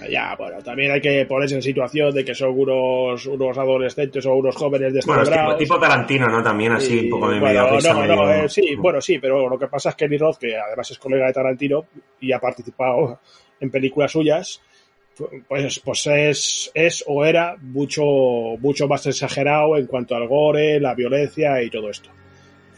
Ya, 0.10 0.36
bueno, 0.38 0.62
también 0.62 0.92
hay 0.92 1.02
que 1.02 1.26
ponerse 1.26 1.56
en 1.56 1.62
situación 1.62 2.14
de 2.14 2.24
que 2.24 2.36
son 2.36 2.58
unos, 2.58 3.26
unos 3.26 3.58
adolescentes 3.58 4.26
o 4.26 4.36
unos 4.36 4.56
jóvenes 4.56 4.94
descerebrados. 4.94 5.30
Bueno, 5.30 5.58
tipo, 5.58 5.76
tipo, 5.76 5.80
Tarantino, 5.80 6.28
¿no? 6.28 6.44
También 6.44 6.74
así, 6.74 7.00
y, 7.00 7.04
un 7.06 7.10
poco 7.10 7.30
de 7.30 7.40
bueno, 7.40 7.72
medio 7.72 7.94
no, 7.94 8.16
no, 8.16 8.34
eh, 8.34 8.50
sí, 8.50 8.76
bueno, 8.76 9.02
sí, 9.02 9.20
pero 9.20 9.48
lo 9.50 9.58
que 9.58 9.68
pasa 9.68 9.90
es 9.90 9.96
que 9.96 10.06
Eli 10.06 10.18
Roth, 10.18 10.38
que 10.38 10.56
además 10.58 10.92
es 10.92 11.00
colega 11.00 11.28
de 11.28 11.34
Tarantino 11.34 11.86
y 12.20 12.32
ha 12.32 12.40
participado 12.40 13.20
en 13.60 13.70
películas 13.70 14.12
suyas, 14.12 14.62
pues, 15.48 15.80
pues 15.80 16.08
es, 16.08 16.72
es 16.74 17.04
o 17.08 17.26
era 17.26 17.56
mucho, 17.62 18.04
mucho 18.60 18.88
más 18.88 19.06
exagerado 19.08 19.78
en 19.78 19.88
cuanto 19.88 20.16
al 20.16 20.28
gore, 20.28 20.80
la 20.80 20.96
violencia 20.96 21.62
y 21.62 21.70
todo 21.70 21.90
esto. 21.90 22.10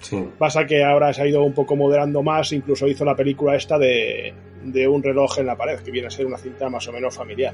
Sí. 0.04 0.24
Pasa 0.38 0.66
que 0.66 0.84
ahora 0.84 1.14
se 1.14 1.22
ha 1.22 1.28
ido 1.28 1.44
un 1.44 1.54
poco 1.54 1.76
moderando 1.76 2.22
más, 2.22 2.52
incluso 2.52 2.88
hizo 2.88 3.06
la 3.06 3.16
película 3.16 3.56
esta 3.56 3.78
de, 3.80 4.34
de 4.64 4.88
un 4.88 5.02
reloj 5.02 5.40
en 5.40 5.48
la 5.48 5.58
pared, 5.58 5.80
que 5.80 5.92
viene 5.92 6.08
a 6.08 6.12
ser 6.12 6.26
una 6.26 6.38
cinta 6.38 6.70
más 6.70 6.88
o 6.88 6.92
menos 6.92 7.16
familiar. 7.16 7.54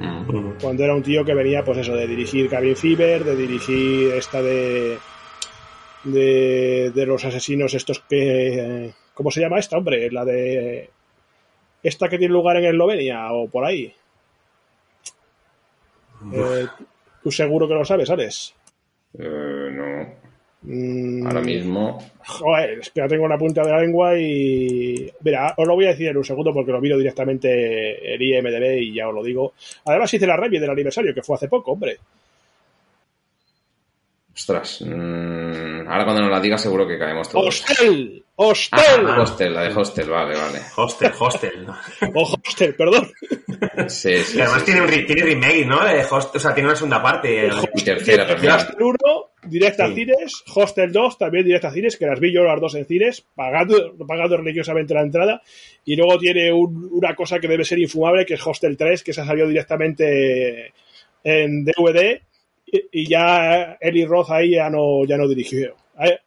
Mm. 0.00 0.52
Cuando 0.60 0.82
era 0.82 0.94
un 0.94 1.02
tío 1.02 1.24
que 1.24 1.34
venía, 1.34 1.62
pues 1.62 1.78
eso, 1.78 1.94
de 1.94 2.06
dirigir 2.06 2.48
Cabin 2.48 2.74
Fever, 2.74 3.22
de 3.22 3.36
dirigir 3.36 4.12
esta 4.14 4.40
de, 4.40 4.96
de, 6.04 6.90
de 6.94 7.06
los 7.06 7.24
asesinos 7.24 7.74
estos 7.74 8.00
que... 8.00 8.92
¿Cómo 9.14 9.30
se 9.30 9.42
llama 9.42 9.58
esta, 9.58 9.76
hombre? 9.76 10.10
La 10.10 10.24
de... 10.24 10.88
Esta 11.82 12.08
que 12.08 12.16
tiene 12.16 12.32
lugar 12.32 12.56
en 12.56 12.64
Eslovenia 12.64 13.30
o 13.32 13.48
por 13.48 13.66
ahí. 13.66 13.92
Eh, 16.32 16.66
tú 17.22 17.30
seguro 17.30 17.68
que 17.68 17.74
lo 17.74 17.84
sabes, 17.84 18.08
¿sabes? 18.08 18.54
Eh. 19.18 19.51
Mm, 20.64 21.26
Ahora 21.26 21.40
mismo. 21.40 21.98
Joder, 22.24 22.78
es 22.78 22.90
que 22.90 23.00
ya 23.00 23.08
tengo 23.08 23.24
una 23.24 23.36
punta 23.38 23.64
de 23.64 23.70
la 23.72 23.80
lengua 23.80 24.16
y. 24.16 25.10
Mira, 25.20 25.54
os 25.56 25.66
lo 25.66 25.74
voy 25.74 25.86
a 25.86 25.88
decir 25.88 26.08
en 26.08 26.16
un 26.16 26.24
segundo 26.24 26.52
porque 26.52 26.70
lo 26.70 26.80
miro 26.80 26.96
directamente 26.96 28.14
en 28.14 28.22
IMDB 28.22 28.80
y 28.80 28.94
ya 28.94 29.08
os 29.08 29.14
lo 29.14 29.22
digo. 29.24 29.54
Además 29.86 30.12
hice 30.14 30.26
la 30.26 30.36
review 30.36 30.60
del 30.60 30.70
aniversario, 30.70 31.14
que 31.14 31.22
fue 31.22 31.36
hace 31.36 31.48
poco, 31.48 31.72
hombre. 31.72 31.98
Ostras, 34.34 34.82
mmm, 34.86 35.86
ahora 35.86 36.04
cuando 36.04 36.22
nos 36.22 36.30
la 36.30 36.40
digas 36.40 36.62
seguro 36.62 36.86
que 36.86 36.98
caemos 36.98 37.28
todos. 37.28 37.46
¡Hostel! 37.48 38.24
¡Hostel! 38.36 39.06
Ah, 39.06 39.20
hostel, 39.20 39.52
la 39.54 39.62
de 39.62 39.74
hostel, 39.74 40.08
vale, 40.08 40.34
vale. 40.34 40.58
Hostel, 40.76 41.12
hostel. 41.18 41.66
o 42.14 42.22
hostel, 42.22 42.74
perdón. 42.74 43.10
Sí, 43.88 44.16
sí. 44.22 44.38
Y 44.38 44.40
además 44.40 44.60
sí, 44.60 44.72
tiene, 44.72 44.88
sí. 44.88 45.00
Un, 45.00 45.06
tiene 45.06 45.22
remake, 45.22 45.66
¿no? 45.66 45.84
De 45.84 46.04
hostel, 46.04 46.38
o 46.38 46.40
sea, 46.40 46.54
tiene 46.54 46.68
una 46.70 46.76
segunda 46.76 47.02
parte. 47.02 47.50
Y 47.74 47.82
tercera 47.82 48.26
también. 48.26 48.54
Hostel 48.54 48.82
1, 48.82 48.96
directa 49.44 49.86
sí. 49.86 49.92
a 49.92 49.94
cines. 49.94 50.44
Hostel 50.54 50.92
2, 50.92 51.18
también 51.18 51.44
directa 51.44 51.68
a 51.68 51.72
cines, 51.72 51.96
que 51.96 52.06
las 52.06 52.20
vi 52.20 52.32
yo 52.32 52.44
las 52.44 52.60
dos 52.60 52.74
en 52.74 52.86
cines, 52.86 53.24
pagando, 53.34 53.94
pagando 54.06 54.36
religiosamente 54.36 54.94
la 54.94 55.02
entrada. 55.02 55.42
Y 55.84 55.96
luego 55.96 56.18
tiene 56.18 56.52
un, 56.52 56.88
una 56.92 57.14
cosa 57.14 57.38
que 57.38 57.48
debe 57.48 57.64
ser 57.64 57.78
infumable, 57.78 58.26
que 58.26 58.34
es 58.34 58.46
Hostel 58.46 58.76
3, 58.76 59.02
que 59.02 59.12
se 59.12 59.24
salió 59.24 59.46
directamente 59.46 60.72
en 61.24 61.64
DVD 61.64 62.20
y 62.72 63.08
ya 63.08 63.76
Eli 63.80 64.04
Roth 64.04 64.30
ahí 64.30 64.52
ya 64.52 64.70
no, 64.70 65.04
ya 65.04 65.16
no 65.16 65.28
dirigió. 65.28 65.76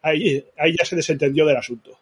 Ahí, 0.02 0.44
ahí, 0.56 0.76
ya 0.78 0.84
se 0.84 0.96
desentendió 0.96 1.44
del 1.44 1.56
asunto. 1.56 1.98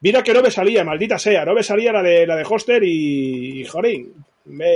Mira 0.00 0.22
que 0.22 0.34
no 0.34 0.42
me 0.42 0.50
salía, 0.50 0.84
maldita 0.84 1.18
sea, 1.18 1.44
no 1.44 1.54
me 1.54 1.62
salía 1.62 1.92
la 1.92 2.02
de 2.02 2.26
la 2.26 2.36
de 2.36 2.44
Hoster 2.44 2.82
y, 2.82 3.60
y 3.60 3.64
jorín, 3.64 4.12
me, 4.46 4.66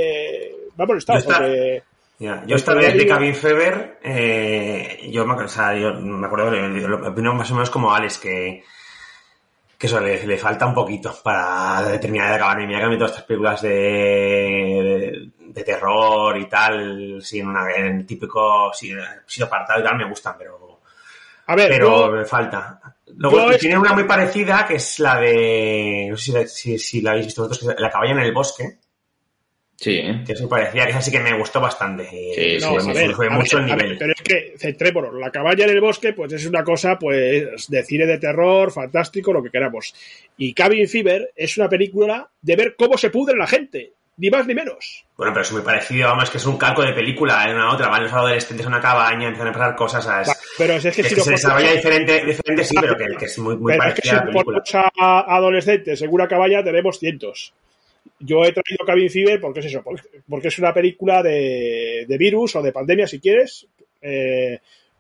me 0.76 0.84
ha 0.84 0.86
molestado 0.86 1.24
porque... 1.24 1.82
Yeah. 2.18 2.42
Yo 2.46 2.56
esta 2.56 2.74
vez 2.74 2.94
de 2.94 3.06
Cabin 3.06 3.34
Fever, 3.34 4.00
eh, 4.02 5.08
yo, 5.12 5.24
o 5.24 5.48
sea, 5.48 5.72
yo 5.76 5.94
me 5.94 6.26
acuerdo, 6.26 6.50
opino 7.08 7.32
más 7.32 7.48
o 7.52 7.54
menos 7.54 7.70
como 7.70 7.94
Alex, 7.94 8.18
que, 8.18 8.64
que 9.78 9.86
eso 9.86 10.00
le, 10.00 10.26
le, 10.26 10.36
falta 10.36 10.66
un 10.66 10.74
poquito 10.74 11.14
para 11.22 11.80
determinar 11.82 12.30
de 12.30 12.34
acabar. 12.34 12.60
Y 12.60 12.66
mira 12.66 12.80
que 12.80 12.84
han 12.86 12.98
todas 12.98 13.12
estas 13.12 13.24
películas 13.24 13.62
de, 13.62 13.70
de, 13.70 15.30
de, 15.38 15.62
terror 15.62 16.36
y 16.36 16.46
tal, 16.46 17.22
sin 17.22 17.46
una, 17.46 17.70
en 17.76 18.04
típico, 18.04 18.72
sin, 18.74 18.98
sin 19.24 19.44
apartado 19.44 19.78
y 19.78 19.84
tal, 19.84 19.96
me 19.96 20.08
gustan, 20.08 20.34
pero. 20.36 20.80
A 21.46 21.54
ver, 21.54 21.68
pero 21.68 22.06
yo, 22.06 22.12
me 22.12 22.24
falta. 22.24 22.80
Luego 23.16 23.56
tiene 23.56 23.76
es... 23.76 23.80
una 23.80 23.92
muy 23.92 24.04
parecida 24.04 24.66
que 24.66 24.74
es 24.74 24.98
la 24.98 25.20
de. 25.20 26.08
No 26.10 26.16
sé 26.16 26.48
si, 26.48 26.76
si, 26.76 26.78
si 26.80 27.00
la 27.00 27.12
habéis 27.12 27.26
visto 27.26 27.46
vosotros, 27.46 27.76
La 27.78 27.90
cabaña 27.90 28.14
en 28.14 28.18
el 28.18 28.32
bosque. 28.32 28.78
Sí. 29.80 30.02
Que 30.26 30.34
se 30.34 30.48
parecía, 30.48 30.86
que 30.88 30.92
así 30.94 31.12
que 31.12 31.20
me 31.20 31.38
gustó 31.38 31.60
bastante. 31.60 32.04
Sí, 32.10 32.58
no, 32.60 32.80
sí, 32.80 32.90
fue, 32.90 33.06
sí. 33.06 33.14
fue 33.14 33.30
mucho 33.30 33.58
ver, 33.58 33.64
el 33.64 33.76
nivel. 33.76 33.88
Ver, 33.90 33.98
pero 33.98 34.12
es 34.12 34.22
que, 34.22 34.54
centrémonos, 34.58 35.14
la 35.14 35.30
cabaña 35.30 35.66
en 35.66 35.70
el 35.70 35.80
bosque, 35.80 36.12
pues 36.12 36.32
es 36.32 36.46
una 36.46 36.64
cosa, 36.64 36.98
pues, 36.98 37.68
de 37.68 37.84
cine 37.84 38.04
de 38.04 38.18
terror, 38.18 38.72
fantástico, 38.72 39.32
lo 39.32 39.40
que 39.40 39.50
queramos. 39.50 39.94
Y 40.36 40.52
Cabin 40.52 40.88
Fever 40.88 41.30
es 41.36 41.56
una 41.58 41.68
película 41.68 42.28
de 42.42 42.56
ver 42.56 42.74
cómo 42.76 42.98
se 42.98 43.10
pudre 43.10 43.36
la 43.36 43.46
gente. 43.46 43.92
Ni 44.16 44.30
más 44.30 44.48
ni 44.48 44.54
menos. 44.54 45.04
Bueno, 45.16 45.32
pero 45.32 45.42
es 45.44 45.52
muy 45.52 45.62
parecido, 45.62 46.08
vamos, 46.08 46.28
que 46.28 46.38
es 46.38 46.46
un 46.46 46.58
calco 46.58 46.82
de 46.82 46.92
película 46.92 47.48
en 47.48 47.54
una 47.54 47.72
otra. 47.72 47.86
Van 47.86 48.02
los 48.02 48.12
adolescentes 48.12 48.66
a 48.66 48.68
una 48.68 48.80
cabaña, 48.80 49.28
empiezan 49.28 49.46
a 49.46 49.52
pasar 49.52 49.76
cosas. 49.76 50.04
¿sabes? 50.04 50.28
Pero 50.58 50.74
es, 50.74 50.84
es 50.86 50.96
que, 50.96 51.02
que 51.02 51.10
si 51.10 51.20
se 51.20 51.30
desarrolla 51.30 51.70
diferente, 51.70 52.24
diferente, 52.24 52.64
sí, 52.64 52.74
pero 52.80 52.96
que, 52.96 53.06
que 53.16 53.26
es 53.26 53.38
muy, 53.38 53.56
muy 53.56 53.78
parecida 53.78 53.94
es 53.94 54.00
que 54.00 54.08
si 54.08 54.14
a 54.16 54.24
la 54.24 54.24
película. 54.24 54.90
a 54.98 55.36
adolescentes 55.36 56.02
en 56.02 56.10
una 56.10 56.26
cabaña 56.26 56.64
tenemos 56.64 56.98
cientos. 56.98 57.54
Yo 58.20 58.44
he 58.44 58.52
traído 58.52 58.84
Cabin 58.86 59.10
Fever 59.10 59.40
porque 59.40 59.60
es 59.60 59.66
eso, 59.66 59.82
porque 60.28 60.48
es 60.48 60.58
una 60.58 60.74
película 60.74 61.22
de, 61.22 62.04
de 62.08 62.18
virus 62.18 62.56
o 62.56 62.62
de 62.62 62.72
pandemia, 62.72 63.06
si 63.06 63.20
quieres, 63.20 63.66
eh, 64.02 64.58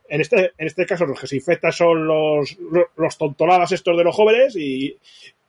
en 0.08 0.20
este, 0.20 0.52
en 0.56 0.66
este 0.66 0.86
caso 0.86 1.06
los 1.06 1.20
que 1.20 1.26
se 1.26 1.36
infectan 1.36 1.72
son 1.72 2.06
los, 2.06 2.56
los 2.96 3.18
tontoladas 3.18 3.72
estos 3.72 3.96
de 3.96 4.04
los 4.04 4.14
jóvenes 4.14 4.56
y, 4.56 4.96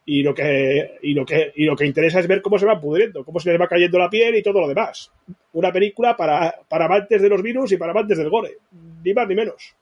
y 0.05 0.23
lo 0.23 0.33
que 0.33 0.97
y 1.01 1.13
lo 1.13 1.25
que 1.25 1.53
y 1.55 1.65
lo 1.65 1.75
que 1.75 1.85
interesa 1.85 2.19
es 2.19 2.27
ver 2.27 2.41
cómo 2.41 2.59
se 2.59 2.65
va 2.65 2.79
pudriendo, 2.79 3.23
cómo 3.23 3.39
se 3.39 3.51
les 3.51 3.61
va 3.61 3.67
cayendo 3.67 3.97
la 3.97 4.09
piel 4.09 4.35
y 4.35 4.43
todo 4.43 4.59
lo 4.59 4.67
demás. 4.67 5.11
Una 5.53 5.71
película 5.71 6.17
para, 6.17 6.55
para 6.67 6.85
amantes 6.85 7.21
de 7.21 7.29
los 7.29 7.41
virus 7.41 7.71
y 7.71 7.77
para 7.77 7.91
amantes 7.91 8.17
del 8.17 8.29
gore, 8.29 8.57
ni 9.03 9.13
más 9.13 9.27
ni 9.27 9.35
menos. 9.35 9.75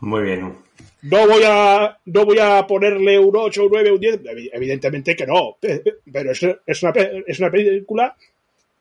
Muy 0.00 0.22
bien. 0.22 0.56
No 1.02 1.26
voy 1.26 1.42
a 1.46 1.98
no 2.06 2.24
voy 2.24 2.38
a 2.38 2.66
ponerle 2.66 3.18
un 3.18 3.34
8, 3.34 3.64
un 3.64 3.70
9, 3.70 3.92
un 3.92 4.00
10, 4.00 4.20
evidentemente 4.52 5.16
que 5.16 5.26
no, 5.26 5.56
pero 6.12 6.32
es, 6.32 6.42
es, 6.66 6.82
una, 6.82 6.92
es 7.26 7.38
una 7.38 7.50
película 7.50 8.14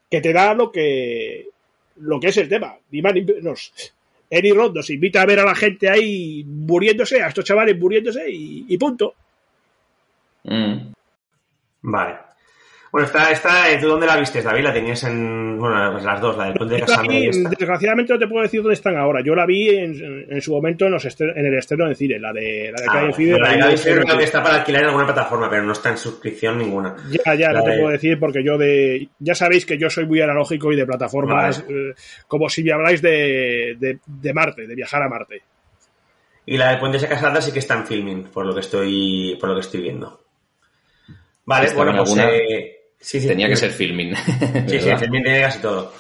que 0.10 0.22
te 0.22 0.34
da 0.34 0.54
lo 0.54 0.72
que 0.72 1.48
lo 1.98 2.20
que 2.20 2.28
es 2.28 2.38
el 2.38 2.50
tema, 2.50 2.78
ni 2.92 3.02
más 3.02 3.14
ni 3.14 3.22
menos. 3.22 3.94
Eri 4.30 4.52
Rondo 4.52 4.84
se 4.84 4.94
invita 4.94 5.22
a 5.22 5.26
ver 5.26 5.40
a 5.40 5.46
la 5.46 5.56
gente 5.56 5.90
ahí 5.90 6.44
muriéndose, 6.46 7.22
a 7.22 7.30
estos 7.30 7.46
chavales 7.46 7.78
muriéndose 7.80 8.30
y, 8.30 8.66
y 8.68 8.78
punto. 8.78 9.16
Mm. 10.44 10.94
Vale. 11.82 12.29
Bueno, 12.92 13.06
esta, 13.06 13.32
esta, 13.32 13.80
¿tú 13.80 13.88
dónde 13.88 14.08
la 14.08 14.18
viste, 14.18 14.42
David? 14.42 14.64
La 14.64 14.74
tenías 14.74 15.04
en, 15.04 15.60
bueno, 15.60 15.92
pues 15.92 16.04
las 16.04 16.20
dos, 16.20 16.36
la 16.36 16.46
del 16.46 16.56
Puente 16.56 16.76
de 16.76 16.82
Cassandra 16.82 17.14
y 17.14 17.28
esta. 17.28 17.50
Desgraciadamente 17.50 18.14
no 18.14 18.20
te 18.20 18.28
puedo 18.28 18.42
decir 18.42 18.62
dónde 18.62 18.74
están 18.74 18.98
ahora. 18.98 19.22
Yo 19.24 19.36
la 19.36 19.46
vi 19.46 19.70
en, 19.70 20.26
en 20.28 20.42
su 20.42 20.52
momento 20.52 20.86
en, 20.86 20.94
los 20.94 21.06
en, 21.06 21.46
el 21.46 21.54
estreno 21.54 21.88
de 21.88 21.94
cine, 21.94 22.20
la 22.20 22.34
de 22.34 22.72
la 22.76 22.82
de 22.82 22.88
ah. 22.90 22.94
La 23.38 23.68
de 23.68 23.76
creo 23.76 24.18
que 24.18 24.24
está 24.24 24.42
para 24.42 24.56
alquilar 24.56 24.82
en 24.82 24.88
alguna 24.88 25.06
plataforma, 25.06 25.48
pero 25.50 25.64
no 25.64 25.74
está 25.74 25.90
en 25.90 25.98
suscripción 25.98 26.58
ninguna. 26.58 26.96
Ya, 27.12 27.36
ya, 27.36 27.52
la 27.52 27.60
no 27.60 27.66
te 27.66 27.78
puedo 27.78 27.90
decir 27.90 28.20
porque 28.20 28.44
yo 28.44 28.58
de... 28.58 29.08
Ya 29.20 29.36
sabéis 29.36 29.68
que 29.68 29.78
yo 29.78 29.90
soy 29.92 30.08
muy 30.08 30.22
analógico 30.22 30.74
y 30.74 30.76
de 30.76 30.88
plataformas, 30.88 31.64
vale. 31.64 31.90
eh, 31.92 31.94
como 32.28 32.50
si 32.50 32.64
me 32.64 32.72
habláis 32.72 33.04
de, 33.04 33.76
de, 33.80 34.00
de, 34.04 34.34
Marte, 34.34 34.66
de 34.66 34.74
viajar 34.74 35.04
a 35.04 35.10
Marte. 35.10 35.44
Y 36.48 36.58
la 36.58 36.72
de 36.72 36.78
Puente 36.78 36.98
de 36.98 37.08
Cassandra 37.08 37.40
sí 37.40 37.52
que 37.52 37.60
está 37.60 37.76
en 37.76 37.86
filming, 37.86 38.24
por 38.24 38.48
lo 38.48 38.56
que 38.56 38.62
estoy, 38.62 39.38
por 39.40 39.50
lo 39.50 39.56
que 39.56 39.62
estoy 39.62 39.82
viendo. 39.82 40.24
Vale, 41.46 41.72
bueno, 41.76 41.92
en 41.92 41.98
pues... 41.98 42.18
Eh, 42.18 42.79
sí, 43.00 43.20
sí, 43.20 43.28
Tenía 43.28 43.48
que 43.48 43.56
ser 43.56 43.72
filming. 43.72 44.16
Sí, 44.68 44.80
sí, 44.80 44.86
¿verdad? 44.86 45.00
Filmin 45.00 45.24
tiene 45.24 45.42
casi 45.42 45.60
todo. 45.60 45.94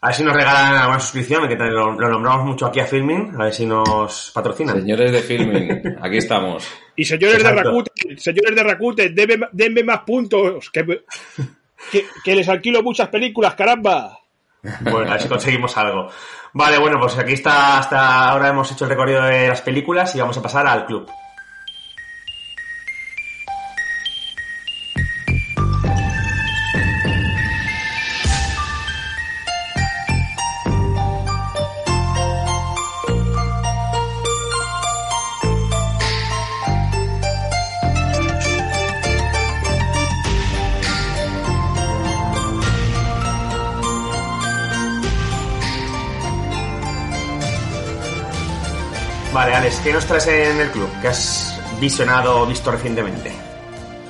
A 0.00 0.08
ver 0.08 0.16
si 0.16 0.24
nos 0.24 0.34
regalan 0.34 0.74
alguna 0.74 0.98
suscripción, 0.98 1.48
que 1.48 1.54
lo, 1.54 1.92
lo 1.92 2.08
nombramos 2.08 2.44
mucho 2.44 2.66
aquí 2.66 2.80
a 2.80 2.86
Filmin, 2.86 3.34
a 3.38 3.44
ver 3.44 3.54
si 3.54 3.66
nos 3.66 4.32
patrocinan. 4.34 4.80
Señores 4.80 5.12
de 5.12 5.22
filming, 5.22 5.96
aquí 6.02 6.16
estamos. 6.16 6.66
Y 6.96 7.04
señores 7.04 7.36
Exacto. 7.36 7.56
de 7.56 7.64
Rakuten, 7.64 8.18
señores 8.18 8.54
de 8.54 8.62
Rakuten, 8.62 9.14
denme, 9.14 9.46
denme 9.52 9.82
más 9.82 10.00
puntos, 10.00 10.68
que, 10.70 11.04
que, 11.90 12.04
que 12.22 12.34
les 12.36 12.46
alquilo 12.48 12.82
muchas 12.82 13.08
películas, 13.08 13.54
caramba. 13.54 14.18
Bueno, 14.80 15.08
a 15.08 15.12
ver 15.12 15.22
si 15.22 15.28
conseguimos 15.28 15.74
algo. 15.78 16.10
Vale, 16.52 16.78
bueno, 16.78 17.00
pues 17.00 17.16
aquí 17.16 17.32
está, 17.32 17.78
hasta 17.78 18.28
ahora 18.28 18.48
hemos 18.48 18.70
hecho 18.70 18.84
el 18.84 18.90
recorrido 18.90 19.22
de 19.22 19.48
las 19.48 19.62
películas 19.62 20.14
y 20.14 20.20
vamos 20.20 20.36
a 20.36 20.42
pasar 20.42 20.66
al 20.66 20.84
club. 20.84 21.08
¿Qué 49.84 49.92
nos 49.92 50.06
traes 50.06 50.28
en 50.28 50.60
el 50.60 50.70
club? 50.70 50.88
¿Qué 51.00 51.08
has 51.08 51.60
visionado 51.80 52.40
o 52.40 52.46
visto 52.46 52.70
recientemente? 52.70 53.32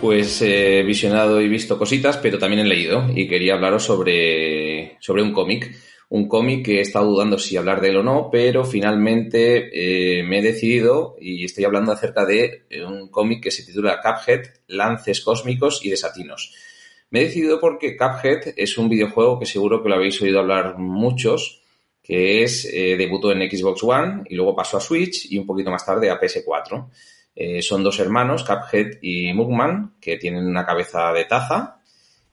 Pues 0.00 0.42
eh, 0.42 0.80
he 0.80 0.82
visionado 0.82 1.40
y 1.40 1.48
visto 1.48 1.78
cositas, 1.78 2.18
pero 2.18 2.38
también 2.38 2.60
he 2.60 2.68
leído 2.68 3.06
y 3.14 3.26
quería 3.26 3.54
hablaros 3.54 3.84
sobre, 3.84 4.98
sobre 5.00 5.22
un 5.22 5.32
cómic. 5.32 5.74
Un 6.10 6.28
cómic 6.28 6.66
que 6.66 6.78
he 6.78 6.80
estado 6.82 7.06
dudando 7.06 7.38
si 7.38 7.56
hablar 7.56 7.80
de 7.80 7.88
él 7.88 7.96
o 7.96 8.02
no, 8.02 8.28
pero 8.30 8.64
finalmente 8.64 9.70
eh, 9.72 10.22
me 10.24 10.40
he 10.40 10.42
decidido 10.42 11.16
y 11.18 11.44
estoy 11.46 11.64
hablando 11.64 11.92
acerca 11.92 12.26
de 12.26 12.64
eh, 12.68 12.84
un 12.84 13.08
cómic 13.10 13.44
que 13.44 13.50
se 13.50 13.64
titula 13.64 14.00
Cuphead, 14.02 14.42
Lances 14.66 15.22
Cósmicos 15.22 15.82
y 15.82 15.88
Desatinos. 15.88 16.54
Me 17.08 17.20
he 17.20 17.24
decidido 17.24 17.58
porque 17.58 17.96
Cuphead 17.96 18.52
es 18.56 18.76
un 18.76 18.90
videojuego 18.90 19.38
que 19.38 19.46
seguro 19.46 19.82
que 19.82 19.88
lo 19.88 19.94
habéis 19.94 20.20
oído 20.20 20.40
hablar 20.40 20.76
muchos, 20.76 21.61
que 22.12 22.42
es 22.42 22.68
eh, 22.70 22.94
debutó 22.98 23.32
en 23.32 23.50
Xbox 23.50 23.82
One 23.84 24.24
y 24.28 24.34
luego 24.34 24.54
pasó 24.54 24.76
a 24.76 24.80
Switch 24.80 25.32
y 25.32 25.38
un 25.38 25.46
poquito 25.46 25.70
más 25.70 25.86
tarde 25.86 26.10
a 26.10 26.20
PS4. 26.20 26.90
Eh, 27.34 27.62
son 27.62 27.82
dos 27.82 27.98
hermanos, 28.00 28.44
Cuphead 28.44 28.98
y 29.00 29.32
Mugman, 29.32 29.94
que 29.98 30.18
tienen 30.18 30.44
una 30.44 30.66
cabeza 30.66 31.10
de 31.14 31.24
taza. 31.24 31.80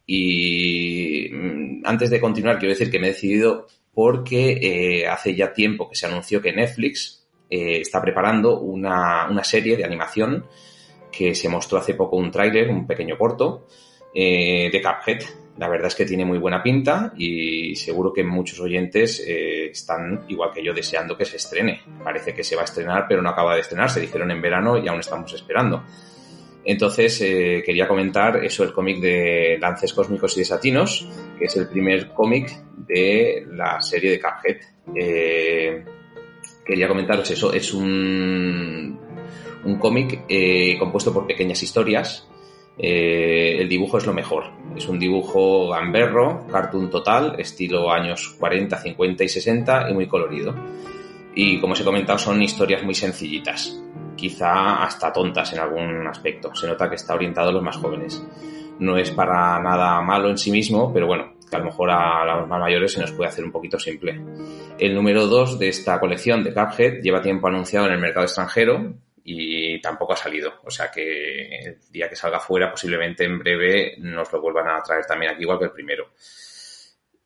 Y 0.06 1.30
mm, 1.31 1.84
antes 1.85 2.10
de 2.10 2.19
continuar, 2.19 2.60
quiero 2.60 2.73
decir 2.73 2.91
que 2.91 2.99
me 2.99 3.07
he 3.07 3.11
decidido 3.11 3.68
porque 3.93 4.60
eh, 4.61 5.07
hace 5.07 5.34
ya 5.34 5.53
tiempo 5.53 5.88
que 5.88 5.95
se 5.95 6.07
anunció 6.07 6.41
que 6.41 6.51
Netflix 6.51 7.26
está 7.49 8.01
preparando 8.01 8.60
una, 8.60 9.27
una, 9.30 9.43
serie 9.45 9.77
de 9.77 9.85
animación 9.85 10.45
que 11.10 11.34
se 11.34 11.47
mostró 11.47 11.80
hace 11.80 11.95
poco 11.95 12.18
un 12.18 12.31
tráiler, 12.31 12.69
un 12.69 12.85
pequeño 12.85 13.18
corto, 13.18 13.65
de 14.14 14.81
Cuphead. 14.84 15.23
La 15.60 15.68
verdad 15.68 15.88
es 15.88 15.95
que 15.95 16.06
tiene 16.06 16.23
muy 16.23 16.38
buena 16.38 16.64
pinta 16.64 17.11
y 17.18 17.76
seguro 17.76 18.14
que 18.14 18.23
muchos 18.23 18.61
oyentes 18.61 19.22
eh, 19.27 19.69
están, 19.72 20.23
igual 20.30 20.52
que 20.53 20.64
yo, 20.64 20.73
deseando 20.73 21.18
que 21.18 21.26
se 21.26 21.36
estrene. 21.36 21.81
Parece 22.02 22.34
que 22.34 22.45
se 22.45 22.56
va 22.56 22.61
a 22.61 22.64
estrenar, 22.64 23.07
pero 23.10 23.22
no 23.22 23.30
acaba 23.30 23.56
de 23.56 23.61
estrenarse. 23.61 23.99
Dijeron 23.99 24.31
en 24.31 24.41
verano 24.41 24.77
y 24.77 24.88
aún 24.88 25.02
estamos 25.02 25.34
esperando. 25.34 25.84
Entonces, 26.64 27.19
eh, 27.19 27.61
quería 27.65 27.90
comentar 27.90 28.41
eso, 28.41 28.64
el 28.64 28.72
cómic 28.72 29.02
de 29.02 29.57
Lances 29.60 29.91
Cósmicos 29.91 30.38
y 30.38 30.40
Desatinos, 30.40 31.06
que 31.38 31.45
es 31.45 31.57
el 31.57 31.68
primer 31.68 32.07
cómic 32.14 32.52
de 32.77 33.45
la 33.52 33.81
serie 33.81 34.11
de 34.11 34.22
Cuphead. 34.22 34.57
Eh, 34.95 35.84
quería 36.65 36.88
comentaros 36.88 37.30
eso, 37.31 37.52
es 37.52 37.73
un, 37.73 38.98
cómic 39.77 40.22
compuesto 40.80 41.14
por 41.14 41.27
pequeñas 41.27 41.61
historias 41.61 42.28
eh, 42.81 43.57
el 43.60 43.68
dibujo 43.68 43.97
es 43.97 44.06
lo 44.06 44.14
mejor. 44.14 44.45
Es 44.76 44.88
un 44.88 44.97
dibujo 44.97 45.68
gamberro, 45.68 46.47
cartoon 46.47 46.89
total, 46.89 47.35
estilo 47.38 47.91
años 47.91 48.35
40, 48.39 48.77
50 48.77 49.23
y 49.23 49.30
60 49.30 49.89
y 49.89 49.93
muy 49.93 50.07
colorido. 50.07 50.56
Y 51.35 51.60
como 51.60 51.73
os 51.73 51.81
he 51.81 51.84
comentado, 51.84 52.18
son 52.18 52.41
historias 52.41 52.84
muy 52.84 52.95
sencillitas, 52.95 53.77
quizá 54.15 54.84
hasta 54.84 55.11
tontas 55.11 55.51
en 55.53 55.60
algún 55.60 56.07
aspecto. 56.07 56.56
Se 56.56 56.68
nota 56.68 56.89
que 56.89 56.95
está 56.95 57.14
orientado 57.14 57.49
a 57.49 57.51
los 57.51 57.64
más 57.64 57.76
jóvenes. 57.76 58.23
No 58.80 58.97
es 58.97 59.11
para 59.11 59.60
nada 59.61 60.01
malo 60.01 60.30
en 60.30 60.38
sí 60.38 60.49
mismo, 60.49 60.93
pero 60.93 61.06
bueno, 61.06 61.34
que 61.49 61.56
a 61.56 61.60
lo 61.60 61.65
mejor 61.65 61.89
a 61.91 62.39
los 62.39 62.47
más 62.47 62.60
mayores 62.61 62.93
se 62.93 63.01
nos 63.01 63.11
puede 63.11 63.30
hacer 63.30 63.43
un 63.43 63.51
poquito 63.51 63.77
simple. 63.77 64.22
El 64.77 64.95
número 64.95 65.27
2 65.27 65.60
de 65.60 65.68
esta 65.68 65.99
colección 65.99 66.45
de 66.45 66.53
Cuphead 66.53 67.01
lleva 67.01 67.22
tiempo 67.22 67.47
anunciado 67.47 67.88
en 67.88 67.93
el 67.93 67.99
mercado 67.99 68.26
extranjero, 68.26 68.93
y 69.31 69.80
tampoco 69.80 70.14
ha 70.14 70.18
salido. 70.18 70.56
O 70.64 70.72
sea 70.72 70.89
que 70.89 71.60
el 71.60 71.80
día 71.91 72.10
que 72.10 72.15
salga 72.15 72.39
fuera, 72.39 72.72
posiblemente 72.72 73.26
en 73.26 73.38
breve 73.38 73.95
nos 73.99 74.31
lo 74.34 74.41
vuelvan 74.41 74.68
a 74.69 74.81
traer 74.81 75.06
también 75.06 75.31
aquí, 75.31 75.43
igual 75.43 75.60
que 75.60 75.65
el 75.65 75.72
primero. 75.72 76.10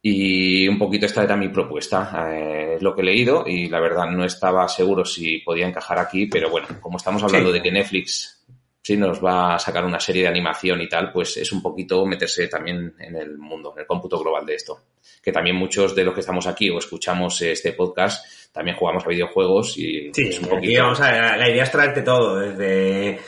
Y 0.02 0.68
un 0.68 0.78
poquito 0.78 1.06
esta 1.06 1.24
era 1.24 1.38
mi 1.38 1.48
propuesta, 1.48 2.30
eh, 2.30 2.76
es 2.76 2.82
lo 2.82 2.94
que 2.94 3.02
he 3.02 3.06
leído 3.06 3.46
y 3.48 3.70
la 3.70 3.80
verdad 3.80 4.08
no 4.08 4.26
estaba 4.26 4.68
seguro 4.68 5.06
si 5.06 5.40
podía 5.40 5.66
encajar 5.66 5.98
aquí, 5.98 6.26
pero 6.26 6.50
bueno, 6.50 6.68
como 6.82 6.98
estamos 6.98 7.24
hablando 7.24 7.52
sí. 7.52 7.54
de 7.54 7.62
que 7.62 7.72
Netflix 7.72 8.44
sí 8.82 8.98
nos 8.98 9.24
va 9.24 9.56
a 9.56 9.60
sacar 9.60 9.86
una 9.86 10.02
serie 10.02 10.24
de 10.24 10.28
animación 10.28 10.82
y 10.82 10.90
tal, 10.90 11.10
pues 11.10 11.38
es 11.38 11.54
un 11.54 11.62
poquito 11.62 12.06
meterse 12.06 12.50
también 12.50 12.94
en 13.00 13.16
el 13.16 13.38
mundo, 13.38 13.72
en 13.74 13.80
el 13.80 13.88
cómputo 13.88 14.20
global 14.20 14.46
de 14.46 14.56
esto. 14.56 14.78
Que 15.22 15.32
también 15.32 15.56
muchos 15.56 15.96
de 15.96 16.04
los 16.04 16.14
que 16.14 16.20
estamos 16.20 16.48
aquí 16.48 16.70
o 16.70 16.78
escuchamos 16.78 17.42
este 17.42 17.74
podcast 17.74 18.26
también 18.54 18.78
jugamos 18.78 19.04
a 19.04 19.10
videojuegos 19.10 19.78
y 19.78 20.12
sí, 20.14 20.30
es 20.30 20.40
un 20.40 20.48
poquito... 20.48 20.72
Aquí, 20.72 20.78
vamos 20.78 21.02
a 21.02 21.12
ver, 21.12 21.40
la 21.40 21.50
idea 21.50 21.64
es 21.64 21.72
traerte 21.72 22.04
todo, 22.04 22.40
desde 22.40 23.20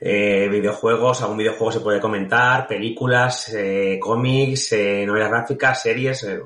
eh, 0.00 0.48
videojuegos, 0.50 1.22
algún 1.22 1.38
videojuego 1.38 1.72
se 1.72 1.80
puede 1.80 1.98
comentar, 1.98 2.68
películas, 2.68 3.52
eh, 3.54 3.98
cómics, 3.98 4.72
eh, 4.72 5.04
novelas 5.06 5.30
gráficas, 5.30 5.82
series, 5.82 6.22
eh, 6.24 6.40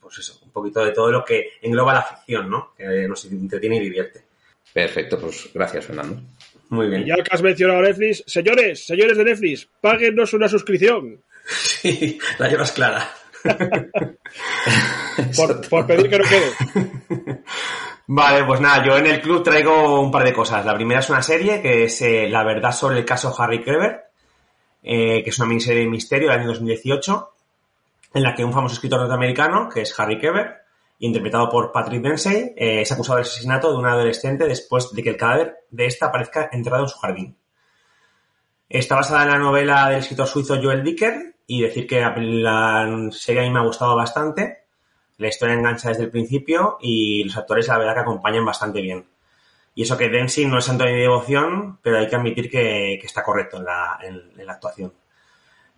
pues 0.00 0.18
eso, 0.18 0.40
un 0.42 0.50
poquito 0.50 0.82
de 0.84 0.92
todo 0.92 1.10
lo 1.10 1.22
que 1.22 1.50
engloba 1.60 1.92
la 1.92 2.02
ficción, 2.02 2.48
¿no? 2.48 2.72
Que 2.74 3.06
nos 3.06 3.22
entretiene 3.26 3.76
y 3.76 3.80
divierte. 3.80 4.22
Perfecto, 4.72 5.18
pues 5.18 5.50
gracias, 5.52 5.84
Fernando. 5.84 6.20
Muy 6.70 6.88
bien. 6.88 7.02
Y 7.02 7.08
ya 7.08 7.16
que 7.16 7.30
has 7.30 7.42
mencionado 7.42 7.82
Netflix, 7.82 8.24
señores, 8.26 8.86
señores 8.86 9.18
de 9.18 9.24
Netflix, 9.24 9.68
páguenos 9.80 10.32
una 10.32 10.48
suscripción. 10.48 11.22
Sí, 11.48 12.18
la 12.40 12.48
llevas 12.48 12.72
clara. 12.72 13.08
Por, 15.70 15.86
pedir 15.86 16.10
que 16.10 16.18
no 16.18 16.24
quede. 16.24 16.52
Vale, 18.08 18.44
pues 18.44 18.60
nada, 18.60 18.84
yo 18.84 18.96
en 18.96 19.06
el 19.06 19.20
club 19.20 19.42
traigo 19.42 20.00
un 20.00 20.12
par 20.12 20.24
de 20.24 20.32
cosas. 20.32 20.64
La 20.64 20.74
primera 20.74 21.00
es 21.00 21.10
una 21.10 21.22
serie 21.22 21.60
que 21.60 21.84
es 21.84 22.02
eh, 22.02 22.28
La 22.28 22.44
verdad 22.44 22.70
sobre 22.70 22.98
el 22.98 23.04
caso 23.04 23.34
Harry 23.36 23.62
Kreber, 23.62 24.04
eh, 24.82 25.24
que 25.24 25.30
es 25.30 25.38
una 25.38 25.48
miniserie 25.48 25.82
de 25.82 25.88
misterio 25.88 26.28
del 26.30 26.38
año 26.38 26.48
2018, 26.48 27.32
en 28.14 28.22
la 28.22 28.34
que 28.34 28.44
un 28.44 28.52
famoso 28.52 28.74
escritor 28.74 29.00
norteamericano, 29.00 29.68
que 29.68 29.80
es 29.80 29.98
Harry 29.98 30.18
Kreber, 30.18 30.62
interpretado 31.00 31.50
por 31.50 31.72
Patrick 31.72 32.00
Dempsey, 32.00 32.54
eh, 32.56 32.82
es 32.82 32.92
acusado 32.92 33.16
del 33.16 33.26
asesinato 33.26 33.72
de 33.72 33.78
una 33.78 33.92
adolescente 33.92 34.46
después 34.46 34.92
de 34.92 35.02
que 35.02 35.10
el 35.10 35.16
cadáver 35.16 35.56
de 35.70 35.86
esta 35.86 36.06
aparezca 36.06 36.48
enterrado 36.52 36.84
en 36.84 36.88
su 36.88 36.98
jardín. 36.98 37.36
Está 38.68 38.96
basada 38.96 39.24
en 39.24 39.30
la 39.30 39.38
novela 39.38 39.88
del 39.90 39.98
escritor 39.98 40.26
suizo 40.26 40.60
Joel 40.62 40.82
Dicker 40.82 41.35
y 41.46 41.62
decir 41.62 41.86
que 41.86 42.00
la, 42.00 43.08
serie 43.12 43.42
a 43.42 43.44
mí 43.44 43.50
me 43.50 43.60
ha 43.60 43.64
gustado 43.64 43.96
bastante. 43.96 44.64
La 45.18 45.28
historia 45.28 45.54
engancha 45.54 45.88
desde 45.88 46.04
el 46.04 46.10
principio 46.10 46.78
y 46.80 47.24
los 47.24 47.36
actores 47.36 47.68
la 47.68 47.78
verdad 47.78 47.94
que 47.94 48.00
acompañan 48.00 48.44
bastante 48.44 48.80
bien. 48.80 49.06
Y 49.74 49.82
eso 49.82 49.96
que 49.96 50.08
Dempsey 50.08 50.46
no 50.46 50.58
es 50.58 50.64
santo 50.64 50.84
de 50.84 50.92
mi 50.92 51.00
devoción, 51.00 51.78
pero 51.82 51.98
hay 51.98 52.08
que 52.08 52.16
admitir 52.16 52.50
que, 52.50 52.94
está 52.94 53.22
correcto 53.22 53.58
en 53.58 53.64
la, 53.64 54.52
actuación. 54.52 54.92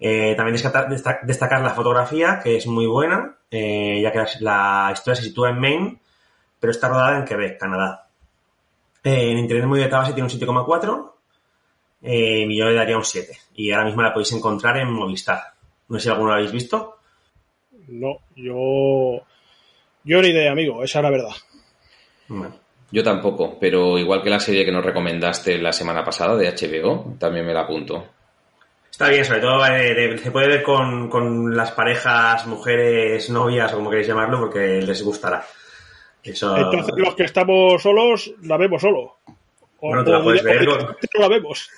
Eh, 0.00 0.34
también 0.36 0.54
destacar, 0.54 0.88
destacar, 0.88 1.60
la 1.60 1.70
fotografía, 1.70 2.40
que 2.42 2.56
es 2.56 2.66
muy 2.66 2.86
buena, 2.86 3.36
eh, 3.50 4.00
ya 4.00 4.12
que 4.12 4.24
la, 4.40 4.90
historia 4.92 5.16
se 5.16 5.24
sitúa 5.24 5.50
en 5.50 5.58
Maine, 5.58 5.98
pero 6.60 6.70
está 6.70 6.88
rodada 6.88 7.18
en 7.18 7.24
Quebec, 7.24 7.58
Canadá. 7.58 8.08
Eh, 9.02 9.32
en 9.32 9.38
Internet 9.38 9.66
muy 9.66 9.80
de 9.80 9.88
base 9.88 10.12
tiene 10.12 10.28
un 10.28 10.38
7,4 10.38 11.12
eh, 12.02 12.46
y 12.48 12.58
yo 12.58 12.66
le 12.66 12.74
daría 12.74 12.96
un 12.96 13.04
7. 13.04 13.36
Y 13.54 13.72
ahora 13.72 13.86
mismo 13.86 14.02
la 14.02 14.12
podéis 14.12 14.32
encontrar 14.32 14.76
en 14.78 14.92
Movistar. 14.92 15.54
No 15.88 15.98
sé 15.98 16.04
si 16.04 16.08
alguno 16.10 16.30
la 16.30 16.36
habéis 16.36 16.52
visto. 16.52 16.98
No, 17.88 18.18
yo... 18.36 19.22
Yo 20.04 20.22
ni 20.22 20.28
idea, 20.28 20.52
amigo, 20.52 20.82
esa 20.82 21.00
es 21.00 21.02
la 21.02 21.10
verdad. 21.10 21.34
Bueno. 22.28 22.54
Yo 22.90 23.02
tampoco, 23.02 23.58
pero 23.60 23.98
igual 23.98 24.22
que 24.22 24.30
la 24.30 24.40
serie 24.40 24.64
que 24.64 24.72
nos 24.72 24.84
recomendaste 24.84 25.58
la 25.58 25.72
semana 25.72 26.02
pasada 26.02 26.36
de 26.36 26.50
HBO, 26.50 27.16
también 27.18 27.44
me 27.44 27.52
la 27.52 27.62
apunto. 27.62 28.06
Está 28.90 29.10
bien, 29.10 29.24
sobre 29.24 29.40
todo 29.40 29.64
eh, 29.66 29.94
de, 29.94 30.18
se 30.18 30.30
puede 30.30 30.48
ver 30.48 30.62
con, 30.62 31.08
con, 31.10 31.54
las 31.54 31.70
parejas, 31.72 32.46
mujeres, 32.46 33.28
novias 33.28 33.72
o 33.72 33.76
como 33.76 33.90
queréis 33.90 34.08
llamarlo, 34.08 34.40
porque 34.40 34.80
les 34.80 35.02
gustará. 35.02 35.44
Eso... 36.22 36.56
Entonces 36.56 36.94
los 36.96 37.14
que 37.14 37.24
estamos 37.24 37.82
solos, 37.82 38.32
la 38.42 38.56
vemos 38.56 38.80
solo. 38.80 39.18
O, 39.80 39.88
bueno, 39.88 40.04
tú 40.04 40.10
la 40.10 40.22
puedes 40.22 40.42
ver. 40.42 40.66
No 40.66 41.20
la 41.20 41.28
vemos. 41.28 41.70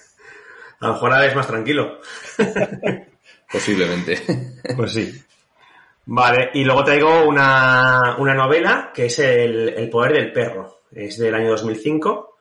A 0.81 0.87
lo 0.87 0.93
mejor 0.95 1.11
la 1.11 1.20
ves 1.20 1.35
más 1.35 1.47
tranquilo. 1.47 2.01
Posiblemente. 3.51 4.22
Pues 4.77 4.93
sí. 4.93 5.12
Vale, 6.06 6.51
y 6.55 6.64
luego 6.64 6.85
traigo 6.85 7.24
una, 7.24 8.16
una 8.18 8.35
novela 8.35 8.90
que 8.94 9.06
es 9.06 9.18
el, 9.18 9.68
el 9.70 9.90
Poder 9.90 10.12
del 10.12 10.32
Perro. 10.32 10.82
Es 10.93 11.18
del 11.18 11.35
año 11.35 11.51
2005 11.51 12.36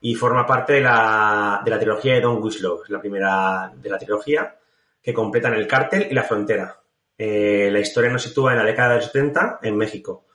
y 0.00 0.14
forma 0.14 0.46
parte 0.46 0.74
de 0.74 0.80
la, 0.80 1.60
de 1.64 1.70
la 1.70 1.78
trilogía 1.78 2.14
de 2.14 2.20
Don 2.20 2.42
Winslow, 2.42 2.82
la 2.88 3.00
primera 3.00 3.72
de 3.74 3.88
la 3.88 3.98
trilogía, 3.98 4.56
que 5.02 5.14
completan 5.14 5.54
El 5.54 5.66
Cártel 5.66 6.08
y 6.10 6.14
La 6.14 6.24
Frontera. 6.24 6.76
Eh, 7.16 7.68
la 7.70 7.78
historia 7.78 8.10
nos 8.10 8.22
sitúa 8.22 8.52
en 8.52 8.58
la 8.58 8.64
década 8.64 8.90
de 8.90 8.96
los 8.96 9.04
70 9.06 9.60
en 9.62 9.76
México. 9.76 10.26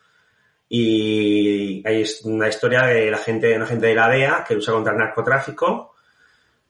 Y 0.70 1.86
hay 1.86 2.06
una 2.24 2.48
historia 2.48 2.84
de 2.84 3.12
la 3.12 3.18
gente, 3.18 3.56
una 3.56 3.66
gente 3.66 3.88
de 3.88 3.96
la 3.96 4.10
DEA 4.10 4.46
que 4.48 4.56
lucha 4.56 4.72
contra 4.72 4.94
el 4.94 5.00
narcotráfico 5.00 5.96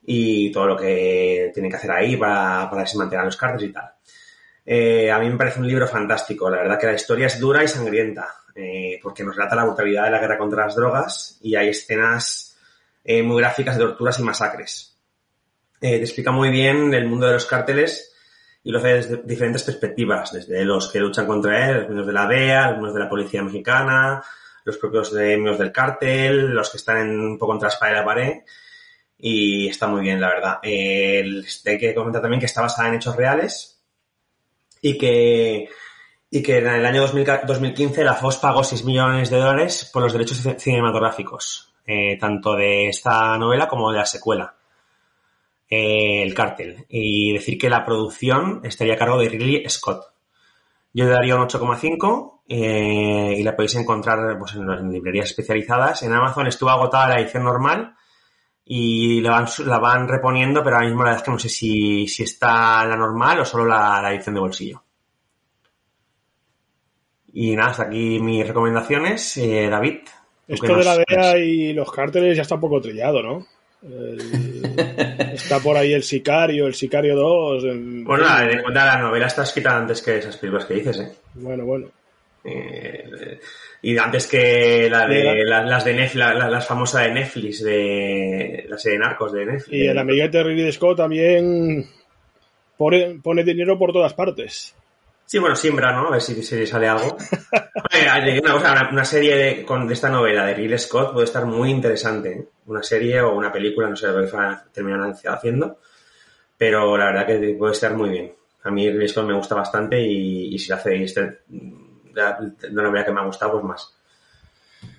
y 0.09 0.49
todo 0.53 0.67
lo 0.67 0.77
que 0.77 1.51
tienen 1.53 1.69
que 1.69 1.75
hacer 1.75 1.91
ahí 1.91 2.15
para, 2.15 2.69
para 2.69 2.83
desmantelar 2.83 3.25
los 3.25 3.35
cárteles 3.35 3.69
y 3.69 3.73
tal. 3.73 3.91
Eh, 4.65 5.11
a 5.11 5.19
mí 5.19 5.29
me 5.29 5.35
parece 5.37 5.59
un 5.59 5.67
libro 5.67 5.85
fantástico. 5.85 6.49
La 6.49 6.57
verdad 6.57 6.79
que 6.79 6.87
la 6.87 6.93
historia 6.93 7.27
es 7.27 7.37
dura 7.37 7.61
y 7.61 7.67
sangrienta, 7.67 8.27
eh, 8.55 8.99
porque 9.03 9.25
nos 9.25 9.35
relata 9.35 9.57
la 9.57 9.65
brutalidad 9.65 10.05
de 10.05 10.11
la 10.11 10.19
guerra 10.19 10.37
contra 10.37 10.65
las 10.65 10.75
drogas 10.75 11.37
y 11.41 11.55
hay 11.55 11.69
escenas 11.69 12.57
eh, 13.03 13.21
muy 13.21 13.41
gráficas 13.41 13.77
de 13.77 13.83
torturas 13.83 14.17
y 14.19 14.23
masacres. 14.23 14.97
Eh, 15.81 15.97
te 15.97 16.03
explica 16.03 16.31
muy 16.31 16.51
bien 16.51 16.93
el 16.93 17.05
mundo 17.05 17.27
de 17.27 17.33
los 17.33 17.45
cárteles 17.45 18.13
y 18.63 18.71
lo 18.71 18.79
hace 18.79 18.93
desde 18.93 19.21
diferentes 19.23 19.63
perspectivas, 19.63 20.31
desde 20.31 20.63
los 20.63 20.89
que 20.89 21.01
luchan 21.01 21.27
contra 21.27 21.69
él, 21.69 21.75
los 21.75 21.83
miembros 21.83 22.07
de 22.07 22.13
la 22.13 22.27
DEA, 22.27 22.61
los 22.61 22.71
miembros 22.71 22.93
de 22.93 22.99
la 23.01 23.09
policía 23.09 23.43
mexicana, 23.43 24.23
los 24.63 24.77
propios 24.77 25.11
miembros 25.11 25.59
del 25.59 25.73
cártel, 25.73 26.47
los 26.47 26.69
que 26.69 26.77
están 26.77 27.09
un 27.09 27.37
poco 27.37 27.51
contra 27.51 27.67
la 27.67 27.73
espalda 27.73 27.93
de 27.93 27.99
la 27.99 28.05
pared. 28.05 28.33
Y 29.19 29.67
está 29.67 29.87
muy 29.87 30.01
bien, 30.01 30.21
la 30.21 30.29
verdad. 30.29 30.59
Eh, 30.63 31.23
hay 31.65 31.77
que 31.77 31.95
comentar 31.95 32.21
también 32.21 32.39
que 32.39 32.45
está 32.45 32.61
basada 32.61 32.89
en 32.89 32.95
hechos 32.95 33.15
reales 33.15 33.81
y 34.81 34.97
que, 34.97 35.69
y 36.29 36.43
que 36.43 36.57
en 36.59 36.67
el 36.67 36.85
año 36.85 37.01
2000, 37.01 37.25
2015 37.47 38.03
la 38.03 38.13
FOS 38.13 38.37
pagó 38.37 38.63
6 38.63 38.85
millones 38.85 39.29
de 39.29 39.37
dólares 39.37 39.89
por 39.91 40.03
los 40.03 40.13
derechos 40.13 40.41
cinematográficos 40.59 41.73
eh, 41.89 42.17
tanto 42.19 42.53
de 42.55 42.89
esta 42.89 43.37
novela 43.37 43.69
como 43.69 43.89
de 43.91 43.99
la 43.99 44.05
secuela, 44.05 44.55
eh, 45.69 46.21
El 46.21 46.33
Cártel. 46.33 46.85
Y 46.89 47.31
decir 47.31 47.57
que 47.57 47.69
la 47.69 47.85
producción 47.85 48.59
estaría 48.65 48.95
a 48.95 48.97
cargo 48.97 49.17
de 49.17 49.29
Ridley 49.29 49.63
Scott. 49.69 50.03
Yo 50.93 51.05
le 51.05 51.11
daría 51.11 51.37
un 51.37 51.47
8,5 51.47 52.41
eh, 52.49 53.35
y 53.37 53.43
la 53.43 53.55
podéis 53.55 53.75
encontrar 53.75 54.37
pues, 54.37 54.55
en, 54.55 54.69
en, 54.69 54.91
librerías 54.91 55.29
especializadas. 55.29 56.03
En 56.03 56.11
Amazon 56.11 56.47
estuvo 56.47 56.69
agotada 56.69 57.09
la 57.09 57.21
edición 57.21 57.43
normal 57.43 57.95
y 58.69 59.21
la 59.21 59.31
van, 59.31 59.47
la 59.65 59.79
van 59.79 60.07
reponiendo, 60.07 60.63
pero 60.63 60.75
ahora 60.75 60.87
mismo 60.87 61.03
la 61.03 61.11
verdad 61.11 61.21
es 61.21 61.25
que 61.25 61.31
no 61.31 61.39
sé 61.39 61.49
si, 61.49 62.07
si 62.07 62.23
está 62.23 62.85
la 62.85 62.97
normal 62.97 63.39
o 63.39 63.45
solo 63.45 63.65
la, 63.65 64.01
la 64.01 64.13
edición 64.13 64.35
de 64.35 64.41
bolsillo. 64.41 64.83
Y 67.33 67.55
nada, 67.55 67.71
hasta 67.71 67.83
aquí 67.83 68.19
mis 68.19 68.45
recomendaciones. 68.45 69.37
Eh, 69.37 69.69
David, 69.69 69.99
esto 70.47 70.75
de 70.77 70.83
la 70.83 70.97
DEA 70.97 71.37
y 71.37 71.73
los 71.73 71.91
cárteles 71.91 72.35
ya 72.35 72.41
está 72.41 72.55
un 72.55 72.61
poco 72.61 72.81
trillado, 72.81 73.21
¿no? 73.21 73.45
El... 73.83 74.19
está 75.33 75.59
por 75.59 75.77
ahí 75.77 75.93
el 75.93 76.03
Sicario, 76.03 76.67
el 76.67 76.73
Sicario 76.73 77.15
2. 77.15 77.63
El... 77.65 78.03
Bueno, 78.03 78.25
ten 78.37 78.57
en 78.57 78.61
cuenta 78.63 78.85
la 78.85 78.97
novela 78.97 79.27
está 79.27 79.43
escrita 79.43 79.77
antes 79.77 80.01
que 80.01 80.17
esas 80.17 80.37
películas 80.37 80.65
que 80.65 80.73
dices, 80.73 80.99
¿eh? 80.99 81.11
Bueno, 81.35 81.65
bueno. 81.65 81.87
Eh, 82.43 83.39
y 83.81 83.97
antes 83.97 84.27
que 84.27 84.89
la 84.89 85.07
de, 85.07 85.43
la, 85.45 85.63
las 85.63 85.85
de 85.85 85.93
Netflix, 85.93 86.15
la, 86.15 86.49
las 86.49 86.67
famosas 86.67 87.03
de 87.03 87.11
Netflix, 87.11 87.63
de 87.63 88.65
la 88.67 88.77
serie 88.77 88.99
Narcos 88.99 89.31
de 89.33 89.45
Netflix. 89.45 89.73
Y 89.77 89.87
el 89.87 89.97
amiguete 89.97 90.43
Ridley 90.43 90.71
Scott 90.71 90.97
también 90.97 91.85
pone, 92.75 93.19
pone 93.21 93.43
dinero 93.43 93.77
por 93.77 93.93
todas 93.93 94.13
partes. 94.13 94.75
Sí, 95.25 95.39
bueno, 95.39 95.55
siembra, 95.55 95.91
¿no? 95.91 96.07
A 96.07 96.11
ver 96.11 96.21
si, 96.21 96.41
si 96.41 96.65
sale 96.65 96.87
algo. 96.87 97.17
una, 98.41 98.53
cosa, 98.53 98.71
una, 98.71 98.89
una, 98.91 99.05
serie 99.05 99.35
de, 99.35 99.65
con, 99.65 99.85
de 99.85 99.93
esta 99.93 100.09
novela 100.09 100.45
de 100.45 100.53
Ridley 100.53 100.79
Scott 100.79 101.11
puede 101.11 101.25
estar 101.25 101.45
muy 101.45 101.69
interesante. 101.69 102.31
¿eh? 102.31 102.47
Una 102.67 102.81
serie 102.81 103.21
o 103.21 103.35
una 103.35 103.51
película, 103.51 103.89
no 103.89 103.95
sé 103.95 104.07
lo 104.07 104.25
que 104.25 104.31
terminan 104.71 105.13
haciendo. 105.25 105.79
Pero 106.57 106.97
la 106.97 107.05
verdad 107.07 107.27
que 107.27 107.55
puede 107.59 107.73
estar 107.73 107.93
muy 107.93 108.09
bien. 108.09 108.33
A 108.63 108.71
mí 108.71 108.89
Ridley 108.89 109.09
Scott 109.09 109.27
me 109.27 109.35
gusta 109.35 109.53
bastante 109.53 109.99
y, 110.01 110.55
y 110.55 110.59
si 110.59 110.71
hace 110.71 111.03
este, 111.03 111.39
de 112.25 112.69
una 112.71 112.83
novela 112.83 113.05
que 113.05 113.11
me 113.11 113.19
ha 113.19 113.25
gustado, 113.25 113.53
pues 113.53 113.63
más. 113.63 113.93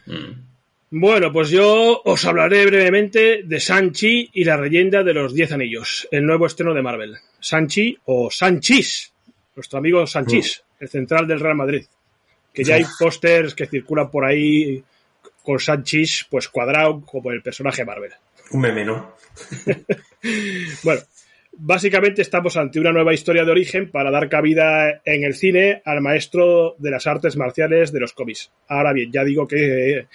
Mm. 0.06 0.48
Bueno, 0.90 1.32
pues 1.32 1.50
yo 1.50 2.00
os 2.04 2.24
hablaré 2.24 2.64
brevemente 2.64 3.42
de 3.44 3.60
Sanchi 3.60 4.30
y 4.32 4.44
la 4.44 4.56
leyenda 4.56 5.02
de 5.02 5.12
los 5.12 5.34
Diez 5.34 5.52
Anillos, 5.52 6.08
el 6.10 6.24
nuevo 6.24 6.46
estreno 6.46 6.72
de 6.72 6.82
Marvel. 6.82 7.16
Sanchi 7.40 7.98
o 8.06 8.30
Sanchis 8.30 9.12
nuestro 9.58 9.78
amigo 9.80 10.06
Sanchís, 10.06 10.62
mm. 10.62 10.84
el 10.84 10.88
central 10.88 11.26
del 11.26 11.40
Real 11.40 11.56
Madrid. 11.56 11.84
Que 12.54 12.64
ya 12.64 12.76
hay 12.76 12.84
pósters 12.98 13.54
que 13.54 13.66
circulan 13.66 14.10
por 14.10 14.24
ahí 14.24 14.82
con 15.42 15.58
Sanchís, 15.58 16.26
pues 16.30 16.48
cuadrado 16.48 17.00
como 17.02 17.30
el 17.30 17.42
personaje 17.42 17.84
Marvel. 17.84 18.12
Un 18.50 18.60
meme, 18.60 18.84
¿no? 18.84 19.14
bueno, 20.82 21.00
básicamente 21.58 22.22
estamos 22.22 22.56
ante 22.56 22.80
una 22.80 22.92
nueva 22.92 23.12
historia 23.12 23.44
de 23.44 23.50
origen 23.50 23.90
para 23.90 24.10
dar 24.10 24.28
cabida 24.28 25.02
en 25.04 25.24
el 25.24 25.34
cine 25.34 25.82
al 25.84 26.00
maestro 26.00 26.76
de 26.78 26.90
las 26.90 27.06
artes 27.06 27.36
marciales 27.36 27.92
de 27.92 28.00
los 28.00 28.12
cómics. 28.12 28.50
Ahora 28.68 28.92
bien, 28.92 29.10
ya 29.12 29.24
digo 29.24 29.46
que, 29.46 30.06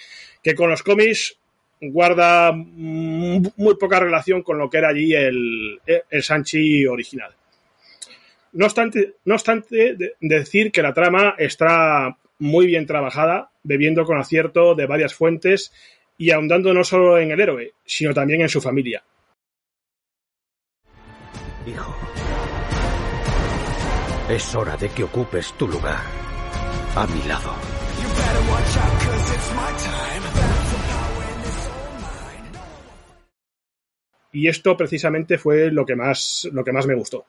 que 0.42 0.54
con 0.54 0.70
los 0.70 0.82
cómics 0.82 1.36
guarda 1.80 2.52
muy 2.52 3.76
poca 3.78 4.00
relación 4.00 4.42
con 4.42 4.58
lo 4.58 4.70
que 4.70 4.78
era 4.78 4.88
allí 4.88 5.14
el, 5.14 5.80
el 5.86 6.22
Sanchi 6.22 6.86
original. 6.86 7.32
No 8.52 8.66
obstante, 8.66 9.14
no 9.24 9.34
obstante 9.34 9.94
de 9.94 10.14
decir 10.20 10.72
que 10.72 10.82
la 10.82 10.94
trama 10.94 11.34
está 11.38 12.16
muy 12.38 12.66
bien 12.66 12.86
trabajada, 12.86 13.50
bebiendo 13.62 14.04
con 14.04 14.18
acierto 14.18 14.74
de 14.74 14.86
varias 14.86 15.14
fuentes 15.14 15.72
y 16.16 16.30
ahondando 16.30 16.72
no 16.72 16.84
solo 16.84 17.18
en 17.18 17.32
el 17.32 17.40
héroe, 17.40 17.72
sino 17.84 18.14
también 18.14 18.40
en 18.40 18.48
su 18.48 18.60
familia. 18.60 19.02
Hijo, 21.66 21.96
es 24.28 24.54
hora 24.54 24.76
de 24.76 24.90
que 24.90 25.02
ocupes 25.02 25.54
tu 25.54 25.66
lugar 25.66 26.02
a 26.94 27.06
mi 27.06 27.22
lado. 27.26 27.54
Y 34.32 34.48
esto 34.48 34.76
precisamente 34.76 35.38
fue 35.38 35.70
lo 35.70 35.86
que 35.86 35.96
más, 35.96 36.46
lo 36.52 36.64
que 36.64 36.72
más 36.72 36.86
me 36.86 36.94
gustó. 36.94 37.24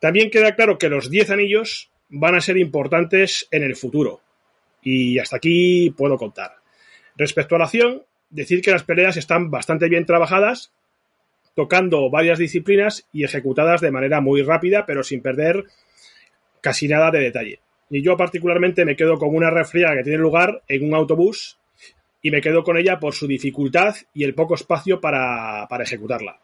También 0.00 0.30
queda 0.30 0.56
claro 0.56 0.76
que 0.76 0.88
los 0.88 1.08
10 1.08 1.30
anillos 1.30 1.90
van 2.08 2.34
a 2.34 2.40
ser 2.40 2.58
importantes 2.58 3.46
en 3.52 3.62
el 3.62 3.76
futuro. 3.76 4.22
Y 4.82 5.20
hasta 5.20 5.36
aquí 5.36 5.90
puedo 5.96 6.16
contar. 6.16 6.56
Respecto 7.16 7.54
a 7.54 7.58
la 7.58 7.66
acción, 7.66 8.02
decir 8.28 8.60
que 8.60 8.72
las 8.72 8.82
peleas 8.82 9.16
están 9.16 9.52
bastante 9.52 9.88
bien 9.88 10.04
trabajadas, 10.04 10.72
tocando 11.54 12.10
varias 12.10 12.38
disciplinas 12.38 13.06
y 13.12 13.24
ejecutadas 13.24 13.80
de 13.80 13.90
manera 13.90 14.20
muy 14.20 14.42
rápida, 14.42 14.86
pero 14.86 15.02
sin 15.02 15.22
perder 15.22 15.64
casi 16.60 16.88
nada 16.88 17.10
de 17.10 17.20
detalle. 17.20 17.60
Y 17.90 18.02
yo 18.02 18.16
particularmente 18.16 18.84
me 18.84 18.96
quedo 18.96 19.18
con 19.18 19.34
una 19.34 19.50
refriega 19.50 19.94
que 19.94 20.04
tiene 20.04 20.18
lugar 20.18 20.62
en 20.68 20.84
un 20.84 20.94
autobús 20.94 21.58
y 22.22 22.30
me 22.30 22.40
quedo 22.40 22.62
con 22.62 22.78
ella 22.78 22.98
por 22.98 23.14
su 23.14 23.26
dificultad 23.26 23.94
y 24.14 24.24
el 24.24 24.34
poco 24.34 24.54
espacio 24.54 25.00
para, 25.00 25.66
para 25.68 25.84
ejecutarla. 25.84 26.40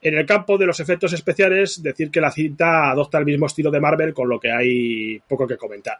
En 0.00 0.16
el 0.16 0.26
campo 0.26 0.58
de 0.58 0.66
los 0.66 0.78
efectos 0.78 1.12
especiales, 1.14 1.82
decir 1.82 2.10
que 2.10 2.20
la 2.20 2.30
cinta 2.30 2.90
adopta 2.90 3.18
el 3.18 3.24
mismo 3.24 3.46
estilo 3.46 3.70
de 3.70 3.80
Marvel, 3.80 4.14
con 4.14 4.28
lo 4.28 4.38
que 4.38 4.52
hay 4.52 5.18
poco 5.26 5.46
que 5.48 5.56
comentar. 5.56 5.98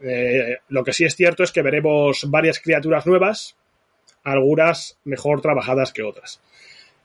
Eh, 0.00 0.58
lo 0.68 0.84
que 0.84 0.92
sí 0.92 1.04
es 1.04 1.16
cierto 1.16 1.42
es 1.42 1.52
que 1.52 1.62
veremos 1.62 2.30
varias 2.30 2.60
criaturas 2.60 3.06
nuevas, 3.06 3.56
algunas 4.24 4.98
mejor 5.04 5.40
trabajadas 5.40 5.92
que 5.92 6.02
otras. 6.02 6.40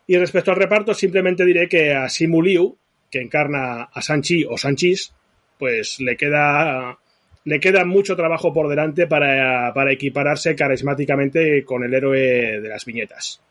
Y 0.08 0.18
respecto 0.18 0.52
al 0.52 0.58
reparto, 0.58 0.94
simplemente 0.94 1.46
diré 1.46 1.70
que 1.70 1.94
a 1.94 2.10
Simu 2.10 2.42
Liu, 2.42 2.78
que 3.10 3.22
encarna 3.22 3.84
a 3.84 4.02
Sanchi 4.02 4.46
o 4.46 4.58
Sanchis, 4.58 5.14
pues 5.58 6.00
le 6.00 6.18
queda, 6.18 6.98
le 7.46 7.60
queda 7.60 7.86
mucho 7.86 8.16
trabajo 8.16 8.54
por 8.54 8.68
delante 8.68 9.08
para, 9.08 9.74
para 9.74 9.92
equipararse 9.92 10.56
carismáticamente 10.56 11.64
con 11.64 11.84
el 11.84 11.94
héroe 11.94 12.60
de 12.62 12.70
las 12.70 12.86
viñetas. 12.86 13.42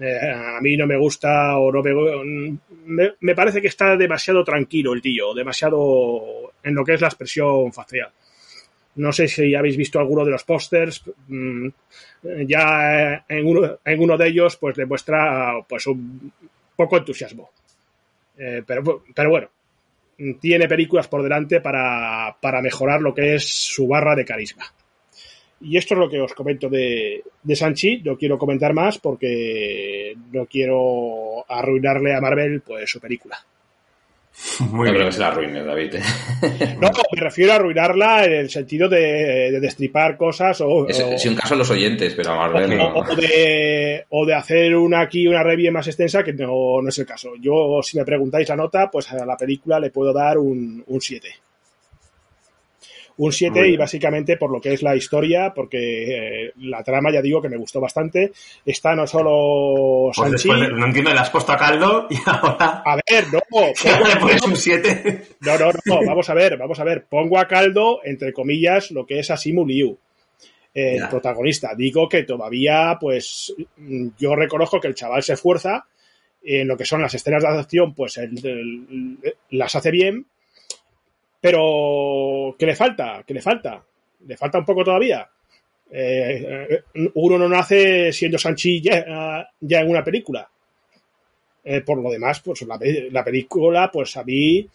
Eh, 0.00 0.30
a 0.30 0.60
mí 0.60 0.76
no 0.76 0.86
me 0.86 0.96
gusta 0.96 1.58
o 1.58 1.70
no 1.70 1.82
me, 1.82 1.92
me, 2.86 3.12
me, 3.20 3.34
parece 3.34 3.60
que 3.60 3.68
está 3.68 3.94
demasiado 3.96 4.42
tranquilo 4.42 4.94
el 4.94 5.02
tío, 5.02 5.34
demasiado 5.34 6.52
en 6.62 6.74
lo 6.74 6.84
que 6.84 6.94
es 6.94 7.00
la 7.00 7.08
expresión 7.08 7.72
facial. 7.72 8.10
No 8.94 9.12
sé 9.12 9.26
si 9.26 9.54
habéis 9.54 9.76
visto 9.76 9.98
alguno 9.98 10.24
de 10.24 10.30
los 10.30 10.44
pósters. 10.44 11.02
Mm, 11.28 11.68
ya 12.46 13.24
en 13.28 13.46
uno, 13.46 14.18
de 14.18 14.28
ellos, 14.28 14.56
pues 14.56 14.76
le 14.76 14.86
muestra 14.86 15.54
pues 15.68 15.86
un 15.86 16.32
poco 16.76 16.98
entusiasmo. 16.98 17.50
Eh, 18.38 18.62
pero, 18.66 19.04
pero 19.14 19.30
bueno, 19.30 19.48
tiene 20.40 20.68
películas 20.68 21.08
por 21.08 21.22
delante 21.22 21.60
para, 21.60 22.36
para 22.40 22.60
mejorar 22.60 23.00
lo 23.00 23.14
que 23.14 23.34
es 23.34 23.48
su 23.48 23.86
barra 23.86 24.14
de 24.14 24.24
carisma. 24.24 24.64
Y 25.60 25.76
esto 25.76 25.94
es 25.94 26.00
lo 26.00 26.10
que 26.10 26.20
os 26.20 26.34
comento 26.34 26.68
de, 26.68 27.22
de 27.42 27.56
Sanchi. 27.56 28.02
No 28.02 28.18
quiero 28.18 28.36
comentar 28.36 28.74
más 28.74 28.98
porque 28.98 30.14
no 30.32 30.46
quiero 30.46 31.44
arruinarle 31.48 32.14
a 32.14 32.20
Marvel 32.20 32.62
pues 32.62 32.90
su 32.90 33.00
película. 33.00 33.38
Muy 34.70 34.88
no 34.88 34.94
creo 34.94 35.06
que 35.06 35.12
se 35.12 35.20
la 35.20 35.28
arruine, 35.28 35.62
David. 35.62 35.94
¿eh? 35.96 36.76
No, 36.80 36.90
me 36.90 37.20
refiero 37.20 37.52
a 37.52 37.56
arruinarla 37.56 38.24
en 38.24 38.32
el 38.32 38.50
sentido 38.50 38.88
de, 38.88 39.50
de 39.52 39.60
destripar 39.60 40.16
cosas 40.16 40.60
o... 40.60 40.88
Es, 40.88 41.00
o, 41.00 41.16
si 41.18 41.28
un 41.28 41.36
caso 41.36 41.54
los 41.54 41.70
oyentes, 41.70 42.14
pero 42.14 42.32
a 42.32 42.36
Marvel 42.36 42.72
o, 42.72 42.76
no. 42.76 42.94
o 43.00 43.16
de, 43.16 44.04
o 44.08 44.26
de 44.26 44.34
hacer 44.34 44.74
una 44.74 45.00
aquí 45.00 45.26
una 45.26 45.42
review 45.42 45.72
más 45.72 45.86
extensa, 45.86 46.22
que 46.22 46.32
no, 46.32 46.80
no 46.82 46.88
es 46.88 46.98
el 46.98 47.06
caso. 47.06 47.32
Yo, 47.40 47.80
si 47.82 47.98
me 47.98 48.04
preguntáis 48.04 48.48
la 48.48 48.56
nota, 48.56 48.90
pues 48.90 49.10
a 49.12 49.24
la 49.24 49.36
película 49.36 49.78
le 49.78 49.90
puedo 49.90 50.12
dar 50.12 50.38
un 50.38 50.84
7 50.86 51.28
un 51.28 51.51
7 53.16 53.68
y 53.68 53.76
básicamente 53.76 54.36
por 54.36 54.50
lo 54.50 54.60
que 54.60 54.72
es 54.72 54.82
la 54.82 54.96
historia, 54.96 55.52
porque 55.54 56.46
eh, 56.46 56.52
la 56.56 56.82
trama 56.82 57.12
ya 57.12 57.22
digo 57.22 57.40
que 57.40 57.48
me 57.48 57.56
gustó 57.56 57.80
bastante. 57.80 58.32
Está 58.64 58.94
no 58.94 59.06
solo 59.06 60.10
pues 60.14 60.16
Sanchi... 60.16 60.48
después 60.48 60.72
no 60.72 60.86
entiendo, 60.86 61.12
le 61.12 61.20
has 61.20 61.30
puesto 61.30 61.52
a 61.52 61.56
caldo 61.56 62.06
y 62.10 62.16
ahora... 62.26 62.82
A 62.84 62.96
ver, 62.96 63.24
no. 63.32 63.40
Pongo, 63.50 64.08
le 64.08 64.16
pones 64.16 64.42
un 64.42 64.56
7. 64.56 65.22
No, 65.40 65.58
no, 65.58 65.70
no, 65.84 66.00
vamos 66.06 66.28
a 66.30 66.34
ver, 66.34 66.56
vamos 66.56 66.78
a 66.80 66.84
ver. 66.84 67.04
Pongo 67.08 67.38
a 67.38 67.46
caldo, 67.46 68.00
entre 68.04 68.32
comillas, 68.32 68.90
lo 68.90 69.06
que 69.06 69.18
es 69.18 69.30
Asimu 69.30 69.66
Liu. 69.66 69.98
El 70.74 71.06
protagonista. 71.08 71.74
Digo 71.76 72.08
que 72.08 72.22
todavía, 72.22 72.96
pues, 72.98 73.54
yo 74.18 74.34
reconozco 74.34 74.80
que 74.80 74.88
el 74.88 74.94
chaval 74.94 75.22
se 75.22 75.34
esfuerza 75.34 75.84
en 76.42 76.66
lo 76.66 76.76
que 76.76 76.84
son 76.84 77.02
las 77.02 77.14
escenas 77.14 77.42
de 77.42 77.48
acción, 77.48 77.94
pues 77.94 78.18
las 79.50 79.76
hace 79.76 79.90
bien, 79.90 80.26
pero, 81.42 82.54
¿qué 82.56 82.66
le 82.66 82.76
falta? 82.76 83.24
¿Qué 83.26 83.34
le 83.34 83.42
falta? 83.42 83.84
¿Le 84.28 84.36
falta 84.36 84.58
un 84.58 84.64
poco 84.64 84.84
todavía? 84.84 85.28
Eh, 85.90 86.84
uno 87.14 87.36
no 87.36 87.48
nace 87.48 88.12
siendo 88.12 88.38
Sanchi 88.38 88.80
ya, 88.80 89.44
ya 89.58 89.80
en 89.80 89.90
una 89.90 90.04
película. 90.04 90.48
Eh, 91.64 91.80
por 91.80 92.00
lo 92.00 92.10
demás, 92.12 92.40
pues 92.42 92.62
la, 92.62 92.78
la, 93.10 93.24
película, 93.24 93.90
pues 93.90 94.16
a 94.16 94.22
mí, 94.22 94.68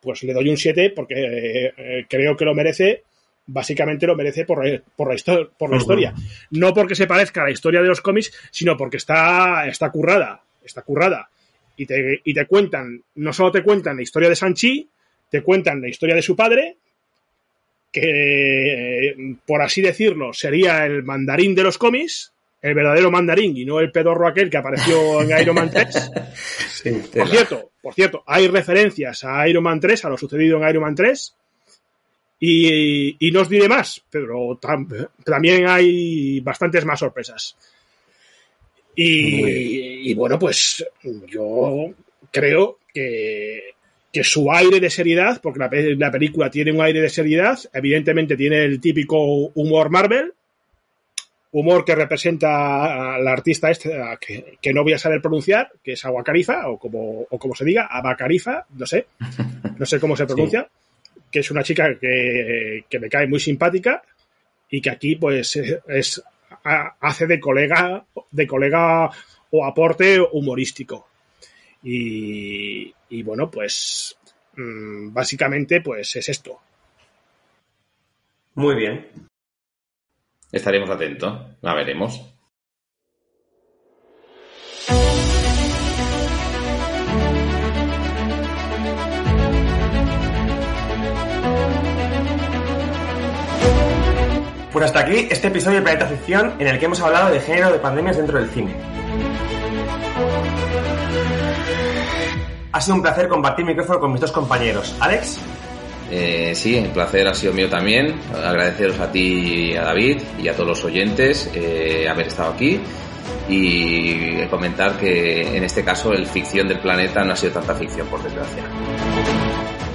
pues 0.00 0.22
le 0.22 0.32
doy 0.32 0.48
un 0.48 0.56
7 0.56 0.94
porque 0.96 1.72
eh, 1.76 2.06
creo 2.08 2.34
que 2.34 2.46
lo 2.46 2.54
merece. 2.54 3.02
Básicamente 3.46 4.06
lo 4.06 4.16
merece 4.16 4.46
por, 4.46 4.64
por, 4.96 5.12
la, 5.12 5.48
por 5.58 5.70
la 5.70 5.76
historia. 5.76 6.14
No 6.52 6.72
porque 6.72 6.94
se 6.94 7.06
parezca 7.06 7.42
a 7.42 7.44
la 7.44 7.50
historia 7.50 7.82
de 7.82 7.88
los 7.88 8.00
cómics, 8.00 8.32
sino 8.50 8.78
porque 8.78 8.96
está, 8.96 9.66
está 9.66 9.90
currada. 9.90 10.42
Está 10.64 10.80
currada. 10.80 11.28
Y 11.76 11.84
te, 11.84 12.22
y 12.24 12.32
te 12.32 12.46
cuentan, 12.46 13.02
no 13.16 13.32
solo 13.34 13.52
te 13.52 13.62
cuentan 13.62 13.96
la 13.96 14.02
historia 14.02 14.30
de 14.30 14.36
Sanchi, 14.36 14.88
te 15.30 15.42
cuentan 15.42 15.80
la 15.80 15.88
historia 15.88 16.14
de 16.14 16.22
su 16.22 16.36
padre, 16.36 16.76
que 17.92 19.36
por 19.46 19.62
así 19.62 19.80
decirlo 19.82 20.32
sería 20.32 20.84
el 20.84 21.02
mandarín 21.02 21.54
de 21.54 21.62
los 21.62 21.78
cómics, 21.78 22.32
el 22.60 22.74
verdadero 22.74 23.10
mandarín 23.10 23.56
y 23.56 23.64
no 23.64 23.78
el 23.78 23.92
pedorro 23.92 24.26
aquel 24.26 24.48
que 24.48 24.56
apareció 24.56 25.22
en 25.22 25.38
Iron 25.40 25.54
Man 25.54 25.70
3. 25.70 26.10
Sí, 26.70 26.90
por 27.14 27.28
cierto, 27.28 27.70
por 27.82 27.94
cierto, 27.94 28.22
hay 28.26 28.48
referencias 28.48 29.22
a 29.24 29.46
Iron 29.48 29.62
Man 29.62 29.80
3, 29.80 30.04
a 30.04 30.08
lo 30.08 30.16
sucedido 30.16 30.56
en 30.56 30.68
Iron 30.68 30.82
Man 30.82 30.94
3. 30.94 31.36
Y, 32.40 33.28
y 33.28 33.30
no 33.30 33.42
os 33.42 33.48
diré 33.48 33.68
más, 33.68 34.02
pero 34.10 34.58
tam, 34.60 34.88
también 35.24 35.66
hay 35.66 36.40
bastantes 36.40 36.84
más 36.84 36.98
sorpresas. 36.98 37.56
Y, 38.96 40.10
y, 40.10 40.14
bueno, 40.14 40.38
pues 40.38 40.84
yo 41.26 41.92
creo 42.30 42.78
que 42.92 43.74
que 44.14 44.22
su 44.22 44.50
aire 44.52 44.78
de 44.78 44.90
seriedad, 44.90 45.40
porque 45.42 45.58
la, 45.58 45.68
la, 45.98 46.10
película 46.12 46.48
tiene 46.48 46.70
un 46.70 46.80
aire 46.80 47.00
de 47.00 47.08
seriedad, 47.08 47.58
evidentemente 47.72 48.36
tiene 48.36 48.62
el 48.62 48.80
típico 48.80 49.18
humor 49.20 49.90
Marvel, 49.90 50.32
humor 51.50 51.84
que 51.84 51.96
representa 51.96 53.14
a 53.14 53.18
la 53.18 53.32
artista 53.32 53.72
esta, 53.72 54.16
que, 54.18 54.56
que, 54.62 54.72
no 54.72 54.84
voy 54.84 54.92
a 54.92 54.98
saber 54.98 55.20
pronunciar, 55.20 55.72
que 55.82 55.94
es 55.94 56.04
Aguacarifa, 56.04 56.68
o 56.68 56.78
como, 56.78 57.26
o 57.28 57.38
como 57.40 57.56
se 57.56 57.64
diga, 57.64 57.88
Abacarifa, 57.90 58.64
no 58.78 58.86
sé, 58.86 59.08
no 59.78 59.84
sé 59.84 59.98
cómo 59.98 60.14
se 60.14 60.26
pronuncia, 60.26 60.62
sí. 60.62 61.20
que 61.32 61.40
es 61.40 61.50
una 61.50 61.64
chica 61.64 61.98
que, 62.00 62.84
que, 62.88 63.00
me 63.00 63.08
cae 63.08 63.26
muy 63.26 63.40
simpática 63.40 64.00
y 64.70 64.80
que 64.80 64.90
aquí 64.90 65.16
pues 65.16 65.56
es, 65.56 65.78
es 65.88 66.22
hace 67.00 67.26
de 67.26 67.40
colega, 67.40 68.04
de 68.30 68.46
colega 68.46 69.10
o 69.50 69.64
aporte 69.64 70.20
humorístico. 70.20 71.08
Y, 71.84 72.94
y 73.10 73.22
bueno, 73.22 73.50
pues 73.50 74.16
mmm, 74.56 75.12
básicamente 75.12 75.80
pues 75.82 76.16
es 76.16 76.28
esto. 76.28 76.58
Muy 78.54 78.74
bien. 78.74 79.10
Estaremos 80.50 80.88
atentos, 80.88 81.56
la 81.60 81.74
veremos. 81.74 82.34
Pues 94.72 94.86
hasta 94.86 95.00
aquí 95.00 95.28
este 95.30 95.48
episodio 95.48 95.78
de 95.78 95.82
Planeta 95.82 96.06
Ficción 96.06 96.60
en 96.60 96.66
el 96.66 96.80
que 96.80 96.86
hemos 96.86 97.00
hablado 97.00 97.32
de 97.32 97.38
género 97.38 97.70
de 97.70 97.78
pandemias 97.78 98.16
dentro 98.16 98.40
del 98.40 98.50
cine. 98.50 98.74
Ha 102.74 102.80
sido 102.80 102.96
un 102.96 103.02
placer 103.02 103.28
compartir 103.28 103.64
micrófono 103.64 104.00
con 104.00 104.10
mis 104.10 104.20
dos 104.20 104.32
compañeros. 104.32 104.96
¿Alex? 104.98 105.38
Eh, 106.10 106.52
sí, 106.56 106.76
el 106.76 106.90
placer 106.90 107.28
ha 107.28 107.32
sido 107.32 107.52
mío 107.52 107.68
también. 107.70 108.20
Agradeceros 108.34 108.98
a 108.98 109.12
ti, 109.12 109.76
a 109.76 109.84
David 109.84 110.20
y 110.42 110.48
a 110.48 110.54
todos 110.54 110.70
los 110.70 110.84
oyentes 110.84 111.48
eh, 111.54 112.08
haber 112.10 112.26
estado 112.26 112.52
aquí 112.52 112.80
y 113.48 114.44
comentar 114.46 114.98
que 114.98 115.56
en 115.56 115.62
este 115.62 115.84
caso 115.84 116.12
el 116.12 116.26
ficción 116.26 116.66
del 116.66 116.80
planeta 116.80 117.22
no 117.22 117.34
ha 117.34 117.36
sido 117.36 117.52
tanta 117.52 117.76
ficción, 117.76 118.08
por 118.08 118.20
desgracia. 118.24 118.64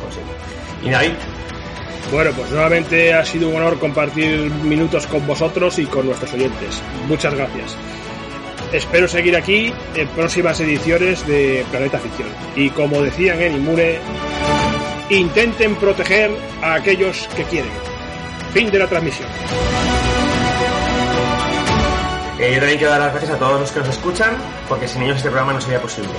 Pues 0.01 0.15
sí. 0.15 0.87
¿Y 0.87 0.89
David? 0.89 1.11
Bueno, 2.13 2.31
pues 2.31 2.49
nuevamente 2.49 3.13
ha 3.13 3.25
sido 3.25 3.49
un 3.49 3.57
honor 3.57 3.77
compartir 3.77 4.49
minutos 4.63 5.05
con 5.05 5.27
vosotros 5.27 5.77
y 5.79 5.85
con 5.85 6.05
nuestros 6.05 6.33
oyentes. 6.33 6.81
Muchas 7.09 7.33
gracias. 7.33 7.75
Espero 8.71 9.07
seguir 9.07 9.35
aquí 9.35 9.73
en 9.95 10.07
próximas 10.09 10.59
ediciones 10.59 11.25
de 11.25 11.65
Planeta 11.71 11.97
Ficción. 11.97 12.29
Y 12.55 12.69
como 12.69 13.01
decían 13.01 13.41
en 13.41 13.55
Inmune, 13.55 13.99
intenten 15.09 15.75
proteger 15.75 16.31
a 16.61 16.75
aquellos 16.75 17.27
que 17.35 17.43
quieren. 17.45 17.71
Fin 18.53 18.69
de 18.69 18.79
la 18.79 18.87
transmisión. 18.87 19.27
Eh, 22.39 22.53
yo 22.53 22.59
también 22.59 22.77
quiero 22.77 22.91
dar 22.91 23.01
las 23.01 23.11
gracias 23.11 23.31
a 23.31 23.39
todos 23.39 23.59
los 23.59 23.71
que 23.71 23.79
nos 23.79 23.89
escuchan, 23.89 24.37
porque 24.69 24.87
sin 24.87 25.01
ellos 25.01 25.17
este 25.17 25.29
programa 25.29 25.53
no 25.53 25.61
sería 25.61 25.81
posible. 25.81 26.11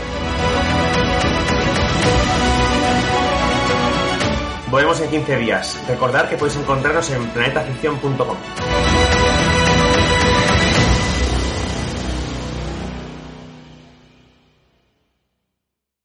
Volvemos 4.71 5.01
en 5.01 5.11
15 5.11 5.37
días. 5.39 5.83
Recordad 5.89 6.29
que 6.29 6.37
podéis 6.37 6.59
encontrarnos 6.59 7.11
en 7.11 7.27
planetaficción.com. 7.31 8.37